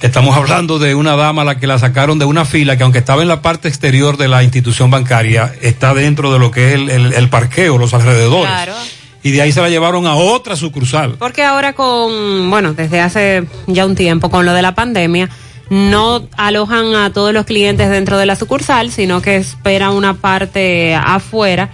Estamos 0.01 0.37
hablando 0.37 0.79
de 0.79 0.95
una 0.95 1.17
dama 1.17 1.43
a 1.43 1.45
la 1.45 1.59
que 1.59 1.67
la 1.67 1.79
sacaron 1.79 2.19
de 2.19 2.25
una 2.27 2.45
fila 2.45 2.77
que 2.77 2.83
aunque 2.85 2.99
estaba 2.99 3.23
en 3.23 3.29
la 3.29 3.43
parte 3.43 3.69
exterior 3.69 4.17
de 4.17 4.29
la 4.29 4.43
institución 4.43 4.91
bancaria, 4.91 5.53
está 5.63 5.95
dentro 5.95 6.33
de 6.33 6.39
lo 6.39 6.51
que 6.51 6.69
es 6.69 6.75
el, 6.75 6.91
el- 6.91 7.13
el 7.15 7.29
parqueo, 7.29 7.79
los 7.79 7.93
alrededores. 7.95 8.47
Claro. 8.53 8.75
Y 9.23 9.33
de 9.33 9.43
ahí 9.43 9.53
se 9.53 9.61
la 9.61 9.69
llevaron 9.69 10.07
a 10.07 10.15
otra 10.15 10.55
sucursal. 10.55 11.17
Porque 11.19 11.43
ahora 11.43 11.73
con, 11.73 12.49
bueno, 12.49 12.75
desde 12.75 13.01
hace 13.01 13.45
ya 13.67 13.85
un 13.85 13.97
tiempo, 13.97 14.31
con 14.31 14.45
lo 14.47 14.53
de 14.53 14.63
la 14.63 14.75
pandemia, 14.75 15.29
no 15.71 16.27
alojan 16.37 16.95
a 16.95 17.13
todos 17.13 17.33
los 17.33 17.45
clientes 17.45 17.91
dentro 17.91 18.19
de 18.19 18.27
la 18.27 18.37
sucursal, 18.37 18.91
sino 18.91 19.21
que 19.21 19.37
esperan 19.37 19.93
una 19.93 20.15
parte 20.15 20.95
afuera. 20.95 21.71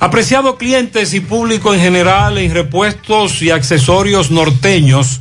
Apreciado 0.00 0.56
clientes 0.56 1.12
y 1.12 1.20
público 1.20 1.74
en 1.74 1.80
general 1.80 2.38
en 2.38 2.54
repuestos 2.54 3.42
y 3.42 3.50
accesorios 3.50 4.30
norteños, 4.30 5.20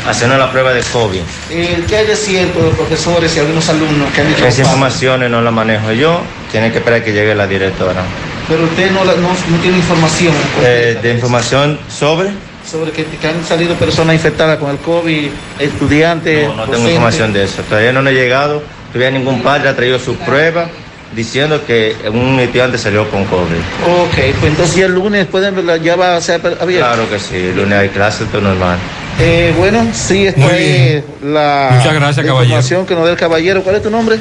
Hacernos 0.09 0.38
la 0.39 0.51
prueba 0.51 0.73
de 0.73 0.81
COVID. 0.81 1.21
Eh, 1.51 1.84
¿Qué 1.88 1.95
hay 1.95 2.05
de 2.05 2.17
cierto 2.17 2.61
de 2.65 2.71
profesores 2.71 3.34
y 3.34 3.39
algunos 3.39 3.69
alumnos 3.69 4.11
que 4.11 4.19
han 4.19 4.27
dicho 4.27 4.45
Esas 4.45 4.59
informaciones 4.59 5.31
no 5.31 5.41
las 5.41 5.53
manejo 5.53 5.93
yo, 5.93 6.19
tiene 6.51 6.69
que 6.69 6.80
esperar 6.80 7.01
que 7.01 7.13
llegue 7.13 7.34
la 7.34 7.47
directora. 7.47 8.01
Pero 8.49 8.65
usted 8.65 8.91
no, 8.91 9.05
la- 9.05 9.15
no, 9.15 9.30
no 9.30 9.57
tiene 9.61 9.77
información 9.77 10.34
Eh, 10.63 10.97
de 11.01 11.13
información 11.13 11.80
sobre, 11.88 12.31
sobre 12.69 12.91
que, 12.91 13.05
que 13.05 13.26
han 13.30 13.41
salido 13.45 13.76
personas 13.76 14.15
infectadas 14.15 14.57
con 14.57 14.69
el 14.71 14.77
COVID, 14.80 15.30
estudiantes. 15.59 16.49
no 16.53 16.65
tengo 16.67 16.89
información 16.89 17.31
de 17.31 17.45
eso. 17.45 17.61
Todavía 17.69 17.93
no 17.93 18.01
ha 18.01 18.11
llegado, 18.11 18.61
todavía 18.91 19.17
ningún 19.17 19.41
padre 19.41 19.69
ha 19.69 19.76
traído 19.77 19.97
su 19.97 20.15
prueba 20.17 20.67
diciendo 21.15 21.65
que 21.65 21.95
un 22.14 22.40
estudiante 22.40 22.77
salió 22.77 23.10
con 23.10 23.26
COVID. 23.26 23.56
Ok, 24.03 24.15
pues 24.40 24.52
entonces 24.52 24.76
ya 24.76 24.86
el 24.86 24.94
lunes 24.94 25.26
pueden 25.27 25.56
verla, 25.56 25.77
ya 25.77 25.95
va 25.95 26.15
a 26.15 26.22
ser 26.22 26.40
abierto. 26.61 26.88
Claro 26.88 27.10
que 27.10 27.19
sí, 27.19 27.36
el 27.36 27.56
lunes 27.56 27.77
hay 27.77 27.90
clase, 27.90 28.26
todo 28.26 28.41
normal. 28.41 28.77
Eh, 29.19 29.53
bueno, 29.57 29.86
sí, 29.94 30.27
esta 30.27 30.40
Muy 30.40 30.52
es 30.53 31.03
la, 31.23 31.72
Muchas 31.73 31.94
gracias, 31.94 32.26
caballero. 32.26 32.44
información 32.44 32.86
que 32.86 32.95
nos 32.95 33.06
da 33.06 33.11
el 33.11 33.18
caballero. 33.18 33.64
¿Cuál 33.64 33.76
es 33.76 33.84
tu 33.84 33.90
nombre? 33.90 34.19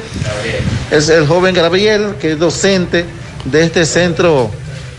Es 0.91 1.07
el 1.09 1.25
joven 1.27 1.53
Gabriel, 1.55 2.15
que 2.19 2.33
es 2.33 2.39
docente 2.39 3.05
de 3.45 3.63
este 3.63 3.85
centro 3.85 4.51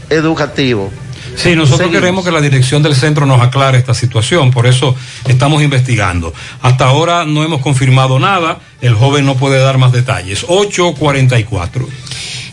educativo. 0.09 0.91
Sí, 1.37 1.55
nosotros 1.55 1.79
Seguimos. 1.79 2.01
queremos 2.01 2.25
que 2.25 2.33
la 2.33 2.41
dirección 2.41 2.83
del 2.83 2.95
centro 2.97 3.25
nos 3.25 3.41
aclare 3.41 3.79
esta 3.79 3.95
situación, 3.95 4.51
por 4.51 4.67
eso 4.67 4.97
estamos 5.29 5.62
investigando. 5.62 6.33
Hasta 6.61 6.87
ahora 6.87 7.25
no 7.25 7.45
hemos 7.45 7.61
confirmado 7.61 8.19
nada, 8.19 8.59
el 8.81 8.94
joven 8.94 9.27
no 9.27 9.36
puede 9.36 9.61
dar 9.61 9.78
más 9.78 9.93
detalles. 9.93 10.44
844. 10.48 11.89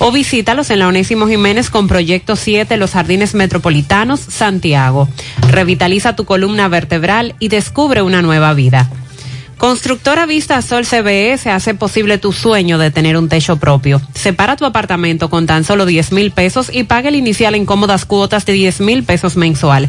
o 0.00 0.12
visítalos 0.12 0.68
en 0.68 0.80
la 0.80 0.88
Onésimo 0.88 1.26
Jiménez 1.26 1.70
con 1.70 1.88
Proyecto 1.88 2.36
7 2.36 2.76
Los 2.76 2.90
Jardines 2.90 3.34
Metropolitanos, 3.34 4.20
Santiago. 4.20 5.08
Revitaliza 5.50 6.14
tu 6.14 6.26
columna 6.26 6.68
vertebral 6.68 7.36
y 7.38 7.48
descubre 7.48 8.02
una 8.02 8.20
nueva 8.20 8.52
vida. 8.52 8.90
Constructora 9.58 10.26
Vista 10.26 10.60
Sol 10.62 10.84
CBS 10.84 11.48
hace 11.50 11.74
posible 11.74 12.18
tu 12.18 12.32
sueño 12.32 12.76
de 12.76 12.90
tener 12.90 13.16
un 13.16 13.28
techo 13.28 13.56
propio. 13.56 14.00
Separa 14.14 14.56
tu 14.56 14.64
apartamento 14.64 15.30
con 15.30 15.46
tan 15.46 15.64
solo 15.64 15.86
10 15.86 16.12
mil 16.12 16.30
pesos 16.32 16.70
y 16.72 16.84
paga 16.84 17.08
el 17.08 17.14
inicial 17.14 17.54
en 17.54 17.64
cómodas 17.64 18.04
cuotas 18.04 18.44
de 18.46 18.52
10 18.52 18.80
mil 18.80 19.04
pesos 19.04 19.36
mensual. 19.36 19.88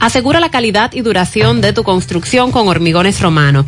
Asegura 0.00 0.40
la 0.40 0.50
calidad 0.50 0.92
y 0.94 1.02
duración 1.02 1.60
de 1.60 1.74
tu 1.74 1.84
construcción 1.84 2.50
con 2.50 2.66
Hormigones 2.68 3.20
Romano. 3.20 3.66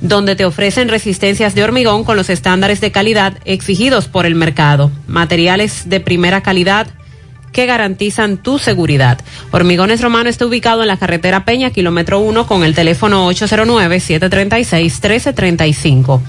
donde 0.00 0.36
te 0.36 0.44
ofrecen 0.44 0.90
resistencias 0.90 1.54
de 1.54 1.62
hormigón 1.62 2.04
con 2.04 2.16
los 2.16 2.28
estándares 2.28 2.80
de 2.82 2.92
calidad 2.92 3.38
exigidos 3.46 4.06
por 4.06 4.26
el 4.26 4.34
mercado, 4.34 4.90
materiales 5.06 5.88
de 5.88 6.00
primera 6.00 6.42
calidad 6.42 6.88
que 7.54 7.64
garantizan 7.64 8.36
tu 8.36 8.58
seguridad. 8.58 9.18
Hormigones 9.52 10.02
Romano 10.02 10.28
está 10.28 10.44
ubicado 10.44 10.82
en 10.82 10.88
la 10.88 10.98
carretera 10.98 11.46
Peña, 11.46 11.70
kilómetro 11.70 12.18
1, 12.18 12.46
con 12.46 12.64
el 12.64 12.74
teléfono 12.74 13.30
809-736-1335. 13.30 16.20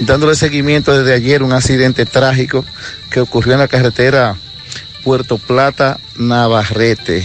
dándole 0.01 0.35
seguimiento 0.35 0.97
desde 0.97 1.13
ayer 1.13 1.43
un 1.43 1.53
accidente 1.53 2.05
trágico 2.05 2.65
que 3.09 3.21
ocurrió 3.21 3.53
en 3.53 3.59
la 3.59 3.67
carretera 3.67 4.35
Puerto 5.03 5.37
Plata 5.37 5.99
Navarrete. 6.17 7.23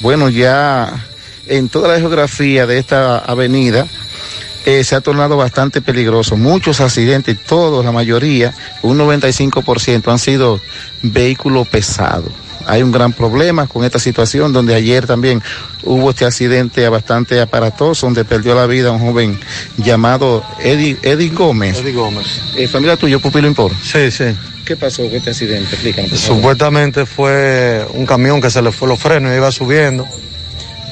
Bueno, 0.00 0.28
ya 0.28 0.92
en 1.46 1.68
toda 1.68 1.88
la 1.88 1.98
geografía 1.98 2.66
de 2.66 2.78
esta 2.78 3.18
avenida 3.18 3.86
eh, 4.66 4.82
se 4.82 4.96
ha 4.96 5.00
tornado 5.00 5.36
bastante 5.36 5.82
peligroso. 5.82 6.36
Muchos 6.36 6.80
accidentes, 6.80 7.38
todos, 7.44 7.84
la 7.84 7.92
mayoría, 7.92 8.54
un 8.82 8.98
95% 8.98 10.10
han 10.10 10.18
sido 10.18 10.60
vehículos 11.02 11.68
pesados. 11.68 12.32
Hay 12.66 12.82
un 12.82 12.92
gran 12.92 13.12
problema 13.12 13.66
con 13.66 13.84
esta 13.84 13.98
situación 13.98 14.52
donde 14.52 14.74
ayer 14.74 15.06
también 15.06 15.42
hubo 15.82 16.10
este 16.10 16.24
accidente 16.24 16.88
bastante 16.88 17.40
aparatoso 17.40 18.06
donde 18.06 18.24
perdió 18.24 18.54
la 18.54 18.66
vida 18.66 18.90
un 18.90 19.00
joven 19.00 19.38
llamado 19.76 20.42
Eddie, 20.60 20.96
Eddie 21.02 21.30
Gómez. 21.30 21.78
Eddie 21.78 21.92
Gómez. 21.92 22.26
Eh, 22.56 22.68
familia 22.68 22.96
tuyo, 22.96 23.20
Pupilo 23.20 23.46
Impor. 23.46 23.72
Sí, 23.82 24.10
sí. 24.10 24.34
¿Qué 24.64 24.76
pasó 24.76 25.02
con 25.02 25.14
este 25.14 25.30
accidente? 25.30 25.74
Explícanos. 25.74 26.18
Supuestamente 26.18 27.04
fue 27.04 27.86
un 27.92 28.06
camión 28.06 28.40
que 28.40 28.50
se 28.50 28.62
le 28.62 28.72
fue 28.72 28.88
los 28.88 28.98
frenos 28.98 29.32
y 29.32 29.36
iba 29.36 29.52
subiendo 29.52 30.06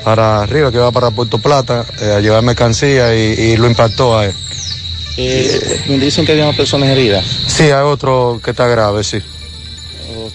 para 0.04 0.42
arriba, 0.42 0.70
que 0.70 0.76
iba 0.76 0.90
para 0.90 1.10
Puerto 1.10 1.38
Plata, 1.38 1.86
eh, 2.00 2.12
a 2.16 2.20
llevar 2.20 2.42
mercancía 2.42 3.14
y, 3.14 3.32
y 3.32 3.56
lo 3.56 3.66
impactó 3.66 4.18
a 4.18 4.26
él. 4.26 4.34
Eh, 5.16 5.82
me 5.88 5.98
dicen 5.98 6.24
que 6.24 6.32
había 6.32 6.46
más 6.46 6.56
personas 6.56 6.88
heridas. 6.88 7.24
Sí, 7.46 7.64
hay 7.64 7.84
otro 7.84 8.40
que 8.42 8.50
está 8.50 8.66
grave, 8.66 9.04
sí. 9.04 9.18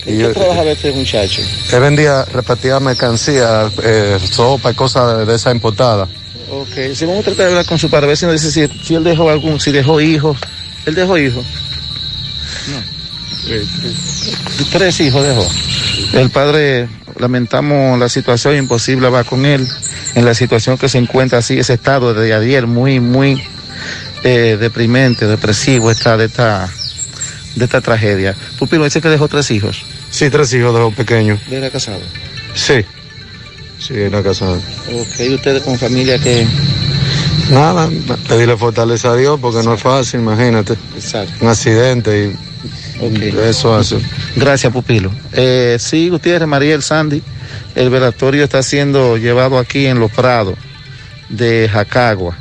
¿Qué 0.04 0.32
trabajaba 0.34 0.72
este 0.72 0.92
muchacho? 0.92 1.42
Él 1.72 1.80
vendía, 1.80 2.26
repartía 2.26 2.80
mercancía, 2.80 3.70
eh, 3.84 4.18
sopa 4.32 4.72
y 4.72 4.74
cosas 4.74 5.18
de, 5.18 5.26
de 5.26 5.36
esa 5.36 5.52
importada. 5.52 6.08
Ok, 6.50 6.94
si 6.94 7.06
vamos 7.06 7.22
a 7.22 7.24
tratar 7.24 7.46
de 7.46 7.52
hablar 7.52 7.66
con 7.66 7.78
su 7.78 7.90
padre, 7.90 8.06
a 8.06 8.08
ver 8.10 8.18
si 8.18 8.26
nos 8.26 8.42
dice 8.42 8.52
si, 8.52 8.80
si 8.84 8.96
él 8.96 9.04
dejó 9.04 9.30
algún, 9.30 9.60
si 9.60 9.72
dejó 9.72 10.00
hijos. 10.00 10.38
¿Él 10.86 10.96
dejó 10.96 11.18
hijos? 11.18 11.46
No. 12.72 12.98
Tres 14.72 15.00
hijos 15.00 15.26
dejó. 15.26 15.48
El 16.14 16.30
padre, 16.30 16.88
lamentamos 17.18 18.00
la 18.00 18.10
situación 18.10 18.56
imposible, 18.56 19.10
va 19.10 19.24
con 19.24 19.46
él, 19.46 19.68
en 20.16 20.26
la 20.26 20.34
situación 20.34 20.78
que 20.78 20.90
se 20.90 20.98
encuentra 20.98 21.40
así, 21.40 21.60
ese 21.60 21.74
estado 21.74 22.14
de 22.14 22.34
ayer, 22.34 22.68
muy, 22.68 23.00
muy 23.00 23.42
eh, 24.24 24.58
deprimente, 24.60 25.28
depresivo 25.28 25.92
está 25.92 26.18
de 26.18 26.26
esta, 26.26 26.70
de 27.58 27.66
esta 27.66 27.82
tragedia. 27.82 28.36
Pupilo 28.60 28.84
dice 28.84 29.02
que 29.02 29.10
dejó 29.10 29.28
tres 29.28 29.52
hijos. 29.52 29.84
Sí, 30.10 30.30
tres 30.30 30.54
hijos 30.54 30.74
de 30.74 30.80
los 30.80 30.94
pequeños. 30.94 31.40
¿De 31.50 31.58
era 31.58 31.70
casado? 31.70 32.02
Sí. 32.54 32.86
Sí, 33.80 33.94
era 33.94 34.24
casado. 34.24 34.56
Ok, 34.92 35.20
¿y 35.20 35.36
ustedes 35.36 35.62
con 35.64 35.78
familia 35.78 36.18
que 36.20 36.48
Nada, 37.52 37.90
pedirle 38.28 38.58
fortaleza 38.58 39.12
a 39.12 39.16
Dios 39.16 39.40
porque 39.40 39.64
no 39.64 39.74
es 39.74 39.82
fácil, 39.82 40.20
imagínate. 40.20 40.74
Exacto. 40.96 41.34
Un 41.40 41.48
accidente 41.48 42.34
y 43.02 43.40
eso 43.42 43.74
hace. 43.76 43.98
Gracias, 44.36 44.74
Pupilo. 44.74 45.12
Eh, 45.32 45.78
sí, 45.80 46.10
Gutiérrez, 46.10 46.48
Mariel, 46.48 46.82
Sandy, 46.82 47.22
el 47.76 47.90
velatorio 47.90 48.44
está 48.44 48.62
siendo 48.64 49.18
llevado 49.18 49.60
aquí 49.60 49.86
en 49.86 50.00
Los 50.00 50.12
Prados 50.12 50.56
de 51.30 51.70
Jacagua. 51.72 52.36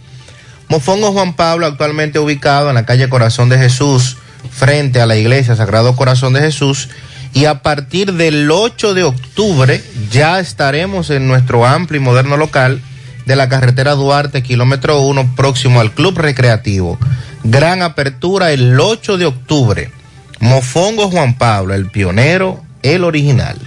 Mofongo 0.70 1.12
Juan 1.12 1.34
Pablo, 1.34 1.66
actualmente 1.66 2.20
ubicado 2.20 2.70
en 2.70 2.76
la 2.76 2.86
calle 2.86 3.10
Corazón 3.10 3.50
de 3.50 3.58
Jesús, 3.58 4.18
frente 4.52 5.02
a 5.02 5.08
la 5.08 5.18
iglesia 5.18 5.56
Sagrado 5.56 5.96
Corazón 5.96 6.34
de 6.34 6.42
Jesús. 6.42 6.90
Y 7.34 7.46
a 7.46 7.62
partir 7.64 8.14
del 8.14 8.50
8 8.50 8.94
de 8.94 9.04
octubre 9.04 9.84
ya 10.12 10.40
estaremos 10.40 11.10
en 11.10 11.28
nuestro 11.28 11.66
amplio 11.66 12.00
y 12.00 12.04
moderno 12.04 12.38
local 12.38 12.82
de 13.26 13.36
la 13.36 13.50
carretera 13.50 13.96
Duarte, 13.96 14.44
kilómetro 14.44 15.02
1, 15.02 15.36
próximo 15.36 15.82
al 15.82 15.92
Club 15.92 16.18
Recreativo. 16.18 17.00
Gran 17.44 17.82
apertura 17.82 18.52
el 18.52 18.80
8 18.80 19.18
de 19.18 19.26
octubre. 19.26 19.92
Mofongo 20.40 21.10
Juan 21.10 21.36
Pablo, 21.36 21.74
el 21.74 21.90
pionero, 21.90 22.64
el 22.84 23.04
original. 23.04 23.58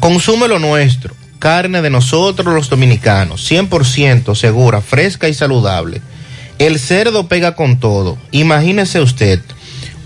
Consume 0.00 0.48
lo 0.48 0.58
nuestro. 0.58 1.14
Carne 1.42 1.82
de 1.82 1.90
nosotros 1.90 2.54
los 2.54 2.68
dominicanos, 2.68 3.50
100% 3.50 4.36
segura, 4.36 4.80
fresca 4.80 5.28
y 5.28 5.34
saludable. 5.34 6.00
El 6.60 6.78
cerdo 6.78 7.26
pega 7.26 7.56
con 7.56 7.80
todo. 7.80 8.16
Imagínese 8.30 9.00
usted 9.00 9.40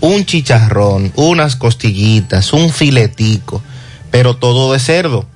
un 0.01 0.25
chicharrón, 0.25 1.11
unas 1.15 1.55
costillitas, 1.55 2.53
un 2.53 2.71
filetico, 2.71 3.61
pero 4.09 4.35
todo 4.37 4.73
de 4.73 4.79
cerdo. 4.79 5.27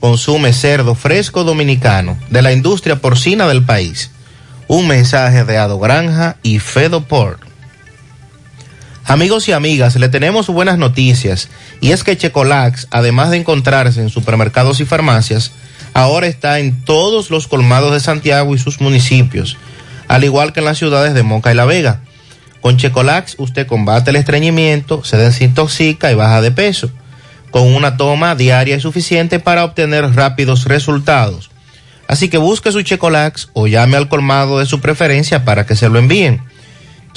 Consume 0.00 0.52
cerdo 0.52 0.94
fresco 0.94 1.44
dominicano 1.44 2.18
de 2.28 2.42
la 2.42 2.52
industria 2.52 2.96
porcina 3.00 3.48
del 3.48 3.64
país. 3.64 4.10
Un 4.66 4.86
mensaje 4.86 5.44
de 5.44 5.56
Ado 5.56 5.78
Granja 5.78 6.36
y 6.42 6.58
Fedoport. 6.58 7.40
Amigos 9.08 9.48
y 9.48 9.52
amigas, 9.52 9.96
le 9.96 10.10
tenemos 10.10 10.48
buenas 10.48 10.76
noticias 10.76 11.48
y 11.80 11.92
es 11.92 12.04
que 12.04 12.18
Checolax, 12.18 12.88
además 12.90 13.30
de 13.30 13.38
encontrarse 13.38 14.02
en 14.02 14.10
supermercados 14.10 14.80
y 14.80 14.84
farmacias, 14.84 15.52
ahora 15.94 16.26
está 16.26 16.58
en 16.58 16.84
todos 16.84 17.30
los 17.30 17.48
colmados 17.48 17.90
de 17.90 18.00
Santiago 18.00 18.54
y 18.54 18.58
sus 18.58 18.82
municipios, 18.82 19.56
al 20.08 20.24
igual 20.24 20.52
que 20.52 20.60
en 20.60 20.66
las 20.66 20.76
ciudades 20.76 21.14
de 21.14 21.22
Moca 21.22 21.50
y 21.50 21.54
La 21.54 21.64
Vega. 21.64 22.02
Con 22.60 22.76
Checolax 22.76 23.36
usted 23.38 23.66
combate 23.66 24.10
el 24.10 24.16
estreñimiento, 24.16 25.02
se 25.02 25.16
desintoxica 25.16 26.12
y 26.12 26.14
baja 26.14 26.42
de 26.42 26.50
peso. 26.50 26.90
Con 27.50 27.74
una 27.74 27.96
toma 27.96 28.34
diaria 28.34 28.76
es 28.76 28.82
suficiente 28.82 29.38
para 29.38 29.64
obtener 29.64 30.04
rápidos 30.14 30.66
resultados. 30.66 31.50
Así 32.08 32.28
que 32.28 32.36
busque 32.36 32.72
su 32.72 32.82
Checolax 32.82 33.48
o 33.54 33.68
llame 33.68 33.96
al 33.96 34.10
colmado 34.10 34.58
de 34.58 34.66
su 34.66 34.80
preferencia 34.80 35.46
para 35.46 35.64
que 35.64 35.76
se 35.76 35.88
lo 35.88 35.98
envíen. 35.98 36.42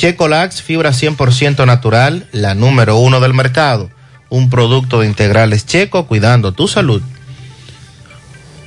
Checolax, 0.01 0.63
fibra 0.63 0.93
100% 0.93 1.63
natural, 1.67 2.27
la 2.31 2.55
número 2.55 2.97
uno 2.97 3.19
del 3.19 3.35
mercado. 3.35 3.91
Un 4.29 4.49
producto 4.49 4.99
de 4.99 5.05
integrales 5.05 5.67
checo 5.67 6.07
cuidando 6.07 6.53
tu 6.53 6.67
salud. 6.67 7.03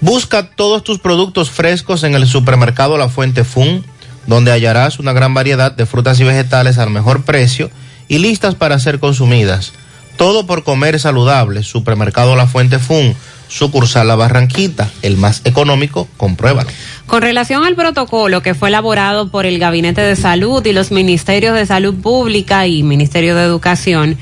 Busca 0.00 0.50
todos 0.50 0.84
tus 0.84 1.00
productos 1.00 1.50
frescos 1.50 2.04
en 2.04 2.14
el 2.14 2.28
supermercado 2.28 2.96
La 2.98 3.08
Fuente 3.08 3.42
Fun, 3.42 3.84
donde 4.28 4.52
hallarás 4.52 5.00
una 5.00 5.12
gran 5.12 5.34
variedad 5.34 5.72
de 5.72 5.86
frutas 5.86 6.20
y 6.20 6.22
vegetales 6.22 6.78
al 6.78 6.90
mejor 6.90 7.24
precio 7.24 7.68
y 8.06 8.18
listas 8.18 8.54
para 8.54 8.78
ser 8.78 9.00
consumidas. 9.00 9.72
Todo 10.16 10.46
por 10.46 10.62
comer 10.62 11.00
saludable. 11.00 11.64
Supermercado 11.64 12.36
La 12.36 12.46
Fuente 12.46 12.78
Fun, 12.78 13.16
sucursal 13.48 14.08
La 14.08 14.16
Barranquita, 14.16 14.90
el 15.02 15.16
más 15.16 15.42
económico, 15.44 16.08
compruébalo. 16.16 16.70
Con 17.06 17.22
relación 17.22 17.64
al 17.64 17.74
protocolo 17.74 18.42
que 18.42 18.54
fue 18.54 18.68
elaborado 18.68 19.30
por 19.30 19.46
el 19.46 19.58
Gabinete 19.58 20.00
de 20.00 20.16
Salud 20.16 20.64
y 20.66 20.72
los 20.72 20.90
Ministerios 20.90 21.54
de 21.54 21.66
Salud 21.66 21.94
Pública 21.94 22.66
y 22.66 22.82
Ministerio 22.82 23.34
de 23.36 23.44
Educación 23.44 24.16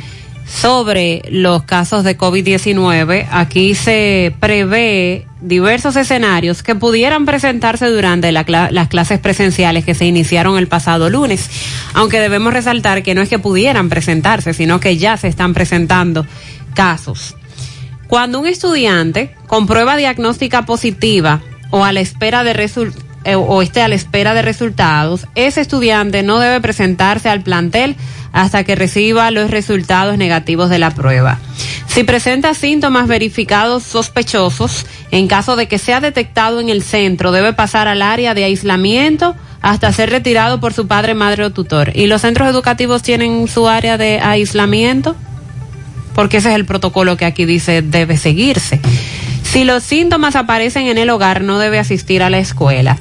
sobre 0.46 1.22
los 1.30 1.62
casos 1.62 2.04
de 2.04 2.18
COVID-19, 2.18 3.26
aquí 3.30 3.74
se 3.74 4.34
prevé 4.38 5.26
diversos 5.40 5.96
escenarios 5.96 6.62
que 6.62 6.74
pudieran 6.74 7.24
presentarse 7.24 7.86
durante 7.86 8.32
las 8.32 8.88
clases 8.88 9.18
presenciales 9.18 9.84
que 9.84 9.94
se 9.94 10.04
iniciaron 10.04 10.58
el 10.58 10.68
pasado 10.68 11.08
lunes, 11.10 11.48
aunque 11.94 12.20
debemos 12.20 12.52
resaltar 12.52 13.02
que 13.02 13.14
no 13.14 13.22
es 13.22 13.28
que 13.28 13.38
pudieran 13.38 13.88
presentarse, 13.88 14.52
sino 14.52 14.78
que 14.78 14.96
ya 14.96 15.16
se 15.16 15.28
están 15.28 15.54
presentando 15.54 16.26
casos. 16.74 17.36
Cuando 18.12 18.40
un 18.40 18.47
estudiante 18.47 19.34
con 19.47 19.66
prueba 19.66 19.97
diagnóstica 19.97 20.66
positiva 20.66 21.40
o 21.70 21.82
a 21.82 21.93
la 21.93 22.01
espera 22.01 22.44
de 22.44 22.52
resul- 22.52 22.93
eh, 23.24 23.36
o 23.36 23.62
esté 23.62 23.80
a 23.80 23.89
la 23.89 23.94
espera 23.94 24.34
de 24.34 24.43
resultados, 24.43 25.26
ese 25.34 25.62
estudiante 25.62 26.22
no 26.22 26.39
debe 26.39 26.60
presentarse 26.60 27.30
al 27.30 27.40
plantel 27.40 27.97
hasta 28.34 28.64
que 28.64 28.74
reciba 28.74 29.30
los 29.30 29.51
resultados 29.51 30.18
negativos 30.18 30.68
de 30.68 30.78
la 30.78 30.90
prueba. 30.90 31.39
Si 31.86 32.05
presenta 32.05 32.52
síntomas 32.52 33.09
verificados 33.09 33.82
sospechosos, 33.82 34.84
en 35.10 35.26
caso 35.26 35.56
de 35.56 35.66
que 35.66 35.78
sea 35.78 36.01
detectado 36.02 36.60
en 36.60 36.68
el 36.68 36.82
centro, 36.82 37.32
debe 37.32 37.55
pasar 37.55 37.89
al 37.89 38.02
área 38.02 38.34
de 38.34 38.44
aislamiento 38.44 39.36
hasta 39.62 39.90
ser 39.90 40.10
retirado 40.10 40.60
por 40.60 40.74
su 40.74 40.86
padre, 40.86 41.14
madre 41.14 41.47
o 41.47 41.51
tutor. 41.51 41.97
¿Y 41.97 42.09
los 42.09 42.20
centros 42.20 42.47
educativos 42.51 43.02
tienen 43.02 43.48
su 43.48 43.68
área 43.68 43.97
de 43.97 44.20
aislamiento? 44.20 45.16
Porque 46.14 46.39
ese 46.39 46.51
es 46.51 46.55
el 46.55 46.64
protocolo 46.64 47.16
que 47.16 47.24
aquí 47.24 47.44
dice 47.44 47.82
debe 47.82 48.16
seguirse. 48.16 48.80
Si 49.43 49.64
los 49.64 49.82
síntomas 49.82 50.34
aparecen 50.34 50.86
en 50.86 50.97
el 50.97 51.10
hogar, 51.10 51.43
no 51.43 51.59
debe 51.59 51.78
asistir 51.78 52.22
a 52.22 52.30
la 52.30 52.39
escuela. 52.39 52.97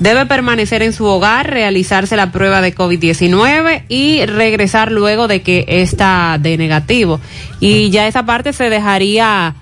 Debe 0.00 0.26
permanecer 0.26 0.82
en 0.82 0.92
su 0.92 1.04
hogar, 1.04 1.48
realizarse 1.48 2.16
la 2.16 2.32
prueba 2.32 2.60
de 2.60 2.74
COVID-19 2.74 3.84
y 3.88 4.26
regresar 4.26 4.90
luego 4.90 5.28
de 5.28 5.42
que 5.42 5.64
está 5.68 6.38
de 6.40 6.56
negativo. 6.56 7.20
Y 7.60 7.90
ya 7.90 8.08
esa 8.08 8.26
parte 8.26 8.52
se 8.52 8.68
dejaría 8.68 9.54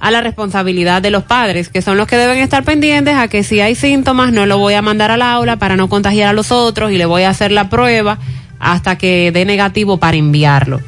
a 0.00 0.10
la 0.10 0.20
responsabilidad 0.20 1.00
de 1.00 1.10
los 1.10 1.22
padres, 1.22 1.68
que 1.68 1.80
son 1.80 1.96
los 1.96 2.08
que 2.08 2.16
deben 2.16 2.38
estar 2.38 2.64
pendientes 2.64 3.14
a 3.14 3.28
que 3.28 3.44
si 3.44 3.60
hay 3.60 3.74
síntomas 3.74 4.32
no 4.32 4.46
lo 4.46 4.58
voy 4.58 4.74
a 4.74 4.82
mandar 4.82 5.10
al 5.10 5.22
aula 5.22 5.56
para 5.56 5.76
no 5.76 5.88
contagiar 5.88 6.30
a 6.30 6.32
los 6.32 6.50
otros 6.50 6.90
y 6.90 6.98
le 6.98 7.06
voy 7.06 7.22
a 7.22 7.30
hacer 7.30 7.52
la 7.52 7.70
prueba 7.70 8.18
hasta 8.58 8.98
que 8.98 9.30
dé 9.32 9.44
negativo 9.44 9.98
para 9.98 10.16
enviarlo. 10.16 10.80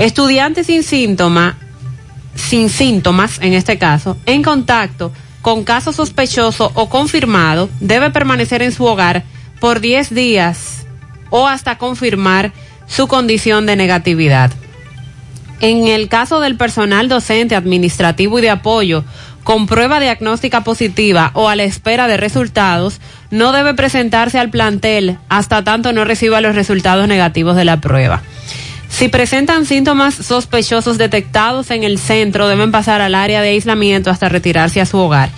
Estudiante 0.00 0.64
sin 0.64 0.82
síntoma, 0.82 1.58
sin 2.34 2.70
síntomas 2.70 3.38
en 3.42 3.52
este 3.52 3.76
caso, 3.76 4.16
en 4.24 4.42
contacto 4.42 5.12
con 5.42 5.62
caso 5.62 5.92
sospechoso 5.92 6.72
o 6.72 6.88
confirmado, 6.88 7.68
debe 7.80 8.08
permanecer 8.08 8.62
en 8.62 8.72
su 8.72 8.86
hogar 8.86 9.24
por 9.60 9.80
10 9.80 10.14
días 10.14 10.86
o 11.28 11.46
hasta 11.46 11.76
confirmar 11.76 12.50
su 12.86 13.08
condición 13.08 13.66
de 13.66 13.76
negatividad. 13.76 14.50
En 15.60 15.86
el 15.86 16.08
caso 16.08 16.40
del 16.40 16.56
personal 16.56 17.10
docente, 17.10 17.54
administrativo 17.54 18.38
y 18.38 18.42
de 18.42 18.48
apoyo 18.48 19.04
con 19.44 19.66
prueba 19.66 20.00
diagnóstica 20.00 20.64
positiva 20.64 21.30
o 21.34 21.50
a 21.50 21.56
la 21.56 21.64
espera 21.64 22.08
de 22.08 22.16
resultados, 22.16 23.02
no 23.30 23.52
debe 23.52 23.74
presentarse 23.74 24.38
al 24.38 24.48
plantel 24.48 25.18
hasta 25.28 25.62
tanto 25.62 25.92
no 25.92 26.06
reciba 26.06 26.40
los 26.40 26.54
resultados 26.54 27.06
negativos 27.06 27.54
de 27.54 27.66
la 27.66 27.82
prueba. 27.82 28.22
Si 28.90 29.08
presentan 29.08 29.64
síntomas 29.64 30.14
sospechosos 30.14 30.98
detectados 30.98 31.70
en 31.70 31.84
el 31.84 31.98
centro, 31.98 32.48
deben 32.48 32.70
pasar 32.70 33.00
al 33.00 33.14
área 33.14 33.40
de 33.40 33.50
aislamiento 33.50 34.10
hasta 34.10 34.28
retirarse 34.28 34.80
a 34.80 34.86
su 34.86 34.98
hogar. 34.98 35.30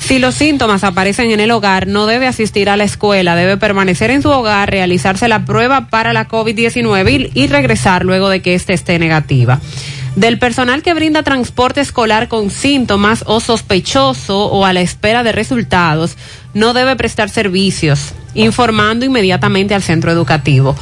Si 0.00 0.18
los 0.18 0.34
síntomas 0.34 0.84
aparecen 0.84 1.30
en 1.30 1.40
el 1.40 1.50
hogar, 1.50 1.86
no 1.86 2.06
debe 2.06 2.26
asistir 2.26 2.70
a 2.70 2.76
la 2.76 2.84
escuela, 2.84 3.36
debe 3.36 3.56
permanecer 3.56 4.10
en 4.10 4.22
su 4.22 4.30
hogar, 4.30 4.70
realizarse 4.70 5.28
la 5.28 5.44
prueba 5.44 5.88
para 5.88 6.12
la 6.12 6.28
COVID-19 6.28 7.30
y, 7.34 7.46
regresar 7.46 8.04
luego 8.04 8.28
de 8.28 8.40
que 8.40 8.54
éste 8.54 8.72
esté 8.72 8.98
negativa. 8.98 9.60
Del 10.16 10.38
personal 10.38 10.82
que 10.82 10.94
brinda 10.94 11.22
transporte 11.22 11.80
escolar 11.80 12.28
con 12.28 12.50
síntomas 12.50 13.22
o 13.26 13.40
sospechoso 13.40 14.46
o 14.46 14.64
a 14.64 14.72
la 14.72 14.80
espera 14.80 15.22
de 15.22 15.32
resultados, 15.32 16.16
no 16.54 16.72
debe 16.72 16.96
prestar 16.96 17.28
servicios, 17.28 18.12
informando 18.34 19.04
inmediatamente 19.04 19.74
al 19.74 19.82
centro 19.82 20.10
educativo. 20.10 20.74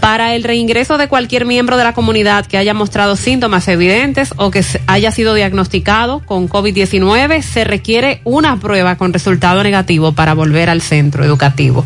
Para 0.00 0.34
el 0.34 0.44
reingreso 0.44 0.98
de 0.98 1.08
cualquier 1.08 1.46
miembro 1.46 1.76
de 1.76 1.84
la 1.84 1.92
comunidad 1.92 2.46
que 2.46 2.58
haya 2.58 2.74
mostrado 2.74 3.16
síntomas 3.16 3.66
evidentes 3.68 4.32
o 4.36 4.50
que 4.50 4.64
haya 4.86 5.10
sido 5.10 5.34
diagnosticado 5.34 6.20
con 6.24 6.48
COVID-19, 6.48 7.42
se 7.42 7.64
requiere 7.64 8.20
una 8.24 8.60
prueba 8.60 8.96
con 8.96 9.12
resultado 9.12 9.62
negativo 9.62 10.12
para 10.12 10.34
volver 10.34 10.70
al 10.70 10.80
centro 10.80 11.24
educativo. 11.24 11.84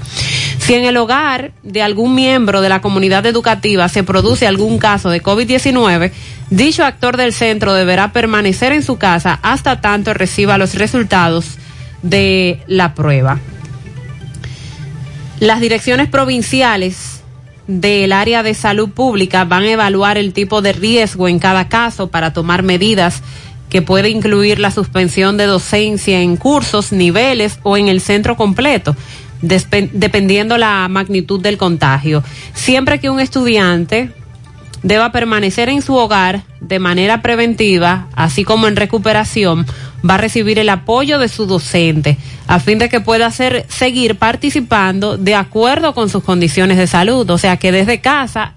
Si 0.59 0.75
en 0.75 0.85
el 0.85 0.97
hogar 0.97 1.53
de 1.63 1.83
algún 1.83 2.15
miembro 2.15 2.61
de 2.61 2.69
la 2.69 2.81
comunidad 2.81 3.25
educativa 3.27 3.89
se 3.89 4.05
produce 4.05 4.47
algún 4.47 4.79
caso 4.79 5.11
de 5.11 5.23
COVID-19, 5.23 6.13
dicho 6.51 6.85
actor 6.85 7.17
del 7.17 7.33
centro 7.33 7.75
deberá 7.75 8.13
permanecer 8.13 8.73
en 8.73 8.83
su 8.83 8.99
casa 8.99 9.39
hasta 9.43 9.81
tanto 9.81 10.15
reciba 10.15 10.59
los 10.59 10.75
resultados 10.75 11.57
de 12.03 12.63
la 12.67 12.95
prueba. 12.95 13.41
Las 15.39 15.61
direcciones 15.61 16.09
provinciales 16.09 17.20
del 17.71 18.13
área 18.13 18.43
de 18.43 18.55
salud 18.55 18.91
pública 18.91 19.45
van 19.45 19.63
a 19.63 19.71
evaluar 19.71 20.19
el 20.19 20.33
tipo 20.33 20.61
de 20.61 20.73
riesgo 20.73 21.29
en 21.29 21.39
cada 21.39 21.69
caso 21.69 22.09
para 22.09 22.33
tomar 22.33 22.65
medidas 22.65 23.23
que 23.69 23.81
puede 23.81 24.09
incluir 24.09 24.59
la 24.59 24.73
suspensión 24.73 25.37
de 25.37 25.47
docencia 25.47 26.21
en 26.21 26.37
cursos, 26.37 26.91
niveles 26.91 27.61
o 27.63 27.77
en 27.77 27.87
el 27.87 28.01
centro 28.01 28.37
completo, 28.37 28.97
dependiendo 29.41 30.59
la 30.59 30.89
magnitud 30.89 31.41
del 31.41 31.57
contagio. 31.57 32.25
Siempre 32.55 32.99
que 32.99 33.09
un 33.09 33.21
estudiante 33.21 34.13
deba 34.83 35.13
permanecer 35.13 35.69
en 35.69 35.83
su 35.83 35.95
hogar 35.95 36.43
de 36.61 36.81
manera 36.81 37.23
preventiva, 37.23 38.09
así 38.17 38.43
como 38.43 38.67
en 38.67 38.75
recuperación, 38.75 39.65
va 40.09 40.15
a 40.15 40.19
recibir 40.19 40.59
el 40.59 40.69
apoyo 40.69 41.19
de 41.19 41.29
su 41.29 41.47
docente 41.47 42.17
a 42.47 42.59
fin 42.59 42.79
de 42.79 42.89
que 42.89 43.01
pueda 43.01 43.27
hacer, 43.27 43.67
seguir 43.69 44.17
participando 44.17 45.17
de 45.17 45.35
acuerdo 45.35 45.95
con 45.95 46.09
sus 46.09 46.25
condiciones 46.25 46.79
de 46.79 46.87
salud. 46.87 47.29
O 47.31 47.39
sea 47.39 47.57
que 47.59 47.73
desde 47.73 48.01
casa 48.01 48.55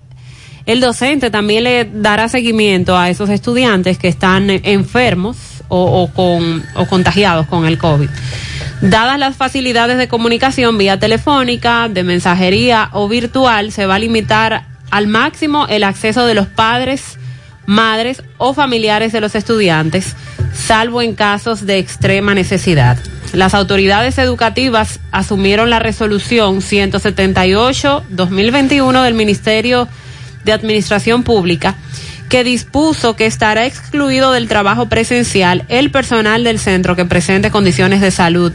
el 0.65 0.79
docente 0.79 1.29
también 1.29 1.65
le 1.65 1.85
dará 1.85 2.29
seguimiento 2.29 2.97
a 2.97 3.09
esos 3.09 3.29
estudiantes 3.29 3.97
que 3.97 4.07
están 4.07 4.49
enfermos 4.49 5.37
o 5.67 6.09
con, 6.13 6.63
o 6.75 6.85
contagiados 6.85 7.47
con 7.47 7.65
el 7.65 7.77
COVID. 7.77 8.09
Dadas 8.81 9.17
las 9.17 9.35
facilidades 9.35 9.97
de 9.97 10.07
comunicación 10.07 10.77
vía 10.77 10.99
telefónica, 10.99 11.89
de 11.89 12.03
mensajería 12.03 12.89
o 12.91 13.07
virtual, 13.07 13.71
se 13.71 13.85
va 13.85 13.95
a 13.95 13.99
limitar 13.99 14.67
al 14.91 15.07
máximo 15.07 15.67
el 15.67 15.83
acceso 15.83 16.25
de 16.25 16.33
los 16.33 16.47
padres, 16.47 17.17
madres 17.65 18.21
o 18.37 18.53
familiares 18.53 19.11
de 19.11 19.21
los 19.21 19.35
estudiantes 19.35 20.15
salvo 20.53 21.01
en 21.01 21.15
casos 21.15 21.65
de 21.65 21.79
extrema 21.79 22.33
necesidad. 22.33 22.97
Las 23.33 23.53
autoridades 23.53 24.17
educativas 24.17 25.01
asumieron 25.11 25.69
la 25.69 25.79
resolución 25.79 26.61
178-2021 26.61 29.03
del 29.03 29.15
Ministerio 29.15 29.89
de 30.45 30.53
Administración 30.53 31.23
Pública 31.23 31.75
que 32.29 32.43
dispuso 32.43 33.15
que 33.15 33.25
estará 33.25 33.65
excluido 33.65 34.31
del 34.31 34.47
trabajo 34.47 34.87
presencial 34.87 35.65
el 35.67 35.89
personal 35.91 36.43
del 36.43 36.59
centro 36.59 36.95
que 36.95 37.05
presente 37.05 37.51
condiciones 37.51 38.01
de 38.01 38.11
salud 38.11 38.53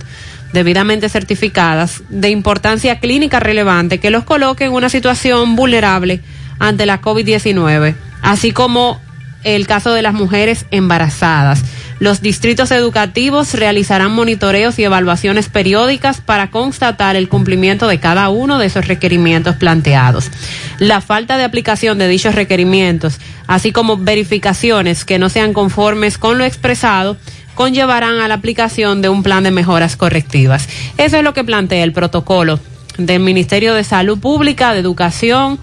debidamente 0.53 1.09
certificadas 1.09 2.03
de 2.09 2.31
importancia 2.31 3.01
clínica 3.01 3.41
relevante 3.41 4.01
que 4.01 4.11
los 4.11 4.25
coloque 4.25 4.65
en 4.65 4.73
una 4.73 4.89
situación 4.89 5.57
vulnerable 5.57 6.21
ante 6.59 6.87
la 6.87 7.01
COVID-19, 7.01 7.95
así 8.23 8.53
como 8.53 9.01
el 9.45 9.67
caso 9.67 9.93
de 9.93 10.03
las 10.03 10.15
mujeres 10.15 10.67
embarazadas. 10.71 11.63
Los 12.01 12.23
distritos 12.23 12.71
educativos 12.71 13.55
realizarán 13.55 14.13
monitoreos 14.13 14.79
y 14.79 14.85
evaluaciones 14.85 15.49
periódicas 15.49 16.21
para 16.21 16.51
constatar 16.51 17.17
el 17.17 17.29
cumplimiento 17.29 17.89
de 17.89 17.99
cada 17.99 18.29
uno 18.29 18.59
de 18.59 18.67
esos 18.67 18.87
requerimientos 18.87 19.57
planteados. 19.57 20.31
La 20.79 21.01
falta 21.01 21.37
de 21.37 21.45
aplicación 21.45 21.99
de 21.99 22.07
dichos 22.07 22.37
requerimientos, 22.37 23.19
así 23.49 23.73
como 23.73 23.97
verificaciones 23.97 25.05
que 25.05 25.19
no 25.19 25.29
sean 25.29 25.53
conformes 25.53 26.19
con 26.19 26.39
lo 26.39 26.45
expresado, 26.45 27.17
conllevarán 27.57 28.21
a 28.21 28.29
la 28.29 28.35
aplicación 28.35 29.03
de 29.03 29.09
un 29.09 29.25
plan 29.25 29.43
de 29.43 29.51
mejoras 29.51 29.97
correctivas. 29.97 30.69
Eso 30.99 31.17
es 31.17 31.25
lo 31.25 31.35
que 31.35 31.43
plantea 31.43 31.83
el 31.83 31.93
protocolo 31.93 32.61
del 32.97 33.21
Ministerio 33.21 33.75
de 33.75 33.83
Salud 33.83 34.21
Pública, 34.21 34.73
de 34.73 34.81
Educación, 34.81 35.59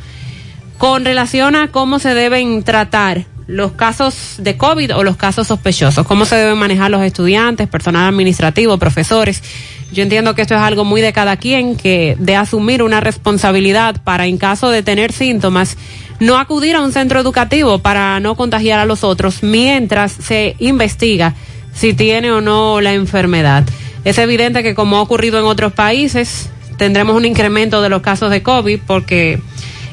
con 0.77 1.05
relación 1.05 1.55
a 1.55 1.69
cómo 1.69 1.99
se 1.99 2.13
deben 2.13 2.63
tratar 2.63 3.25
los 3.47 3.73
casos 3.73 4.35
de 4.39 4.57
COVID 4.57 4.95
o 4.95 5.03
los 5.03 5.17
casos 5.17 5.47
sospechosos, 5.47 6.05
cómo 6.05 6.25
se 6.25 6.35
deben 6.35 6.57
manejar 6.57 6.89
los 6.89 7.03
estudiantes, 7.03 7.67
personal 7.67 8.07
administrativo, 8.07 8.77
profesores. 8.77 9.43
Yo 9.91 10.03
entiendo 10.03 10.33
que 10.33 10.41
esto 10.41 10.55
es 10.55 10.61
algo 10.61 10.83
muy 10.83 11.01
de 11.01 11.13
cada 11.13 11.37
quien, 11.37 11.75
que 11.75 12.15
de 12.19 12.35
asumir 12.35 12.81
una 12.81 13.01
responsabilidad 13.01 14.01
para 14.03 14.25
en 14.25 14.37
caso 14.37 14.69
de 14.69 14.81
tener 14.81 15.11
síntomas, 15.11 15.77
no 16.19 16.37
acudir 16.37 16.75
a 16.75 16.81
un 16.81 16.91
centro 16.91 17.19
educativo 17.19 17.79
para 17.79 18.19
no 18.19 18.35
contagiar 18.35 18.79
a 18.79 18.85
los 18.85 19.03
otros 19.03 19.43
mientras 19.43 20.11
se 20.11 20.55
investiga 20.59 21.35
si 21.73 21.93
tiene 21.93 22.31
o 22.31 22.41
no 22.41 22.81
la 22.81 22.93
enfermedad. 22.93 23.63
Es 24.05 24.17
evidente 24.17 24.63
que 24.63 24.75
como 24.75 24.97
ha 24.97 25.01
ocurrido 25.01 25.39
en 25.39 25.45
otros 25.45 25.73
países, 25.73 26.49
tendremos 26.77 27.15
un 27.15 27.25
incremento 27.25 27.81
de 27.81 27.89
los 27.89 28.01
casos 28.01 28.31
de 28.31 28.41
COVID 28.41 28.79
porque 28.87 29.39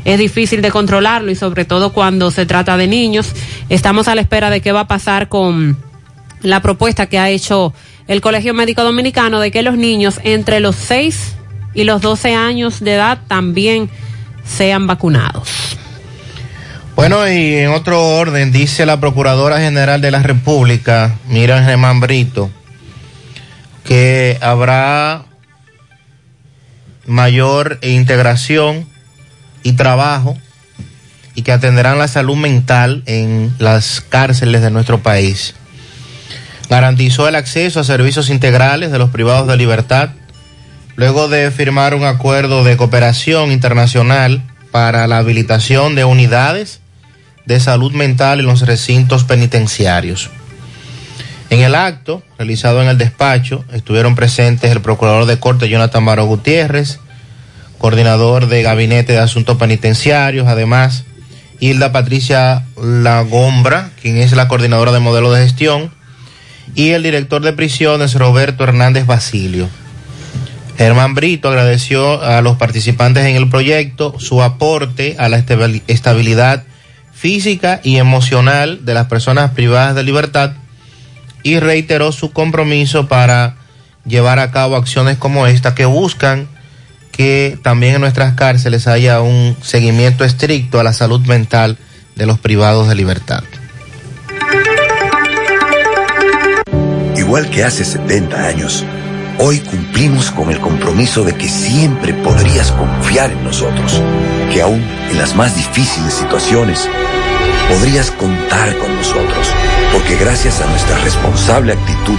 es 0.04 0.18
difícil 0.18 0.62
de 0.62 0.70
controlarlo 0.70 1.30
y 1.30 1.34
sobre 1.34 1.64
todo 1.64 1.92
cuando 1.92 2.30
se 2.30 2.46
trata 2.46 2.76
de 2.76 2.86
niños. 2.86 3.32
Estamos 3.68 4.08
a 4.08 4.14
la 4.14 4.20
espera 4.20 4.50
de 4.50 4.60
qué 4.60 4.72
va 4.72 4.80
a 4.80 4.88
pasar 4.88 5.28
con 5.28 5.78
la 6.42 6.60
propuesta 6.60 7.06
que 7.06 7.18
ha 7.18 7.30
hecho 7.30 7.72
el 8.08 8.20
Colegio 8.20 8.52
Médico 8.54 8.82
Dominicano 8.82 9.40
de 9.40 9.50
que 9.50 9.62
los 9.62 9.76
niños 9.76 10.20
entre 10.24 10.60
los 10.60 10.76
6 10.76 11.34
y 11.74 11.84
los 11.84 12.02
12 12.02 12.34
años 12.34 12.80
de 12.80 12.94
edad 12.94 13.18
también 13.28 13.88
sean 14.44 14.86
vacunados. 14.86 15.78
Bueno, 16.96 17.26
y 17.26 17.54
en 17.54 17.70
otro 17.70 18.16
orden, 18.16 18.52
dice 18.52 18.84
la 18.84 19.00
Procuradora 19.00 19.58
General 19.60 20.00
de 20.00 20.10
la 20.10 20.22
República, 20.22 21.16
Miriam 21.26 21.64
Germán 21.64 22.00
Brito, 22.00 22.50
que 23.84 24.36
habrá 24.42 25.24
mayor 27.06 27.78
integración 27.82 28.91
y 29.62 29.72
trabajo 29.72 30.36
y 31.34 31.42
que 31.42 31.52
atenderán 31.52 31.98
la 31.98 32.08
salud 32.08 32.36
mental 32.36 33.02
en 33.06 33.54
las 33.58 34.00
cárceles 34.00 34.62
de 34.62 34.70
nuestro 34.70 35.02
país. 35.02 35.54
Garantizó 36.68 37.28
el 37.28 37.36
acceso 37.36 37.80
a 37.80 37.84
servicios 37.84 38.30
integrales 38.30 38.92
de 38.92 38.98
los 38.98 39.10
privados 39.10 39.46
de 39.48 39.56
libertad, 39.56 40.10
luego 40.96 41.28
de 41.28 41.50
firmar 41.50 41.94
un 41.94 42.04
acuerdo 42.04 42.64
de 42.64 42.76
cooperación 42.76 43.52
internacional 43.52 44.42
para 44.70 45.06
la 45.06 45.18
habilitación 45.18 45.94
de 45.94 46.04
unidades 46.04 46.80
de 47.44 47.60
salud 47.60 47.92
mental 47.92 48.40
en 48.40 48.46
los 48.46 48.62
recintos 48.62 49.24
penitenciarios. 49.24 50.30
En 51.50 51.60
el 51.60 51.74
acto, 51.74 52.22
realizado 52.38 52.80
en 52.80 52.88
el 52.88 52.96
despacho, 52.96 53.64
estuvieron 53.72 54.14
presentes 54.14 54.70
el 54.70 54.80
procurador 54.80 55.26
de 55.26 55.38
corte 55.38 55.68
Jonathan 55.68 56.04
Baro 56.04 56.24
Gutiérrez, 56.24 56.98
coordinador 57.82 58.46
de 58.46 58.62
Gabinete 58.62 59.14
de 59.14 59.18
Asuntos 59.18 59.58
Penitenciarios, 59.58 60.46
además 60.46 61.02
Hilda 61.58 61.90
Patricia 61.90 62.64
Lagombra, 62.80 63.90
quien 64.00 64.18
es 64.18 64.30
la 64.30 64.46
coordinadora 64.46 64.92
de 64.92 65.00
modelo 65.00 65.32
de 65.32 65.42
gestión, 65.42 65.92
y 66.76 66.90
el 66.90 67.02
director 67.02 67.42
de 67.42 67.52
prisiones 67.52 68.14
Roberto 68.14 68.62
Hernández 68.62 69.04
Basilio. 69.04 69.68
Germán 70.78 71.16
Brito 71.16 71.48
agradeció 71.48 72.22
a 72.22 72.40
los 72.40 72.56
participantes 72.56 73.26
en 73.26 73.34
el 73.34 73.50
proyecto 73.50 74.14
su 74.20 74.44
aporte 74.44 75.16
a 75.18 75.28
la 75.28 75.38
estabilidad 75.88 76.62
física 77.12 77.80
y 77.82 77.96
emocional 77.96 78.84
de 78.84 78.94
las 78.94 79.08
personas 79.08 79.50
privadas 79.50 79.96
de 79.96 80.04
libertad 80.04 80.52
y 81.42 81.58
reiteró 81.58 82.12
su 82.12 82.32
compromiso 82.32 83.08
para 83.08 83.56
llevar 84.06 84.38
a 84.38 84.52
cabo 84.52 84.76
acciones 84.76 85.18
como 85.18 85.48
esta 85.48 85.74
que 85.74 85.84
buscan 85.84 86.46
que 87.12 87.58
también 87.62 87.94
en 87.94 88.00
nuestras 88.00 88.34
cárceles 88.34 88.88
haya 88.88 89.20
un 89.20 89.56
seguimiento 89.62 90.24
estricto 90.24 90.80
a 90.80 90.82
la 90.82 90.92
salud 90.92 91.20
mental 91.26 91.78
de 92.16 92.26
los 92.26 92.38
privados 92.40 92.88
de 92.88 92.94
libertad. 92.94 93.44
Igual 97.16 97.48
que 97.50 97.64
hace 97.64 97.84
70 97.84 98.46
años, 98.46 98.84
hoy 99.38 99.60
cumplimos 99.60 100.30
con 100.30 100.50
el 100.50 100.58
compromiso 100.58 101.22
de 101.24 101.34
que 101.34 101.48
siempre 101.48 102.14
podrías 102.14 102.72
confiar 102.72 103.30
en 103.30 103.44
nosotros, 103.44 104.02
que 104.52 104.62
aún 104.62 104.82
en 105.10 105.18
las 105.18 105.34
más 105.36 105.54
difíciles 105.54 106.14
situaciones 106.14 106.88
podrías 107.68 108.10
contar 108.10 108.76
con 108.78 108.94
nosotros, 108.96 109.48
porque 109.92 110.16
gracias 110.16 110.60
a 110.60 110.66
nuestra 110.66 110.98
responsable 110.98 111.72
actitud 111.72 112.18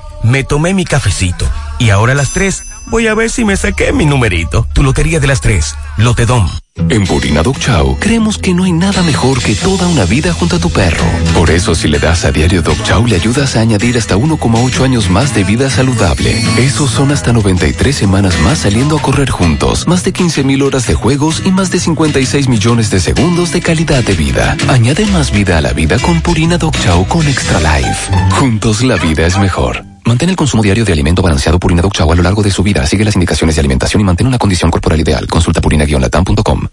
me 0.23 0.43
tomé 0.43 0.73
mi 0.73 0.85
cafecito 0.85 1.49
y 1.79 1.89
ahora 1.89 2.13
a 2.13 2.15
las 2.15 2.31
3 2.31 2.63
voy 2.87 3.07
a 3.07 3.15
ver 3.15 3.29
si 3.29 3.45
me 3.45 3.55
saqué 3.55 3.91
mi 3.93 4.05
numerito. 4.05 4.67
Tu 4.73 4.83
lotería 4.83 5.19
de 5.19 5.27
las 5.27 5.41
tres, 5.41 5.75
Lotedom. 5.97 6.47
En 6.89 7.05
Purina 7.05 7.43
Dog 7.43 7.59
Chow 7.59 7.97
creemos 7.99 8.37
que 8.37 8.53
no 8.53 8.63
hay 8.63 8.71
nada 8.71 9.03
mejor 9.03 9.41
que 9.41 9.55
toda 9.55 9.87
una 9.87 10.05
vida 10.05 10.33
junto 10.33 10.55
a 10.55 10.59
tu 10.59 10.69
perro. 10.69 11.03
Por 11.33 11.49
eso 11.49 11.75
si 11.75 11.87
le 11.87 11.99
das 11.99 12.23
a 12.23 12.31
diario 12.31 12.61
Dog 12.61 12.81
Chow 12.83 13.05
le 13.05 13.15
ayudas 13.15 13.55
a 13.55 13.61
añadir 13.61 13.97
hasta 13.97 14.15
1,8 14.15 14.83
años 14.83 15.09
más 15.09 15.35
de 15.35 15.43
vida 15.43 15.69
saludable. 15.69 16.41
Esos 16.57 16.91
son 16.91 17.11
hasta 17.11 17.33
93 17.33 17.95
semanas 17.95 18.39
más 18.39 18.59
saliendo 18.59 18.97
a 18.97 19.01
correr 19.01 19.29
juntos, 19.29 19.87
más 19.87 20.03
de 20.03 20.13
15 20.13 20.43
mil 20.43 20.61
horas 20.61 20.87
de 20.87 20.93
juegos 20.93 21.41
y 21.45 21.51
más 21.51 21.71
de 21.71 21.79
56 21.79 22.47
millones 22.47 22.89
de 22.89 22.99
segundos 22.99 23.51
de 23.51 23.61
calidad 23.61 24.03
de 24.03 24.13
vida. 24.13 24.55
Añade 24.69 25.05
más 25.07 25.31
vida 25.31 25.57
a 25.57 25.61
la 25.61 25.73
vida 25.73 25.97
con 25.99 26.21
Purina 26.21 26.57
Dog 26.57 26.77
Chow 26.77 27.05
con 27.07 27.27
Extra 27.27 27.59
Life. 27.59 28.11
Juntos 28.31 28.81
la 28.81 28.95
vida 28.95 29.25
es 29.25 29.37
mejor. 29.37 29.90
Mantén 30.11 30.27
el 30.27 30.35
consumo 30.35 30.61
diario 30.61 30.83
de 30.83 30.91
alimento 30.91 31.21
balanceado 31.21 31.57
Purina 31.57 31.81
Dog 31.81 31.93
Chow 31.93 32.11
a 32.11 32.15
lo 32.17 32.21
largo 32.21 32.43
de 32.43 32.51
su 32.51 32.61
vida. 32.63 32.85
Sigue 32.85 33.05
las 33.05 33.15
indicaciones 33.15 33.55
de 33.55 33.61
alimentación 33.61 34.01
y 34.01 34.03
mantén 34.03 34.27
una 34.27 34.37
condición 34.37 34.69
corporal 34.69 34.99
ideal. 34.99 35.25
Consulta 35.25 35.61
purina-latam.com. 35.61 36.67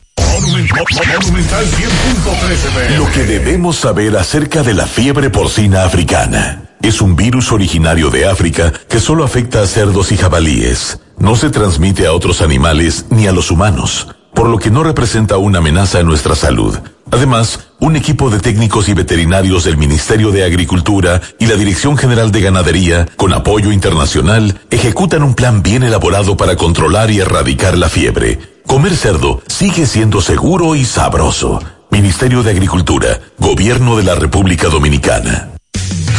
Lo 2.96 3.10
que 3.12 3.22
debemos 3.22 3.76
saber 3.76 4.16
acerca 4.16 4.64
de 4.64 4.74
la 4.74 4.88
fiebre 4.88 5.30
porcina 5.30 5.84
africana. 5.84 6.64
Es 6.82 7.00
un 7.00 7.14
virus 7.14 7.52
originario 7.52 8.10
de 8.10 8.28
África 8.28 8.72
que 8.88 8.98
solo 8.98 9.22
afecta 9.22 9.62
a 9.62 9.68
cerdos 9.68 10.10
y 10.10 10.16
jabalíes. 10.16 10.98
No 11.18 11.36
se 11.36 11.50
transmite 11.50 12.08
a 12.08 12.14
otros 12.14 12.42
animales 12.42 13.06
ni 13.10 13.28
a 13.28 13.32
los 13.32 13.52
humanos, 13.52 14.08
por 14.34 14.48
lo 14.48 14.58
que 14.58 14.72
no 14.72 14.82
representa 14.82 15.36
una 15.36 15.58
amenaza 15.58 16.00
a 16.00 16.02
nuestra 16.02 16.34
salud. 16.34 16.76
Además, 17.10 17.60
un 17.80 17.96
equipo 17.96 18.30
de 18.30 18.38
técnicos 18.38 18.88
y 18.88 18.94
veterinarios 18.94 19.64
del 19.64 19.76
Ministerio 19.76 20.30
de 20.30 20.44
Agricultura 20.44 21.20
y 21.38 21.46
la 21.46 21.56
Dirección 21.56 21.96
General 21.96 22.30
de 22.30 22.40
Ganadería, 22.40 23.08
con 23.16 23.32
apoyo 23.32 23.72
internacional, 23.72 24.60
ejecutan 24.70 25.22
un 25.22 25.34
plan 25.34 25.62
bien 25.62 25.82
elaborado 25.82 26.36
para 26.36 26.56
controlar 26.56 27.10
y 27.10 27.20
erradicar 27.20 27.78
la 27.78 27.88
fiebre. 27.88 28.38
Comer 28.66 28.94
cerdo 28.96 29.42
sigue 29.46 29.86
siendo 29.86 30.20
seguro 30.20 30.74
y 30.74 30.84
sabroso. 30.84 31.60
Ministerio 31.90 32.42
de 32.42 32.50
Agricultura, 32.50 33.20
Gobierno 33.38 33.96
de 33.96 34.02
la 34.02 34.14
República 34.14 34.68
Dominicana. 34.68 35.48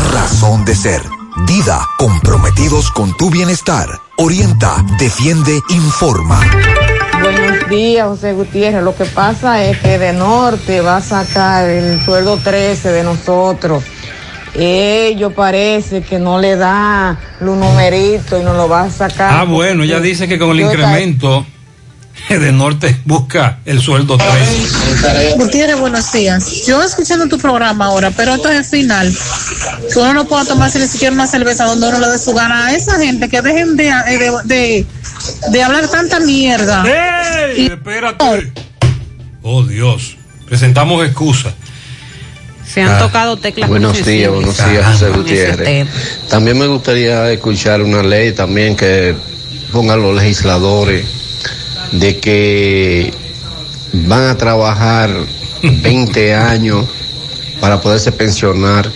razón 0.00 0.64
de 0.64 0.74
ser. 0.74 1.02
Dida, 1.46 1.88
comprometidos 1.98 2.90
con 2.90 3.16
tu 3.16 3.30
bienestar. 3.30 3.88
Orienta, 4.16 4.84
defiende, 4.98 5.60
informa. 5.70 6.40
Buenos 7.20 7.68
días, 7.68 8.06
José 8.06 8.32
Gutiérrez. 8.32 8.82
Lo 8.82 8.94
que 8.94 9.04
pasa 9.04 9.62
es 9.64 9.78
que 9.78 9.98
de 9.98 10.12
norte 10.12 10.80
va 10.80 10.96
a 10.96 11.00
sacar 11.00 11.68
el 11.68 12.00
sueldo 12.04 12.36
13 12.36 12.90
de 12.90 13.04
nosotros. 13.04 13.84
Ellos 14.54 15.32
parece 15.32 16.02
que 16.02 16.18
no 16.18 16.38
le 16.38 16.56
da 16.56 17.18
los 17.40 17.56
numeritos 17.56 18.40
y 18.40 18.44
no 18.44 18.54
lo 18.54 18.68
va 18.68 18.82
a 18.82 18.90
sacar. 18.90 19.32
Ah, 19.32 19.44
bueno, 19.44 19.84
ya 19.84 20.00
dice 20.00 20.28
que 20.28 20.38
con 20.38 20.50
el 20.50 20.60
incremento 20.60 21.46
de 22.28 22.52
norte 22.52 22.96
busca 23.04 23.58
el 23.64 23.80
sueldo 23.80 24.16
3. 24.16 25.36
Gutiérrez, 25.36 25.78
buenos 25.78 26.12
días. 26.12 26.66
Yo 26.66 26.82
escuchando 26.82 27.28
tu 27.28 27.38
programa 27.38 27.86
ahora, 27.86 28.10
pero 28.10 28.34
esto 28.34 28.48
es 28.48 28.58
el 28.58 28.64
final. 28.64 29.14
Que 29.92 29.98
uno 29.98 30.14
no 30.14 30.24
pueda 30.26 30.44
tomarse 30.44 30.78
ni 30.78 30.86
siquiera 30.86 31.14
una 31.14 31.26
cerveza 31.26 31.64
donde 31.64 31.88
uno 31.88 32.00
le 32.00 32.08
dé 32.08 32.18
su 32.18 32.32
gana 32.32 32.66
a 32.66 32.74
esa 32.74 32.98
gente 32.98 33.28
que 33.28 33.42
dejen 33.42 33.76
de, 33.76 33.84
de, 33.84 34.32
de, 34.44 34.86
de 35.50 35.62
hablar 35.62 35.88
tanta 35.88 36.20
mierda. 36.20 36.84
¡Ey! 36.84 37.66
Espérate. 37.66 38.52
Oh, 39.42 39.62
Dios. 39.64 40.16
Presentamos 40.46 41.04
excusas. 41.04 41.54
Se 42.66 42.80
han 42.80 42.98
tocado 42.98 43.36
teclas 43.36 43.68
Buenos 43.68 44.02
días, 44.02 44.30
buenos 44.30 44.56
días, 44.56 44.86
José 44.92 45.10
Gutiérrez. 45.10 45.88
También 46.30 46.58
me 46.58 46.66
gustaría 46.66 47.30
escuchar 47.30 47.82
una 47.82 48.02
ley 48.02 48.32
también 48.32 48.76
que 48.76 49.14
pongan 49.72 50.00
los 50.00 50.14
legisladores 50.14 51.21
de 51.92 52.18
que 52.18 53.12
van 53.92 54.22
a 54.28 54.36
trabajar 54.36 55.10
20 55.62 56.34
años 56.34 56.84
para 57.60 57.80
poderse 57.80 58.10
pensionar 58.12 58.90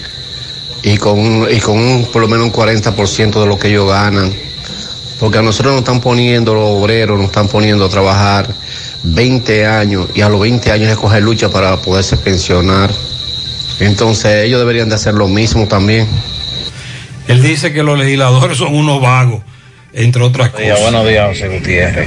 y 0.82 0.96
con, 0.96 1.18
un- 1.18 1.48
y 1.50 1.60
con 1.60 1.78
un- 1.78 2.06
por 2.12 2.22
lo 2.22 2.28
menos 2.28 2.46
un 2.46 2.52
40% 2.52 3.40
de 3.40 3.46
lo 3.46 3.58
que 3.58 3.68
ellos 3.68 3.88
ganan. 3.88 4.32
Porque 5.20 5.38
a 5.38 5.42
nosotros 5.42 5.72
nos 5.72 5.80
están 5.80 6.00
poniendo, 6.00 6.52
los 6.54 6.68
obreros 6.68 7.16
nos 7.18 7.28
están 7.28 7.48
poniendo 7.48 7.86
a 7.86 7.88
trabajar 7.88 8.52
20 9.02 9.66
años 9.66 10.08
y 10.14 10.20
a 10.20 10.28
los 10.28 10.40
20 10.40 10.70
años 10.72 10.90
es 10.90 10.96
coger 10.98 11.22
lucha 11.22 11.48
para 11.50 11.76
poderse 11.78 12.16
pensionar. 12.18 12.90
Entonces 13.80 14.44
ellos 14.44 14.58
deberían 14.58 14.88
de 14.88 14.94
hacer 14.96 15.14
lo 15.14 15.26
mismo 15.28 15.66
también. 15.68 16.06
Él 17.28 17.42
dice 17.42 17.72
que 17.72 17.82
los 17.82 17.98
legisladores 17.98 18.58
son 18.58 18.74
unos 18.74 19.00
vagos, 19.00 19.40
entre 19.96 20.22
otras 20.22 20.52
Buenos 20.52 20.60
días, 20.66 20.78
cosas. 20.78 20.92
buenos 20.92 21.08
días, 21.08 21.26
José 21.28 21.48
Gutiérrez. 21.48 22.06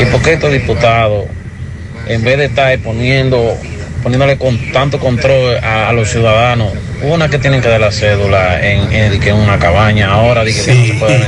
¿Y 0.00 0.04
por 0.06 0.22
qué 0.22 0.34
estos 0.34 0.52
diputados, 0.52 1.24
en 2.06 2.22
vez 2.22 2.36
de 2.36 2.44
estar 2.44 2.78
poniendo, 2.80 3.56
poniéndole 4.02 4.36
con 4.36 4.58
tanto 4.72 4.98
control 5.00 5.56
a, 5.62 5.88
a 5.88 5.92
los 5.94 6.10
ciudadanos, 6.10 6.72
una 7.02 7.30
que 7.30 7.38
tienen 7.38 7.62
que 7.62 7.68
dar 7.68 7.80
la 7.80 7.90
cédula 7.92 8.60
en, 8.62 8.92
en, 8.92 9.34
una 9.34 9.58
cabaña, 9.58 10.10
ahora 10.10 10.44
di 10.44 10.52
que 10.52 10.74
no 10.74 10.86
se 10.86 10.94
puede 10.94 11.18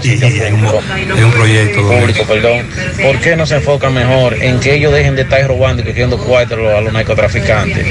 público, 0.51 0.82
un 1.24 1.32
proyecto. 1.32 1.82
público, 1.89 2.24
perdón. 2.24 2.66
¿Por 3.02 3.18
qué 3.20 3.35
no 3.36 3.47
se 3.47 3.56
enfocan 3.56 3.94
mejor 3.94 4.35
en 4.43 4.60
que 4.60 4.74
ellos 4.74 4.93
dejen 4.93 5.16
de 5.16 5.23
estar 5.23 5.47
robando 5.47 5.82
y 5.82 5.86
cogiendo 5.86 6.18
cuartos 6.18 6.59
a 6.59 6.81
los 6.82 6.93
narcotraficantes 6.93 7.86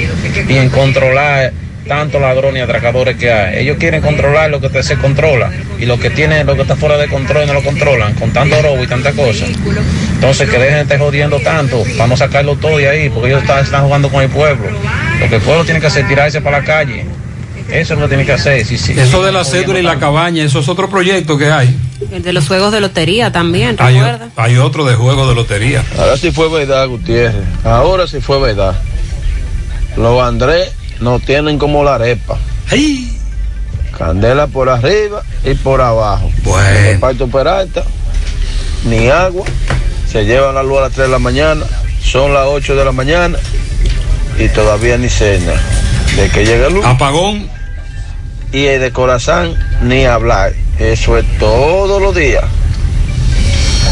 y 0.47 0.57
en 0.57 0.69
controlar 0.69 1.53
tantos 1.87 2.19
ladrones 2.19 2.59
y 2.59 2.63
atracadores 2.63 3.15
que 3.17 3.31
hay. 3.31 3.59
Ellos 3.59 3.77
quieren 3.79 4.01
controlar 4.01 4.49
lo 4.49 4.59
que 4.59 4.69
te- 4.69 4.83
se 4.83 4.97
controla 4.97 5.51
y 5.79 5.85
lo 5.85 5.99
que 5.99 6.09
tiene, 6.09 6.43
lo 6.43 6.55
que 6.55 6.63
está 6.63 6.75
fuera 6.75 6.97
de 6.97 7.07
control 7.07 7.45
no 7.47 7.53
lo 7.53 7.63
controlan 7.63 8.13
con 8.15 8.31
tanto 8.31 8.61
robo 8.61 8.83
y 8.83 8.87
tanta 8.87 9.11
cosa. 9.11 9.45
Entonces 10.13 10.49
que 10.49 10.57
dejen 10.57 10.75
de 10.75 10.81
estar 10.81 10.99
jodiendo 10.99 11.39
tanto 11.39 11.83
para 11.97 12.07
no 12.07 12.17
sacarlo 12.17 12.55
todo 12.55 12.77
de 12.77 12.89
ahí 12.89 13.09
porque 13.09 13.29
ellos 13.29 13.41
están, 13.41 13.63
están 13.63 13.83
jugando 13.83 14.09
con 14.09 14.23
el 14.23 14.29
pueblo. 14.29 14.67
Lo 15.19 15.29
que 15.29 15.35
el 15.35 15.41
pueblo 15.41 15.63
tiene 15.65 15.79
que 15.79 15.87
hacer 15.87 16.03
es 16.03 16.09
tirarse 16.09 16.41
para 16.41 16.59
la 16.59 16.65
calle. 16.65 17.05
Eso 17.69 17.93
es 17.95 17.99
lo 17.99 18.05
que 18.05 18.09
tiene 18.09 18.25
que 18.25 18.33
hacer. 18.33 18.63
Sí, 18.65 18.77
sí. 18.77 18.93
Eso 18.97 19.23
de 19.23 19.31
la 19.31 19.43
cédula 19.43 19.79
y 19.79 19.81
la 19.83 19.97
cabaña, 19.97 20.43
eso 20.43 20.59
es 20.59 20.69
otro 20.69 20.87
proyecto 20.89 21.37
que 21.37 21.47
hay. 21.49 21.75
El 22.11 22.21
de 22.21 22.31
los 22.33 22.47
juegos 22.47 22.71
de 22.71 22.79
lotería 22.79 23.31
también, 23.31 23.75
Hay, 23.79 23.95
recuerda. 23.95 24.29
hay 24.35 24.57
otro 24.57 24.85
de 24.85 24.93
juego 24.95 25.27
de 25.27 25.33
lotería. 25.33 25.83
Ahora 25.97 26.15
sí 26.17 26.31
fue 26.31 26.47
verdad, 26.49 26.87
Gutiérrez. 26.87 27.41
Ahora 27.63 28.05
sí 28.07 28.19
fue 28.21 28.39
verdad. 28.39 28.75
Los 29.97 30.21
Andrés 30.21 30.71
no 30.99 31.19
tienen 31.19 31.57
como 31.57 31.83
la 31.83 31.95
arepa. 31.95 32.37
Candela 33.97 34.47
por 34.47 34.69
arriba 34.69 35.23
y 35.43 35.53
por 35.53 35.81
abajo. 35.81 36.29
Bueno. 36.43 36.89
El 36.89 36.99
parto 36.99 37.27
Peralta, 37.27 37.83
ni 38.85 39.07
agua. 39.09 39.45
Se 40.11 40.25
llevan 40.25 40.55
la 40.55 40.63
luz 40.63 40.79
a 40.79 40.81
las 40.81 40.91
3 40.93 41.07
de 41.07 41.11
la 41.11 41.19
mañana. 41.19 41.65
Son 42.01 42.33
las 42.33 42.45
8 42.47 42.75
de 42.75 42.85
la 42.85 42.91
mañana 42.91 43.37
y 44.37 44.47
todavía 44.49 44.97
ni 44.97 45.09
cena. 45.09 45.53
De 46.15 46.29
que 46.29 46.45
llega 46.45 46.69
luz. 46.69 46.85
Apagón. 46.85 47.49
Y 48.51 48.65
el 48.65 48.81
de 48.81 48.91
corazón 48.91 49.55
ni 49.81 50.05
hablar. 50.05 50.53
Eso 50.79 51.17
es 51.17 51.25
todos 51.39 52.01
los 52.01 52.15
días. 52.15 52.43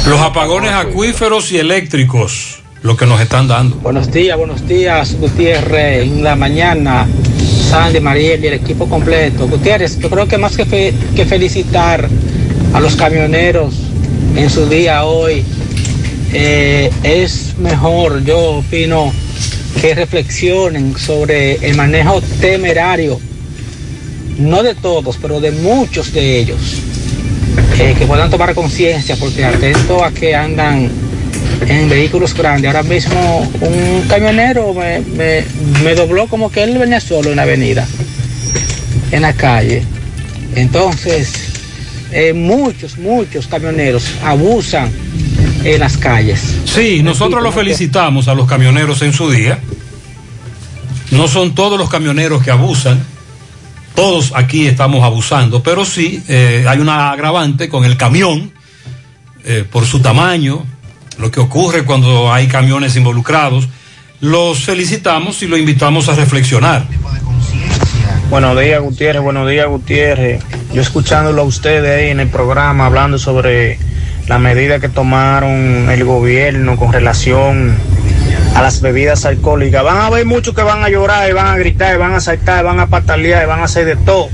Los 0.06 0.20
apagones 0.20 0.74
acuíferos 0.74 1.50
y 1.54 1.60
eléctricos, 1.60 2.53
lo 2.84 2.97
que 2.97 3.05
nos 3.05 3.22
están 3.22 3.47
dando. 3.47 3.77
Buenos 3.77 4.11
días, 4.11 4.38
buenos 4.38 4.68
días, 4.68 5.15
Gutiérrez, 5.19 6.03
en 6.03 6.22
la 6.23 6.35
mañana, 6.35 7.07
Sandy, 7.69 7.99
Mariel 8.01 8.43
y 8.43 8.47
el 8.47 8.53
equipo 8.55 8.88
completo. 8.89 9.47
Gutiérrez, 9.47 9.97
yo 9.99 10.10
creo 10.10 10.27
que 10.27 10.38
más 10.38 10.57
que, 10.57 10.65
fe- 10.65 10.93
que 11.15 11.26
felicitar 11.26 12.07
a 12.73 12.80
los 12.81 12.95
camioneros 12.95 13.73
en 14.35 14.49
su 14.49 14.68
día 14.68 15.05
hoy, 15.05 15.43
eh, 16.34 16.91
es 17.03 17.57
mejor, 17.57 18.23
yo 18.26 18.57
opino, 18.57 19.14
que 19.80 19.95
reflexionen 19.95 20.97
sobre 20.97 21.55
el 21.65 21.76
manejo 21.77 22.22
temerario, 22.41 23.19
no 24.39 24.61
de 24.61 24.76
todos, 24.76 25.18
pero 25.22 25.39
de 25.39 25.51
muchos 25.51 26.11
de 26.11 26.39
ellos, 26.39 26.60
eh, 27.80 27.95
que 27.97 28.05
puedan 28.05 28.30
tomar 28.30 28.53
conciencia, 28.53 29.15
porque 29.15 29.45
atento 29.45 30.03
a 30.03 30.11
que 30.11 30.35
andan 30.35 30.89
en 31.68 31.90
vehículos 31.90 32.34
grandes. 32.34 32.68
Ahora 32.68 32.84
mismo 32.84 33.40
un 33.62 34.02
camionero 34.08 34.74
me, 34.74 35.00
me- 35.02 35.44
me 35.84 35.96
dobló 35.96 36.28
como 36.28 36.52
que 36.52 36.64
él 36.64 36.78
venía 36.78 37.00
solo 37.00 37.30
en 37.30 37.38
la 37.38 37.44
avenida, 37.44 37.88
en 39.12 39.22
la 39.22 39.34
calle. 39.34 39.84
Entonces, 40.56 41.34
eh, 42.12 42.34
muchos, 42.34 42.98
muchos 42.98 43.48
camioneros 43.48 44.06
abusan 44.24 44.92
en 45.64 45.80
las 45.80 45.98
calles. 45.98 46.42
Sí, 46.66 47.02
nosotros 47.02 47.42
los 47.42 47.56
felicitamos 47.56 48.28
a 48.28 48.36
los 48.36 48.48
camioneros 48.48 49.02
en 49.02 49.14
su 49.14 49.30
día. 49.32 49.60
No 51.12 51.28
son 51.28 51.54
todos 51.56 51.78
los 51.80 51.90
camioneros 51.90 52.44
que 52.44 52.52
abusan. 52.52 53.04
Todos 53.96 54.32
aquí 54.36 54.66
estamos 54.66 55.04
abusando, 55.04 55.62
pero 55.62 55.86
sí 55.86 56.22
eh, 56.28 56.66
hay 56.68 56.80
una 56.80 57.12
agravante 57.12 57.70
con 57.70 57.86
el 57.86 57.96
camión 57.96 58.52
eh, 59.46 59.64
por 59.72 59.86
su 59.86 60.00
tamaño, 60.00 60.66
lo 61.18 61.31
que 61.31 61.40
ocurre 61.40 61.84
cuando 61.84 62.31
hay 62.31 62.48
camiones 62.48 62.95
involucrados. 62.95 63.68
Los 64.19 64.64
felicitamos 64.64 65.41
y 65.44 65.48
los 65.48 65.60
invitamos 65.60 66.10
a 66.10 66.15
reflexionar. 66.15 66.85
Buenos 68.30 68.60
días, 68.60 68.81
Gutiérrez. 68.81 69.22
Buenos 69.22 69.49
días, 69.49 69.68
Gutiérrez. 69.68 70.44
Yo 70.73 70.81
escuchándolo 70.81 71.41
a 71.41 71.45
ustedes 71.45 71.99
ahí 71.99 72.10
en 72.10 72.19
el 72.19 72.30
programa 72.30 72.85
hablando 72.85 73.19
sobre 73.19 73.77
la 74.27 74.40
medida 74.40 74.80
que 74.80 74.90
tomaron 74.90 75.90
el 75.90 76.03
gobierno 76.06 76.77
con 76.77 76.94
relación 76.94 77.76
a 78.56 78.61
las 78.61 78.81
bebidas 78.81 79.26
alcohólicas. 79.26 79.84
Van 79.84 79.98
a 79.98 80.06
haber 80.07 80.26
muchos 80.26 80.56
que 80.56 80.64
van 80.64 80.84
a 80.84 80.90
llorar, 80.90 81.30
y 81.30 81.34
van 81.34 81.48
a 81.48 81.57
gritar, 81.57 81.95
y 81.95 81.98
van 81.98 82.14
a 82.14 82.19
saltar, 82.19 82.64
y 82.64 82.65
van 82.65 82.80
a 82.80 82.88
patalear, 82.88 83.44
y 83.44 83.48
van 83.48 83.60
a 83.60 83.65
hacer 83.65 83.85
de 83.85 83.98
todo. 83.98 84.30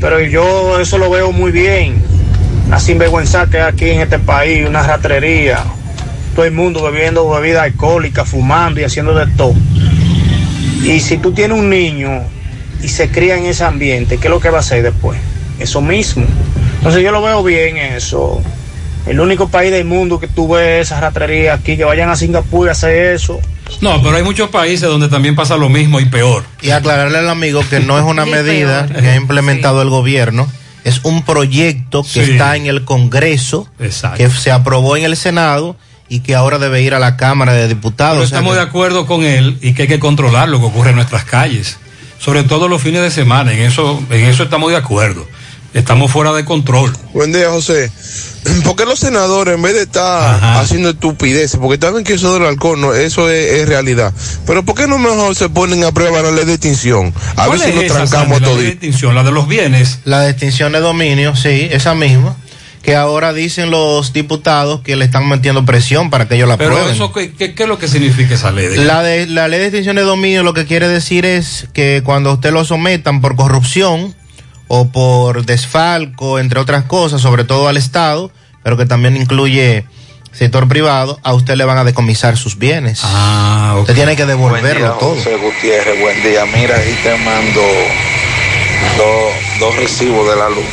Pero 0.00 0.20
yo 0.20 0.78
eso 0.78 0.98
lo 0.98 1.10
veo 1.10 1.32
muy 1.32 1.50
bien. 1.50 2.02
La 2.68 2.78
sinvergüenza 2.78 3.46
que 3.48 3.58
hay 3.58 3.68
aquí 3.68 3.90
en 3.90 4.00
este 4.02 4.18
país, 4.18 4.68
una 4.68 4.82
ratrería. 4.82 5.64
Todo 6.38 6.46
el 6.46 6.52
mundo 6.52 6.84
bebiendo 6.84 7.28
bebida 7.28 7.64
alcohólica, 7.64 8.24
fumando 8.24 8.78
y 8.80 8.84
haciendo 8.84 9.12
de 9.12 9.26
todo. 9.26 9.54
Y 10.84 11.00
si 11.00 11.16
tú 11.16 11.32
tienes 11.32 11.58
un 11.58 11.68
niño 11.68 12.22
y 12.80 12.86
se 12.86 13.10
cría 13.10 13.36
en 13.36 13.46
ese 13.46 13.64
ambiente, 13.64 14.18
¿qué 14.18 14.28
es 14.28 14.30
lo 14.30 14.38
que 14.38 14.48
va 14.48 14.58
a 14.58 14.60
hacer 14.60 14.84
después? 14.84 15.18
Eso 15.58 15.80
mismo. 15.80 16.24
Entonces 16.76 17.02
yo 17.02 17.10
lo 17.10 17.22
veo 17.22 17.42
bien 17.42 17.76
eso. 17.76 18.40
El 19.08 19.18
único 19.18 19.48
país 19.48 19.72
del 19.72 19.84
mundo 19.84 20.20
que 20.20 20.28
tú 20.28 20.46
ves 20.46 20.82
esa 20.86 21.00
ratrería 21.00 21.54
aquí, 21.54 21.76
que 21.76 21.82
vayan 21.82 22.08
a 22.08 22.14
Singapur 22.14 22.68
a 22.68 22.70
hacer 22.70 23.14
eso. 23.14 23.40
No, 23.80 24.00
pero 24.00 24.16
hay 24.16 24.22
muchos 24.22 24.48
países 24.48 24.82
donde 24.88 25.08
también 25.08 25.34
pasa 25.34 25.56
lo 25.56 25.68
mismo 25.68 25.98
y 25.98 26.04
peor. 26.04 26.44
Y 26.62 26.70
aclararle 26.70 27.18
al 27.18 27.30
amigo 27.30 27.64
que 27.68 27.80
no 27.80 27.98
es 27.98 28.04
una 28.04 28.24
medida 28.26 28.86
peor. 28.86 29.00
que 29.02 29.08
ha 29.08 29.16
implementado 29.16 29.82
el 29.82 29.88
gobierno, 29.90 30.46
es 30.84 31.00
un 31.02 31.24
proyecto 31.24 32.04
que 32.04 32.08
Sí. 32.24 32.30
está 32.30 32.54
en 32.54 32.66
el 32.66 32.84
Congreso, 32.84 33.66
que 34.16 34.30
se 34.30 34.52
aprobó 34.52 34.96
en 34.96 35.02
el 35.02 35.16
Senado 35.16 35.74
y 36.08 36.20
que 36.20 36.34
ahora 36.34 36.58
debe 36.58 36.82
ir 36.82 36.94
a 36.94 36.98
la 36.98 37.16
Cámara 37.16 37.52
de 37.52 37.68
Diputados. 37.68 38.14
Pero 38.14 38.24
O 38.24 38.26
sea 38.28 38.38
estamos 38.38 38.54
que- 38.54 38.60
de 38.60 38.66
acuerdo 38.66 39.06
con 39.06 39.24
él 39.24 39.58
y 39.60 39.74
que 39.74 39.82
hay 39.82 39.88
que 39.88 39.98
controlar 40.00 40.48
lo 40.48 40.58
que 40.60 40.66
ocurre 40.66 40.90
en 40.90 40.96
nuestras 40.96 41.24
calles, 41.24 41.76
sobre 42.18 42.44
todo 42.44 42.68
los 42.68 42.80
fines 42.82 43.02
de 43.02 43.10
semana. 43.10 43.52
En 43.52 43.60
eso, 43.60 44.02
en 44.10 44.24
eso 44.24 44.42
estamos 44.42 44.70
de 44.70 44.76
acuerdo. 44.76 45.26
Estamos 45.74 46.10
fuera 46.10 46.32
de 46.32 46.46
control. 46.46 46.96
Buen 47.12 47.30
día, 47.30 47.50
José. 47.50 47.92
¿Por 48.64 48.74
qué 48.74 48.86
los 48.86 48.98
senadores, 49.00 49.54
en 49.54 49.60
vez 49.62 49.74
de 49.74 49.82
estar 49.82 50.58
haciendo 50.58 50.88
estupideces, 50.90 51.60
porque 51.60 51.78
saben 51.84 52.04
que 52.04 52.14
eso 52.14 52.32
del 52.32 52.46
alcohol, 52.46 52.80
no, 52.80 52.94
eso 52.94 53.28
es, 53.28 53.52
es 53.60 53.68
realidad, 53.68 54.12
pero 54.46 54.64
¿por 54.64 54.74
qué 54.76 54.86
no 54.86 54.98
mejor 54.98 55.34
se 55.34 55.50
ponen 55.50 55.84
a 55.84 55.92
prueba 55.92 56.22
la 56.22 56.30
ley 56.30 56.46
de 56.46 56.54
extinción? 56.54 57.12
A 57.36 57.48
ver 57.48 57.58
¿Cuál 57.58 57.60
si 57.60 57.68
es 57.68 57.74
nos 57.74 57.84
esa, 57.84 57.94
trancamos 57.96 58.40
la 58.40 58.46
todos. 58.46 58.56
ley 58.58 58.66
de 58.68 58.72
extinción, 58.72 59.14
la 59.14 59.22
de 59.24 59.30
los 59.30 59.46
bienes. 59.46 59.98
La 60.06 60.20
de 60.20 60.30
extinción 60.30 60.72
de 60.72 60.80
dominio, 60.80 61.36
sí, 61.36 61.68
esa 61.70 61.94
misma. 61.94 62.34
Que 62.88 62.96
ahora 62.96 63.34
dicen 63.34 63.70
los 63.70 64.14
diputados 64.14 64.80
que 64.80 64.96
le 64.96 65.04
están 65.04 65.28
metiendo 65.28 65.62
presión 65.66 66.08
para 66.08 66.26
que 66.26 66.36
ellos 66.36 66.48
la 66.48 66.56
Pero 66.56 66.70
aprueben. 66.70 66.94
eso, 66.94 67.12
¿qué, 67.12 67.32
qué, 67.34 67.54
qué 67.54 67.64
es 67.64 67.68
lo 67.68 67.78
que 67.78 67.86
significa 67.86 68.34
esa 68.34 68.50
ley? 68.50 68.76
La, 68.76 69.02
de, 69.02 69.26
la 69.26 69.46
ley 69.46 69.60
de 69.60 69.66
extinción 69.66 69.96
de 69.96 70.02
dominio 70.02 70.42
lo 70.42 70.54
que 70.54 70.64
quiere 70.64 70.88
decir 70.88 71.26
es 71.26 71.68
que 71.74 72.00
cuando 72.02 72.32
usted 72.32 72.50
lo 72.50 72.64
sometan 72.64 73.20
por 73.20 73.36
corrupción 73.36 74.14
o 74.68 74.88
por 74.88 75.44
desfalco, 75.44 76.38
entre 76.38 76.60
otras 76.60 76.84
cosas, 76.84 77.20
sobre 77.20 77.44
todo 77.44 77.68
al 77.68 77.76
Estado, 77.76 78.30
pero 78.62 78.78
que 78.78 78.86
también 78.86 79.18
incluye 79.18 79.84
sector 80.32 80.66
privado, 80.66 81.20
a 81.22 81.34
usted 81.34 81.56
le 81.56 81.66
van 81.66 81.76
a 81.76 81.84
decomisar 81.84 82.38
sus 82.38 82.56
bienes. 82.56 83.00
Ah, 83.02 83.76
Usted 83.80 83.94
tiene 83.96 84.16
que 84.16 84.24
devolverlo 84.24 84.92
todo. 84.92 85.14
José 85.14 85.36
Gutiérrez, 85.36 86.00
buen 86.00 86.22
día. 86.22 86.46
Mira, 86.46 86.76
ahí 86.76 86.98
te 87.02 87.14
mando 87.18 87.60
dos, 88.96 89.32
dos 89.60 89.76
recibos 89.76 90.26
de 90.30 90.36
la 90.36 90.48
luz. 90.48 90.64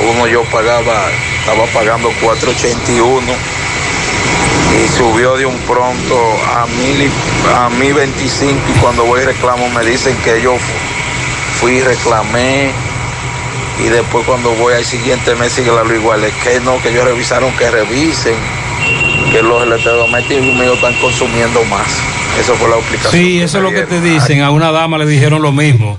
Uno 0.00 0.26
yo 0.26 0.42
pagaba, 0.44 1.08
estaba 1.40 1.64
pagando 1.74 2.08
481 2.22 3.22
y 4.84 4.88
subió 4.96 5.36
de 5.36 5.46
un 5.46 5.56
pronto 5.60 6.16
a 6.54 6.66
mil 6.66 7.10
a 7.56 7.68
1025 7.70 8.60
y 8.68 8.78
cuando 8.80 9.04
voy 9.04 9.22
y 9.22 9.24
reclamo 9.24 9.68
me 9.70 9.84
dicen 9.84 10.16
que 10.18 10.40
yo 10.42 10.54
fu- 10.54 11.60
fui 11.60 11.72
y 11.78 11.80
reclamé 11.80 12.70
y 13.80 13.84
después 13.88 14.24
cuando 14.26 14.50
voy 14.54 14.74
al 14.74 14.84
siguiente 14.84 15.34
mes 15.36 15.52
sigue 15.52 15.72
la 15.72 15.82
luz 15.84 15.94
igual. 15.94 16.22
Es 16.24 16.34
que 16.34 16.60
no, 16.60 16.80
que 16.82 16.90
ellos 16.90 17.04
revisaron 17.04 17.50
que 17.56 17.70
revisen, 17.70 18.34
que 19.32 19.42
los 19.42 19.62
electrodomésticos 19.64 20.44
míos 20.44 20.74
están 20.76 20.94
consumiendo 21.00 21.64
más. 21.64 21.86
Eso 22.40 22.54
fue 22.54 22.68
la 22.68 22.76
explicación. 22.76 23.12
Sí, 23.22 23.40
eso 23.40 23.58
es 23.58 23.64
lo 23.64 23.70
que 23.70 23.82
te 23.82 24.00
dicen. 24.00 24.42
A 24.42 24.50
una 24.50 24.70
dama 24.72 24.98
le 24.98 25.06
dijeron 25.06 25.42
lo 25.42 25.50
mismo. 25.52 25.98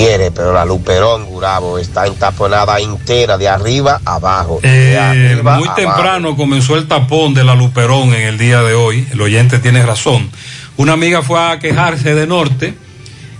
Gutiérrez, 0.00 0.32
pero 0.34 0.54
la 0.54 0.64
Luperón 0.64 1.26
Gurabo 1.26 1.78
está 1.78 2.06
entaponada 2.06 2.78
entera 2.80 3.36
de 3.36 3.48
arriba 3.48 4.00
a 4.04 4.14
abajo. 4.14 4.60
de 4.62 4.94
Eh, 4.94 4.98
arriba 4.98 5.58
muy 5.58 5.68
temprano 5.76 6.36
comenzó 6.36 6.76
el 6.76 6.88
tapón 6.88 7.34
de 7.34 7.44
la 7.44 7.54
Luperón 7.54 8.14
en 8.14 8.22
el 8.22 8.38
día 8.38 8.62
de 8.62 8.74
hoy. 8.74 9.06
El 9.12 9.20
oyente 9.20 9.58
tiene 9.58 9.84
razón. 9.84 10.30
Una 10.78 10.94
amiga 10.94 11.22
fue 11.22 11.38
a 11.38 11.58
quejarse 11.58 12.14
de 12.14 12.26
Norte 12.26 12.74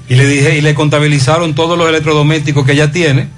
y 0.09 0.17
le 0.17 0.27
dije 0.27 0.59
y 0.59 0.61
le 0.61 0.75
contabilizaron 0.75 1.55
todos 1.55 1.79
los 1.79 1.89
electrodomésticos 1.89 2.67
que 2.67 2.73
ella 2.73 2.93
tiene. 2.93 3.29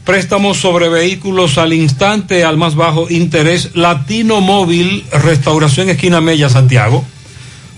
Préstamos 0.04 0.58
sobre 0.58 0.90
vehículos 0.90 1.58
al 1.58 1.72
instante, 1.72 2.44
al 2.44 2.58
más 2.58 2.76
bajo 2.76 3.10
interés. 3.10 3.70
Latino 3.76 4.42
Móvil, 4.42 5.06
Restauración 5.14 5.88
Esquina 5.88 6.20
Mella, 6.20 6.50
Santiago. 6.50 7.06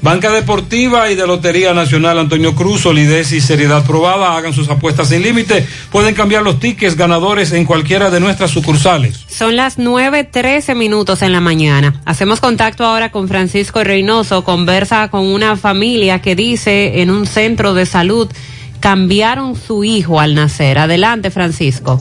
Banca 0.05 0.31
Deportiva 0.31 1.09
y 1.09 1.15
de 1.15 1.25
Lotería 1.25 1.73
Nacional 1.73 2.19
Antonio 2.19 2.53
Cruz, 2.53 2.81
solidez 2.81 3.31
y 3.31 3.41
seriedad 3.41 3.83
probada. 3.87 4.37
Hagan 4.37 4.53
sus 4.53 4.69
apuestas 4.69 5.09
sin 5.09 5.23
límite. 5.23 5.67
Pueden 5.91 6.13
cambiar 6.13 6.43
los 6.43 6.59
tickets 6.59 6.95
ganadores 6.95 7.51
en 7.53 7.65
cualquiera 7.65 8.11
de 8.11 8.19
nuestras 8.19 8.51
sucursales. 8.51 9.25
Son 9.27 9.55
las 9.55 9.79
9.13 9.79 10.75
minutos 10.75 11.23
en 11.23 11.31
la 11.31 11.41
mañana. 11.41 12.03
Hacemos 12.05 12.39
contacto 12.39 12.85
ahora 12.85 13.09
con 13.09 13.27
Francisco 13.27 13.83
Reynoso. 13.83 14.43
Conversa 14.43 15.07
con 15.07 15.25
una 15.25 15.57
familia 15.57 16.21
que 16.21 16.35
dice 16.35 17.01
en 17.01 17.09
un 17.09 17.25
centro 17.25 17.73
de 17.73 17.87
salud 17.87 18.29
cambiaron 18.79 19.55
su 19.55 19.83
hijo 19.83 20.19
al 20.19 20.35
nacer. 20.35 20.77
Adelante, 20.77 21.31
Francisco. 21.31 21.99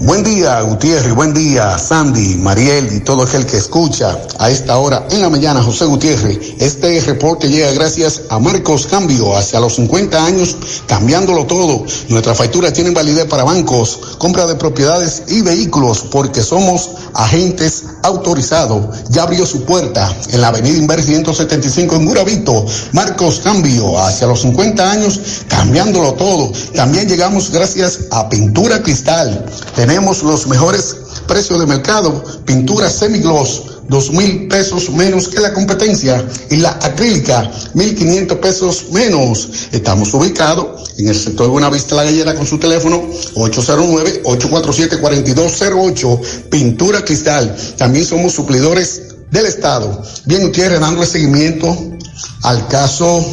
Buen 0.00 0.22
día, 0.22 0.60
Gutiérrez, 0.60 1.12
buen 1.12 1.34
día, 1.34 1.76
Sandy, 1.76 2.36
Mariel 2.36 2.88
y 2.94 3.00
todo 3.00 3.24
aquel 3.24 3.44
que 3.44 3.56
escucha 3.56 4.16
a 4.38 4.48
esta 4.48 4.78
hora 4.78 5.08
en 5.10 5.20
la 5.20 5.28
mañana, 5.28 5.60
José 5.60 5.86
Gutiérrez. 5.86 6.38
Este 6.60 7.00
reporte 7.00 7.48
llega 7.48 7.72
gracias 7.72 8.22
a 8.30 8.38
Marcos 8.38 8.86
Cambio, 8.86 9.36
hacia 9.36 9.58
los 9.58 9.74
50 9.74 10.24
años, 10.24 10.56
cambiándolo 10.86 11.46
todo. 11.46 11.84
Nuestra 12.10 12.36
factura 12.36 12.72
tiene 12.72 12.90
validez 12.90 13.26
para 13.26 13.42
bancos, 13.42 13.98
compra 14.18 14.46
de 14.46 14.54
propiedades 14.54 15.24
y 15.28 15.42
vehículos, 15.42 16.04
porque 16.10 16.42
somos 16.42 16.90
agentes 17.14 17.82
autorizados. 18.04 19.10
Ya 19.10 19.24
abrió 19.24 19.44
su 19.46 19.64
puerta 19.64 20.14
en 20.30 20.40
la 20.40 20.48
avenida 20.48 20.78
Inver 20.78 21.02
175 21.02 21.96
en 21.96 22.06
Guravito. 22.06 22.64
Marcos 22.92 23.40
Cambio, 23.42 23.98
hacia 23.98 24.28
los 24.28 24.42
50 24.42 24.90
años, 24.90 25.20
cambiándolo 25.48 26.14
todo. 26.14 26.52
También 26.74 27.08
llegamos 27.08 27.50
gracias 27.50 28.00
a 28.12 28.28
Pintura 28.28 28.80
Cristal. 28.80 29.44
Tenemos 29.88 30.22
los 30.22 30.46
mejores 30.46 30.94
precios 31.26 31.58
de 31.60 31.66
mercado. 31.66 32.22
Pintura 32.44 32.90
semigloss, 32.90 33.62
dos 33.88 34.12
mil 34.12 34.46
pesos 34.46 34.90
menos 34.90 35.28
que 35.28 35.40
la 35.40 35.54
competencia. 35.54 36.22
Y 36.50 36.56
la 36.56 36.72
acrílica, 36.72 37.50
mil 37.72 37.94
quinientos 37.94 38.36
pesos 38.36 38.88
menos. 38.92 39.48
Estamos 39.72 40.12
ubicados 40.12 40.90
en 40.98 41.08
el 41.08 41.14
sector 41.14 41.46
de 41.46 41.52
Buenavista 41.52 41.94
La 41.94 42.04
Gallera 42.04 42.34
con 42.34 42.46
su 42.46 42.58
teléfono 42.58 43.02
809-847-4208. 43.34 46.20
Pintura 46.50 47.02
cristal. 47.02 47.56
También 47.78 48.04
somos 48.04 48.34
suplidores 48.34 49.04
del 49.30 49.46
Estado. 49.46 50.02
Bien, 50.26 50.42
Gutiérrez, 50.42 50.80
dándole 50.80 51.06
seguimiento 51.06 51.74
al 52.42 52.68
caso 52.68 53.24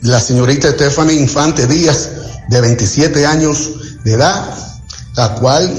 de 0.00 0.10
la 0.10 0.18
señorita 0.18 0.72
Stephanie 0.72 1.20
Infante 1.20 1.68
Díaz, 1.68 2.08
de 2.48 2.60
27 2.60 3.26
años 3.26 3.70
de 4.02 4.14
edad, 4.14 4.73
la 5.16 5.34
cual 5.34 5.72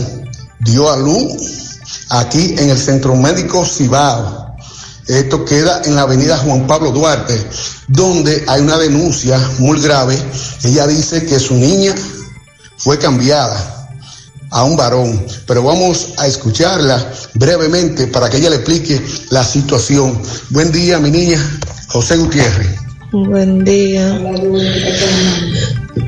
dio 0.59 0.89
a 0.89 0.97
luz 0.97 1.79
aquí 2.09 2.55
en 2.57 2.69
el 2.69 2.77
Centro 2.77 3.15
Médico 3.15 3.65
Cibao. 3.65 4.55
Esto 5.07 5.45
queda 5.45 5.81
en 5.85 5.95
la 5.95 6.01
avenida 6.01 6.37
Juan 6.37 6.65
Pablo 6.65 6.91
Duarte, 6.91 7.39
donde 7.87 8.43
hay 8.47 8.61
una 8.61 8.77
denuncia 8.77 9.39
muy 9.59 9.79
grave. 9.79 10.17
Ella 10.63 10.87
dice 10.87 11.25
que 11.25 11.39
su 11.39 11.53
niña 11.53 11.93
fue 12.77 12.97
cambiada 12.97 13.87
a 14.49 14.63
un 14.63 14.75
varón, 14.75 15.23
pero 15.45 15.63
vamos 15.63 16.13
a 16.17 16.27
escucharla 16.27 17.11
brevemente 17.35 18.07
para 18.07 18.29
que 18.29 18.37
ella 18.37 18.49
le 18.49 18.57
explique 18.57 18.99
la 19.29 19.43
situación. 19.43 20.19
Buen 20.49 20.71
día, 20.71 20.97
mi 20.97 21.11
niña, 21.11 21.39
José 21.89 22.17
Gutiérrez. 22.17 22.79
Buen 23.11 23.63
día. 23.63 24.19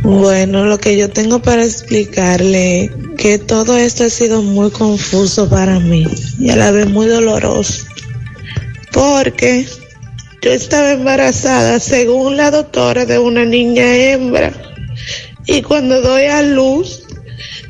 Bueno, 0.03 0.66
lo 0.66 0.77
que 0.77 0.98
yo 0.98 1.09
tengo 1.09 1.41
para 1.41 1.64
explicarle 1.64 2.91
que 3.17 3.40
todo 3.40 3.77
esto 3.77 4.03
ha 4.03 4.09
sido 4.09 4.41
muy 4.41 4.69
confuso 4.69 5.49
para 5.49 5.80
mí 5.80 6.06
y 6.40 6.49
a 6.49 6.56
la 6.56 6.72
vez 6.72 6.88
muy 6.88 7.07
doloroso. 7.07 7.85
Porque 8.91 9.66
yo 10.41 10.51
estaba 10.51 10.91
embarazada 10.91 11.80
según 11.80 12.35
la 12.35 12.51
doctora 12.51 13.06
de 13.06 13.17
una 13.17 13.45
niña 13.45 13.95
hembra 13.95 14.53
y 15.45 15.61
cuando 15.61 16.01
doy 16.01 16.25
a 16.25 16.41
luz 16.41 17.03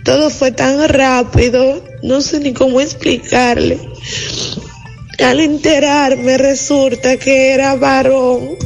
todo 0.04 0.30
fue 0.30 0.52
tan 0.52 0.88
rápido, 0.88 1.84
no 2.02 2.22
sé 2.22 2.40
ni 2.40 2.54
cómo 2.54 2.82
explicarle. 2.82 3.78
Al 5.20 5.40
enterarme 5.40 6.38
resulta 6.38 7.18
que 7.18 7.52
era 7.52 7.76
varón 7.76 8.58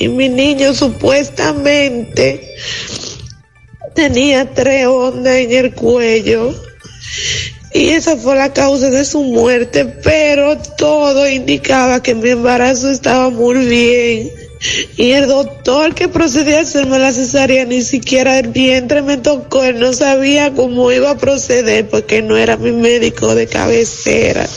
y 0.00 0.08
mi 0.08 0.30
niño 0.30 0.72
supuestamente 0.72 2.56
tenía 3.94 4.54
tres 4.54 4.86
ondas 4.86 5.34
en 5.34 5.52
el 5.52 5.74
cuello 5.74 6.54
y 7.74 7.90
esa 7.90 8.16
fue 8.16 8.34
la 8.34 8.50
causa 8.52 8.88
de 8.88 9.04
su 9.04 9.22
muerte, 9.22 9.84
pero 9.84 10.56
todo 10.56 11.28
indicaba 11.28 12.02
que 12.02 12.14
mi 12.14 12.30
embarazo 12.30 12.90
estaba 12.90 13.28
muy 13.28 13.58
bien. 13.66 14.30
Y 14.96 15.12
el 15.12 15.28
doctor 15.28 15.94
que 15.94 16.08
procedía 16.08 16.58
a 16.58 16.62
hacerme 16.62 16.98
la 16.98 17.12
cesárea 17.12 17.66
ni 17.66 17.82
siquiera 17.82 18.38
el 18.38 18.48
vientre 18.48 19.02
me 19.02 19.18
tocó, 19.18 19.64
él 19.64 19.78
no 19.78 19.92
sabía 19.92 20.52
cómo 20.52 20.90
iba 20.90 21.10
a 21.10 21.18
proceder 21.18 21.88
porque 21.88 22.22
no 22.22 22.38
era 22.38 22.56
mi 22.56 22.72
médico 22.72 23.34
de 23.34 23.46
cabecera. 23.46 24.48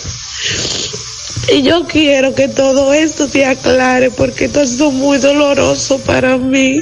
Y 1.51 1.61
yo 1.61 1.85
quiero 1.88 2.33
que 2.33 2.47
todo 2.47 2.93
esto 2.93 3.27
se 3.27 3.45
aclare 3.45 4.09
porque 4.11 4.45
esto 4.45 4.61
ha 4.61 4.67
sido 4.67 4.91
muy 4.91 5.17
doloroso 5.17 5.99
para 5.99 6.38
mí. 6.38 6.81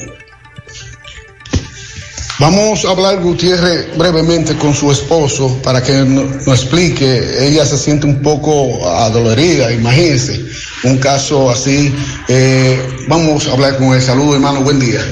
Vamos 2.39 2.85
a 2.85 2.91
hablar, 2.91 3.19
Gutiérrez, 3.21 3.95
brevemente 3.97 4.55
con 4.55 4.73
su 4.73 4.91
esposo 4.91 5.59
para 5.63 5.81
que 5.83 5.93
no- 5.93 6.23
nos 6.23 6.61
explique. 6.63 7.21
Ella 7.47 7.65
se 7.65 7.77
siente 7.77 8.07
un 8.07 8.21
poco 8.21 8.87
adolorida, 8.87 9.71
imagínense, 9.71 10.41
un 10.83 10.97
caso 10.97 11.49
así. 11.51 11.93
Eh, 12.27 12.79
vamos 13.07 13.47
a 13.47 13.51
hablar 13.53 13.77
con 13.77 13.93
él. 13.93 14.01
Saludos, 14.01 14.35
hermano, 14.35 14.61
buen 14.61 14.79
día. 14.79 15.05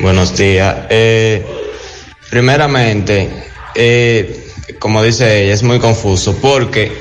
Buenos 0.00 0.36
días. 0.36 0.76
Eh, 0.90 1.44
primeramente, 2.30 3.30
eh, 3.74 4.46
como 4.78 5.02
dice 5.02 5.42
ella, 5.44 5.54
es 5.54 5.62
muy 5.64 5.80
confuso 5.80 6.36
porque 6.40 6.92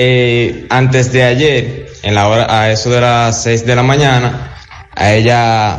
eh, 0.00 0.66
antes 0.70 1.10
de 1.10 1.24
ayer 1.24 1.90
en 2.04 2.14
la 2.14 2.28
hora, 2.28 2.46
a 2.60 2.70
eso 2.70 2.88
de 2.88 3.00
las 3.00 3.42
6 3.42 3.66
de 3.66 3.74
la 3.74 3.82
mañana, 3.82 4.56
a 4.94 5.12
ella, 5.12 5.76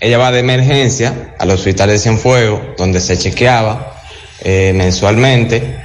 ella 0.00 0.16
va 0.16 0.32
de 0.32 0.40
emergencia 0.40 1.34
al 1.38 1.50
hospital 1.50 1.90
de 1.90 1.98
Cienfuegos, 1.98 2.60
donde 2.78 2.98
se 2.98 3.18
chequeaba 3.18 4.00
eh, 4.40 4.72
mensualmente. 4.74 5.84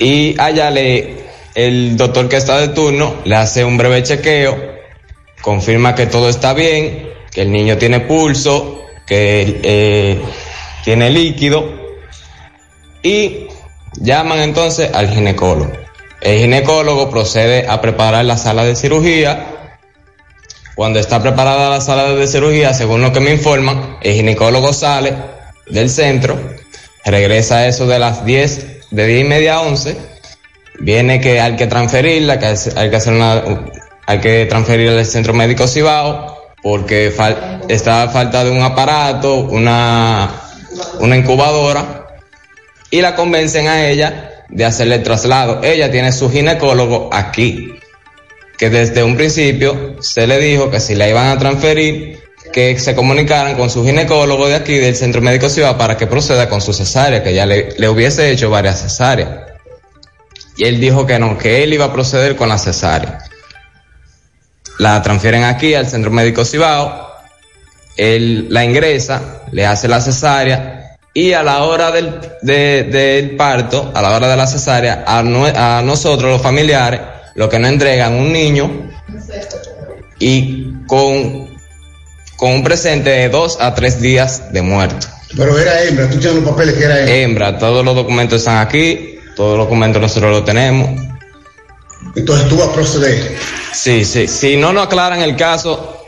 Y 0.00 0.34
allá 0.40 0.72
le, 0.72 1.18
el 1.54 1.96
doctor 1.96 2.28
que 2.28 2.38
está 2.38 2.58
de 2.58 2.68
turno 2.68 3.14
le 3.24 3.36
hace 3.36 3.64
un 3.64 3.78
breve 3.78 4.02
chequeo, 4.02 4.58
confirma 5.42 5.94
que 5.94 6.06
todo 6.06 6.28
está 6.28 6.52
bien, 6.52 7.10
que 7.30 7.42
el 7.42 7.52
niño 7.52 7.78
tiene 7.78 8.00
pulso, 8.00 8.86
que 9.06 9.60
eh, 9.62 10.20
tiene 10.82 11.10
líquido 11.10 11.64
y 13.04 13.46
llaman 14.00 14.40
entonces 14.40 14.90
al 14.92 15.08
ginecólogo. 15.10 15.89
El 16.20 16.38
ginecólogo 16.38 17.08
procede 17.10 17.66
a 17.66 17.80
preparar 17.80 18.24
la 18.26 18.36
sala 18.36 18.64
de 18.64 18.76
cirugía. 18.76 19.46
Cuando 20.74 20.98
está 20.98 21.22
preparada 21.22 21.70
la 21.70 21.80
sala 21.80 22.10
de 22.12 22.26
cirugía, 22.26 22.74
según 22.74 23.00
lo 23.00 23.12
que 23.12 23.20
me 23.20 23.32
informan, 23.32 23.98
el 24.02 24.14
ginecólogo 24.14 24.72
sale 24.72 25.14
del 25.68 25.88
centro, 25.88 26.38
regresa 27.04 27.58
a 27.58 27.66
eso 27.68 27.86
de 27.86 27.98
las 27.98 28.24
10, 28.24 28.90
de 28.90 29.06
10 29.06 29.20
y 29.20 29.24
media 29.24 29.56
a 29.56 29.60
11, 29.62 29.96
viene 30.80 31.20
que 31.20 31.40
hay 31.40 31.56
que 31.56 31.66
transferirla, 31.66 32.38
que 32.38 32.46
hay 32.76 32.90
que 32.90 32.96
hacer 32.96 33.12
una, 33.12 33.42
hay 34.06 34.20
que 34.20 34.46
transferirla 34.46 34.98
al 34.98 35.06
centro 35.06 35.32
médico 35.32 35.66
Cibao, 35.66 36.36
porque 36.62 37.14
está 37.68 38.08
falta 38.08 38.44
de 38.44 38.50
un 38.50 38.62
aparato, 38.62 39.36
una, 39.36 40.30
una 40.98 41.16
incubadora, 41.16 42.06
y 42.90 43.00
la 43.00 43.14
convencen 43.14 43.68
a 43.68 43.86
ella 43.86 44.29
de 44.50 44.64
hacerle 44.64 44.96
el 44.96 45.02
traslado. 45.02 45.60
Ella 45.62 45.90
tiene 45.90 46.12
su 46.12 46.30
ginecólogo 46.30 47.10
aquí, 47.12 47.74
que 48.58 48.70
desde 48.70 49.02
un 49.02 49.16
principio 49.16 49.96
se 50.00 50.26
le 50.26 50.38
dijo 50.38 50.70
que 50.70 50.80
si 50.80 50.94
la 50.94 51.08
iban 51.08 51.28
a 51.28 51.38
transferir, 51.38 52.20
que 52.52 52.78
se 52.78 52.94
comunicaran 52.94 53.56
con 53.56 53.70
su 53.70 53.84
ginecólogo 53.84 54.48
de 54.48 54.56
aquí, 54.56 54.74
del 54.74 54.96
Centro 54.96 55.20
Médico 55.20 55.48
Ciudad, 55.48 55.76
para 55.76 55.96
que 55.96 56.06
proceda 56.06 56.48
con 56.48 56.60
su 56.60 56.72
cesárea, 56.72 57.22
que 57.22 57.32
ya 57.32 57.46
le, 57.46 57.70
le 57.78 57.88
hubiese 57.88 58.30
hecho 58.30 58.50
varias 58.50 58.80
cesáreas. 58.80 59.28
Y 60.56 60.64
él 60.64 60.80
dijo 60.80 61.06
que 61.06 61.18
no, 61.18 61.38
que 61.38 61.62
él 61.62 61.72
iba 61.72 61.86
a 61.86 61.92
proceder 61.92 62.36
con 62.36 62.48
la 62.48 62.58
cesárea. 62.58 63.18
La 64.78 65.00
transfieren 65.02 65.44
aquí 65.44 65.74
al 65.74 65.86
Centro 65.86 66.10
Médico 66.10 66.44
Cibao, 66.44 67.08
él 67.96 68.46
la 68.50 68.64
ingresa, 68.64 69.42
le 69.52 69.66
hace 69.66 69.88
la 69.88 70.00
cesárea 70.00 70.79
y 71.12 71.32
a 71.32 71.42
la 71.42 71.64
hora 71.64 71.90
del, 71.90 72.20
de, 72.42 72.84
del 72.84 73.36
parto, 73.36 73.90
a 73.94 74.02
la 74.02 74.14
hora 74.14 74.28
de 74.28 74.36
la 74.36 74.46
cesárea, 74.46 75.04
a, 75.06 75.22
no, 75.22 75.46
a 75.46 75.82
nosotros 75.82 76.30
los 76.30 76.42
familiares, 76.42 77.00
lo 77.34 77.48
que 77.48 77.58
nos 77.58 77.70
entregan 77.70 78.14
un 78.14 78.32
niño 78.32 78.90
y 80.18 80.72
con, 80.86 81.48
con 82.36 82.52
un 82.52 82.62
presente 82.62 83.10
de 83.10 83.28
dos 83.28 83.58
a 83.60 83.74
tres 83.74 84.00
días 84.00 84.52
de 84.52 84.62
muerto. 84.62 85.06
Pero 85.36 85.58
era 85.58 85.82
hembra, 85.82 86.08
tú 86.10 86.18
tienes 86.18 86.42
los 86.42 86.50
papeles 86.50 86.74
que 86.74 86.84
era 86.84 86.98
hembra. 87.00 87.14
Hembra, 87.16 87.58
todos 87.58 87.84
los 87.84 87.94
documentos 87.94 88.38
están 88.38 88.58
aquí, 88.58 89.18
todos 89.36 89.56
los 89.56 89.66
documentos 89.66 90.02
nosotros 90.02 90.30
los 90.30 90.44
tenemos. 90.44 91.00
Entonces 92.16 92.48
tú 92.48 92.56
vas 92.56 92.68
a 92.68 92.72
proceder. 92.72 93.36
Sí, 93.72 94.04
sí, 94.04 94.26
si 94.26 94.56
no 94.56 94.72
nos 94.72 94.86
aclaran 94.86 95.22
el 95.22 95.36
caso, 95.36 95.99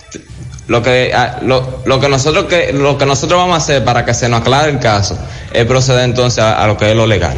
lo 0.69 0.83
que 0.83 1.13
ah, 1.15 1.39
lo, 1.43 1.83
lo, 1.87 2.01
que 2.01 2.09
nosotros 2.09 2.47
que 2.47 2.73
lo 2.73 2.97
que 2.97 3.07
nosotros 3.07 3.39
vamos 3.39 3.55
a 3.55 3.59
hacer 3.59 3.85
para 3.85 4.05
que 4.05 4.15
se 4.15 4.29
nos 4.29 4.41
aclare 4.41 4.71
el 4.71 4.79
caso 4.79 5.19
es 5.53 5.65
proceder 5.67 6.05
entonces 6.05 6.39
a, 6.39 6.63
a 6.63 6.67
lo 6.67 6.77
que 6.77 6.91
es 6.91 6.97
lo 6.97 7.07
legal. 7.07 7.37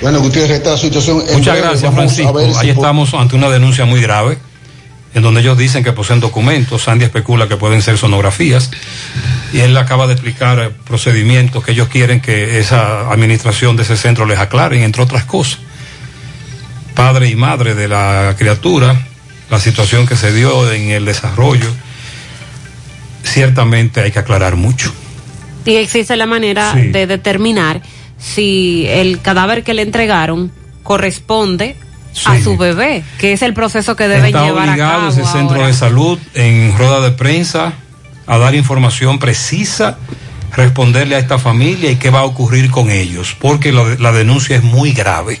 Bueno, 0.00 0.20
Gutiérrez, 0.20 0.58
esta 0.58 0.76
situación. 0.76 1.22
Muchas 1.32 1.56
gracias, 1.56 1.94
Francisco. 1.94 2.40
Si 2.52 2.58
Ahí 2.58 2.70
estamos 2.70 3.14
ante 3.14 3.34
una 3.34 3.48
denuncia 3.48 3.84
muy 3.86 4.00
grave, 4.00 4.38
en 5.14 5.22
donde 5.22 5.40
ellos 5.40 5.56
dicen 5.56 5.82
que 5.82 5.92
poseen 5.92 6.20
documentos. 6.20 6.82
Sandy 6.82 7.06
especula 7.06 7.48
que 7.48 7.56
pueden 7.56 7.80
ser 7.80 7.96
sonografías. 7.96 8.70
Y 9.52 9.60
él 9.60 9.76
acaba 9.76 10.06
de 10.06 10.12
explicar 10.12 10.72
procedimientos 10.86 11.64
que 11.64 11.72
ellos 11.72 11.88
quieren 11.88 12.20
que 12.20 12.58
esa 12.58 13.10
administración 13.10 13.76
de 13.76 13.84
ese 13.84 13.96
centro 13.96 14.26
les 14.26 14.38
aclaren, 14.38 14.82
entre 14.82 15.02
otras 15.02 15.24
cosas. 15.24 15.60
Padre 16.94 17.28
y 17.28 17.36
madre 17.36 17.74
de 17.74 17.88
la 17.88 18.34
criatura, 18.36 19.06
la 19.48 19.58
situación 19.58 20.06
que 20.06 20.16
se 20.16 20.32
dio 20.32 20.70
en 20.70 20.90
el 20.90 21.06
desarrollo 21.06 21.68
ciertamente 23.26 24.00
hay 24.00 24.10
que 24.12 24.18
aclarar 24.18 24.56
mucho. 24.56 24.92
Y 25.64 25.74
existe 25.76 26.16
la 26.16 26.26
manera 26.26 26.72
sí. 26.74 26.88
de 26.88 27.06
determinar 27.06 27.82
si 28.18 28.86
el 28.88 29.20
cadáver 29.20 29.62
que 29.64 29.74
le 29.74 29.82
entregaron 29.82 30.52
corresponde 30.82 31.76
sí. 32.12 32.22
a 32.26 32.40
su 32.40 32.56
bebé, 32.56 33.02
que 33.18 33.32
es 33.32 33.42
el 33.42 33.52
proceso 33.52 33.96
que 33.96 34.08
deben 34.08 34.26
Está 34.26 34.44
llevar 34.44 34.68
a 34.68 34.76
cabo. 34.76 35.08
ese 35.08 35.24
centro 35.24 35.56
ahora. 35.56 35.66
de 35.66 35.74
salud 35.74 36.18
en 36.34 36.76
rueda 36.78 37.00
de 37.00 37.10
prensa 37.10 37.72
a 38.26 38.38
dar 38.38 38.54
información 38.54 39.18
precisa, 39.18 39.98
responderle 40.54 41.16
a 41.16 41.18
esta 41.18 41.38
familia 41.38 41.90
y 41.90 41.96
qué 41.96 42.10
va 42.10 42.20
a 42.20 42.24
ocurrir 42.24 42.70
con 42.70 42.90
ellos, 42.90 43.36
porque 43.38 43.72
la, 43.72 43.96
la 43.98 44.12
denuncia 44.12 44.56
es 44.56 44.62
muy 44.62 44.92
grave. 44.92 45.40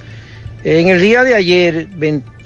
En 0.65 0.89
el 0.89 1.01
día 1.01 1.23
de 1.23 1.37
ayer, 1.37 1.87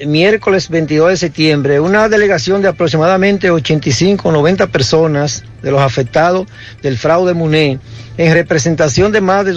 miércoles 0.07 0.69
22 0.69 1.09
de 1.09 1.17
septiembre, 1.17 1.81
una 1.81 2.11
delegación 2.11 2.61
de 2.61 2.69
aproximadamente 2.69 3.51
85 3.51 4.31
90 4.31 4.67
personas 4.67 5.43
de 5.63 5.71
los 5.71 5.81
afectados 5.81 6.47
del 6.83 6.99
fraude 6.99 7.33
MUNE, 7.33 7.79
en 8.19 8.35
representación 8.35 9.11
de 9.11 9.23
más 9.23 9.47
de 9.47 9.55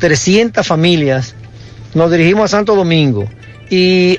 2.300 0.00 0.64
familias, 0.64 1.34
nos 1.94 2.10
dirigimos 2.10 2.44
a 2.44 2.56
Santo 2.56 2.74
Domingo. 2.74 3.28
Y 3.70 4.18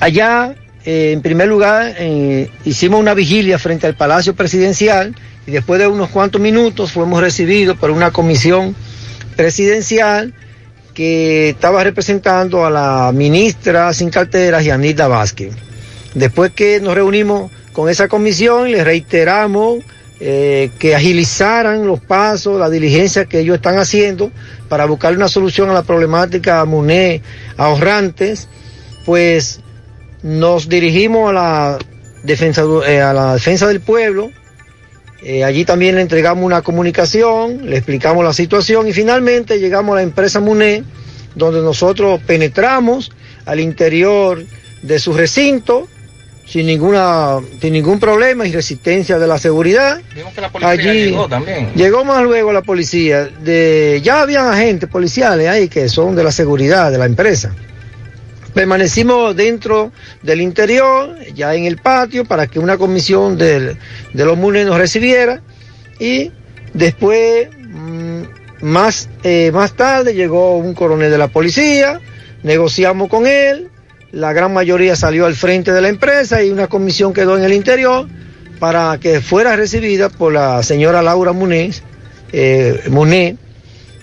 allá, 0.00 0.54
eh, 0.84 1.12
en 1.12 1.22
primer 1.22 1.48
lugar, 1.48 1.94
eh, 1.98 2.50
hicimos 2.64 3.00
una 3.00 3.14
vigilia 3.14 3.58
frente 3.58 3.86
al 3.86 3.96
Palacio 3.96 4.34
Presidencial 4.34 5.14
y 5.46 5.52
después 5.52 5.80
de 5.80 5.86
unos 5.86 6.10
cuantos 6.10 6.40
minutos 6.40 6.92
fuimos 6.92 7.20
recibidos 7.20 7.76
por 7.78 7.90
una 7.90 8.10
comisión 8.10 8.74
presidencial 9.36 10.34
que 10.94 11.50
estaba 11.50 11.84
representando 11.84 12.64
a 12.64 12.70
la 12.70 13.12
ministra 13.14 13.92
sin 13.92 14.10
carteras, 14.10 14.64
Yanita 14.64 15.08
Vázquez. 15.08 15.54
Después 16.14 16.52
que 16.52 16.80
nos 16.80 16.94
reunimos 16.94 17.52
con 17.72 17.90
esa 17.90 18.08
comisión, 18.08 18.72
les 18.72 18.82
reiteramos 18.82 19.84
eh, 20.18 20.70
que 20.78 20.94
agilizaran 20.94 21.86
los 21.86 22.00
pasos, 22.00 22.58
la 22.58 22.70
diligencia 22.70 23.26
que 23.26 23.40
ellos 23.40 23.56
están 23.56 23.78
haciendo 23.78 24.30
para 24.68 24.86
buscar 24.86 25.14
una 25.14 25.28
solución 25.28 25.68
a 25.68 25.74
la 25.74 25.82
problemática 25.82 26.64
MUNE 26.64 27.20
ahorrantes, 27.58 28.48
pues 29.04 29.60
nos 30.22 30.70
dirigimos 30.70 31.28
a 31.28 31.32
la 31.34 31.78
defensa, 32.22 32.64
eh, 32.86 33.00
a 33.00 33.12
la 33.12 33.34
defensa 33.34 33.66
del 33.66 33.80
pueblo, 33.80 34.30
eh, 35.22 35.44
allí 35.44 35.64
también 35.64 35.96
le 35.96 36.00
entregamos 36.00 36.44
una 36.44 36.62
comunicación, 36.62 37.68
le 37.68 37.76
explicamos 37.76 38.24
la 38.24 38.32
situación 38.32 38.88
y 38.88 38.94
finalmente 38.94 39.58
llegamos 39.58 39.92
a 39.92 39.96
la 39.96 40.02
empresa 40.02 40.40
MUNE, 40.40 40.82
donde 41.34 41.60
nosotros 41.60 42.20
penetramos 42.26 43.12
al 43.44 43.60
interior 43.60 44.42
de 44.82 44.98
su 44.98 45.12
recinto 45.12 45.88
sin 46.46 46.66
ninguna 46.66 47.38
sin 47.60 47.72
ningún 47.72 47.98
problema 47.98 48.46
y 48.46 48.52
resistencia 48.52 49.18
de 49.18 49.26
la 49.26 49.36
seguridad. 49.38 50.00
allí 50.62 50.82
llegó 51.10 51.28
también. 51.28 51.72
Llegó 51.74 52.04
más 52.04 52.22
luego 52.22 52.52
la 52.52 52.62
policía. 52.62 53.24
De, 53.24 54.00
ya 54.04 54.20
habían 54.22 54.46
agentes 54.48 54.88
policiales 54.88 55.48
ahí 55.48 55.68
que 55.68 55.88
son 55.88 56.14
de 56.14 56.22
la 56.24 56.30
seguridad 56.32 56.90
de 56.92 56.98
la 56.98 57.06
empresa. 57.06 57.52
Permanecimos 58.54 59.36
dentro 59.36 59.92
del 60.22 60.40
interior, 60.40 61.14
ya 61.34 61.54
en 61.54 61.66
el 61.66 61.76
patio, 61.76 62.24
para 62.24 62.46
que 62.46 62.58
una 62.58 62.78
comisión 62.78 63.36
del- 63.36 63.76
de 64.14 64.24
los 64.24 64.38
MUNE 64.38 64.64
nos 64.64 64.78
recibiera. 64.78 65.42
Y 65.98 66.32
después, 66.72 67.48
mm, 67.68 68.22
más, 68.62 69.10
eh, 69.24 69.50
más 69.52 69.74
tarde, 69.74 70.14
llegó 70.14 70.56
un 70.56 70.72
coronel 70.74 71.10
de 71.10 71.18
la 71.18 71.28
policía, 71.28 72.00
negociamos 72.44 73.10
con 73.10 73.26
él, 73.26 73.68
la 74.12 74.32
gran 74.32 74.52
mayoría 74.52 74.96
salió 74.96 75.26
al 75.26 75.34
frente 75.34 75.72
de 75.72 75.80
la 75.80 75.88
empresa 75.88 76.42
y 76.42 76.50
una 76.50 76.68
comisión 76.68 77.12
quedó 77.12 77.36
en 77.36 77.44
el 77.44 77.52
interior 77.52 78.06
para 78.58 78.98
que 78.98 79.20
fuera 79.20 79.56
recibida 79.56 80.08
por 80.08 80.32
la 80.32 80.62
señora 80.62 81.02
Laura 81.02 81.32
Muniz, 81.32 81.82
eh. 82.32 83.36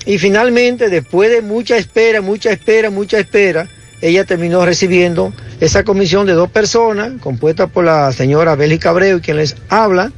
Y 0.06 0.18
finalmente, 0.18 0.90
después 0.90 1.32
de 1.32 1.42
mucha 1.42 1.78
espera, 1.78 2.22
mucha 2.22 2.52
espera, 2.52 2.90
mucha 2.90 3.20
espera, 3.20 3.70
ella 4.02 4.26
terminó 4.26 4.66
recibiendo 4.66 5.34
esa 5.62 5.84
comisión 5.84 6.26
de 6.28 6.34
dos 6.34 6.50
personas, 6.50 7.14
compuesta 7.22 7.68
por 7.68 7.86
la 7.86 8.12
señora 8.12 8.56
Bélgica 8.56 8.90
Abreu, 8.90 9.22
quien 9.22 9.38
les 9.38 9.56
habla, 9.70 10.12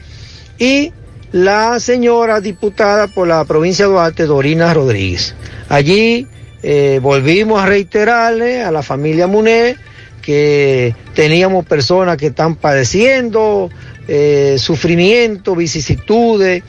y 0.58 0.92
la 1.32 1.80
señora 1.80 2.42
diputada 2.42 3.08
por 3.08 3.28
la 3.28 3.46
provincia 3.46 3.86
de 3.86 3.92
Duarte, 3.92 4.26
Dorina 4.26 4.74
Rodríguez. 4.74 5.36
Allí 5.70 6.28
eh, 6.68 7.00
volvimos 7.00 7.62
a 7.62 7.68
reiterarle 7.68 8.64
a 8.64 8.72
la 8.72 8.82
familia 8.82 9.28
Muné 9.28 9.76
que 10.24 10.96
teníamos 11.14 11.64
personas 11.64 12.18
que 12.18 12.26
están 12.26 12.56
padeciendo 12.56 13.70
eh, 14.08 14.56
sufrimiento, 14.58 15.56
vicisitudes, 15.56 16.64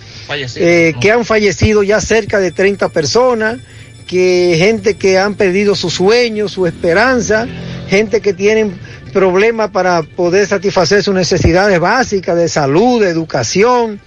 eh, 0.56 0.92
que 1.00 1.10
han 1.10 1.24
fallecido 1.24 1.82
ya 1.82 1.98
cerca 2.02 2.40
de 2.40 2.52
30 2.52 2.90
personas, 2.90 3.58
que 4.06 4.56
gente 4.58 4.98
que 4.98 5.18
han 5.18 5.34
perdido 5.34 5.74
sus 5.74 5.94
sueños, 5.94 6.52
su 6.52 6.66
esperanza, 6.66 7.46
gente 7.88 8.20
que 8.20 8.34
tienen 8.34 8.78
problemas 9.14 9.70
para 9.70 10.02
poder 10.02 10.46
satisfacer 10.46 11.02
sus 11.02 11.14
necesidades 11.14 11.80
básicas 11.80 12.36
de 12.36 12.50
salud, 12.50 13.00
de 13.00 13.08
educación 13.08 13.98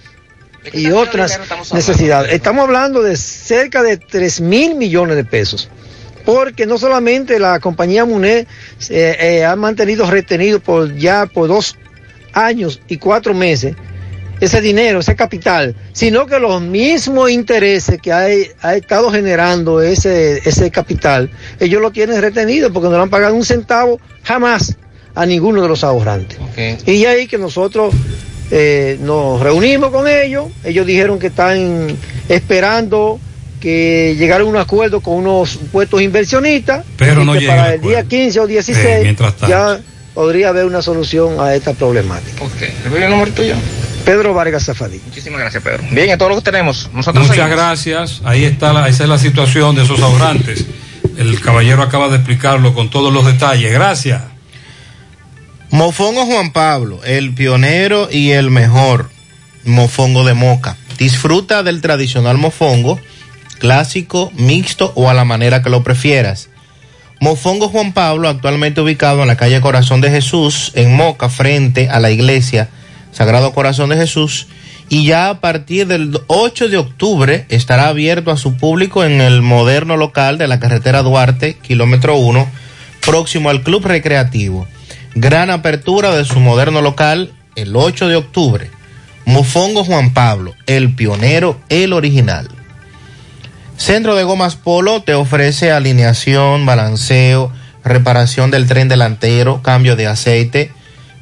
y 0.72 0.90
otras 0.90 1.40
necesidades. 1.72 2.32
Estamos 2.32 2.64
hablando 2.64 3.02
de 3.02 3.16
cerca 3.16 3.82
de 3.82 3.96
3 3.96 4.40
mil 4.40 4.74
millones 4.74 5.16
de 5.16 5.24
pesos. 5.24 5.68
Porque 6.24 6.66
no 6.66 6.76
solamente 6.76 7.38
la 7.38 7.60
compañía 7.60 8.04
MUNE 8.04 8.40
eh, 8.40 8.46
eh, 8.90 9.44
ha 9.44 9.56
mantenido 9.56 10.08
retenido 10.10 10.60
por 10.60 10.94
ya 10.96 11.26
por 11.26 11.48
dos 11.48 11.76
años 12.34 12.80
y 12.88 12.98
cuatro 12.98 13.32
meses 13.32 13.74
ese 14.40 14.60
dinero, 14.60 15.00
ese 15.00 15.16
capital, 15.16 15.74
sino 15.92 16.26
que 16.26 16.38
los 16.38 16.62
mismos 16.62 17.30
intereses 17.30 18.00
que 18.00 18.12
ha, 18.12 18.26
ha 18.62 18.74
estado 18.74 19.10
generando 19.10 19.82
ese, 19.82 20.38
ese 20.48 20.70
capital, 20.70 21.30
ellos 21.58 21.82
lo 21.82 21.90
tienen 21.90 22.20
retenido 22.22 22.72
porque 22.72 22.88
no 22.88 22.96
le 22.96 23.02
han 23.02 23.10
pagado 23.10 23.34
un 23.34 23.44
centavo 23.44 24.00
jamás 24.22 24.76
a 25.14 25.26
ninguno 25.26 25.62
de 25.62 25.68
los 25.68 25.84
ahorrantes. 25.84 26.38
Y 26.86 27.04
ahí 27.04 27.26
que 27.26 27.36
nosotros 27.36 27.94
eh, 28.50 28.98
nos 29.00 29.40
reunimos 29.40 29.90
con 29.90 30.08
ellos, 30.08 30.46
ellos 30.64 30.86
dijeron 30.86 31.18
que 31.18 31.28
están 31.28 31.96
esperando 32.28 33.20
que 33.60 34.16
llegara 34.18 34.42
a 34.42 34.46
un 34.46 34.56
acuerdo 34.56 35.00
con 35.00 35.14
unos 35.16 35.58
puestos 35.70 36.00
inversionistas, 36.00 36.84
Pero 36.96 37.24
no 37.24 37.34
que 37.34 37.40
llega 37.40 37.56
para 37.56 37.74
el 37.74 37.80
día 37.82 38.02
15 38.04 38.40
o 38.40 38.46
16 38.46 38.86
Eh, 38.86 39.00
mientras 39.02 39.36
tanto. 39.36 39.48
ya 39.48 39.80
podría 40.14 40.48
haber 40.48 40.64
una 40.64 40.80
solución 40.80 41.38
a 41.40 41.54
esta 41.54 41.74
problemática. 41.74 42.42
Pedro 44.04 44.32
Vargas 44.32 44.64
Zafadí. 44.64 44.98
Muchísimas 45.06 45.40
gracias, 45.40 45.62
Pedro. 45.62 45.82
Bien, 45.90 46.08
es 46.08 46.16
todo 46.18 46.30
lo 46.30 46.36
que 46.36 46.40
tenemos. 46.42 46.88
Nosotros 46.94 47.26
Muchas 47.26 47.36
seguimos. 47.36 47.56
gracias. 47.56 48.22
Ahí 48.24 48.44
está, 48.44 48.72
la, 48.72 48.88
esa 48.88 49.02
es 49.02 49.08
la 49.10 49.18
situación 49.18 49.76
de 49.76 49.82
esos 49.84 50.00
ahorrantes. 50.00 50.64
El 51.18 51.38
caballero 51.40 51.82
acaba 51.82 52.08
de 52.08 52.16
explicarlo 52.16 52.72
con 52.72 52.88
todos 52.88 53.12
los 53.12 53.26
detalles. 53.26 53.70
Gracias. 53.72 54.22
Mofongo 55.70 56.26
Juan 56.26 56.50
Pablo, 56.50 57.00
el 57.04 57.32
pionero 57.32 58.08
y 58.10 58.32
el 58.32 58.50
mejor 58.50 59.08
mofongo 59.64 60.24
de 60.24 60.34
moca. 60.34 60.76
Disfruta 60.98 61.62
del 61.62 61.80
tradicional 61.80 62.38
mofongo, 62.38 62.98
clásico, 63.60 64.32
mixto 64.34 64.92
o 64.96 65.08
a 65.08 65.14
la 65.14 65.24
manera 65.24 65.62
que 65.62 65.70
lo 65.70 65.84
prefieras. 65.84 66.48
Mofongo 67.20 67.68
Juan 67.68 67.92
Pablo, 67.92 68.28
actualmente 68.28 68.80
ubicado 68.80 69.22
en 69.22 69.28
la 69.28 69.36
calle 69.36 69.60
Corazón 69.60 70.00
de 70.00 70.10
Jesús, 70.10 70.72
en 70.74 70.96
Moca, 70.96 71.28
frente 71.28 71.88
a 71.88 72.00
la 72.00 72.10
iglesia 72.10 72.68
Sagrado 73.12 73.52
Corazón 73.52 73.90
de 73.90 73.96
Jesús. 73.96 74.48
Y 74.88 75.04
ya 75.04 75.30
a 75.30 75.40
partir 75.40 75.86
del 75.86 76.18
8 76.26 76.68
de 76.68 76.78
octubre 76.78 77.46
estará 77.48 77.86
abierto 77.86 78.32
a 78.32 78.36
su 78.36 78.56
público 78.56 79.04
en 79.04 79.20
el 79.20 79.40
moderno 79.40 79.96
local 79.96 80.36
de 80.36 80.48
la 80.48 80.58
carretera 80.58 81.04
Duarte, 81.04 81.58
kilómetro 81.62 82.16
1, 82.16 82.50
próximo 83.06 83.50
al 83.50 83.62
Club 83.62 83.86
Recreativo. 83.86 84.66
Gran 85.14 85.50
apertura 85.50 86.14
de 86.14 86.24
su 86.24 86.38
moderno 86.38 86.82
local 86.82 87.32
el 87.56 87.74
8 87.74 88.08
de 88.08 88.16
octubre. 88.16 88.70
Mofongo 89.24 89.84
Juan 89.84 90.14
Pablo, 90.14 90.54
el 90.66 90.94
pionero, 90.94 91.60
el 91.68 91.92
original. 91.92 92.48
Centro 93.76 94.14
de 94.14 94.24
Gomas 94.24 94.56
Polo 94.56 95.02
te 95.02 95.14
ofrece 95.14 95.72
alineación, 95.72 96.64
balanceo, 96.64 97.52
reparación 97.82 98.50
del 98.50 98.66
tren 98.66 98.88
delantero, 98.88 99.62
cambio 99.62 99.96
de 99.96 100.06
aceite, 100.06 100.70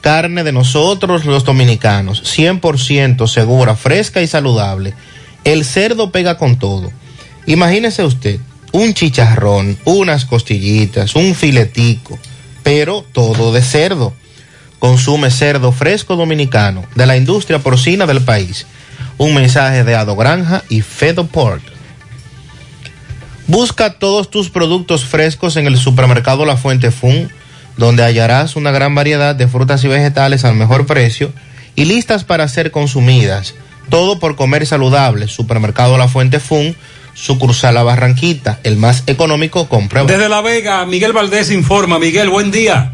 Carne 0.01 0.43
de 0.43 0.51
nosotros 0.51 1.25
los 1.25 1.43
dominicanos, 1.43 2.23
100% 2.23 3.27
segura, 3.27 3.75
fresca 3.75 4.21
y 4.21 4.27
saludable. 4.27 4.93
El 5.43 5.65
cerdo 5.65 6.11
pega 6.11 6.37
con 6.37 6.59
todo. 6.59 6.91
Imagínese 7.45 8.03
usted, 8.03 8.39
un 8.71 8.93
chicharrón, 8.93 9.77
unas 9.85 10.25
costillitas, 10.25 11.15
un 11.15 11.33
filetico, 11.33 12.19
pero 12.63 13.05
todo 13.11 13.51
de 13.51 13.61
cerdo. 13.61 14.13
Consume 14.79 15.31
cerdo 15.31 15.71
fresco 15.71 16.15
dominicano 16.15 16.85
de 16.95 17.05
la 17.05 17.17
industria 17.17 17.59
porcina 17.59 18.05
del 18.05 18.21
país. 18.21 18.67
Un 19.17 19.33
mensaje 19.33 19.83
de 19.83 19.95
Ado 19.95 20.15
Granja 20.15 20.63
y 20.69 20.81
Fedo 20.81 21.25
Pork. 21.27 21.61
Busca 23.47 23.97
todos 23.97 24.29
tus 24.29 24.49
productos 24.49 25.05
frescos 25.05 25.55
en 25.55 25.67
el 25.67 25.77
supermercado 25.77 26.45
La 26.45 26.57
Fuente 26.57 26.91
Fun, 26.91 27.31
donde 27.77 28.03
hallarás 28.03 28.55
una 28.55 28.71
gran 28.71 28.93
variedad 28.93 29.35
de 29.35 29.47
frutas 29.47 29.83
y 29.83 29.87
vegetales 29.87 30.43
al 30.45 30.55
mejor 30.55 30.85
precio 30.85 31.31
y 31.75 31.85
listas 31.85 32.23
para 32.23 32.47
ser 32.47 32.71
consumidas. 32.71 33.55
Todo 33.89 34.19
por 34.19 34.35
comer 34.35 34.65
saludable. 34.65 35.27
Supermercado 35.27 35.97
La 35.97 36.09
Fuente 36.09 36.39
Fun, 36.39 36.75
sucursal 37.13 37.75
La 37.75 37.83
Barranquita, 37.83 38.59
el 38.63 38.75
más 38.75 39.03
económico, 39.07 39.69
comprueba. 39.69 40.07
Desde 40.07 40.27
La 40.27 40.41
Vega, 40.41 40.85
Miguel 40.85 41.13
Valdés 41.13 41.51
informa. 41.51 41.97
Miguel, 41.99 42.29
buen 42.29 42.51
día. 42.51 42.93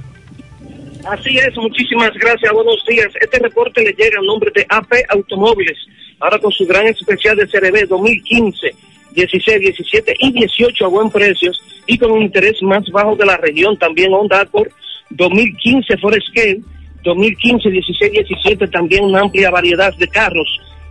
Así 1.05 1.37
es, 1.37 1.55
muchísimas 1.57 2.11
gracias, 2.13 2.53
buenos 2.53 2.81
días. 2.87 3.07
Este 3.19 3.39
reporte 3.39 3.81
le 3.83 3.91
llega 3.91 4.19
a 4.19 4.25
nombre 4.25 4.51
de 4.55 4.65
AP 4.69 4.93
Automóviles, 5.09 5.77
ahora 6.23 6.39
con 6.39 6.51
su 6.53 6.65
gran 6.65 6.87
especial 6.87 7.35
de 7.35 7.47
CRB 7.47 7.85
2015, 7.87 8.73
16, 9.11 9.59
17 9.59 10.15
y 10.19 10.31
18 10.31 10.85
a 10.85 10.87
buen 10.87 11.09
precios 11.09 11.61
y 11.85 11.97
con 11.97 12.11
un 12.11 12.21
interés 12.21 12.61
más 12.61 12.89
bajo 12.91 13.17
de 13.17 13.25
la 13.25 13.35
región. 13.35 13.77
También 13.77 14.13
Honda 14.13 14.39
Accord 14.39 14.69
2015 15.09 15.97
Forescale, 15.97 16.61
2015, 17.03 17.69
16, 17.69 18.11
17 18.11 18.69
también 18.69 19.03
una 19.03 19.19
amplia 19.19 19.51
variedad 19.51 19.93
de 19.95 20.07
carros 20.07 20.47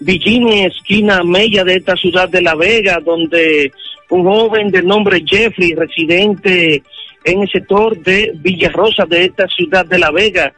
Villini, 0.00 0.64
esquina 0.64 1.22
Mella 1.22 1.62
de 1.62 1.74
esta 1.74 1.94
ciudad 1.96 2.30
de 2.30 2.40
La 2.40 2.54
Vega, 2.54 2.98
donde 3.04 3.70
un 4.08 4.24
joven 4.24 4.70
de 4.70 4.82
nombre 4.82 5.22
Jeffrey, 5.22 5.74
residente 5.74 6.82
en 7.24 7.42
el 7.42 7.50
sector 7.50 7.94
de 7.98 8.32
Villarrosa 8.36 9.04
de 9.04 9.26
esta 9.26 9.46
ciudad 9.48 9.84
de 9.84 9.98
La 9.98 10.10
Vega, 10.10 10.54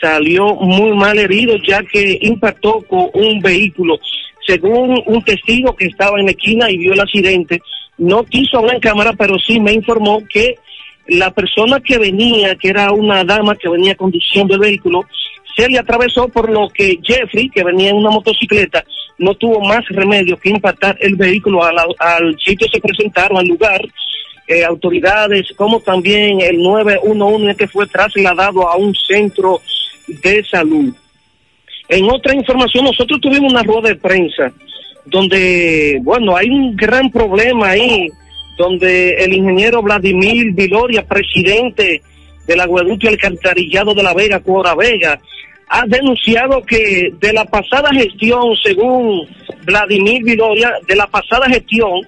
salió 0.00 0.54
muy 0.54 0.96
mal 0.96 1.18
herido 1.18 1.56
ya 1.56 1.82
que 1.82 2.20
impactó 2.22 2.82
con 2.82 3.08
un 3.12 3.40
vehículo. 3.40 3.98
Según 4.46 5.02
un 5.06 5.24
testigo 5.24 5.74
que 5.74 5.86
estaba 5.86 6.20
en 6.20 6.26
la 6.26 6.30
esquina 6.30 6.70
y 6.70 6.76
vio 6.76 6.92
el 6.92 7.00
accidente, 7.00 7.60
no 7.98 8.22
quiso 8.22 8.58
hablar 8.58 8.76
en 8.76 8.80
cámara, 8.80 9.12
pero 9.14 9.40
sí 9.40 9.58
me 9.58 9.72
informó 9.72 10.22
que 10.32 10.54
la 11.08 11.32
persona 11.32 11.80
que 11.80 11.98
venía, 11.98 12.54
que 12.54 12.68
era 12.68 12.92
una 12.92 13.24
dama 13.24 13.56
que 13.56 13.68
venía 13.68 13.96
conduciendo 13.96 14.54
el 14.54 14.60
vehículo, 14.60 15.04
se 15.56 15.68
le 15.68 15.78
atravesó 15.78 16.28
por 16.28 16.50
lo 16.50 16.68
que 16.68 16.98
Jeffrey, 17.02 17.48
que 17.48 17.64
venía 17.64 17.90
en 17.90 17.96
una 17.96 18.10
motocicleta, 18.10 18.84
no 19.18 19.34
tuvo 19.34 19.60
más 19.60 19.86
remedio 19.88 20.38
que 20.38 20.50
impactar 20.50 20.96
el 21.00 21.14
vehículo 21.14 21.62
al, 21.62 21.76
al 21.98 22.36
sitio 22.38 22.66
se 22.72 22.80
presentaron 22.80 23.38
al 23.38 23.46
lugar 23.46 23.80
eh, 24.46 24.64
autoridades 24.64 25.46
como 25.56 25.80
también 25.80 26.40
el 26.40 26.62
911 26.62 27.56
que 27.56 27.68
fue 27.68 27.86
trasladado 27.86 28.68
a 28.68 28.76
un 28.76 28.94
centro 28.94 29.60
de 30.06 30.44
salud. 30.44 30.92
En 31.88 32.10
otra 32.10 32.34
información, 32.34 32.84
nosotros 32.84 33.20
tuvimos 33.20 33.52
una 33.52 33.62
rueda 33.62 33.88
de 33.88 33.96
prensa 33.96 34.52
donde, 35.06 35.98
bueno, 36.02 36.36
hay 36.36 36.48
un 36.48 36.74
gran 36.76 37.10
problema 37.10 37.70
ahí, 37.70 38.08
donde 38.56 39.14
el 39.14 39.34
ingeniero 39.34 39.82
Vladimir 39.82 40.52
Viloria, 40.52 41.06
presidente 41.06 42.02
del 42.46 42.60
agueducto 42.60 43.06
y 43.06 43.10
alcantarillado 43.10 43.94
de 43.94 44.02
la 44.02 44.14
Vega, 44.14 44.40
Cora 44.40 44.74
Vega, 44.74 45.18
ha 45.68 45.84
denunciado 45.86 46.62
que 46.62 47.10
de 47.18 47.32
la 47.32 47.44
pasada 47.44 47.90
gestión, 47.92 48.54
según 48.62 49.26
Vladimir 49.64 50.22
Viloria, 50.22 50.72
de 50.86 50.94
la 50.94 51.06
pasada 51.06 51.48
gestión, 51.48 52.02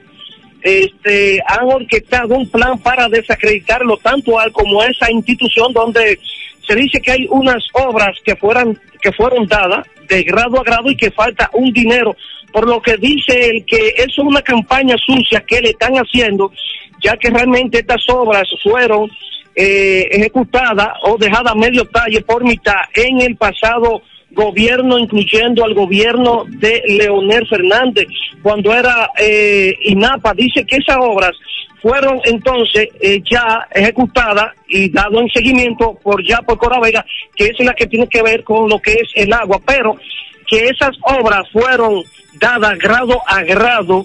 este, 0.62 1.40
han 1.46 1.66
orquestado 1.66 2.34
un 2.34 2.48
plan 2.48 2.78
para 2.78 3.08
desacreditarlo 3.08 3.96
tanto 3.98 4.38
a 4.38 4.50
como 4.50 4.82
a 4.82 4.86
esa 4.86 5.10
institución 5.10 5.72
donde 5.72 6.18
se 6.66 6.74
dice 6.74 7.00
que 7.00 7.12
hay 7.12 7.26
unas 7.30 7.64
obras 7.72 8.16
que 8.24 8.34
fueran 8.36 8.78
que 9.00 9.12
fueron 9.12 9.46
dadas 9.46 9.86
de 10.08 10.22
grado 10.24 10.58
a 10.58 10.64
grado 10.64 10.90
y 10.90 10.96
que 10.96 11.10
falta 11.12 11.48
un 11.52 11.72
dinero. 11.72 12.16
Por 12.52 12.66
lo 12.66 12.80
que 12.80 12.96
dice 12.96 13.50
él 13.50 13.64
que 13.64 13.94
eso 13.96 14.22
es 14.22 14.26
una 14.26 14.42
campaña 14.42 14.96
sucia 14.98 15.44
que 15.46 15.60
le 15.60 15.70
están 15.70 15.94
haciendo 15.94 16.50
ya 17.02 17.16
que 17.16 17.30
realmente 17.30 17.78
estas 17.78 18.02
obras 18.08 18.48
fueron 18.62 19.10
eh, 19.56 20.06
ejecutadas 20.10 20.88
o 21.04 21.16
dejadas 21.16 21.52
a 21.52 21.56
medio 21.56 21.86
talle 21.86 22.20
por 22.20 22.44
mitad 22.44 22.74
en 22.94 23.22
el 23.22 23.36
pasado 23.36 24.02
gobierno, 24.32 24.98
incluyendo 24.98 25.64
al 25.64 25.72
gobierno 25.72 26.44
de 26.46 26.82
Leonel 26.86 27.48
Fernández, 27.48 28.06
cuando 28.42 28.74
era 28.74 29.10
eh, 29.18 29.74
INAPA. 29.84 30.34
Dice 30.34 30.64
que 30.66 30.76
esas 30.76 30.98
obras 31.00 31.32
fueron 31.80 32.20
entonces 32.24 32.88
eh, 33.00 33.22
ya 33.30 33.66
ejecutadas 33.72 34.54
y 34.68 34.90
dado 34.90 35.20
en 35.20 35.28
seguimiento 35.30 35.98
por 36.02 36.22
ya 36.26 36.38
por 36.42 36.58
Coravega, 36.58 37.04
que 37.34 37.46
es 37.46 37.58
la 37.60 37.72
que 37.72 37.86
tiene 37.86 38.08
que 38.08 38.22
ver 38.22 38.44
con 38.44 38.68
lo 38.68 38.78
que 38.78 38.92
es 38.92 39.08
el 39.14 39.32
agua, 39.32 39.58
pero 39.64 39.96
que 40.46 40.66
esas 40.66 40.96
obras 41.02 41.48
fueron 41.50 42.02
dadas 42.34 42.78
grado 42.78 43.20
a 43.26 43.42
grado 43.42 44.04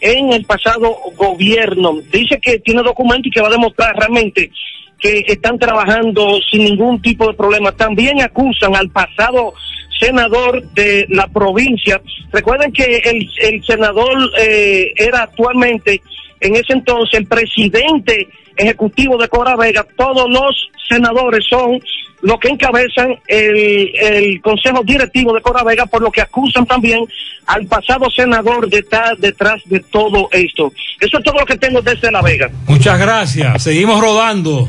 en 0.00 0.32
el 0.32 0.44
pasado 0.44 0.96
gobierno. 1.16 2.00
Dice 2.12 2.38
que 2.40 2.58
tiene 2.58 2.82
documento 2.82 3.28
y 3.28 3.30
que 3.30 3.40
va 3.40 3.48
a 3.48 3.52
demostrar 3.52 3.96
realmente 3.96 4.50
que 4.98 5.24
están 5.26 5.58
trabajando 5.58 6.40
sin 6.50 6.64
ningún 6.64 7.00
tipo 7.00 7.26
de 7.28 7.34
problema. 7.34 7.72
También 7.72 8.20
acusan 8.20 8.74
al 8.74 8.90
pasado 8.90 9.54
senador 9.98 10.62
de 10.72 11.06
la 11.08 11.26
provincia. 11.28 12.00
Recuerden 12.32 12.72
que 12.72 13.00
el, 13.04 13.28
el 13.40 13.64
senador 13.64 14.30
eh, 14.38 14.92
era 14.96 15.22
actualmente, 15.22 16.00
en 16.40 16.54
ese 16.54 16.72
entonces, 16.72 17.18
el 17.18 17.26
presidente 17.26 18.28
ejecutivo 18.56 19.16
de 19.16 19.28
Cora 19.28 19.56
Vega. 19.56 19.86
Todos 19.96 20.28
los 20.28 20.70
senadores 20.88 21.44
son 21.48 21.80
los 22.22 22.38
que 22.38 22.48
encabezan 22.48 23.16
el, 23.26 23.92
el 23.96 24.40
consejo 24.40 24.82
directivo 24.84 25.32
de 25.34 25.40
Cora 25.40 25.62
Vega, 25.62 25.86
por 25.86 26.02
lo 26.02 26.10
que 26.10 26.20
acusan 26.20 26.66
también 26.66 27.04
al 27.46 27.66
pasado 27.66 28.10
senador 28.10 28.68
de 28.68 28.78
estar 28.78 29.16
detrás 29.18 29.62
de 29.66 29.80
todo 29.80 30.28
esto. 30.32 30.72
Eso 31.00 31.18
es 31.18 31.24
todo 31.24 31.38
lo 31.38 31.46
que 31.46 31.56
tengo 31.56 31.80
desde 31.80 32.10
La 32.10 32.22
Vega. 32.22 32.50
Muchas 32.66 32.98
gracias. 32.98 33.62
Seguimos 33.62 34.00
rodando. 34.00 34.68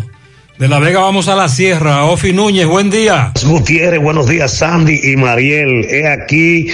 De 0.59 0.67
La 0.67 0.79
Vega 0.79 0.99
vamos 0.99 1.29
a 1.29 1.35
la 1.35 1.47
sierra. 1.47 2.03
Ofi 2.03 2.33
Núñez, 2.33 2.67
buen 2.67 2.89
día. 2.89 3.31
Gutiérrez, 3.45 4.01
buenos 4.01 4.27
días, 4.27 4.53
Sandy 4.57 4.99
y 5.03 5.15
Mariel. 5.15 5.85
He 5.89 6.05
aquí 6.05 6.67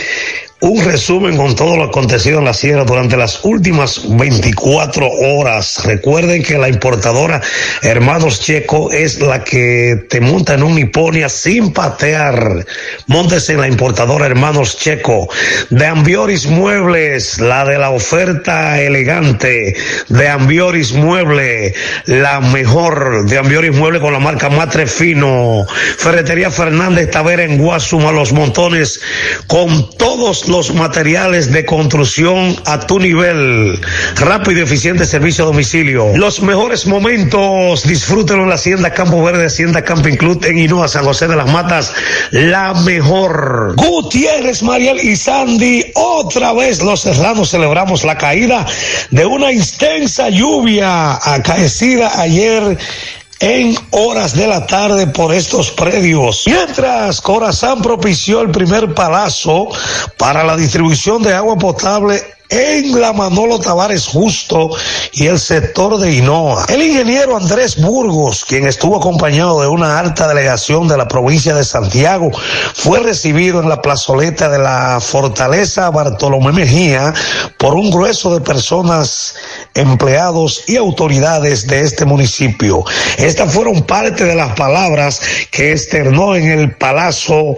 un 0.62 0.84
resumen 0.86 1.36
con 1.36 1.54
todo 1.54 1.76
lo 1.76 1.84
acontecido 1.84 2.40
en 2.40 2.46
la 2.46 2.54
sierra 2.54 2.86
durante 2.86 3.18
las 3.18 3.44
últimas 3.44 4.02
24 4.08 5.06
horas. 5.06 5.84
Recuerden 5.84 6.44
que 6.44 6.58
la 6.58 6.70
importadora 6.70 7.42
Hermanos 7.82 8.40
Checo 8.40 8.90
es 8.92 9.20
la 9.20 9.44
que 9.44 10.06
te 10.10 10.22
monta 10.22 10.54
en 10.54 10.64
un 10.64 10.76
Niponia 10.76 11.28
sin 11.28 11.74
patear. 11.74 12.66
Montes 13.08 13.50
en 13.50 13.60
la 13.60 13.68
importadora 13.68 14.28
Hermanos 14.28 14.78
Checo. 14.78 15.28
De 15.70 15.86
Ambioris 15.86 16.48
Muebles, 16.48 17.40
la 17.40 17.66
de 17.66 17.78
la 17.78 17.90
oferta 17.90 18.82
elegante. 18.82 19.76
De 20.08 20.30
Ambioris 20.30 20.94
Mueble, 20.94 21.74
la 22.06 22.40
mejor. 22.40 23.26
De 23.26 23.38
Ambioris 23.38 23.76
Mueble 23.76 24.00
con 24.00 24.14
la 24.14 24.20
marca 24.20 24.50
Matre 24.50 24.88
Fino. 24.88 25.66
Ferretería 25.98 26.50
Fernández 26.50 27.12
Tavera 27.12 27.44
en 27.44 27.58
Guasuma, 27.58 28.14
Los 28.14 28.32
Montones, 28.32 29.02
con 29.48 29.90
todos 29.98 30.45
los 30.48 30.74
materiales 30.74 31.52
de 31.52 31.66
construcción 31.66 32.56
a 32.66 32.80
tu 32.86 33.00
nivel. 33.00 33.80
Rápido 34.16 34.60
y 34.60 34.64
eficiente 34.64 35.06
servicio 35.06 35.44
a 35.44 35.48
domicilio. 35.48 36.16
Los 36.16 36.42
mejores 36.42 36.86
momentos, 36.88 37.84
disfrútenlo 37.84 38.44
en 38.44 38.50
la 38.50 38.56
Hacienda 38.56 38.94
Campo 38.94 39.24
Verde, 39.24 39.46
Hacienda 39.46 39.84
Camping 39.84 40.16
Club 40.16 40.44
en 40.46 40.60
Inúa, 40.60 40.88
San 40.88 41.04
José 41.04 41.28
de 41.28 41.36
las 41.36 41.52
Matas. 41.52 41.94
La 42.32 42.74
mejor. 42.74 43.76
Gutiérrez, 43.76 44.64
Mariel 44.64 45.00
y 45.00 45.16
Sandy, 45.16 45.92
otra 45.96 46.54
vez 46.54 46.82
los 46.82 47.02
serranos 47.02 47.52
celebramos 47.52 48.04
la 48.04 48.18
caída 48.18 48.66
de 49.12 49.26
una 49.26 49.52
extensa 49.52 50.30
lluvia 50.30 51.20
acaecida 51.24 52.20
ayer 52.20 52.78
en 53.40 53.76
horas 53.92 54.36
de 54.36 54.48
la 54.48 54.66
tarde 54.66 55.08
por 55.08 55.34
estos 55.34 55.72
predios. 55.72 56.44
Mientras 56.46 57.22
Corazán 57.22 57.82
propició 57.82 58.42
el 58.42 58.52
primer 58.52 58.94
palazo 58.94 59.70
para 60.18 60.44
la 60.44 60.56
distribución 60.56 61.22
de 61.22 61.34
agua 61.34 61.58
potable 61.58 62.22
en 62.50 63.00
la 63.00 63.14
Manolo 63.14 63.60
Tavares 63.60 64.08
Justo 64.08 64.70
y 65.14 65.28
el 65.28 65.40
sector 65.40 65.98
de 65.98 66.14
Hinoa. 66.14 66.66
El 66.70 66.84
ingeniero 66.84 67.38
Andrés 67.38 67.82
Burgos, 67.82 68.46
quien 68.46 68.68
estuvo 68.68 68.98
acompañado 68.98 69.62
de 69.62 69.68
una 69.68 70.00
alta 70.00 70.28
delegación 70.28 70.88
de 70.88 70.98
la 70.98 71.08
provincia 71.08 71.56
de 71.56 71.64
Santiago, 71.64 72.32
fue 72.74 73.00
recibido 73.00 73.62
en 73.62 73.70
la 73.70 73.82
plazoleta 73.82 74.50
de 74.50 74.60
la 74.60 75.00
Fortaleza 75.02 75.90
Bartolomé 75.90 76.52
Mejía 76.52 77.14
por 77.58 77.76
un 77.76 77.90
grueso 77.90 78.34
de 78.34 78.42
personas, 78.42 79.36
empleados 79.74 80.64
y 80.68 80.78
autoridades 80.78 81.68
de 81.68 81.82
este 81.82 82.06
municipio. 82.06 82.84
Estas 83.18 83.54
fueron 83.54 83.84
parte 83.84 84.26
de 84.26 84.36
las 84.36 84.54
palabras 84.56 85.22
que 85.52 85.72
externó 85.72 86.36
en 86.36 86.52
el 86.52 86.76
Palacio 86.78 87.58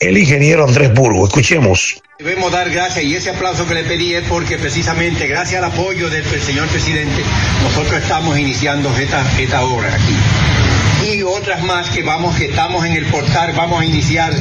el 0.00 0.18
ingeniero 0.18 0.64
Andrés 0.64 0.94
Burgos. 0.94 1.28
Escuchemos. 1.28 2.00
Debemos 2.18 2.50
dar 2.50 2.68
gracias 2.68 3.04
y 3.04 3.14
ese 3.14 3.30
aplauso 3.30 3.64
que 3.68 3.74
le 3.74 3.84
pedí 3.84 4.12
es 4.12 4.24
porque 4.24 4.58
precisamente 4.58 5.28
gracias 5.28 5.62
al 5.62 5.70
apoyo 5.70 6.10
del 6.10 6.24
señor 6.24 6.66
presidente 6.66 7.22
nosotros 7.62 8.02
estamos 8.02 8.36
iniciando 8.36 8.92
esta, 8.98 9.24
esta 9.38 9.62
obra 9.62 9.94
aquí. 9.94 11.12
Y 11.12 11.22
otras 11.22 11.62
más 11.62 11.90
que 11.90 12.02
vamos, 12.02 12.34
que 12.34 12.46
estamos 12.46 12.84
en 12.84 12.94
el 12.94 13.06
portal, 13.06 13.52
vamos 13.56 13.82
a 13.82 13.84
iniciar 13.84 14.32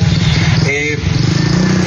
eh, 0.66 0.98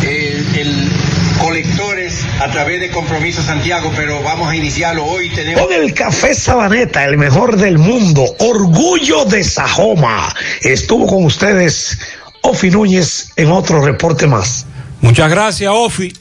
el, 0.05 0.93
colectores 1.41 2.25
a 2.39 2.49
través 2.52 2.81
de 2.81 2.91
Compromiso 2.91 3.43
Santiago, 3.43 3.91
pero 3.97 4.23
vamos 4.23 4.49
a 4.49 4.55
iniciarlo 4.55 5.05
hoy. 5.05 5.28
Tenemos... 5.31 5.60
Con 5.60 5.73
el 5.73 5.93
café 5.93 6.36
Sabaneta, 6.36 7.05
el 7.05 7.19
mejor 7.19 7.57
del 7.57 7.78
mundo, 7.78 8.36
orgullo 8.39 9.25
de 9.25 9.43
Sajoma. 9.43 10.33
Estuvo 10.60 11.09
con 11.09 11.25
ustedes 11.25 11.99
Ofi 12.43 12.70
Núñez 12.70 13.33
en 13.35 13.51
otro 13.51 13.85
reporte 13.85 14.28
más. 14.28 14.67
Muchas 15.00 15.30
gracias, 15.30 15.72
Ofi. 15.74 16.12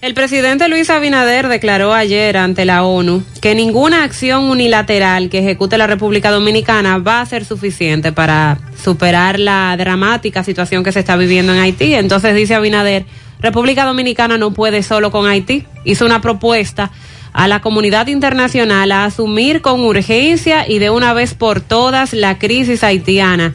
El 0.00 0.14
presidente 0.14 0.68
Luis 0.68 0.90
Abinader 0.90 1.46
declaró 1.46 1.94
ayer 1.94 2.36
ante 2.36 2.64
la 2.64 2.82
ONU 2.82 3.22
que 3.40 3.54
ninguna 3.54 4.02
acción 4.02 4.44
unilateral 4.50 5.28
que 5.30 5.38
ejecute 5.38 5.78
la 5.78 5.86
República 5.86 6.32
Dominicana 6.32 6.98
va 6.98 7.20
a 7.20 7.26
ser 7.26 7.44
suficiente 7.44 8.10
para 8.10 8.58
superar 8.82 9.38
la 9.38 9.76
dramática 9.76 10.42
situación 10.42 10.82
que 10.82 10.90
se 10.90 10.98
está 10.98 11.14
viviendo 11.14 11.54
en 11.54 11.60
Haití. 11.60 11.94
Entonces 11.94 12.34
dice 12.34 12.56
Abinader, 12.56 13.04
República 13.38 13.84
Dominicana 13.84 14.38
no 14.38 14.52
puede 14.52 14.82
solo 14.82 15.12
con 15.12 15.28
Haití. 15.28 15.66
Hizo 15.84 16.04
una 16.04 16.20
propuesta 16.20 16.90
a 17.32 17.46
la 17.46 17.60
comunidad 17.60 18.08
internacional 18.08 18.90
a 18.90 19.04
asumir 19.04 19.60
con 19.60 19.82
urgencia 19.84 20.68
y 20.68 20.80
de 20.80 20.90
una 20.90 21.12
vez 21.12 21.34
por 21.34 21.60
todas 21.60 22.12
la 22.12 22.38
crisis 22.38 22.82
haitiana 22.82 23.54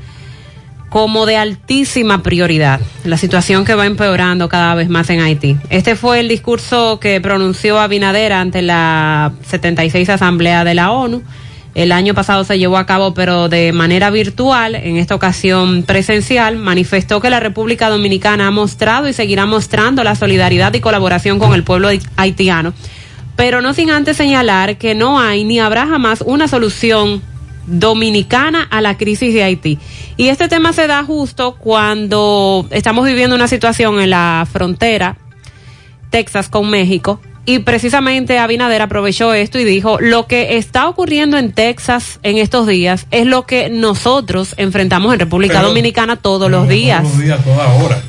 como 0.89 1.25
de 1.25 1.35
altísima 1.35 2.23
prioridad, 2.23 2.79
la 3.03 3.17
situación 3.17 3.65
que 3.65 3.75
va 3.75 3.85
empeorando 3.85 4.47
cada 4.47 4.75
vez 4.75 4.89
más 4.89 5.09
en 5.09 5.19
Haití. 5.19 5.57
Este 5.69 5.95
fue 5.95 6.19
el 6.19 6.29
discurso 6.29 6.99
que 6.99 7.19
pronunció 7.19 7.79
Abinader 7.79 8.33
ante 8.33 8.61
la 8.61 9.33
76 9.47 10.09
Asamblea 10.09 10.63
de 10.63 10.73
la 10.73 10.91
ONU. 10.91 11.23
El 11.75 11.91
año 11.91 12.15
pasado 12.15 12.43
se 12.43 12.57
llevó 12.57 12.77
a 12.77 12.87
cabo, 12.87 13.13
pero 13.13 13.49
de 13.49 13.71
manera 13.71 14.09
virtual, 14.09 14.73
en 14.73 14.97
esta 14.97 15.13
ocasión 15.13 15.83
presencial, 15.83 16.55
manifestó 16.55 17.21
que 17.21 17.29
la 17.29 17.39
República 17.39 17.89
Dominicana 17.89 18.47
ha 18.47 18.51
mostrado 18.51 19.07
y 19.07 19.13
seguirá 19.13 19.45
mostrando 19.45 20.03
la 20.03 20.15
solidaridad 20.15 20.73
y 20.73 20.79
colaboración 20.79 21.37
con 21.37 21.53
el 21.53 21.63
pueblo 21.63 21.89
haitiano, 22.15 22.73
pero 23.35 23.61
no 23.61 23.75
sin 23.75 23.91
antes 23.91 24.17
señalar 24.17 24.77
que 24.77 24.95
no 24.95 25.19
hay 25.19 25.43
ni 25.43 25.59
habrá 25.59 25.85
jamás 25.85 26.23
una 26.25 26.47
solución 26.47 27.21
dominicana 27.67 28.67
a 28.69 28.81
la 28.81 28.97
crisis 28.97 29.33
de 29.33 29.43
Haití. 29.43 29.77
Y 30.17 30.29
este 30.29 30.47
tema 30.47 30.73
se 30.73 30.87
da 30.87 31.03
justo 31.03 31.55
cuando 31.55 32.65
estamos 32.71 33.05
viviendo 33.05 33.35
una 33.35 33.47
situación 33.47 34.01
en 34.01 34.09
la 34.09 34.47
frontera 34.51 35.17
Texas 36.09 36.49
con 36.49 36.69
México. 36.69 37.19
Y 37.45 37.59
precisamente 37.59 38.39
Abinader 38.39 38.81
aprovechó 38.81 39.33
esto 39.33 39.57
y 39.57 39.63
dijo, 39.63 39.99
lo 40.01 40.27
que 40.27 40.57
está 40.57 40.89
ocurriendo 40.89 41.37
en 41.37 41.53
Texas 41.53 42.19
en 42.23 42.37
estos 42.37 42.67
días 42.67 43.07
es 43.11 43.25
lo 43.25 43.45
que 43.45 43.69
nosotros 43.69 44.53
enfrentamos 44.57 45.13
en 45.13 45.19
República 45.19 45.55
Pero- 45.55 45.69
Dominicana 45.69 46.17
todos 46.17 46.51
los 46.51 46.67
días. 46.67 47.03
Todos 47.03 47.15
los 47.15 47.23
días, 47.23 47.43
toda 47.45 47.73
hora. 47.75 48.01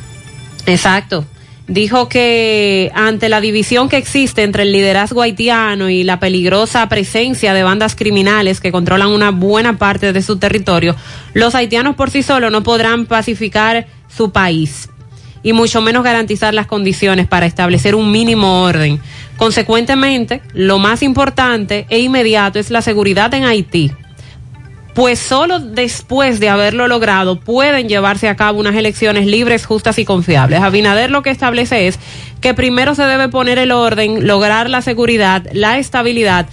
Exacto. 0.66 1.24
Dijo 1.68 2.08
que 2.08 2.90
ante 2.94 3.28
la 3.28 3.42
división 3.42 3.90
que 3.90 3.98
existe 3.98 4.42
entre 4.42 4.62
el 4.62 4.72
liderazgo 4.72 5.20
haitiano 5.20 5.90
y 5.90 6.02
la 6.02 6.18
peligrosa 6.18 6.88
presencia 6.88 7.52
de 7.52 7.62
bandas 7.62 7.94
criminales 7.94 8.62
que 8.62 8.72
controlan 8.72 9.10
una 9.10 9.32
buena 9.32 9.76
parte 9.76 10.14
de 10.14 10.22
su 10.22 10.38
territorio, 10.38 10.96
los 11.34 11.54
haitianos 11.54 11.94
por 11.94 12.10
sí 12.10 12.22
solos 12.22 12.50
no 12.50 12.62
podrán 12.62 13.04
pacificar 13.04 13.86
su 14.08 14.30
país 14.32 14.88
y 15.42 15.52
mucho 15.52 15.82
menos 15.82 16.02
garantizar 16.02 16.54
las 16.54 16.66
condiciones 16.66 17.26
para 17.26 17.44
establecer 17.44 17.94
un 17.94 18.10
mínimo 18.10 18.62
orden. 18.62 18.98
Consecuentemente, 19.36 20.40
lo 20.54 20.78
más 20.78 21.02
importante 21.02 21.86
e 21.90 21.98
inmediato 21.98 22.58
es 22.58 22.70
la 22.70 22.80
seguridad 22.80 23.32
en 23.34 23.44
Haití 23.44 23.92
pues 24.98 25.20
solo 25.20 25.60
después 25.60 26.40
de 26.40 26.48
haberlo 26.48 26.88
logrado 26.88 27.38
pueden 27.38 27.88
llevarse 27.88 28.28
a 28.28 28.34
cabo 28.34 28.58
unas 28.58 28.74
elecciones 28.74 29.26
libres, 29.26 29.64
justas 29.64 29.96
y 30.00 30.04
confiables. 30.04 30.60
Abinader 30.60 31.12
lo 31.12 31.22
que 31.22 31.30
establece 31.30 31.86
es 31.86 32.00
que 32.40 32.52
primero 32.52 32.96
se 32.96 33.04
debe 33.04 33.28
poner 33.28 33.58
el 33.58 33.70
orden, 33.70 34.26
lograr 34.26 34.68
la 34.68 34.82
seguridad, 34.82 35.46
la 35.52 35.78
estabilidad, 35.78 36.48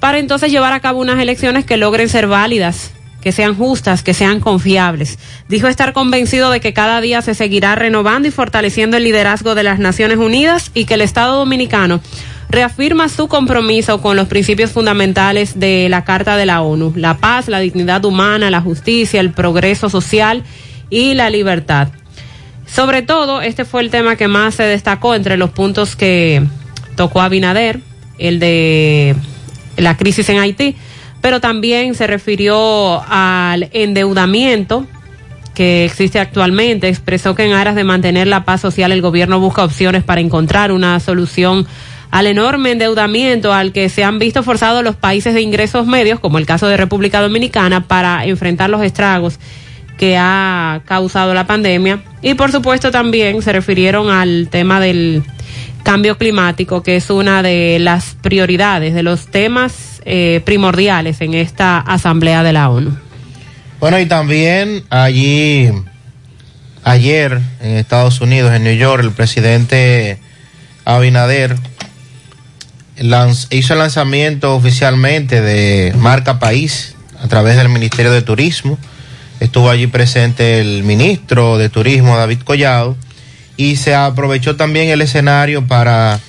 para 0.00 0.16
entonces 0.16 0.50
llevar 0.50 0.72
a 0.72 0.80
cabo 0.80 0.98
unas 0.98 1.20
elecciones 1.20 1.66
que 1.66 1.76
logren 1.76 2.08
ser 2.08 2.26
válidas, 2.26 2.90
que 3.20 3.32
sean 3.32 3.54
justas, 3.54 4.02
que 4.02 4.14
sean 4.14 4.40
confiables. 4.40 5.18
Dijo 5.50 5.68
estar 5.68 5.92
convencido 5.92 6.50
de 6.50 6.60
que 6.60 6.72
cada 6.72 7.02
día 7.02 7.20
se 7.20 7.34
seguirá 7.34 7.74
renovando 7.74 8.28
y 8.28 8.30
fortaleciendo 8.30 8.96
el 8.96 9.04
liderazgo 9.04 9.54
de 9.54 9.62
las 9.62 9.78
Naciones 9.78 10.16
Unidas 10.16 10.70
y 10.72 10.86
que 10.86 10.94
el 10.94 11.02
Estado 11.02 11.36
Dominicano 11.36 12.00
reafirma 12.50 13.08
su 13.08 13.28
compromiso 13.28 14.02
con 14.02 14.16
los 14.16 14.26
principios 14.26 14.72
fundamentales 14.72 15.58
de 15.58 15.88
la 15.88 16.04
Carta 16.04 16.36
de 16.36 16.46
la 16.46 16.62
ONU, 16.62 16.92
la 16.96 17.16
paz, 17.16 17.48
la 17.48 17.60
dignidad 17.60 18.04
humana, 18.04 18.50
la 18.50 18.60
justicia, 18.60 19.20
el 19.20 19.30
progreso 19.30 19.88
social 19.88 20.42
y 20.90 21.14
la 21.14 21.30
libertad. 21.30 21.88
Sobre 22.66 23.02
todo, 23.02 23.40
este 23.40 23.64
fue 23.64 23.82
el 23.82 23.90
tema 23.90 24.16
que 24.16 24.28
más 24.28 24.56
se 24.56 24.64
destacó 24.64 25.14
entre 25.14 25.36
los 25.36 25.50
puntos 25.50 25.94
que 25.94 26.42
tocó 26.96 27.20
Abinader, 27.20 27.80
el 28.18 28.40
de 28.40 29.14
la 29.76 29.96
crisis 29.96 30.28
en 30.28 30.38
Haití, 30.38 30.76
pero 31.20 31.40
también 31.40 31.94
se 31.94 32.06
refirió 32.06 33.02
al 33.08 33.70
endeudamiento 33.72 34.86
que 35.54 35.84
existe 35.84 36.18
actualmente. 36.18 36.88
Expresó 36.88 37.34
que 37.34 37.44
en 37.44 37.52
aras 37.52 37.74
de 37.74 37.84
mantener 37.84 38.26
la 38.26 38.44
paz 38.44 38.60
social 38.60 38.92
el 38.92 39.02
gobierno 39.02 39.38
busca 39.38 39.64
opciones 39.64 40.02
para 40.02 40.20
encontrar 40.20 40.72
una 40.72 40.98
solución 41.00 41.66
al 42.10 42.26
enorme 42.26 42.72
endeudamiento 42.72 43.52
al 43.52 43.72
que 43.72 43.88
se 43.88 44.04
han 44.04 44.18
visto 44.18 44.42
forzados 44.42 44.82
los 44.82 44.96
países 44.96 45.34
de 45.34 45.42
ingresos 45.42 45.86
medios, 45.86 46.20
como 46.20 46.38
el 46.38 46.46
caso 46.46 46.66
de 46.66 46.76
República 46.76 47.20
Dominicana, 47.20 47.86
para 47.86 48.24
enfrentar 48.26 48.70
los 48.70 48.82
estragos 48.82 49.38
que 49.96 50.16
ha 50.16 50.80
causado 50.86 51.34
la 51.34 51.46
pandemia. 51.46 52.02
Y 52.22 52.34
por 52.34 52.50
supuesto 52.50 52.90
también 52.90 53.42
se 53.42 53.52
refirieron 53.52 54.10
al 54.10 54.48
tema 54.50 54.80
del 54.80 55.22
cambio 55.82 56.18
climático, 56.18 56.82
que 56.82 56.96
es 56.96 57.10
una 57.10 57.42
de 57.42 57.78
las 57.80 58.16
prioridades, 58.20 58.94
de 58.94 59.02
los 59.02 59.26
temas 59.28 60.00
eh, 60.04 60.40
primordiales 60.44 61.20
en 61.20 61.34
esta 61.34 61.78
Asamblea 61.78 62.42
de 62.42 62.52
la 62.52 62.70
ONU. 62.70 62.96
Bueno, 63.78 63.98
y 63.98 64.06
también 64.06 64.84
allí, 64.90 65.70
ayer 66.82 67.40
en 67.60 67.76
Estados 67.76 68.20
Unidos, 68.20 68.52
en 68.52 68.64
New 68.64 68.76
York, 68.76 69.02
el 69.04 69.12
presidente 69.12 70.18
Abinader 70.84 71.56
hizo 73.50 73.72
el 73.72 73.78
lanzamiento 73.78 74.54
oficialmente 74.54 75.40
de 75.40 75.94
Marca 75.96 76.38
País 76.38 76.94
a 77.22 77.28
través 77.28 77.56
del 77.56 77.68
Ministerio 77.68 78.12
de 78.12 78.22
Turismo. 78.22 78.78
Estuvo 79.40 79.70
allí 79.70 79.86
presente 79.86 80.60
el 80.60 80.82
ministro 80.84 81.56
de 81.56 81.70
Turismo, 81.70 82.16
David 82.16 82.40
Collado, 82.44 82.96
y 83.56 83.76
se 83.76 83.94
aprovechó 83.94 84.56
también 84.56 84.90
el 84.90 85.00
escenario 85.00 85.66
para 85.66 86.20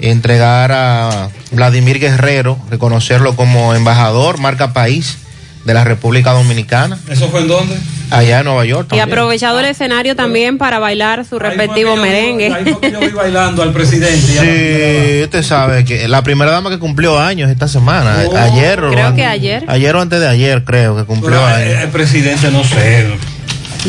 entregar 0.00 0.70
a 0.72 1.30
Vladimir 1.50 1.98
Guerrero, 1.98 2.58
reconocerlo 2.70 3.34
como 3.34 3.74
embajador 3.74 4.38
Marca 4.38 4.72
País 4.72 5.18
de 5.64 5.74
la 5.74 5.84
República 5.84 6.32
Dominicana, 6.32 6.98
¿Eso 7.08 7.28
fue 7.28 7.40
en 7.40 7.48
dónde? 7.48 7.76
allá 8.10 8.38
en 8.38 8.44
Nueva 8.46 8.64
York. 8.64 8.86
Y 8.86 8.88
también. 8.96 9.08
aprovechado 9.10 9.60
el 9.60 9.66
escenario 9.66 10.16
también 10.16 10.56
para 10.56 10.78
bailar 10.78 11.24
su 11.26 11.38
respectivo 11.38 11.94
merengue. 11.96 12.48
Yo 12.90 13.00
vi 13.00 13.08
bailando 13.10 13.62
al 13.62 13.72
presidente. 13.72 14.16
Sí, 14.18 15.24
usted 15.24 15.42
sabe 15.42 15.84
que 15.84 16.08
la 16.08 16.22
primera 16.22 16.50
dama 16.52 16.70
que 16.70 16.78
cumplió 16.78 17.18
años 17.20 17.50
esta 17.50 17.68
semana, 17.68 18.24
Oh. 18.26 18.36
ayer. 18.36 18.82
o 18.82 18.90
Creo 18.90 19.14
que 19.14 19.26
ayer. 19.26 19.64
Ayer 19.68 19.94
o 19.94 20.00
antes 20.00 20.20
de 20.20 20.28
ayer, 20.28 20.64
creo 20.64 20.96
que 20.96 21.04
cumplió 21.04 21.32
Pero, 21.32 21.46
años. 21.46 21.58
eh, 21.68 21.80
el 21.82 21.88
presidente 21.90 22.50
no 22.50 22.64
sé. 22.64 23.06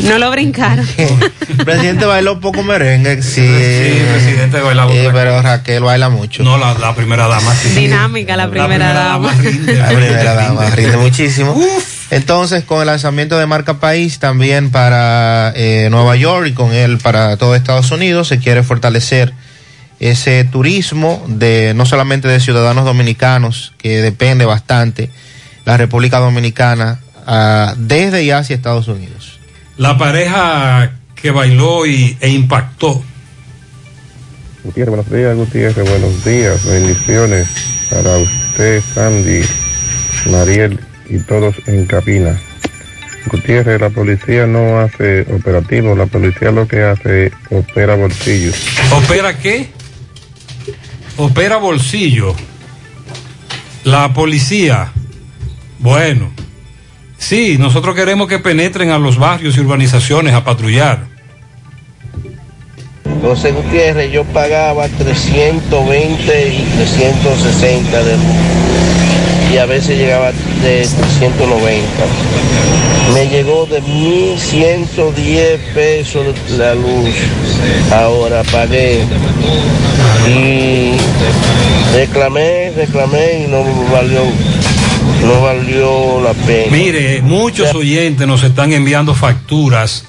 No 0.04 0.18
lo 0.18 0.30
brincaron. 0.30 0.86
El 1.48 1.64
presidente 1.64 2.06
bailó 2.06 2.40
poco 2.40 2.62
merengue, 2.62 3.22
sí. 3.22 3.40
el 3.40 4.06
presidente 4.06 4.60
bailaba 4.60 4.92
Sí, 4.92 4.98
pero 5.12 5.42
Raquel 5.42 5.82
baila 5.82 6.08
mucho. 6.08 6.42
No, 6.42 6.56
la, 6.56 6.74
la 6.74 6.94
primera 6.94 7.26
dama. 7.26 7.54
sí. 7.54 7.68
Dinámica 7.70 8.36
la 8.36 8.48
primera, 8.48 8.92
dama. 8.94 9.34
La 9.34 9.88
primera 9.88 10.34
dama 10.34 10.70
rinde 10.70 10.96
muchísimo. 10.96 11.54
Entonces, 12.10 12.64
con 12.64 12.80
el 12.80 12.86
lanzamiento 12.86 13.38
de 13.38 13.46
Marca 13.46 13.78
País 13.78 14.18
también 14.18 14.70
para 14.70 15.52
eh, 15.54 15.88
Nueva 15.90 16.16
York 16.16 16.48
y 16.48 16.52
con 16.52 16.72
él 16.72 16.98
para 16.98 17.36
todo 17.36 17.54
Estados 17.54 17.90
Unidos, 17.90 18.28
se 18.28 18.38
quiere 18.38 18.62
fortalecer 18.62 19.32
ese 20.00 20.44
turismo 20.44 21.22
de 21.28 21.74
no 21.74 21.84
solamente 21.84 22.26
de 22.26 22.40
ciudadanos 22.40 22.84
dominicanos, 22.84 23.74
que 23.78 24.00
depende 24.00 24.46
bastante 24.46 25.10
la 25.64 25.76
República 25.76 26.18
Dominicana 26.18 27.00
ah, 27.26 27.74
desde 27.76 28.24
y 28.24 28.30
hacia 28.30 28.56
Estados 28.56 28.88
Unidos. 28.88 29.29
La 29.80 29.96
pareja 29.96 30.92
que 31.14 31.30
bailó 31.30 31.86
y, 31.86 32.14
e 32.20 32.28
impactó. 32.28 33.02
Gutiérrez, 34.62 34.94
buenos 34.94 35.10
días, 35.10 35.36
Gutiérrez, 35.36 35.88
buenos 35.88 36.22
días, 36.22 36.64
bendiciones 36.66 37.48
para 37.88 38.18
usted, 38.18 38.82
Sandy, 38.94 39.40
Mariel 40.30 40.78
y 41.08 41.16
todos 41.20 41.54
en 41.66 41.86
cabina. 41.86 42.38
Gutiérrez, 43.32 43.80
la 43.80 43.88
policía 43.88 44.46
no 44.46 44.80
hace 44.80 45.22
operativo, 45.32 45.94
la 45.94 46.04
policía 46.04 46.50
lo 46.50 46.68
que 46.68 46.82
hace 46.82 47.32
opera 47.48 47.94
bolsillos. 47.94 48.62
¿Opera 48.92 49.38
qué? 49.38 49.70
Opera 51.16 51.56
bolsillo. 51.56 52.36
La 53.84 54.12
policía. 54.12 54.92
Bueno. 55.78 56.30
Sí, 57.20 57.58
nosotros 57.58 57.94
queremos 57.94 58.26
que 58.28 58.38
penetren 58.38 58.90
a 58.90 58.98
los 58.98 59.18
barrios 59.18 59.56
y 59.56 59.60
urbanizaciones 59.60 60.34
a 60.34 60.42
patrullar. 60.42 61.00
José 63.22 63.52
Gutiérrez, 63.52 64.10
yo 64.10 64.24
pagaba 64.24 64.88
320 64.88 66.54
y 66.54 66.62
360 66.76 68.02
de 68.02 68.16
luz. 68.16 68.24
Y 69.52 69.58
a 69.58 69.66
veces 69.66 69.98
llegaba 69.98 70.32
de 70.32 70.88
390. 70.88 71.84
Me 73.12 73.28
llegó 73.28 73.66
de 73.66 73.82
1110 73.82 75.60
pesos 75.74 76.24
la 76.56 76.74
luz. 76.74 77.14
Ahora 77.92 78.42
pagué. 78.44 79.04
Y 80.26 80.92
reclamé, 81.94 82.72
reclamé 82.74 83.44
y 83.44 83.46
no 83.48 83.62
valió, 83.92 84.22
no 85.24 85.40
valió 85.42 86.20
la 86.20 86.32
pena. 86.34 86.72
Mire, 86.72 87.22
muchos 87.22 87.74
oyentes 87.74 88.26
nos 88.26 88.42
están 88.42 88.72
enviando 88.72 89.14
facturas 89.14 90.04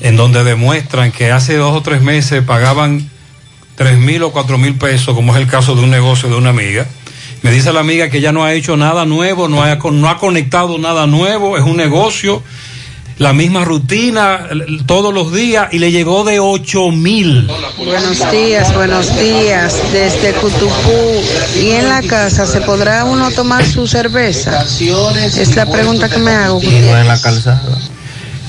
en 0.00 0.16
donde 0.16 0.44
demuestran 0.44 1.12
que 1.12 1.32
hace 1.32 1.56
dos 1.56 1.74
o 1.74 1.82
tres 1.82 2.02
meses 2.02 2.42
pagaban 2.42 3.08
tres 3.76 3.98
mil 3.98 4.22
o 4.22 4.32
cuatro 4.32 4.58
mil 4.58 4.74
pesos, 4.76 5.14
como 5.14 5.34
es 5.34 5.40
el 5.40 5.48
caso 5.48 5.74
de 5.74 5.82
un 5.82 5.90
negocio 5.90 6.28
de 6.28 6.36
una 6.36 6.50
amiga. 6.50 6.86
Me 7.42 7.50
dice 7.50 7.72
la 7.72 7.80
amiga 7.80 8.08
que 8.08 8.20
ya 8.20 8.32
no 8.32 8.44
ha 8.44 8.54
hecho 8.54 8.76
nada 8.76 9.04
nuevo, 9.04 9.48
no 9.48 9.62
ha, 9.62 9.76
no 9.76 10.08
ha 10.08 10.18
conectado 10.18 10.78
nada 10.78 11.06
nuevo, 11.06 11.56
es 11.56 11.64
un 11.64 11.76
negocio, 11.76 12.42
la 13.18 13.32
misma 13.32 13.64
rutina 13.64 14.46
todos 14.86 15.12
los 15.14 15.32
días 15.32 15.68
y 15.72 15.78
le 15.78 15.90
llegó 15.90 16.24
de 16.24 16.38
ocho 16.38 16.90
mil. 16.90 17.48
Buenos 17.78 18.30
días, 18.30 18.74
buenos 18.74 19.18
días. 19.18 19.74
Desde 19.92 20.32
Cutupú 20.34 21.22
y 21.58 21.70
en 21.70 21.88
la 21.88 22.02
casa, 22.02 22.46
¿se 22.46 22.60
podrá 22.60 23.04
uno 23.04 23.30
tomar 23.30 23.64
su 23.64 23.86
cerveza? 23.86 24.64
Es 24.64 25.56
la 25.56 25.64
pregunta 25.70 26.08
que 26.10 26.18
me 26.18 26.30
hago. 26.32 26.60
Y 26.62 26.66
no 26.66 26.98
en 26.98 27.08
la 27.08 27.20
calzada. 27.20 27.62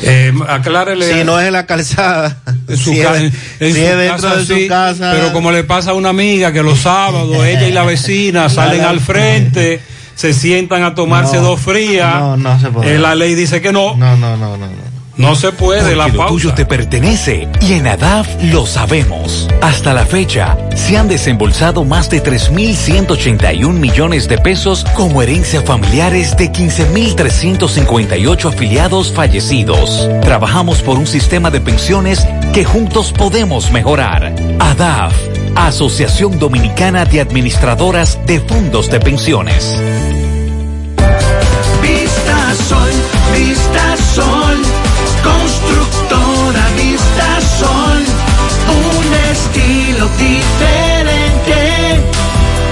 Eh, 0.01 0.31
aclárele. 0.47 1.11
Si 1.11 1.23
no 1.23 1.39
es 1.39 1.47
en 1.47 1.53
la 1.53 1.65
calzada. 1.65 2.37
En 2.67 2.77
su 2.77 2.91
si 2.91 2.99
ca- 2.99 3.15
es, 3.17 3.33
en 3.59 3.73
si 3.73 3.79
su 3.79 3.85
es 3.87 3.97
dentro 3.97 4.15
casa, 4.29 4.35
de 4.35 4.45
su 4.45 4.53
sí, 4.53 4.67
casa. 4.67 5.11
Pero 5.13 5.33
como 5.33 5.51
le 5.51 5.63
pasa 5.63 5.91
a 5.91 5.93
una 5.93 6.09
amiga 6.09 6.51
que 6.51 6.61
los 6.61 6.81
sábados 6.81 7.43
ella 7.45 7.67
y 7.67 7.71
la 7.71 7.83
vecina 7.85 8.47
salen 8.49 8.81
al 8.81 8.99
frente, 8.99 9.81
se 10.17 10.33
sientan 10.33 10.83
a 10.83 10.93
tomarse 10.95 11.37
No, 11.37 11.43
dos 11.43 11.61
frías. 11.61 12.19
no, 12.19 12.35
no 12.35 12.59
se 12.59 12.67
puede. 12.69 12.95
Eh, 12.95 12.99
la 12.99 13.15
ley 13.15 13.35
dice 13.35 13.61
que 13.61 13.71
no. 13.71 13.95
No, 13.95 14.17
no, 14.17 14.35
no, 14.35 14.57
no. 14.57 14.67
no. 14.67 14.87
No 15.17 15.33
se 15.33 15.51
puede, 15.51 15.95
la 15.95 16.03
Porque 16.03 16.11
lo 16.17 16.17
pausa. 16.19 16.31
tuyo 16.31 16.53
te 16.53 16.65
pertenece 16.67 17.47
y 17.59 17.73
en 17.73 17.87
ADAF 17.87 18.27
lo 18.51 18.67
sabemos. 18.67 19.47
Hasta 19.63 19.91
la 19.95 20.05
fecha, 20.05 20.55
se 20.75 20.95
han 20.95 21.07
desembolsado 21.07 21.83
más 21.83 22.07
de 22.11 22.21
3.181 22.23 23.67
millones 23.73 24.27
de 24.27 24.37
pesos 24.37 24.85
como 24.95 25.23
herencia 25.23 25.63
familiares 25.63 26.37
de 26.37 26.51
15.358 26.51 28.45
afiliados 28.53 29.11
fallecidos. 29.11 30.07
Trabajamos 30.21 30.83
por 30.83 30.97
un 30.99 31.07
sistema 31.07 31.49
de 31.49 31.61
pensiones 31.61 32.23
que 32.53 32.63
juntos 32.63 33.11
podemos 33.11 33.71
mejorar. 33.71 34.35
ADAF, 34.59 35.15
Asociación 35.55 36.37
Dominicana 36.37 37.05
de 37.05 37.21
Administradoras 37.21 38.19
de 38.27 38.39
Fondos 38.39 38.91
de 38.91 38.99
Pensiones. 38.99 39.75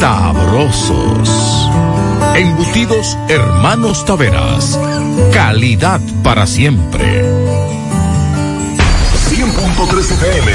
sabrosos. 0.00 1.70
Embutidos 2.36 3.16
Hermanos 3.28 4.04
Taveras. 4.04 4.78
Calidad 5.32 6.00
para 6.22 6.46
siempre. 6.46 7.22
100.3 9.30 10.12
FM. 10.12 10.52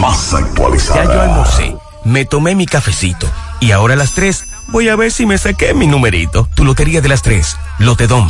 Más 0.00 0.30
Ya 0.30 0.38
yo 0.40 0.46
actualizada. 0.46 1.24
almorcé, 1.24 1.76
me 2.04 2.24
tomé 2.24 2.54
mi 2.54 2.66
cafecito 2.66 3.26
y 3.60 3.72
ahora 3.72 3.94
a 3.94 3.96
las 3.96 4.12
3 4.12 4.44
voy 4.68 4.88
a 4.88 4.96
ver 4.96 5.10
si 5.10 5.26
me 5.26 5.38
saqué 5.38 5.74
mi 5.74 5.86
numerito. 5.86 6.48
Tu 6.54 6.64
Lotería 6.64 7.00
de 7.00 7.08
las 7.08 7.22
Tres, 7.22 7.56
Lotedom. 7.78 8.28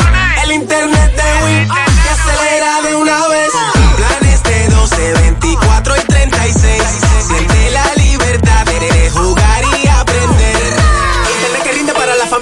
El 0.43 0.51
internet 0.51 1.11
de 1.15 1.45
Win. 1.45 1.67
Que 1.67 2.09
acelera 2.09 2.81
de 2.81 2.95
una 2.95 3.27
vez. 3.29 3.51
Planes 3.97 4.43
de 4.43 4.67
12, 4.67 5.13
24 5.13 5.80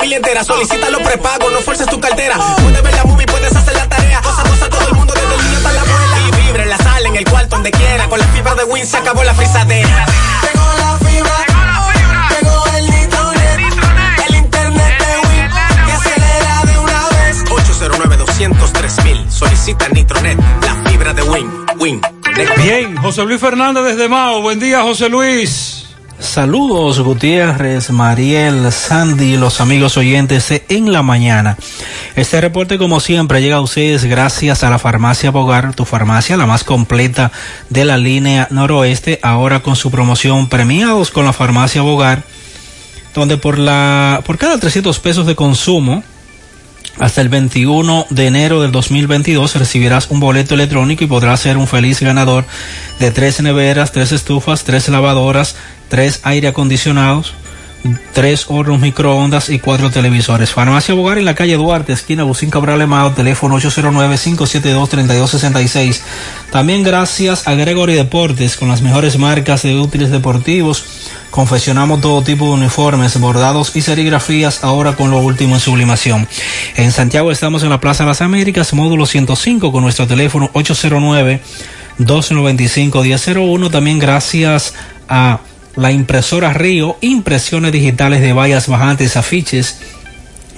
familia 0.09 0.17
entera. 0.17 0.43
Solicita 0.43 0.89
los 0.89 1.01
prepagos, 1.01 1.51
no 1.51 1.59
fuerces 1.61 1.87
tu 1.87 1.99
cartera. 1.99 2.35
Puedes 2.57 2.81
ver 2.81 2.95
la 2.95 3.03
movie, 3.03 3.25
puedes 3.27 3.55
hacer 3.55 3.75
la 3.75 3.87
tarea. 3.87 4.21
Cosa, 4.21 4.43
cosa, 4.43 4.69
todo 4.69 4.87
el 4.87 4.95
mundo, 4.95 5.13
desde 5.13 5.35
el 5.35 5.43
niño 5.43 5.57
hasta 5.57 5.71
la 5.71 5.81
abuela. 5.81 6.17
Y 6.27 6.45
vibre 6.45 6.63
en 6.63 6.69
la 6.69 6.77
sala, 6.77 7.07
en 7.07 7.15
el 7.15 7.25
cuarto, 7.25 7.55
donde 7.55 7.71
quiera. 7.71 8.07
Con 8.07 8.19
la 8.19 8.25
fibra 8.27 8.55
de 8.55 8.63
Win 8.63 8.85
se 8.87 8.97
acabó 8.97 9.23
la 9.23 9.33
frisadera. 9.35 10.05
Llegó 10.41 10.65
la 10.79 10.97
fibra. 10.97 11.37
Llegó 12.29 12.65
el 12.77 12.85
nitronet. 12.89 13.59
El 14.27 14.35
internet 14.35 14.99
de 14.99 15.27
Win. 15.27 15.49
Que 15.85 15.91
acelera 15.91 16.61
de 16.65 16.79
una 16.79 17.07
vez. 17.09 17.43
809-203 17.45 19.29
Solicita 19.29 19.89
Nitronet, 19.89 20.39
la 20.63 20.89
fibra 20.89 21.13
de 21.13 21.21
Win. 21.23 21.65
Win. 21.77 22.01
Bien, 22.57 22.97
José 22.97 23.23
Luis 23.25 23.39
Fernández 23.39 23.83
desde 23.83 24.09
Mao. 24.09 24.41
Buen 24.41 24.59
día, 24.59 24.81
José 24.81 25.09
Luis. 25.09 25.88
Saludos 26.19 26.99
Gutiérrez, 26.99 27.91
Mariel, 27.91 28.71
Sandy, 28.73 29.37
los 29.37 29.61
amigos 29.61 29.95
oyentes 29.95 30.51
En 30.67 30.91
la 30.91 31.01
Mañana. 31.01 31.57
Este 32.15 32.41
reporte 32.41 32.77
como 32.77 32.99
siempre 32.99 33.41
llega 33.41 33.55
a 33.55 33.61
ustedes 33.61 34.03
gracias 34.03 34.63
a 34.63 34.69
la 34.69 34.79
farmacia 34.79 35.31
Bogar, 35.31 35.73
tu 35.73 35.85
farmacia 35.85 36.35
la 36.35 36.45
más 36.45 36.65
completa 36.65 37.31
de 37.69 37.85
la 37.85 37.97
línea 37.97 38.47
noroeste, 38.51 39.19
ahora 39.23 39.61
con 39.61 39.77
su 39.77 39.91
promoción 39.91 40.49
premiados 40.49 41.09
con 41.09 41.23
la 41.23 41.31
farmacia 41.31 41.81
Bogar, 41.81 42.23
donde 43.15 43.37
por, 43.37 43.57
la, 43.57 44.21
por 44.25 44.37
cada 44.37 44.57
300 44.57 44.99
pesos 44.99 45.25
de 45.25 45.35
consumo, 45.35 46.03
hasta 46.99 47.21
el 47.21 47.29
21 47.29 48.07
de 48.09 48.27
enero 48.27 48.61
del 48.61 48.71
2022 48.71 49.55
recibirás 49.55 50.11
un 50.11 50.19
boleto 50.19 50.53
electrónico 50.55 51.03
y 51.03 51.07
podrás 51.07 51.39
ser 51.39 51.57
un 51.57 51.67
feliz 51.67 52.01
ganador 52.01 52.45
de 52.99 53.11
tres 53.11 53.41
neveras, 53.41 53.91
tres 53.91 54.11
estufas, 54.11 54.63
tres 54.65 54.89
lavadoras, 54.89 55.55
tres 55.87 56.19
aire 56.23 56.49
acondicionados, 56.49 57.33
tres 58.13 58.45
hornos 58.49 58.79
microondas 58.79 59.49
y 59.49 59.57
cuatro 59.59 59.89
televisores. 59.89 60.51
Farmacia 60.51 60.93
Bogar 60.93 61.17
en 61.17 61.25
la 61.25 61.35
calle 61.35 61.55
Duarte, 61.55 61.91
esquina 61.93 62.23
Bucín 62.23 62.49
Cabral 62.49 62.81
Emao, 62.81 63.13
teléfono 63.13 63.57
809-572-3266. 63.59 66.01
También 66.51 66.83
gracias 66.83 67.47
a 67.47 67.53
Gregory 67.53 67.93
Deportes 67.93 68.57
con 68.57 68.67
las 68.67 68.81
mejores 68.81 69.17
marcas 69.17 69.63
de 69.63 69.75
útiles 69.75 70.11
deportivos. 70.11 70.83
Confeccionamos 71.31 72.01
todo 72.01 72.21
tipo 72.23 72.47
de 72.47 72.53
uniformes, 72.53 73.17
bordados 73.19 73.75
y 73.75 73.81
serigrafías 73.81 74.63
ahora 74.63 74.95
con 74.95 75.11
lo 75.11 75.19
último 75.19 75.53
en 75.55 75.61
sublimación. 75.61 76.27
En 76.75 76.91
Santiago 76.91 77.31
estamos 77.31 77.61
en 77.63 77.69
la 77.69 77.79
Plaza 77.79 78.03
de 78.03 78.09
las 78.09 78.21
Américas, 78.21 78.73
módulo 78.73 79.05
105 79.05 79.71
con 79.71 79.83
nuestro 79.83 80.07
teléfono 80.07 80.49
809 80.53 81.41
295 81.99 83.03
1001. 83.03 83.69
También 83.69 83.99
gracias 83.99 84.73
a 85.07 85.39
la 85.75 85.91
impresora 85.91 86.53
Río, 86.53 86.97
impresiones 87.01 87.71
digitales 87.71 88.21
de 88.21 88.33
vallas 88.33 88.67
bajantes, 88.67 89.17
afiches, 89.17 89.77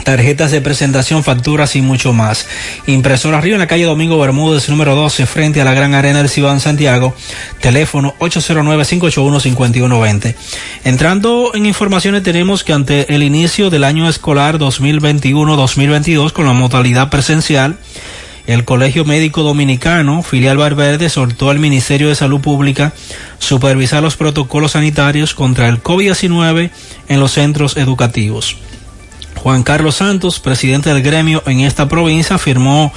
tarjetas 0.03 0.51
de 0.51 0.61
presentación, 0.61 1.23
facturas 1.23 1.75
y 1.75 1.81
mucho 1.81 2.13
más. 2.13 2.45
Impresora 2.87 3.41
Río 3.41 3.55
en 3.55 3.59
la 3.59 3.67
calle 3.67 3.85
Domingo 3.85 4.17
Bermúdez, 4.19 4.69
número 4.69 4.95
12, 4.95 5.25
frente 5.25 5.59
a 5.61 5.65
la 5.65 5.73
Gran 5.73 5.93
Arena 5.93 6.19
del 6.19 6.29
Cibán 6.29 6.59
Santiago, 6.59 7.15
teléfono 7.59 8.13
809-581-5120. 8.19 10.35
Entrando 10.83 11.51
en 11.53 11.65
informaciones, 11.65 12.23
tenemos 12.23 12.63
que 12.63 12.73
ante 12.73 13.13
el 13.13 13.23
inicio 13.23 13.69
del 13.69 13.83
año 13.83 14.07
escolar 14.09 14.57
2021-2022 14.57 16.31
con 16.31 16.45
la 16.45 16.53
modalidad 16.53 17.09
presencial, 17.09 17.77
el 18.47 18.65
Colegio 18.65 19.05
Médico 19.05 19.43
Dominicano, 19.43 20.23
filial 20.23 20.57
Valverde, 20.57 21.09
soltó 21.09 21.49
al 21.49 21.59
Ministerio 21.59 22.09
de 22.09 22.15
Salud 22.15 22.41
Pública 22.41 22.93
supervisar 23.39 24.01
los 24.03 24.17
protocolos 24.17 24.71
sanitarios 24.71 25.33
contra 25.33 25.67
el 25.67 25.81
COVID-19 25.81 26.71
en 27.07 27.19
los 27.19 27.31
centros 27.31 27.77
educativos. 27.77 28.57
Juan 29.35 29.63
Carlos 29.63 29.95
Santos, 29.95 30.39
presidente 30.39 30.93
del 30.93 31.01
gremio 31.01 31.41
en 31.45 31.61
esta 31.61 31.87
provincia, 31.87 32.35
afirmó 32.35 32.93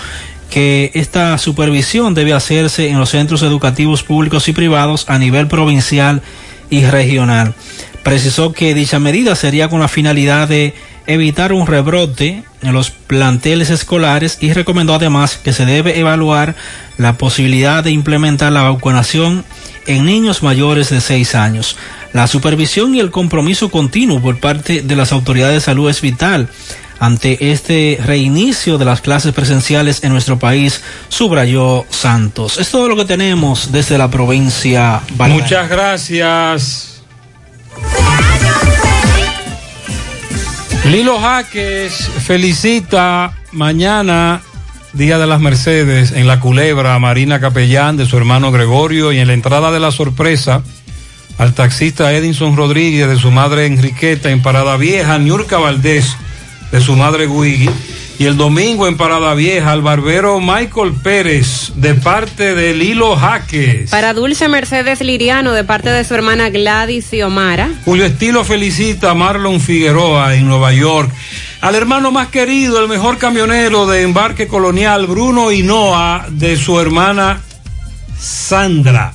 que 0.51 0.91
esta 0.95 1.37
supervisión 1.39 2.15
debe 2.15 2.33
hacerse 2.33 2.89
en 2.89 2.99
los 2.99 3.11
centros 3.11 3.43
educativos 3.43 4.03
públicos 4.03 4.49
y 4.49 4.53
privados 4.53 5.07
a 5.09 5.19
nivel 5.19 5.49
provincial 5.49 6.23
y 6.71 6.85
regional. 6.85 7.55
Precisó 8.03 8.53
que 8.53 8.75
dicha 8.75 8.99
medida 8.99 9.35
sería 9.35 9.69
con 9.69 9.81
la 9.81 9.89
finalidad 9.89 10.47
de 10.47 10.75
evitar 11.07 11.53
un 11.53 11.67
rebrote 11.67 12.45
en 12.63 12.73
los 12.73 12.91
planteles 12.91 13.71
escolares 13.71 14.39
y 14.41 14.53
recomendó 14.53 14.95
además 14.95 15.37
que 15.37 15.53
se 15.53 15.67
debe 15.67 15.99
evaluar 15.99 16.55
la 16.97 17.19
posibilidad 17.19 17.85
de 17.85 17.91
implementar 17.91 18.53
la 18.53 18.63
vacunación 18.63 19.45
en 19.87 20.07
niños 20.07 20.43
mayores 20.43 20.91
de 20.91 21.01
6 21.01 21.35
años. 21.35 21.77
La 22.13 22.27
supervisión 22.27 22.95
y 22.95 23.01
el 23.01 23.11
compromiso 23.11 23.71
continuo 23.71 24.21
por 24.21 24.39
parte 24.41 24.83
de 24.83 24.97
las 24.97 25.13
autoridades 25.13 25.55
de 25.55 25.61
salud 25.61 25.91
es 25.91 26.01
vital 26.01 26.49
ante 27.01 27.51
este 27.53 27.99
reinicio 28.05 28.79
de 28.79 28.85
las 28.85 29.01
clases 29.01 29.33
presenciales 29.33 30.05
en 30.05 30.13
nuestro 30.13 30.39
país, 30.39 30.81
subrayó 31.09 31.85
Santos. 31.91 32.59
Es 32.59 32.71
todo 32.71 32.89
lo 32.89 32.97
que 32.97 33.05
tenemos 33.05 33.73
desde 33.73 33.99
la 33.99 34.11
provincia. 34.11 35.01
Muchas 35.19 35.69
gracias. 35.69 37.03
Lilo 40.91 41.19
Jaques 41.19 42.11
felicita 42.25 43.33
mañana, 43.53 44.43
Día 44.93 45.19
de 45.19 45.27
las 45.27 45.41
Mercedes, 45.41 46.13
en 46.13 46.27
la 46.27 46.41
culebra 46.41 46.95
a 46.95 46.99
Marina 46.99 47.41
Capellán 47.41 47.97
de 47.97 48.05
su 48.07 48.19
hermano 48.19 48.53
Gregorio 48.53 49.11
y 49.11 49.19
en 49.19 49.27
la 49.27 49.33
entrada 49.33 49.73
de 49.73 49.81
la 49.81 49.91
sorpresa 49.91 50.63
al 51.39 51.55
taxista 51.55 52.13
Edinson 52.13 52.55
Rodríguez 52.57 53.09
de 53.09 53.17
su 53.17 53.31
madre 53.31 53.67
Enriqueta 53.67 54.31
en 54.31 54.43
Parada 54.43 54.77
Vieja, 54.77 55.19
Niurka 55.19 55.57
Valdés 55.57 56.17
de 56.71 56.81
su 56.81 56.95
madre 56.97 57.27
Guigui. 57.27 57.71
Y 58.17 58.27
el 58.27 58.37
domingo 58.37 58.87
en 58.87 58.97
Parada 58.97 59.35
Vieja 59.35 59.73
al 59.73 59.83
barbero 59.83 60.39
Michael 60.41 60.93
Pérez 61.03 61.73
de 61.75 61.95
parte 61.95 62.55
de 62.55 62.73
Lilo 62.73 63.17
Jaques. 63.17 63.91
Para 63.91 64.15
Dulce 64.15 64.49
Mercedes 64.49 65.01
Liriano 65.01 65.53
de 65.53 65.65
parte 65.65 65.91
de 65.91 66.05
su 66.05 66.15
hermana 66.15 66.49
Gladys 66.51 67.13
y 67.13 67.23
Omara. 67.23 67.71
Julio 67.85 68.05
Estilo 68.05 68.45
felicita 68.45 69.11
a 69.11 69.15
Marlon 69.15 69.61
Figueroa 69.61 70.37
en 70.37 70.47
Nueva 70.47 70.73
York. 70.73 71.11
Al 71.61 71.75
hermano 71.75 72.13
más 72.13 72.29
querido, 72.29 72.81
el 72.81 72.89
mejor 72.89 73.19
camionero 73.19 73.87
de 73.87 74.03
embarque 74.03 74.47
colonial, 74.47 75.07
Bruno 75.07 75.51
Hinoa, 75.51 76.27
de 76.29 76.57
su 76.57 76.79
hermana 76.79 77.41
Sandra. 78.17 79.13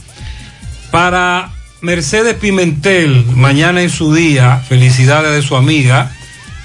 Para 0.92 1.52
Mercedes 1.82 2.36
Pimentel, 2.36 3.26
mañana 3.36 3.82
es 3.82 3.94
su 3.94 4.14
día, 4.14 4.58
felicidades 4.68 5.32
de 5.32 5.42
su 5.42 5.56
amiga. 5.56 6.12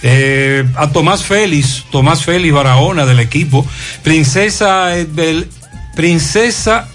Eh, 0.07 0.68
a 0.76 0.91
Tomás 0.91 1.24
Félix, 1.24 1.86
Tomás 1.91 2.24
Félix 2.24 2.52
Barahona 2.52 3.07
del 3.07 3.20
equipo, 3.20 3.66
Princesa 4.02 4.94
Edbel, 4.99 5.49
Princesa, 5.97 6.89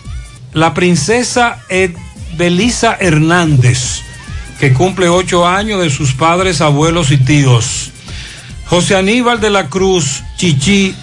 la 0.54 0.76
Princesa 0.76 1.58
Belisa 2.38 2.96
Hernández, 3.00 4.02
que 4.60 4.74
cumple 4.74 5.10
ocho 5.10 5.48
años 5.48 5.82
de 5.82 5.90
sus 5.90 6.14
padres, 6.14 6.62
abuelos 6.62 7.10
y 7.10 7.18
tíos. 7.18 7.90
José 8.68 8.96
Aníbal 8.96 9.42
de 9.42 9.50
la 9.50 9.70
Cruz, 9.70 10.22
Chichi, 10.38 10.94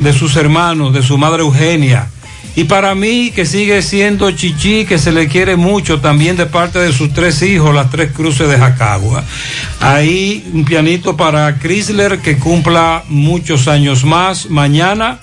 de 0.00 0.12
sus 0.12 0.34
hermanos, 0.34 0.92
de 0.92 1.04
su 1.04 1.16
madre 1.16 1.42
Eugenia. 1.42 2.08
Y 2.54 2.64
para 2.64 2.94
mí, 2.94 3.32
que 3.34 3.46
sigue 3.46 3.80
siendo 3.80 4.30
Chichi, 4.30 4.84
que 4.84 4.98
se 4.98 5.10
le 5.10 5.26
quiere 5.26 5.56
mucho, 5.56 6.00
también 6.00 6.36
de 6.36 6.44
parte 6.44 6.78
de 6.78 6.92
sus 6.92 7.12
tres 7.14 7.40
hijos, 7.42 7.74
las 7.74 7.90
tres 7.90 8.12
cruces 8.12 8.48
de 8.48 8.58
Jacagua. 8.58 9.24
Ahí 9.80 10.44
un 10.52 10.64
pianito 10.64 11.16
para 11.16 11.58
Chrysler, 11.58 12.18
que 12.18 12.36
cumpla 12.36 13.04
muchos 13.08 13.68
años 13.68 14.04
más. 14.04 14.50
Mañana, 14.50 15.18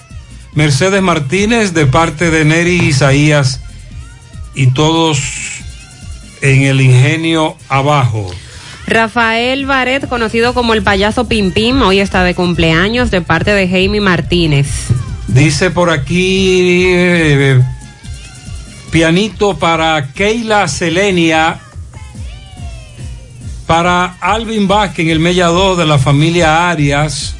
Mercedes 0.55 1.03
Martínez, 1.03 1.73
de 1.73 1.85
parte 1.85 2.31
de 2.31 2.45
Neri 2.45 2.77
Isaías, 2.77 3.61
y 4.55 4.67
todos 4.67 5.19
en 6.41 6.63
el 6.63 6.81
ingenio 6.81 7.55
abajo. 7.69 8.31
Rafael 8.87 9.67
Baret, 9.67 10.09
conocido 10.09 10.55
como 10.55 10.73
el 10.73 10.81
payaso 10.81 11.27
Pim 11.27 11.51
Pim, 11.51 11.79
hoy 11.83 11.99
está 11.99 12.23
de 12.23 12.33
cumpleaños 12.33 13.11
de 13.11 13.21
parte 13.21 13.51
de 13.51 13.67
Jaime 13.67 14.01
Martínez. 14.01 14.67
Dice 15.33 15.69
por 15.69 15.91
aquí, 15.91 16.85
eh, 16.87 17.61
pianito 18.91 19.57
para 19.57 20.11
Keila 20.11 20.67
Selenia, 20.67 21.59
para 23.67 24.17
Alvin 24.19 24.67
Vázquez 24.67 25.05
en 25.05 25.11
el 25.11 25.19
Mella 25.19 25.47
2 25.47 25.77
de 25.77 25.85
la 25.85 25.99
familia 25.99 26.71
Arias, 26.71 27.35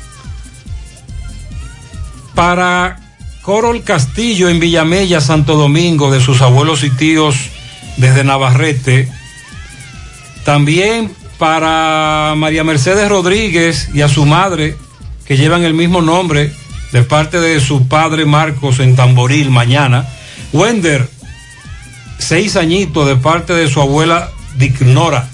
para 2.36 3.00
Corol 3.42 3.84
Castillo 3.84 4.50
en 4.50 4.60
Villamella, 4.60 5.20
Santo 5.20 5.56
Domingo, 5.56 6.12
de 6.12 6.22
sus 6.22 6.44
abuelos 6.44 6.84
y 6.84 6.92
tíos 6.92 7.50
desde 7.98 8.24
Navarrete. 8.24 9.12
También 10.46 11.12
para 11.40 12.36
María 12.38 12.64
Mercedes 12.64 13.10
Rodríguez 13.10 13.90
y 13.96 14.02
a 14.02 14.08
su 14.08 14.28
madre, 14.28 14.78
que 15.26 15.38
llevan 15.38 15.64
el 15.64 15.74
mismo 15.74 16.04
nombre, 16.04 16.54
de 16.92 17.04
parte 17.04 17.40
de 17.40 17.60
su 17.60 17.88
padre 17.88 18.26
Marcos 18.26 18.80
en 18.80 18.96
Tamboril 18.96 19.50
mañana. 19.50 20.08
Wender, 20.54 21.08
seis 22.18 22.56
añitos 22.56 23.08
de 23.08 23.16
parte 23.16 23.54
de 23.54 23.68
su 23.68 23.82
abuela 23.82 24.30
Dignora. 24.58 25.30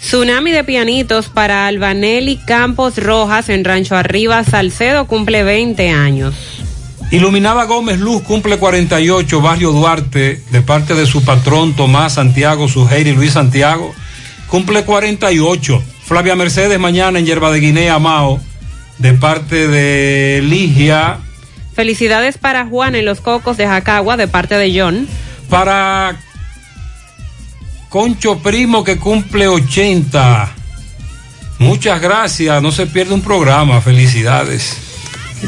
Tsunami 0.00 0.50
de 0.50 0.64
pianitos 0.64 1.28
para 1.28 1.66
Albanelli 1.66 2.38
Campos 2.38 2.96
Rojas 2.96 3.48
en 3.50 3.64
Rancho 3.64 3.96
Arriba, 3.96 4.42
Salcedo 4.44 5.06
cumple 5.06 5.42
20 5.42 5.90
años. 5.90 6.34
Iluminada 7.10 7.64
Gómez 7.64 7.98
Luz 7.98 8.22
cumple 8.22 8.56
48, 8.56 9.40
Barrio 9.40 9.72
Duarte, 9.72 10.42
de 10.50 10.62
parte 10.62 10.94
de 10.94 11.06
su 11.06 11.24
patrón 11.24 11.74
Tomás 11.74 12.14
Santiago, 12.14 12.68
Sujeiri 12.68 13.12
Luis 13.12 13.32
Santiago, 13.32 13.92
cumple 14.46 14.84
48. 14.84 15.82
Flavia 16.04 16.34
Mercedes 16.34 16.78
mañana 16.78 17.18
en 17.18 17.26
Yerba 17.26 17.50
de 17.50 17.60
Guinea, 17.60 17.98
Mao, 17.98 18.40
de 19.00 19.14
parte 19.14 19.66
de 19.66 20.42
Ligia. 20.42 21.18
Felicidades 21.74 22.38
para 22.38 22.66
Juan 22.66 22.94
en 22.94 23.04
Los 23.04 23.20
Cocos 23.20 23.56
de 23.56 23.66
Jacagua, 23.66 24.16
de 24.16 24.28
parte 24.28 24.56
de 24.56 24.78
John. 24.78 25.08
Para 25.48 26.20
Concho 27.88 28.38
Primo 28.38 28.84
que 28.84 28.98
cumple 28.98 29.48
80. 29.48 30.54
Muchas 31.58 32.00
gracias, 32.00 32.62
no 32.62 32.72
se 32.72 32.86
pierde 32.86 33.14
un 33.14 33.22
programa, 33.22 33.80
felicidades. 33.80 34.76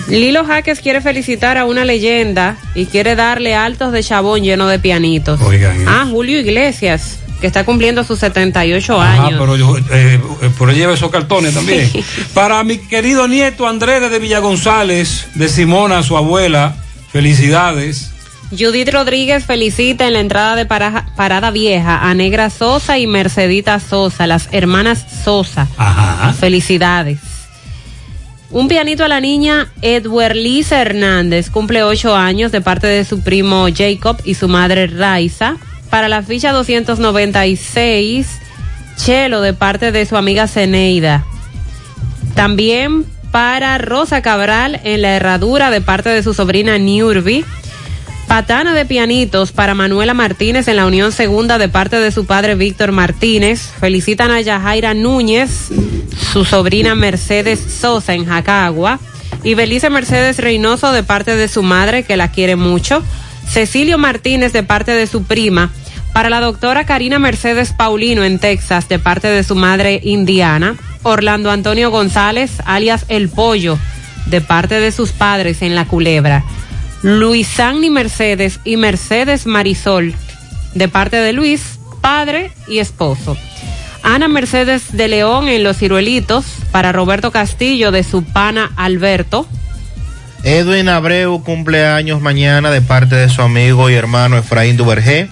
Lilo 0.09 0.45
Jaques 0.45 0.81
quiere 0.81 1.03
felicitar 1.03 1.59
a 1.59 1.67
una 1.67 1.85
leyenda 1.85 2.57
y 2.75 2.87
quiere 2.87 3.15
darle 3.15 3.55
altos 3.55 3.93
de 3.93 4.03
chabón 4.03 4.43
lleno 4.43 4.67
de 4.67 4.79
pianitos. 4.79 5.41
Oigan. 5.43 5.85
Ah, 5.87 6.07
Julio 6.11 6.41
Iglesias, 6.41 7.19
que 7.43 7.47
está 7.47 7.65
cumpliendo 7.65 8.03
sus 8.05 8.19
78 8.21 8.99
Ah, 8.99 9.13
años. 9.27 9.35
pero 9.39 9.57
yo, 9.57 9.77
eh, 9.77 9.83
eh, 9.91 10.51
por 10.57 10.71
ahí 10.71 10.77
lleva 10.77 10.95
esos 10.95 11.11
cartones 11.11 11.53
también. 11.53 11.91
Para 12.35 12.65
mi 12.65 12.79
querido 12.79 13.29
nieto 13.29 13.69
Andrés 13.69 14.11
de 14.11 14.19
Villa 14.19 14.39
González, 14.39 15.27
de 15.35 15.49
Simona, 15.51 16.03
su 16.03 16.17
abuela, 16.17 16.77
felicidades. 17.13 18.09
Judith 18.51 18.91
Rodríguez 18.93 19.45
felicita 19.45 20.07
en 20.07 20.13
la 20.15 20.21
entrada 20.21 20.57
de 20.57 20.67
Paraja- 20.67 21.07
Parada 21.17 21.51
Vieja 21.51 21.99
a 22.09 22.15
Negra 22.15 22.49
Sosa 22.51 22.99
y 22.99 23.07
Mercedita 23.07 23.81
Sosa, 23.81 24.27
las 24.27 24.49
hermanas 24.53 25.05
Sosa. 25.25 25.67
Felicidades. 26.39 27.19
Un 28.51 28.69
pianito 28.69 29.05
a 29.05 29.09
la 29.09 29.21
niña 29.21 29.73
Edward 29.81 30.37
Lisa 30.37 30.81
Hernández, 30.83 31.49
cumple 31.51 31.83
ocho 31.83 32.15
años 32.15 32.53
de 32.53 32.61
parte 32.61 32.87
de 32.87 33.05
su 33.07 33.21
primo 33.23 33.67
Jacob 33.75 34.19
y 34.25 34.35
su 34.35 34.47
madre 34.49 34.87
Raiza. 34.87 35.57
Para 35.93 36.09
la 36.09 36.23
ficha 36.23 36.53
296, 36.53 38.27
Chelo 38.97 39.43
de 39.43 39.53
parte 39.53 39.93
de 39.93 40.07
su 40.07 40.17
amiga 40.17 40.49
Ceneida. 40.49 41.27
También 42.35 43.05
para 43.31 43.77
Rosa 43.77 44.23
Cabral 44.23 44.81
en 44.85 45.03
la 45.03 45.17
herradura 45.17 45.71
de 45.71 45.83
parte 45.83 46.09
de 46.09 46.23
su 46.23 46.33
sobrina 46.33 46.79
Niurbi. 46.79 47.45
Patana 48.27 48.73
de 48.73 48.87
pianitos 48.87 49.53
para 49.53 49.75
Manuela 49.75 50.15
Martínez 50.15 50.67
en 50.67 50.77
la 50.77 50.87
Unión 50.87 51.13
Segunda 51.13 51.59
de 51.59 51.69
parte 51.69 51.97
de 51.97 52.11
su 52.11 52.25
padre 52.25 52.55
Víctor 52.55 52.91
Martínez. 52.91 53.61
Felicitan 53.79 54.31
a 54.31 54.41
Yajaira 54.41 54.95
Núñez, 54.95 55.69
su 56.33 56.47
sobrina 56.47 56.95
Mercedes 56.95 57.61
Sosa 57.61 58.15
en 58.15 58.25
Jacagua. 58.25 58.99
Y 59.45 59.53
Belice 59.53 59.91
Mercedes 59.91 60.39
Reynoso 60.39 60.91
de 60.91 61.03
parte 61.03 61.37
de 61.37 61.49
su 61.49 61.63
madre, 61.63 62.05
que 62.05 62.17
la 62.17 62.33
quiere 62.33 62.57
mucho. 62.57 63.03
Cecilio 63.47 63.99
Martínez 63.99 64.55
de 64.55 64.63
parte 64.63 64.93
de 64.93 65.07
su 65.07 65.25
prima. 65.25 65.71
Para 66.13 66.29
la 66.29 66.41
doctora 66.41 66.85
Karina 66.85 67.19
Mercedes 67.19 67.73
Paulino 67.73 68.23
en 68.25 68.39
Texas 68.39 68.89
de 68.89 68.99
parte 68.99 69.29
de 69.29 69.43
su 69.45 69.55
madre 69.55 70.01
Indiana. 70.03 70.77
Orlando 71.03 71.51
Antonio 71.51 71.91
González, 71.91 72.53
alias 72.65 73.07
El 73.09 73.29
Pollo, 73.29 73.79
de 74.27 74.41
parte 74.41 74.79
de 74.79 74.93
sus 74.93 75.11
padres 75.11 75.63
en 75.63 75.75
La 75.75 75.87
Culebra. 75.87 76.45
Luis 77.03 77.59
Anni 77.59 77.91
Mercedes 77.91 78.61
y 78.63 78.77
Mercedes 78.77 79.47
Marisol, 79.47 80.15
de 80.75 80.89
parte 80.89 81.17
de 81.17 81.33
Luis, 81.33 81.81
padre 82.01 82.53
y 82.69 82.79
esposo. 82.79 83.37
Ana 84.05 84.29
Mercedes 84.29 84.93
de 84.93 85.09
León 85.09 85.49
en 85.49 85.65
Los 85.65 85.79
Ciruelitos, 85.79 86.45
para 86.71 86.93
Roberto 86.93 87.33
Castillo 87.33 87.91
de 87.91 88.05
su 88.05 88.23
pana 88.23 88.71
Alberto. 88.77 89.49
Edwin 90.45 90.89
Abreu 90.89 91.43
cumpleaños 91.43 92.21
mañana 92.21 92.71
de 92.71 92.83
parte 92.83 93.17
de 93.17 93.29
su 93.29 93.43
amigo 93.43 93.91
y 93.91 93.95
hermano 93.95 94.39
Efraín 94.39 94.77
Duvergé. 94.77 95.29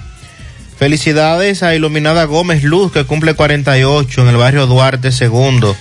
Felicidades 0.81 1.63
a 1.63 1.75
Iluminada 1.75 2.25
Gómez 2.25 2.65
Luz 2.65 2.91
que 2.91 3.05
cumple 3.05 3.35
48 3.35 4.23
en 4.23 4.29
el 4.29 4.39
barrio 4.39 4.67
Duarte 4.67 5.11
II 5.11 5.75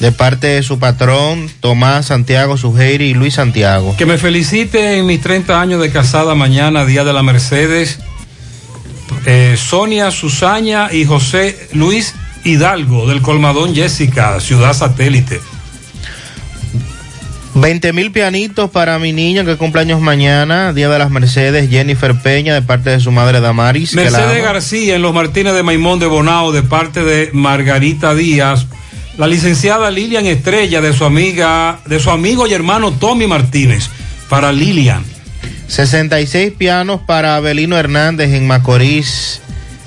de 0.00 0.10
parte 0.10 0.48
de 0.48 0.64
su 0.64 0.80
patrón 0.80 1.48
Tomás 1.60 2.06
Santiago 2.06 2.56
Sujeiri 2.56 3.10
y 3.10 3.14
Luis 3.14 3.34
Santiago. 3.34 3.94
Que 3.96 4.06
me 4.06 4.18
felicite 4.18 4.98
en 4.98 5.06
mis 5.06 5.20
30 5.20 5.60
años 5.60 5.80
de 5.80 5.92
casada 5.92 6.34
mañana, 6.34 6.84
Día 6.84 7.04
de 7.04 7.12
la 7.12 7.22
Mercedes. 7.22 8.00
eh, 9.24 9.54
Sonia 9.56 10.10
Susaña 10.10 10.92
y 10.92 11.04
José 11.04 11.56
Luis 11.72 12.16
Hidalgo 12.42 13.06
del 13.06 13.22
Colmadón 13.22 13.76
Jessica, 13.76 14.40
Ciudad 14.40 14.72
Satélite. 14.72 15.40
20 17.54 17.92
mil 17.92 18.12
pianitos 18.12 18.70
para 18.70 18.98
mi 18.98 19.12
niña 19.12 19.44
que 19.44 19.56
cumple 19.56 19.80
años 19.80 20.00
mañana, 20.00 20.72
Día 20.72 20.88
de 20.88 20.98
las 20.98 21.10
Mercedes, 21.10 21.68
Jennifer 21.68 22.14
Peña 22.20 22.54
de 22.54 22.62
parte 22.62 22.90
de 22.90 23.00
su 23.00 23.10
madre 23.10 23.40
Damaris. 23.40 23.94
Mercedes. 23.94 24.42
García 24.42 24.96
en 24.96 25.02
los 25.02 25.12
Martínez 25.12 25.54
de 25.54 25.62
Maimón 25.62 25.98
de 25.98 26.06
Bonao 26.06 26.52
de 26.52 26.62
parte 26.62 27.02
de 27.02 27.30
Margarita 27.32 28.14
Díaz. 28.14 28.66
La 29.18 29.26
licenciada 29.26 29.90
Lilian 29.90 30.26
Estrella 30.26 30.80
de 30.80 30.92
su 30.92 31.04
amiga, 31.04 31.80
de 31.86 31.98
su 31.98 32.10
amigo 32.10 32.46
y 32.46 32.54
hermano 32.54 32.92
Tommy 32.92 33.26
Martínez. 33.26 33.88
Para 34.28 34.52
Lilian. 34.52 35.04
66 35.66 36.52
pianos 36.56 37.00
para 37.06 37.36
Abelino 37.36 37.76
Hernández 37.76 38.32
en 38.32 38.46
Macorís 38.46 39.40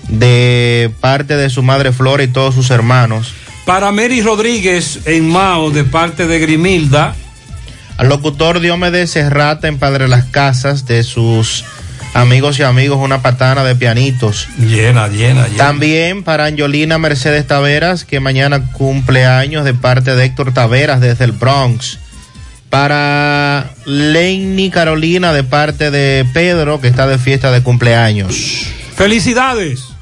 de 0.07 0.91
parte 0.99 1.35
de 1.35 1.49
su 1.49 1.63
madre 1.63 1.91
Flora 1.91 2.23
y 2.23 2.27
todos 2.27 2.55
sus 2.55 2.71
hermanos. 2.71 3.33
Para 3.65 3.91
Mary 3.91 4.21
Rodríguez 4.21 4.99
en 5.05 5.29
Mao 5.29 5.71
de 5.71 5.83
parte 5.83 6.27
de 6.27 6.39
Grimilda. 6.39 7.15
Al 7.97 8.09
locutor 8.09 8.59
Diomedes 8.59 9.11
Serrata 9.11 9.67
en 9.67 9.77
Padre 9.77 10.07
Las 10.07 10.25
Casas 10.25 10.85
de 10.85 11.03
sus 11.03 11.63
amigos 12.13 12.59
y 12.59 12.63
amigos 12.63 12.99
una 12.99 13.21
patana 13.21 13.63
de 13.63 13.75
pianitos. 13.75 14.47
Llena, 14.57 15.07
llena, 15.07 15.47
llena. 15.47 15.57
También 15.57 16.23
para 16.23 16.45
Angelina 16.45 16.97
Mercedes 16.97 17.45
Taveras 17.47 18.05
que 18.05 18.19
mañana 18.19 18.71
cumple 18.71 19.25
años 19.25 19.65
de 19.65 19.73
parte 19.73 20.15
de 20.15 20.25
Héctor 20.25 20.53
Taveras 20.53 21.01
desde 21.01 21.25
el 21.25 21.31
Bronx. 21.31 21.99
Para 22.69 23.71
Lenny 23.85 24.71
Carolina 24.71 25.31
de 25.31 25.43
parte 25.43 25.91
de 25.91 26.25
Pedro 26.33 26.81
que 26.81 26.87
está 26.87 27.05
de 27.05 27.19
fiesta 27.19 27.51
de 27.51 27.61
cumpleaños. 27.61 28.67
Felicidades. 28.95 29.92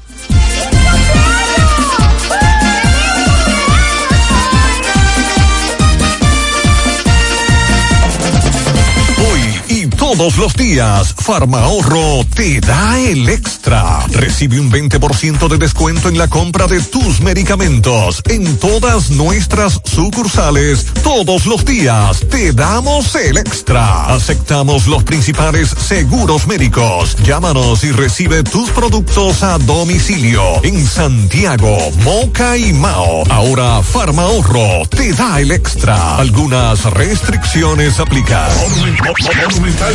Todos 10.12 10.36
los 10.36 10.52
días, 10.52 11.14
Farmahorro 11.16 12.26
te 12.36 12.60
da 12.60 12.98
el 13.00 13.30
extra. 13.30 14.04
Recibe 14.10 14.60
un 14.60 14.70
20% 14.70 15.48
de 15.48 15.56
descuento 15.56 16.10
en 16.10 16.18
la 16.18 16.28
compra 16.28 16.66
de 16.66 16.82
tus 16.82 17.22
medicamentos 17.22 18.20
en 18.28 18.58
todas 18.58 19.10
nuestras 19.10 19.80
sucursales. 19.84 20.84
Todos 21.02 21.46
los 21.46 21.64
días 21.64 22.20
te 22.28 22.52
damos 22.52 23.14
el 23.14 23.38
extra. 23.38 24.04
Aceptamos 24.14 24.86
los 24.86 25.02
principales 25.02 25.70
seguros 25.70 26.46
médicos. 26.46 27.16
Llámanos 27.24 27.82
y 27.82 27.92
recibe 27.92 28.42
tus 28.42 28.68
productos 28.68 29.42
a 29.42 29.56
domicilio 29.56 30.42
en 30.62 30.86
Santiago, 30.86 31.78
Moca 32.04 32.58
y 32.58 32.74
Mao. 32.74 33.24
Ahora 33.30 33.82
Farmahorro 33.82 34.86
te 34.90 35.14
da 35.14 35.40
el 35.40 35.52
extra. 35.52 36.16
Algunas 36.16 36.84
restricciones 36.84 37.98
aplican. 37.98 38.50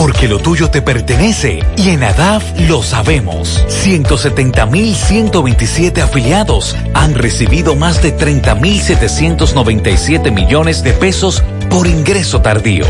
Porque 0.00 0.26
lo 0.28 0.38
tuyo 0.38 0.70
te 0.70 0.80
pertenece 0.80 1.60
y 1.76 1.90
en 1.90 2.02
ADAF 2.02 2.42
lo 2.60 2.82
sabemos. 2.82 3.62
170.127 3.68 6.00
afiliados 6.00 6.74
han 6.94 7.14
recibido 7.14 7.76
más 7.76 8.02
de 8.02 8.16
30.797 8.16 10.32
millones 10.32 10.82
de 10.82 10.94
pesos 10.94 11.44
por 11.68 11.86
ingreso 11.86 12.40
tardío. 12.40 12.86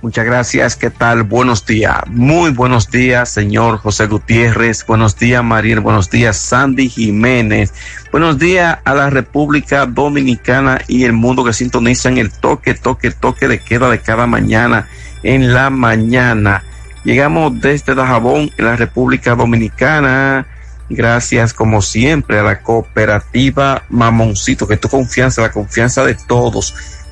Muchas 0.00 0.24
gracias, 0.24 0.76
¿qué 0.76 0.90
tal? 0.90 1.24
Buenos 1.24 1.66
días, 1.66 1.96
muy 2.06 2.52
buenos 2.52 2.88
días, 2.88 3.30
señor 3.30 3.78
José 3.78 4.06
Gutiérrez, 4.06 4.86
buenos 4.86 5.18
días, 5.18 5.42
Mariel, 5.42 5.80
buenos 5.80 6.08
días, 6.08 6.36
Sandy 6.36 6.88
Jiménez, 6.88 7.74
buenos 8.12 8.38
días 8.38 8.78
a 8.84 8.94
la 8.94 9.10
República 9.10 9.86
Dominicana 9.86 10.80
y 10.86 11.02
el 11.02 11.14
mundo 11.14 11.42
que 11.42 11.52
sintonizan 11.52 12.16
el 12.16 12.30
toque, 12.30 12.74
toque, 12.74 13.10
toque 13.10 13.48
de 13.48 13.58
queda 13.58 13.90
de 13.90 13.98
cada 13.98 14.28
mañana 14.28 14.88
en 15.24 15.52
la 15.52 15.68
mañana. 15.68 16.62
Llegamos 17.02 17.60
desde 17.60 17.96
Dajabón, 17.96 18.52
en 18.56 18.64
la 18.64 18.76
República 18.76 19.34
Dominicana, 19.34 20.46
gracias 20.88 21.52
como 21.52 21.82
siempre 21.82 22.38
a 22.38 22.44
la 22.44 22.60
cooperativa 22.60 23.82
Mamoncito, 23.88 24.68
que 24.68 24.76
tu 24.76 24.88
confianza, 24.88 25.42
la 25.42 25.50
confianza 25.50 26.04
de 26.04 26.14
todos 26.14 26.97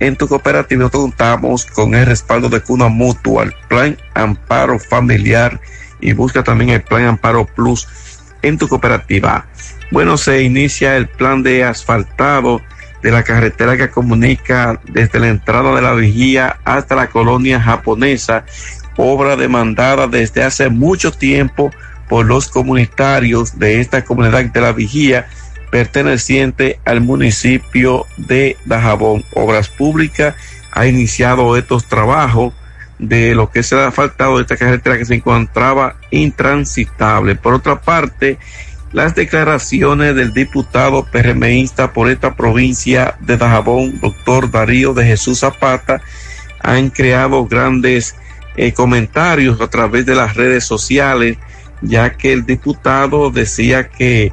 en 0.00 0.16
tu 0.16 0.28
cooperativa 0.28 0.90
contamos 0.90 1.66
con 1.66 1.94
el 1.94 2.06
respaldo 2.06 2.48
de 2.48 2.60
Cuna 2.60 2.88
Mutual, 2.88 3.54
Plan 3.68 3.96
Amparo 4.14 4.78
Familiar 4.78 5.60
y 6.00 6.12
busca 6.12 6.44
también 6.44 6.70
el 6.70 6.82
Plan 6.82 7.04
Amparo 7.04 7.46
Plus 7.46 7.88
en 8.42 8.58
tu 8.58 8.68
cooperativa. 8.68 9.46
Bueno, 9.90 10.16
se 10.16 10.42
inicia 10.42 10.96
el 10.96 11.08
plan 11.08 11.42
de 11.42 11.64
asfaltado 11.64 12.60
de 13.02 13.10
la 13.10 13.22
carretera 13.22 13.76
que 13.76 13.90
comunica 13.90 14.80
desde 14.88 15.20
la 15.20 15.28
entrada 15.28 15.74
de 15.74 15.82
la 15.82 15.94
vigía 15.94 16.58
hasta 16.64 16.96
la 16.96 17.08
colonia 17.08 17.60
japonesa, 17.60 18.44
obra 18.96 19.36
demandada 19.36 20.06
desde 20.08 20.42
hace 20.42 20.68
mucho 20.68 21.12
tiempo 21.12 21.70
por 22.08 22.26
los 22.26 22.48
comunitarios 22.48 23.58
de 23.58 23.80
esta 23.80 24.04
comunidad 24.04 24.44
de 24.44 24.60
la 24.60 24.72
vigía 24.72 25.28
perteneciente 25.70 26.78
al 26.84 27.00
municipio 27.00 28.06
de 28.16 28.56
Dajabón. 28.64 29.24
Obras 29.34 29.68
Públicas 29.68 30.34
ha 30.72 30.86
iniciado 30.86 31.56
estos 31.56 31.86
trabajos 31.86 32.54
de 32.98 33.34
lo 33.34 33.50
que 33.50 33.62
se 33.62 33.76
ha 33.76 33.90
faltado 33.90 34.36
de 34.36 34.42
esta 34.42 34.56
carretera 34.56 34.98
que 34.98 35.04
se 35.04 35.14
encontraba 35.14 35.96
intransitable. 36.10 37.36
Por 37.36 37.54
otra 37.54 37.80
parte, 37.80 38.38
las 38.92 39.14
declaraciones 39.14 40.14
del 40.14 40.32
diputado 40.32 41.04
PRMista 41.04 41.92
por 41.92 42.08
esta 42.08 42.34
provincia 42.34 43.16
de 43.20 43.36
Dajabón, 43.36 44.00
doctor 44.00 44.50
Darío 44.50 44.94
de 44.94 45.04
Jesús 45.04 45.40
Zapata, 45.40 46.00
han 46.60 46.90
creado 46.90 47.46
grandes 47.46 48.16
eh, 48.56 48.72
comentarios 48.72 49.60
a 49.60 49.68
través 49.68 50.06
de 50.06 50.14
las 50.14 50.34
redes 50.34 50.64
sociales, 50.64 51.36
ya 51.82 52.16
que 52.16 52.32
el 52.32 52.46
diputado 52.46 53.30
decía 53.30 53.88
que 53.88 54.32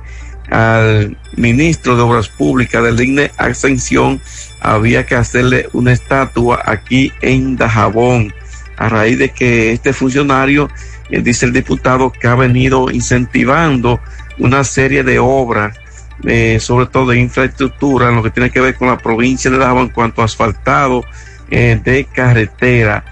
al 0.49 1.17
ministro 1.35 1.95
de 1.95 2.01
Obras 2.01 2.27
Públicas 2.27 2.83
del 2.83 3.01
INE 3.01 3.31
Ascensión 3.37 4.21
había 4.59 5.05
que 5.05 5.15
hacerle 5.15 5.67
una 5.73 5.91
estatua 5.91 6.61
aquí 6.65 7.11
en 7.21 7.55
Dajabón, 7.55 8.33
a 8.77 8.89
raíz 8.89 9.19
de 9.19 9.29
que 9.29 9.71
este 9.71 9.93
funcionario, 9.93 10.69
eh, 11.09 11.21
dice 11.21 11.45
el 11.45 11.53
diputado, 11.53 12.11
que 12.11 12.27
ha 12.27 12.35
venido 12.35 12.89
incentivando 12.89 13.99
una 14.39 14.63
serie 14.63 15.03
de 15.03 15.19
obras, 15.19 15.77
eh, 16.23 16.59
sobre 16.59 16.85
todo 16.87 17.11
de 17.11 17.19
infraestructura, 17.19 18.09
en 18.09 18.15
lo 18.15 18.23
que 18.23 18.29
tiene 18.29 18.49
que 18.49 18.61
ver 18.61 18.75
con 18.75 18.87
la 18.87 18.97
provincia 18.97 19.51
de 19.51 19.57
Dajabón 19.57 19.83
en 19.83 19.89
cuanto 19.89 20.21
a 20.21 20.25
asfaltado 20.25 21.03
eh, 21.49 21.79
de 21.83 22.05
carretera. 22.05 23.05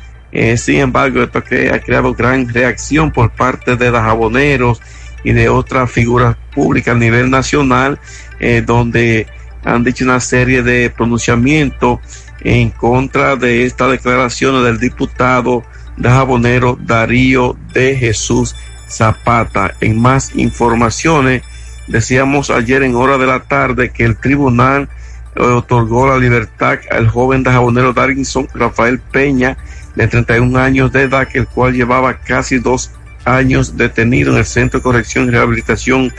Sin 0.56 0.78
embargo, 0.78 1.22
esto 1.22 1.40
ha 1.40 1.80
creado 1.80 2.14
gran 2.14 2.48
reacción 2.48 3.12
por 3.12 3.32
parte 3.32 3.76
de 3.76 3.92
dajaboneros 3.92 4.82
y 5.24 5.34
de 5.34 5.50
otras 5.50 5.92
figuras 5.92 6.36
públicas 6.54 6.96
a 6.96 7.00
nivel 7.00 7.30
nacional, 7.30 8.00
eh, 8.40 8.64
donde 8.66 9.28
han 9.64 9.84
dicho 9.84 10.04
una 10.04 10.20
serie 10.20 10.64
de 10.64 10.90
pronunciamientos 10.90 12.00
en 12.42 12.72
contra 12.72 13.36
de 13.36 13.66
esta 13.66 13.88
declaración 13.88 14.64
del 14.64 14.80
diputado 14.80 15.64
dajabonero 15.98 16.78
Darío 16.82 17.56
de 17.74 17.96
Jesús 17.96 18.56
Zapata. 18.90 19.76
En 19.80 20.02
más 20.02 20.36
informaciones, 20.36 21.44
decíamos 21.88 22.50
ayer 22.50 22.84
en 22.84 22.96
hora 22.96 23.18
de 23.18 23.28
la 23.28 23.42
tarde 23.42 23.92
que 23.92 24.04
el 24.04 24.18
tribunal 24.18 24.90
otorgó 25.36 26.08
la 26.08 26.18
libertad 26.18 26.80
al 26.90 27.08
joven 27.08 27.44
dajabonero 27.44 27.94
Darginson 27.94 28.48
Rafael 28.54 29.00
Peña, 29.00 29.58
de 29.96 30.08
31 30.08 30.58
años 30.58 30.92
de 30.92 31.04
edad, 31.04 31.28
que 31.28 31.40
el 31.40 31.48
cual 31.48 31.74
llevaba 31.74 32.18
casi 32.20 32.60
dos 32.60 32.92
años 33.26 33.78
detenido 33.78 34.32
en 34.34 34.40
el 34.40 34.46
Centro 34.46 34.80
de 34.80 34.84
Corrección 34.84 35.28
y 35.28 35.32
Rehabilitación 35.32 36.14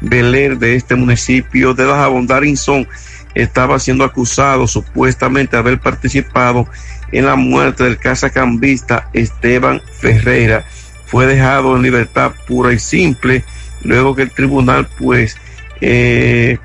Beler 0.00 0.58
de 0.58 0.76
este 0.76 0.94
municipio 0.94 1.74
de 1.74 1.84
Dajabón. 1.84 2.26
Darinson 2.26 2.86
estaba 3.34 3.78
siendo 3.78 4.04
acusado 4.04 4.66
supuestamente 4.66 5.56
de 5.56 5.60
haber 5.60 5.80
participado 5.80 6.66
en 7.12 7.26
la 7.26 7.36
muerte 7.36 7.84
del 7.84 7.98
casacambista 7.98 9.08
Esteban 9.12 9.80
Ferreira. 10.00 10.64
Fue 11.06 11.26
dejado 11.26 11.76
en 11.76 11.82
libertad 11.82 12.32
pura 12.46 12.72
y 12.72 12.78
simple, 12.78 13.44
luego 13.82 14.14
que 14.14 14.22
el 14.22 14.30
tribunal, 14.30 14.88
pues, 14.98 15.36
eh, 15.80 16.58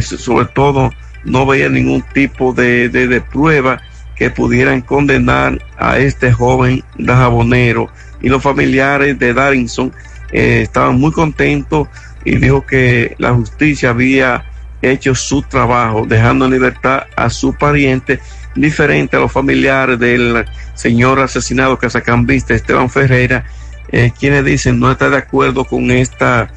sobre 0.00 0.46
todo, 0.46 0.92
no 1.24 1.46
veía 1.46 1.68
ningún 1.68 2.02
tipo 2.12 2.52
de, 2.52 2.88
de, 2.88 3.20
prueba 3.20 3.80
que 4.16 4.30
pudieran 4.30 4.82
condenar 4.82 5.64
a 5.78 5.98
este 5.98 6.32
joven 6.32 6.82
dajabonero 6.98 7.90
y 8.20 8.28
los 8.28 8.42
familiares 8.42 9.18
de 9.18 9.34
Darinson 9.34 9.92
eh, 10.32 10.62
estaban 10.62 10.98
muy 10.98 11.12
contentos 11.12 11.88
y 12.24 12.36
dijo 12.36 12.64
que 12.66 13.14
la 13.18 13.32
justicia 13.32 13.90
había 13.90 14.44
hecho 14.82 15.14
su 15.14 15.42
trabajo 15.42 16.04
dejando 16.06 16.44
en 16.44 16.52
libertad 16.52 17.04
a 17.16 17.30
su 17.30 17.54
pariente 17.54 18.20
diferente 18.54 19.16
a 19.16 19.20
los 19.20 19.32
familiares 19.32 19.98
del 19.98 20.44
señor 20.74 21.20
asesinado 21.20 21.78
casacambista 21.78 22.54
Esteban 22.54 22.90
Ferreira 22.90 23.44
eh, 23.90 24.12
quienes 24.18 24.44
dicen 24.44 24.78
no 24.78 24.90
está 24.90 25.10
de 25.10 25.16
acuerdo 25.16 25.64
con 25.64 25.90
esta 25.90 26.50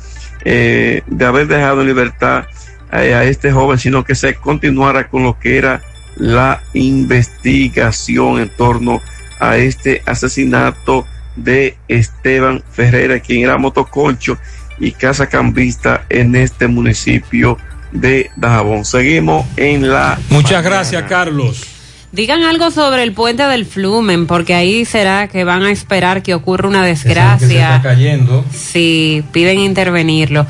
eh, 0.43 1.01
de 1.07 1.25
haber 1.25 1.47
dejado 1.47 1.81
en 1.81 1.87
libertad 1.87 2.45
eh, 2.91 3.13
a 3.13 3.23
este 3.23 3.51
joven 3.51 3.77
sino 3.79 4.03
que 4.03 4.15
se 4.15 4.35
continuara 4.35 5.07
con 5.07 5.23
lo 5.23 5.39
que 5.39 5.57
era 5.57 5.81
la 6.15 6.61
investigación 6.73 8.39
en 8.39 8.49
torno 8.49 9.01
a 9.39 9.57
este 9.57 10.03
asesinato 10.05 11.07
de 11.35 11.77
Esteban 11.87 12.63
Ferreira, 12.71 13.19
quien 13.19 13.43
era 13.43 13.57
motoconcho 13.57 14.37
y 14.79 14.91
casa 14.91 15.27
cambista 15.27 16.05
en 16.09 16.35
este 16.35 16.67
municipio 16.67 17.57
de 17.91 18.31
Dajabón. 18.35 18.85
Seguimos 18.85 19.45
en 19.57 19.89
la. 19.89 20.19
Muchas 20.29 20.63
gracias, 20.63 21.03
Carlos. 21.03 21.67
Digan 22.11 22.43
algo 22.43 22.71
sobre 22.71 23.03
el 23.03 23.13
puente 23.13 23.43
del 23.43 23.65
Flumen, 23.65 24.27
porque 24.27 24.53
ahí 24.53 24.83
será 24.83 25.29
que 25.29 25.45
van 25.45 25.63
a 25.63 25.71
esperar 25.71 26.21
que 26.21 26.33
ocurra 26.33 26.67
una 26.67 26.83
desgracia. 26.83 27.37
Que 27.47 27.53
se 27.53 27.61
está 27.61 27.81
cayendo. 27.81 28.45
Sí, 28.53 29.23
piden 29.31 29.59
intervenirlo. 29.59 30.45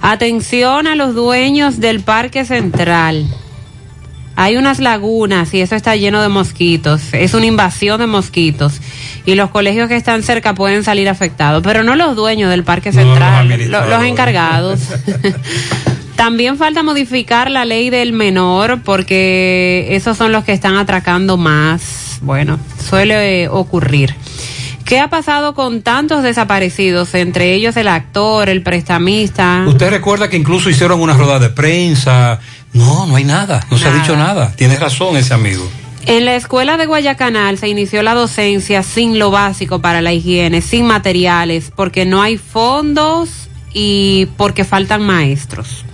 Atención 0.00 0.88
a 0.88 0.96
los 0.96 1.14
dueños 1.14 1.78
del 1.78 2.00
Parque 2.00 2.44
Central. 2.44 3.28
Hay 4.36 4.56
unas 4.56 4.80
lagunas 4.80 5.54
y 5.54 5.60
eso 5.60 5.76
está 5.76 5.94
lleno 5.96 6.20
de 6.22 6.28
mosquitos. 6.28 7.12
Es 7.12 7.34
una 7.34 7.46
invasión 7.46 8.00
de 8.00 8.06
mosquitos. 8.06 8.80
Y 9.26 9.36
los 9.36 9.50
colegios 9.50 9.88
que 9.88 9.96
están 9.96 10.22
cerca 10.22 10.54
pueden 10.54 10.82
salir 10.84 11.08
afectados. 11.08 11.62
Pero 11.62 11.82
no 11.84 11.94
los 11.96 12.16
dueños 12.16 12.50
del 12.50 12.64
Parque 12.64 12.92
Central, 12.92 13.48
los 13.48 13.66
lo- 13.68 13.86
los 13.86 14.04
encargados. 14.04 14.80
También 16.16 16.56
falta 16.56 16.82
modificar 16.82 17.50
la 17.50 17.64
ley 17.64 17.90
del 17.90 18.12
menor 18.12 18.82
porque 18.82 19.88
esos 19.90 20.16
son 20.16 20.30
los 20.32 20.44
que 20.44 20.52
están 20.52 20.76
atracando 20.76 21.36
más. 21.36 22.18
Bueno, 22.22 22.58
suele 22.88 23.42
eh, 23.44 23.48
ocurrir. 23.48 24.14
¿Qué 24.84 25.00
ha 25.00 25.08
pasado 25.08 25.54
con 25.54 25.80
tantos 25.82 26.22
desaparecidos, 26.22 27.14
entre 27.14 27.54
ellos 27.54 27.76
el 27.76 27.88
actor, 27.88 28.48
el 28.48 28.62
prestamista? 28.62 29.64
Usted 29.66 29.90
recuerda 29.90 30.28
que 30.28 30.36
incluso 30.36 30.68
hicieron 30.70 31.00
una 31.00 31.14
rueda 31.14 31.38
de 31.38 31.48
prensa. 31.48 32.38
No, 32.74 33.06
no 33.06 33.16
hay 33.16 33.24
nada. 33.24 33.64
No 33.70 33.78
se 33.78 33.88
ha 33.88 33.92
dicho 33.92 34.16
nada. 34.16 34.52
Tiene 34.56 34.76
razón 34.76 35.16
ese 35.16 35.32
amigo. 35.32 35.66
En 36.06 36.26
la 36.26 36.34
escuela 36.36 36.76
de 36.76 36.84
Guayacanal 36.84 37.56
se 37.56 37.68
inició 37.68 38.02
la 38.02 38.12
docencia 38.14 38.82
sin 38.82 39.18
lo 39.18 39.30
básico 39.30 39.80
para 39.80 40.02
la 40.02 40.12
higiene, 40.12 40.60
sin 40.60 40.84
materiales, 40.86 41.72
porque 41.74 42.04
no 42.04 42.20
hay 42.20 42.36
fondos 42.36 43.30
y 43.72 44.26
porque 44.36 44.64
faltan 44.64 45.02
maestros. 45.02 45.84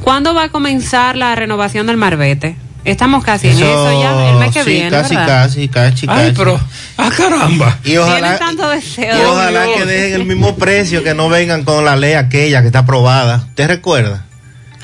¿Cuándo 0.00 0.32
va 0.34 0.44
a 0.44 0.48
comenzar 0.48 1.16
la 1.16 1.34
renovación 1.34 1.86
del 1.86 1.96
Marbete? 1.98 2.56
Estamos 2.84 3.22
casi 3.22 3.48
en 3.48 3.54
eso 3.58 4.00
ya, 4.02 4.30
el 4.30 4.36
mes 4.38 4.52
que 4.52 4.64
sí, 4.64 4.70
viene, 4.70 4.90
casi, 4.90 5.14
¿verdad? 5.14 5.44
casi, 5.44 5.68
casi, 5.68 6.06
Ay, 6.08 6.30
casi. 6.30 6.32
pero, 6.36 6.58
ah, 6.96 7.10
caramba. 7.16 7.78
Y 7.84 7.96
ojalá, 7.96 8.18
Tienen 8.20 8.38
tanto 8.38 8.68
deseo. 8.70 9.16
y 9.16 9.24
ojalá 9.24 9.66
que 9.76 9.84
dejen 9.84 10.20
el 10.22 10.26
mismo 10.26 10.56
precio, 10.56 11.04
que 11.04 11.14
no 11.14 11.28
vengan 11.28 11.62
con 11.62 11.84
la 11.84 11.94
ley 11.94 12.14
aquella 12.14 12.60
que 12.60 12.66
está 12.68 12.80
aprobada. 12.80 13.44
¿Usted 13.50 13.68
recuerda? 13.68 14.24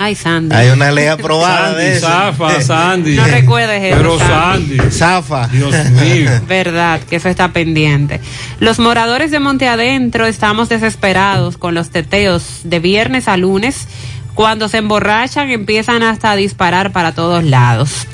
Ay, 0.00 0.14
Sandy. 0.14 0.54
Hay 0.54 0.68
una 0.70 0.92
ley 0.92 1.06
aprobada 1.06 1.70
Sandy, 1.70 1.82
de 1.84 1.96
eso. 1.96 2.06
zafa, 2.06 2.60
Sandy. 2.62 3.16
No 3.16 3.24
recuerdes 3.24 3.82
eso. 3.82 3.96
Pero 3.96 4.18
Sandy. 4.18 4.78
Zafa. 4.90 5.48
Dios 5.48 5.74
mío. 5.90 6.30
Verdad, 6.46 7.00
que 7.00 7.16
eso 7.16 7.28
está 7.28 7.48
pendiente. 7.52 8.20
Los 8.60 8.78
moradores 8.78 9.30
de 9.32 9.40
Monte 9.40 9.66
Adentro 9.68 10.26
estamos 10.26 10.68
desesperados 10.68 11.56
con 11.58 11.74
los 11.74 11.90
teteos 11.90 12.60
de 12.64 12.78
viernes 12.78 13.26
a 13.26 13.36
lunes. 13.36 13.88
Cuando 14.34 14.68
se 14.68 14.78
emborrachan 14.78 15.50
empiezan 15.50 16.04
hasta 16.04 16.30
a 16.30 16.36
disparar 16.36 16.92
para 16.92 17.12
todos 17.12 17.42
lados. 17.42 18.06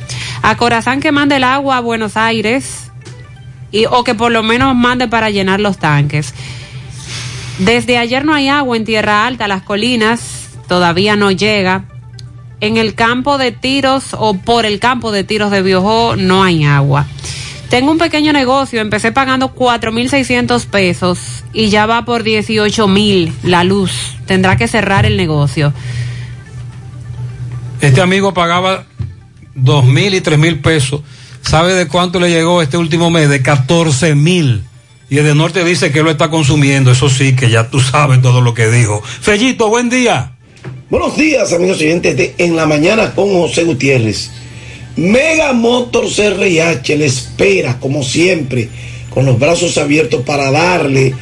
A 0.43 0.57
Corazán 0.57 1.01
que 1.01 1.13
mande 1.13 1.37
el 1.37 1.45
agua 1.45 1.77
a 1.77 1.81
Buenos 1.81 2.17
Aires 2.17 2.91
y, 3.71 3.85
o 3.87 4.05
que 4.05 4.15
por 4.15 4.33
lo 4.33 4.43
menos 4.43 4.75
mande 4.75 5.07
para 5.07 5.29
llenar 5.29 5.61
los 5.61 5.77
tanques. 5.79 6.33
Desde 7.59 7.99
ayer 7.99 8.25
no 8.25 8.33
hay 8.33 8.49
agua 8.49 8.77
en 8.77 8.85
Tierra 8.85 9.27
Alta, 9.27 9.49
las 9.49 9.63
colinas 9.63 10.44
todavía 10.69 11.17
no 11.17 11.31
llega. 11.31 11.85
En 12.61 12.77
el 12.77 12.95
campo 12.95 13.37
de 13.37 13.53
tiros 13.53 14.09
o 14.13 14.35
por 14.35 14.65
el 14.65 14.79
campo 14.79 15.13
de 15.13 15.25
tiros 15.25 15.51
de 15.51 15.63
Biojó 15.63 16.17
no 16.17 16.45
hay 16.45 16.65
agua. 16.65 17.07
Tengo 17.69 17.91
un 17.91 17.99
pequeño 17.99 18.33
negocio, 18.33 18.81
empecé 18.81 19.11
pagando 19.11 19.55
4.600 19.55 20.67
pesos 20.67 21.45
y 21.53 21.71
ya 21.71 21.87
va 21.87 22.05
por 22.05 22.23
18.000 22.23 23.33
la 23.43 23.65
luz. 23.65 23.93
Tendrá 24.27 24.57
que 24.57 24.69
cerrar 24.69 25.07
el 25.07 25.17
negocio. 25.17 25.73
Este 27.81 28.01
amigo 28.01 28.33
pagaba 28.33 28.85
dos 29.55 29.85
mil 29.85 30.15
y 30.15 30.21
tres 30.21 30.39
mil 30.39 30.61
pesos. 30.61 31.03
¿Sabe 31.43 31.75
de 31.75 31.87
cuánto 31.87 32.19
le 32.21 32.31
llegó 32.31 32.63
este 32.63 32.77
último 32.77 33.11
mes? 33.11 33.29
De 33.29 33.43
14 33.43 34.15
mil. 34.15 34.65
Y 35.11 35.19
el 35.19 35.25
de 35.25 35.35
norte 35.35 35.65
dice 35.65 35.93
que 35.93 36.03
lo 36.03 36.11
está 36.11 36.31
consumiendo. 36.31 36.91
Eso 36.91 37.11
sí, 37.11 37.37
que 37.37 37.51
ya 37.51 37.69
tú 37.69 37.81
sabes 37.81 38.23
todo 38.23 38.41
lo 38.41 38.55
que 38.55 38.71
dijo. 38.71 39.03
Fellito, 39.03 39.69
buen 39.69 39.91
día. 39.91 40.34
Buenos 40.95 41.17
días, 41.17 41.53
amigos 41.53 41.79
oyentes 41.79 42.17
de 42.17 42.37
En 42.39 42.55
la 42.55 42.67
Mañana 42.67 43.17
con 43.17 43.29
José 43.33 43.65
Gutiérrez. 43.65 44.31
Mega 44.95 45.53
Motors 45.53 46.19
RIH 46.19 46.97
le 46.97 47.07
espera, 47.07 47.81
como 47.81 48.05
siempre, 48.05 48.69
con 49.11 49.27
los 49.27 49.37
brazos 49.37 49.77
abiertos 49.77 50.23
para 50.23 50.53
darle 50.53 51.13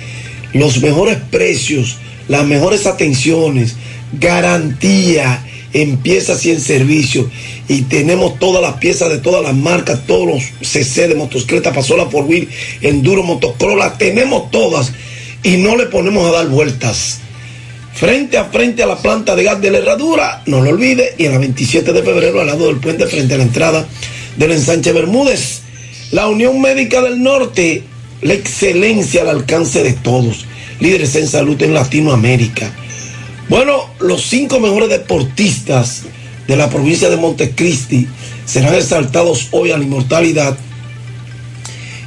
los 0.52 0.82
mejores 0.82 1.16
precios, 1.30 1.96
las 2.28 2.44
mejores 2.44 2.86
atenciones, 2.86 3.76
garantía 4.12 5.42
en 5.72 5.96
piezas 5.96 6.44
y 6.44 6.50
en 6.50 6.60
servicio. 6.60 7.30
Y 7.66 7.80
tenemos 7.84 8.38
todas 8.38 8.60
las 8.60 8.74
piezas 8.74 9.08
de 9.08 9.20
todas 9.20 9.42
las 9.42 9.54
marcas, 9.54 10.06
todos 10.06 10.26
los 10.26 10.68
CC 10.68 11.08
de 11.08 11.14
motocicleta, 11.14 11.72
pasola 11.72 12.10
por 12.10 12.26
wheel, 12.26 12.46
enduro, 12.82 13.22
motocross, 13.22 13.78
las 13.78 13.96
tenemos 13.96 14.50
todas 14.50 14.92
y 15.42 15.56
no 15.56 15.78
le 15.78 15.86
ponemos 15.86 16.28
a 16.28 16.32
dar 16.32 16.48
vueltas. 16.48 17.21
Frente 17.94 18.38
a 18.38 18.46
frente 18.46 18.82
a 18.82 18.86
la 18.86 18.96
planta 18.96 19.36
de 19.36 19.44
gas 19.44 19.60
de 19.60 19.70
la 19.70 19.78
herradura, 19.78 20.42
no 20.46 20.60
lo 20.60 20.70
olvide, 20.70 21.14
y 21.18 21.26
a 21.26 21.30
la 21.30 21.38
27 21.38 21.92
de 21.92 22.02
febrero 22.02 22.40
al 22.40 22.46
lado 22.46 22.66
del 22.66 22.78
puente 22.78 23.06
frente 23.06 23.34
a 23.34 23.36
la 23.36 23.44
entrada 23.44 23.86
del 24.36 24.52
ensanche 24.52 24.92
Bermúdez. 24.92 25.60
La 26.10 26.26
Unión 26.28 26.60
Médica 26.60 27.00
del 27.00 27.22
Norte, 27.22 27.84
la 28.22 28.34
excelencia 28.34 29.22
al 29.22 29.28
alcance 29.28 29.82
de 29.82 29.92
todos, 29.92 30.46
líderes 30.80 31.14
en 31.16 31.28
salud 31.28 31.60
en 31.62 31.74
Latinoamérica. 31.74 32.72
Bueno, 33.48 33.90
los 34.00 34.22
cinco 34.22 34.60
mejores 34.60 34.88
deportistas 34.88 36.02
de 36.46 36.56
la 36.56 36.70
provincia 36.70 37.10
de 37.10 37.16
Montecristi 37.16 38.06
serán 38.46 38.74
exaltados 38.74 39.48
hoy 39.52 39.70
a 39.70 39.78
la 39.78 39.84
inmortalidad 39.84 40.56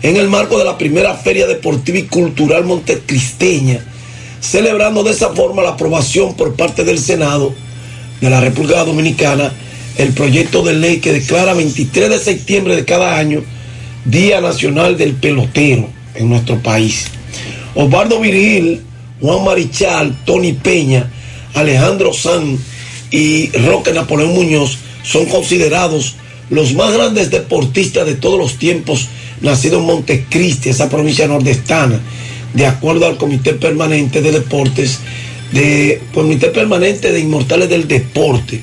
en 0.01 0.17
el 0.17 0.29
marco 0.29 0.57
de 0.57 0.65
la 0.65 0.77
primera 0.77 1.15
Feria 1.15 1.47
Deportiva 1.47 1.97
y 1.97 2.03
Cultural 2.03 2.63
Montecristeña, 2.63 3.83
celebrando 4.45 5.03
de 5.03 5.11
esa 5.11 5.31
forma 5.31 5.63
la 5.63 5.71
aprobación 5.71 6.35
por 6.35 6.55
parte 6.55 6.83
del 6.83 6.99
Senado 6.99 7.53
de 8.21 8.29
la 8.29 8.39
República 8.39 8.83
Dominicana 8.83 9.51
el 9.97 10.13
proyecto 10.13 10.61
de 10.61 10.73
ley 10.73 10.97
que 10.99 11.13
declara 11.13 11.53
23 11.53 12.09
de 12.09 12.19
septiembre 12.19 12.75
de 12.75 12.85
cada 12.85 13.17
año 13.17 13.43
Día 14.03 14.41
Nacional 14.41 14.97
del 14.97 15.13
Pelotero 15.13 15.89
en 16.13 16.29
nuestro 16.29 16.61
país. 16.61 17.07
Osvaldo 17.73 18.19
Virgil, 18.19 18.81
Juan 19.21 19.43
Marichal, 19.43 20.15
Tony 20.25 20.53
Peña, 20.53 21.09
Alejandro 21.53 22.13
San 22.13 22.57
y 23.11 23.49
Roque 23.57 23.93
Napoleón 23.93 24.33
Muñoz 24.33 24.77
son 25.03 25.25
considerados 25.25 26.15
los 26.49 26.73
más 26.73 26.93
grandes 26.93 27.31
deportistas 27.31 28.05
de 28.05 28.15
todos 28.15 28.37
los 28.37 28.57
tiempos 28.57 29.07
nacidos 29.41 29.79
en 29.79 29.85
Montecristi, 29.85 30.69
esa 30.69 30.89
provincia 30.89 31.27
nordestana, 31.27 31.99
de 32.55 32.65
acuerdo 32.65 33.05
al 33.05 33.17
Comité 33.17 33.53
Permanente 33.53 34.21
de 34.21 34.31
Deportes, 34.31 34.99
de 35.51 36.01
Comité 36.13 36.47
Permanente 36.47 37.11
de 37.11 37.19
Inmortales 37.19 37.69
del 37.69 37.87
Deporte 37.87 38.61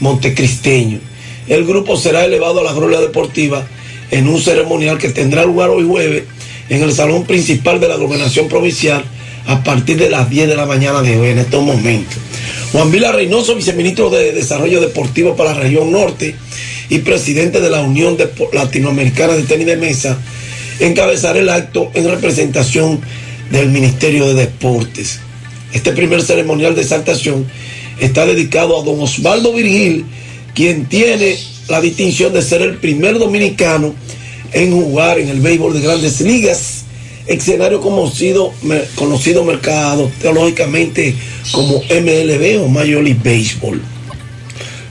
Montecristeño. 0.00 1.00
El 1.48 1.64
grupo 1.64 1.96
será 1.96 2.24
elevado 2.24 2.60
a 2.60 2.64
la 2.64 2.72
gloria 2.72 3.00
deportiva 3.00 3.66
en 4.10 4.28
un 4.28 4.40
ceremonial 4.40 4.98
que 4.98 5.08
tendrá 5.08 5.44
lugar 5.44 5.70
hoy 5.70 5.84
jueves 5.84 6.24
en 6.68 6.82
el 6.82 6.92
salón 6.92 7.24
principal 7.24 7.80
de 7.80 7.88
la 7.88 7.96
gobernación 7.96 8.48
provincial 8.48 9.04
a 9.46 9.64
partir 9.64 9.98
de 9.98 10.08
las 10.08 10.30
10 10.30 10.48
de 10.48 10.56
la 10.56 10.66
mañana 10.66 11.02
de 11.02 11.18
hoy 11.18 11.30
en 11.30 11.38
estos 11.38 11.64
momentos. 11.64 12.18
Juan 12.70 12.92
Vila 12.92 13.10
Reynoso, 13.10 13.56
viceministro 13.56 14.08
de 14.08 14.32
Desarrollo 14.32 14.80
Deportivo 14.80 15.34
para 15.34 15.52
la 15.52 15.60
región 15.60 15.90
norte 15.90 16.36
y 16.88 16.98
presidente 16.98 17.60
de 17.60 17.70
la 17.70 17.80
Unión 17.80 18.16
Latinoamericana 18.52 19.34
de 19.34 19.42
Tenis 19.42 19.66
de 19.66 19.76
Mesa, 19.76 20.16
encabezará 20.78 21.40
el 21.40 21.48
acto 21.48 21.90
en 21.94 22.08
representación 22.08 23.00
del 23.52 23.68
Ministerio 23.68 24.26
de 24.26 24.34
Deportes. 24.34 25.20
Este 25.72 25.92
primer 25.92 26.22
ceremonial 26.22 26.74
de 26.74 26.82
exaltación 26.82 27.46
está 28.00 28.26
dedicado 28.26 28.80
a 28.80 28.82
don 28.82 28.98
Osvaldo 29.00 29.52
Virgil, 29.52 30.06
quien 30.54 30.86
tiene 30.86 31.36
la 31.68 31.80
distinción 31.80 32.32
de 32.32 32.42
ser 32.42 32.62
el 32.62 32.78
primer 32.78 33.18
dominicano 33.18 33.94
en 34.52 34.72
jugar 34.72 35.18
en 35.18 35.28
el 35.28 35.40
béisbol 35.40 35.74
de 35.74 35.80
grandes 35.80 36.20
ligas, 36.22 36.84
escenario 37.26 37.80
conocido, 37.80 38.52
conocido 38.94 39.44
mercado 39.44 40.10
teológicamente 40.20 41.14
como 41.52 41.76
MLB 41.76 42.62
o 42.62 42.68
Major 42.68 43.02
League 43.02 43.20
Baseball. 43.22 43.80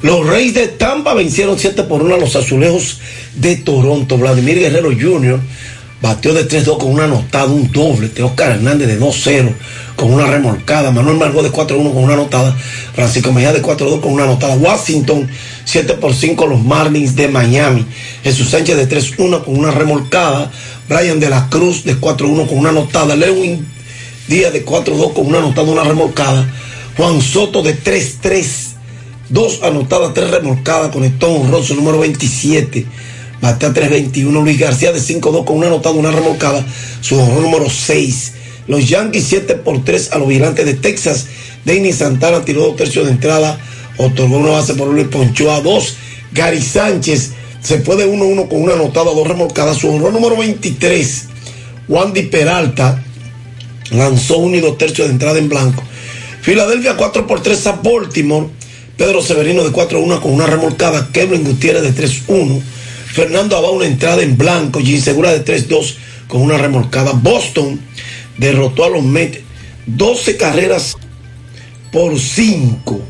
Los 0.03 0.25
Reyes 0.25 0.53
de 0.53 0.67
Tampa 0.67 1.14
vencieron 1.14 1.59
7 1.59 1.83
por 1.83 2.01
1 2.03 2.15
a 2.15 2.17
los 2.17 2.35
azulejos 2.35 2.99
de 3.35 3.57
Toronto. 3.57 4.17
Vladimir 4.17 4.59
Guerrero 4.59 4.90
Jr. 4.91 5.40
batió 6.01 6.33
de 6.33 6.47
3-2 6.47 6.77
con 6.77 6.91
una 6.91 7.03
anotada, 7.05 7.45
un 7.45 7.71
doble. 7.71 8.11
Oscar 8.23 8.51
Hernández 8.51 8.88
de 8.88 8.99
2-0 8.99 9.53
con 9.95 10.13
una 10.13 10.25
remolcada. 10.27 10.91
Manuel 10.91 11.17
Margot 11.17 11.43
de 11.43 11.51
4-1 11.51 11.93
con 11.93 12.03
una 12.03 12.13
anotada. 12.13 12.55
Francisco 12.93 13.31
Mejía 13.31 13.53
de 13.53 13.61
4-2 13.61 14.01
con 14.01 14.13
una 14.13 14.23
anotada. 14.23 14.55
Washington 14.55 15.30
7 15.65 15.93
por 15.95 16.13
5 16.13 16.47
los 16.47 16.63
Marlins 16.63 17.15
de 17.15 17.27
Miami. 17.27 17.85
Jesús 18.23 18.49
Sánchez 18.49 18.77
de 18.77 18.89
3-1 18.89 19.43
con 19.43 19.57
una 19.57 19.71
remolcada. 19.71 20.51
Brian 20.89 21.19
de 21.19 21.30
la 21.30 21.47
Cruz 21.49 21.83
de 21.83 21.99
4-1 21.99 22.47
con 22.47 22.57
una 22.57 22.69
anotada. 22.69 23.15
Lewin 23.15 23.65
Díaz 24.27 24.53
de 24.53 24.65
4-2 24.65 25.13
con 25.13 25.27
una 25.27 25.39
anotada, 25.39 25.71
una 25.71 25.83
remolcada. 25.83 26.47
Juan 26.97 27.21
Soto 27.21 27.61
de 27.61 27.77
3-3. 27.77 28.71
Dos 29.30 29.61
anotadas, 29.63 30.13
tres 30.13 30.30
remolcadas, 30.30 30.91
conectó 30.91 31.30
un 31.31 31.49
roso 31.49 31.73
número 31.73 31.99
27. 31.99 32.85
Batea 33.41 33.73
3-21. 33.73 34.43
Luis 34.43 34.59
García 34.59 34.91
de 34.91 34.99
5-2 34.99 35.45
con 35.45 35.57
una 35.57 35.67
anotada, 35.67 35.95
una 35.95 36.11
remolcada. 36.11 36.65
Su 37.01 37.15
número 37.15 37.69
6. 37.69 38.33
Los 38.67 38.87
Yankees 38.87 39.25
7 39.27 39.55
por 39.55 39.83
3 39.83 40.11
a 40.11 40.19
los 40.19 40.27
vigilantes 40.27 40.65
de 40.65 40.75
Texas. 40.75 41.27
Denis 41.65 41.97
Santana 41.97 42.45
tiró 42.45 42.61
dos 42.61 42.75
tercios 42.75 43.05
de 43.05 43.11
entrada. 43.11 43.59
Otorgó 43.97 44.37
una 44.37 44.51
base 44.51 44.73
por 44.75 44.89
uno 44.89 45.01
y 45.01 45.05
ponchó 45.05 45.51
a 45.51 45.61
dos. 45.61 45.95
Gary 46.31 46.61
Sánchez 46.61 47.31
se 47.61 47.79
fue 47.79 47.95
de 47.95 48.07
1-1 48.07 48.47
con 48.47 48.61
una 48.61 48.73
anotada, 48.73 49.11
dos 49.13 49.27
remolcadas. 49.27 49.77
Su 49.77 49.89
honor 49.89 50.13
número 50.13 50.37
23. 50.37 51.25
Wandy 51.87 52.23
Peralta 52.23 53.03
lanzó 53.91 54.37
uno 54.37 54.55
y 54.55 54.61
dos 54.61 54.77
tercios 54.77 55.07
de 55.07 55.13
entrada 55.13 55.39
en 55.39 55.49
blanco. 55.49 55.83
Filadelfia 56.41 56.95
4 56.95 57.27
por 57.27 57.41
3 57.41 57.67
a 57.67 57.71
Baltimore. 57.73 58.47
Pedro 58.97 59.21
Severino 59.21 59.63
de 59.63 59.71
4-1 59.71 60.21
con 60.21 60.31
una 60.31 60.45
remolcada. 60.45 61.09
Kevin 61.11 61.43
Gutiérrez 61.43 61.83
de 61.83 61.93
3-1. 61.93 62.61
Fernando 63.14 63.57
Abad 63.57 63.72
una 63.72 63.85
entrada 63.85 64.22
en 64.22 64.38
blanco. 64.38 64.80
y 64.80 64.99
Segura 64.99 65.31
de 65.31 65.43
3-2 65.43 65.95
con 66.27 66.41
una 66.41 66.57
remolcada. 66.57 67.11
Boston 67.14 67.80
derrotó 68.38 68.85
a 68.85 68.90
los 68.90 69.03
Mets 69.03 69.40
12 69.85 70.38
carreras 70.38 70.95
por 71.91 72.17
5. 72.19 73.01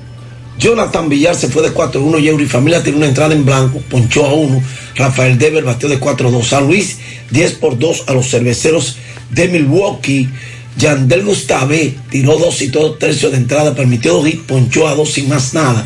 Jonathan 0.57 1.09
Villar 1.09 1.35
se 1.35 1.49
fue 1.49 1.63
de 1.63 1.73
4-1. 1.73 2.19
Yeuri 2.19 2.45
Familia 2.45 2.83
tiene 2.83 2.97
una 2.97 3.07
entrada 3.07 3.33
en 3.33 3.45
blanco. 3.45 3.81
Ponchó 3.89 4.25
a 4.25 4.33
1. 4.33 4.61
Rafael 4.95 5.37
Dever 5.37 5.63
batió 5.63 5.89
de 5.89 5.99
4-2. 5.99 6.43
San 6.43 6.67
Luis 6.67 6.97
10 7.31 7.53
por 7.53 7.77
2 7.77 8.05
a 8.07 8.13
los 8.13 8.29
cerveceros 8.29 8.97
de 9.29 9.47
Milwaukee. 9.47 10.29
Yandel 10.77 11.25
Gustave 11.25 11.95
tiró 12.09 12.37
dos 12.37 12.61
y 12.61 12.69
todo 12.69 12.93
tercios 12.93 13.31
de 13.33 13.37
entrada, 13.37 13.75
permitió 13.75 14.13
dos 14.13 14.27
hits, 14.27 14.43
ponchó 14.47 14.87
a 14.87 14.95
dos 14.95 15.11
sin 15.11 15.27
más 15.27 15.53
nada. 15.53 15.85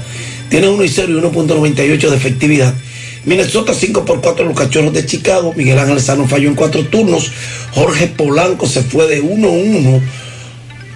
Tiene 0.50 0.68
1 0.70 0.84
y 0.84 0.90
0 0.90 1.12
y 1.12 1.22
1.98 1.22 2.10
de 2.10 2.16
efectividad. 2.16 2.74
Minnesota 3.26 3.74
5 3.74 4.06
por 4.06 4.22
4 4.22 4.46
los 4.46 4.58
cachorros 4.58 4.94
de 4.94 5.06
Chicago. 5.06 5.54
Miguel 5.56 5.80
Ángel 5.80 6.00
Sano 6.00 6.28
falló 6.28 6.48
en 6.48 6.56
cuatro 6.56 6.86
turnos. 6.86 7.32
Jorge 7.72 8.08
Polanco 8.08 8.68
se 8.68 8.84
fue 8.84 9.08
de 9.08 9.24
1-1. 9.24 10.02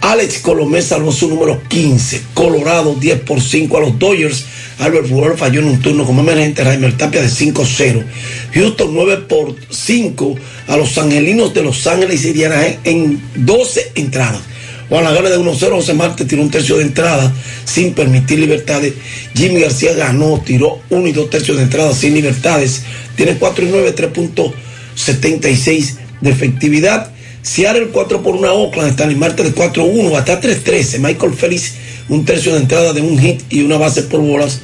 Alex 0.02 0.40
Colomé 0.40 0.82
salvó 0.82 1.12
su 1.12 1.28
número 1.28 1.62
15. 1.68 2.22
Colorado 2.34 2.96
10 2.96 3.22
por 3.22 3.42
5 3.42 3.78
a 3.78 3.82
los 3.82 4.00
Dodgers. 4.00 4.46
Albert 4.78 5.10
Brewer 5.10 5.38
falló 5.38 5.62
en 5.62 5.68
un 5.68 5.82
turno 5.82 6.06
como 6.06 6.22
emergente. 6.22 6.64
Raimer 6.64 6.96
Tapia 6.96 7.22
de 7.22 7.30
5-0. 7.30 8.06
Houston 8.54 8.94
9 8.94 9.18
por 9.28 9.56
5 9.70 10.36
a 10.68 10.78
los 10.78 10.98
Angelinos 10.98 11.54
de 11.54 11.64
Los 11.64 11.86
Ángeles 11.88 12.24
y 12.26 12.34
Diana 12.34 12.64
en 12.84 13.22
12 13.36 13.94
entradas. 13.96 14.42
Juan 14.90 15.04
Lagana 15.04 15.30
de 15.30 15.38
1-0, 15.38 15.70
José 15.70 15.94
Marte 15.94 16.26
tiró 16.26 16.42
un 16.42 16.50
tercio 16.50 16.78
de 16.78 16.84
entrada 16.84 17.32
sin 17.64 17.94
permitir 17.94 18.40
libertades. 18.40 18.94
Jimmy 19.36 19.62
García 19.62 19.94
ganó, 19.94 20.42
tiró 20.44 20.82
1 20.90 21.08
y 21.08 21.12
2 21.12 21.30
tercios 21.30 21.58
de 21.58 21.64
entrada 21.64 21.94
sin 21.94 22.16
libertades. 22.16 22.82
Tiene 23.16 23.38
4 23.38 23.66
y 23.66 23.68
9, 23.70 23.96
3.76 23.96 25.94
de 26.22 26.30
efectividad. 26.32 27.12
Seattle 27.42 27.90
4 27.92 28.24
por 28.24 28.36
1 28.36 28.52
Oakland, 28.52 28.92
Stanley 28.92 29.16
Marte 29.16 29.44
de 29.44 29.54
4-1, 29.54 30.18
hasta 30.18 30.42
3-13. 30.42 31.00
Michael 31.00 31.34
Félix, 31.34 31.74
un 32.10 32.26
tercio 32.26 32.54
de 32.54 32.60
entrada 32.60 32.92
de 32.92 33.02
un 33.02 33.18
hit 33.20 33.42
y 33.50 33.62
una 33.62 33.78
base 33.78 34.02
por 34.04 34.22
bolas. 34.22 34.60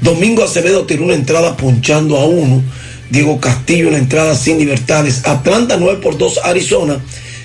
Domingo 0.00 0.44
Acevedo 0.44 0.86
tiró 0.86 1.04
una 1.04 1.14
entrada 1.14 1.56
ponchando 1.56 2.16
a 2.16 2.24
1. 2.24 2.62
Diego 3.10 3.40
Castillo 3.40 3.88
una 3.88 3.98
entrada 3.98 4.34
sin 4.34 4.58
libertades. 4.58 5.26
Atlanta 5.26 5.76
9 5.78 6.00
por 6.02 6.18
2 6.18 6.40
Arizona, 6.44 7.00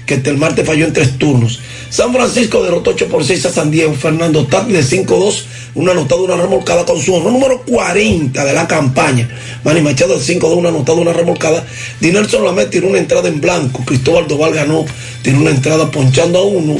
que 0.05 0.15
el 0.15 0.37
martes 0.37 0.65
falló 0.65 0.85
en 0.85 0.93
tres 0.93 1.17
turnos. 1.17 1.59
San 1.89 2.13
Francisco 2.13 2.63
derrotó 2.63 2.91
8 2.91 3.07
por 3.07 3.23
6 3.23 3.45
a 3.45 3.51
San 3.51 3.71
Diego. 3.71 3.93
Fernando 3.93 4.45
Tati 4.45 4.71
de 4.71 4.83
5-2, 4.83 5.43
una 5.75 5.91
anotada, 5.91 6.21
una 6.21 6.35
remolcada 6.35 6.85
con 6.85 6.99
su 6.99 7.17
número 7.19 7.61
40 7.63 8.43
de 8.43 8.53
la 8.53 8.67
campaña. 8.67 9.29
Manny 9.63 9.81
Machado 9.81 10.17
de 10.17 10.23
5-2, 10.23 10.57
una 10.57 10.69
anotada, 10.69 10.99
una 10.99 11.13
remolcada. 11.13 11.65
Dinelson 11.99 12.43
Lamet 12.43 12.69
tiró 12.69 12.87
una 12.87 12.97
entrada 12.97 13.27
en 13.27 13.39
blanco. 13.39 13.83
Cristóbal 13.85 14.27
Doval 14.27 14.53
ganó, 14.53 14.85
tiró 15.21 15.39
una 15.39 15.51
entrada 15.51 15.89
ponchando 15.91 16.39
a 16.39 16.43
uno. 16.43 16.77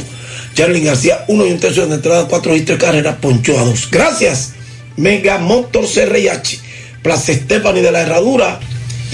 Charlie 0.54 0.82
García, 0.82 1.24
uno 1.28 1.46
y 1.46 1.50
un 1.50 1.58
tercio 1.58 1.86
de 1.86 1.94
entrada, 1.94 2.28
cuatro 2.28 2.54
y 2.54 2.62
tres 2.62 2.78
carreras, 2.78 3.16
ponchó 3.20 3.58
a 3.58 3.64
dos. 3.64 3.88
Gracias. 3.90 4.52
Mega 4.96 5.38
Motor 5.38 5.86
CRH, 5.86 6.60
Plaza 7.02 7.32
Estefani 7.32 7.80
de 7.80 7.90
la 7.90 8.02
Herradura 8.02 8.60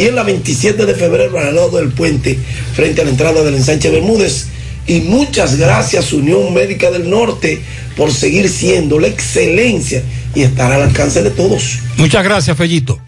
y 0.00 0.06
en 0.06 0.14
la 0.14 0.22
27 0.22 0.86
de 0.86 0.94
febrero 0.94 1.38
al 1.38 1.54
lado 1.54 1.78
del 1.78 1.90
puente, 1.90 2.38
frente 2.74 3.02
a 3.02 3.04
la 3.04 3.10
entrada 3.10 3.42
del 3.42 3.54
ensanche 3.54 3.90
Bermúdez. 3.90 4.46
Y 4.86 5.02
muchas 5.02 5.56
gracias 5.56 6.14
Unión 6.14 6.54
Médica 6.54 6.90
del 6.90 7.10
Norte 7.10 7.60
por 7.98 8.10
seguir 8.10 8.48
siendo 8.48 8.98
la 8.98 9.08
excelencia 9.08 10.02
y 10.34 10.40
estará 10.40 10.76
al 10.76 10.82
alcance 10.84 11.22
de 11.22 11.28
todos. 11.28 11.80
Muchas 11.98 12.24
gracias, 12.24 12.56
Fellito. 12.56 12.98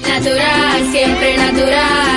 Natural, 0.00 0.90
siempre 0.90 1.36
natural. 1.36 2.11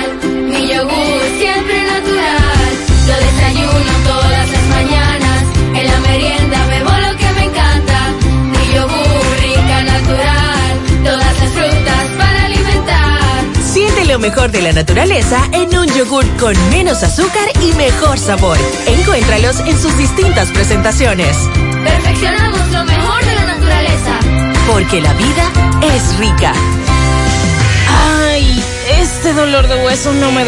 Mejor 14.26 14.50
de 14.50 14.60
la 14.60 14.72
naturaleza 14.72 15.38
en 15.52 15.78
un 15.78 15.86
yogur 15.94 16.26
con 16.36 16.52
menos 16.70 17.04
azúcar 17.04 17.48
y 17.62 17.72
mejor 17.74 18.18
sabor. 18.18 18.58
Encuéntralos 18.88 19.60
en 19.60 19.78
sus 19.78 19.96
distintas 19.96 20.50
presentaciones. 20.50 21.36
Perfeccionamos 21.84 22.68
lo 22.72 22.84
mejor 22.86 23.24
de 23.24 23.34
la 23.36 23.46
naturaleza. 23.46 24.18
Porque 24.66 25.00
la 25.00 25.12
vida 25.12 25.52
es 25.94 26.18
rica. 26.18 26.52
Ay, 28.18 28.60
este 29.00 29.32
dolor 29.32 29.68
de 29.68 29.76
huesos 29.84 30.16
no 30.16 30.32
me 30.32 30.42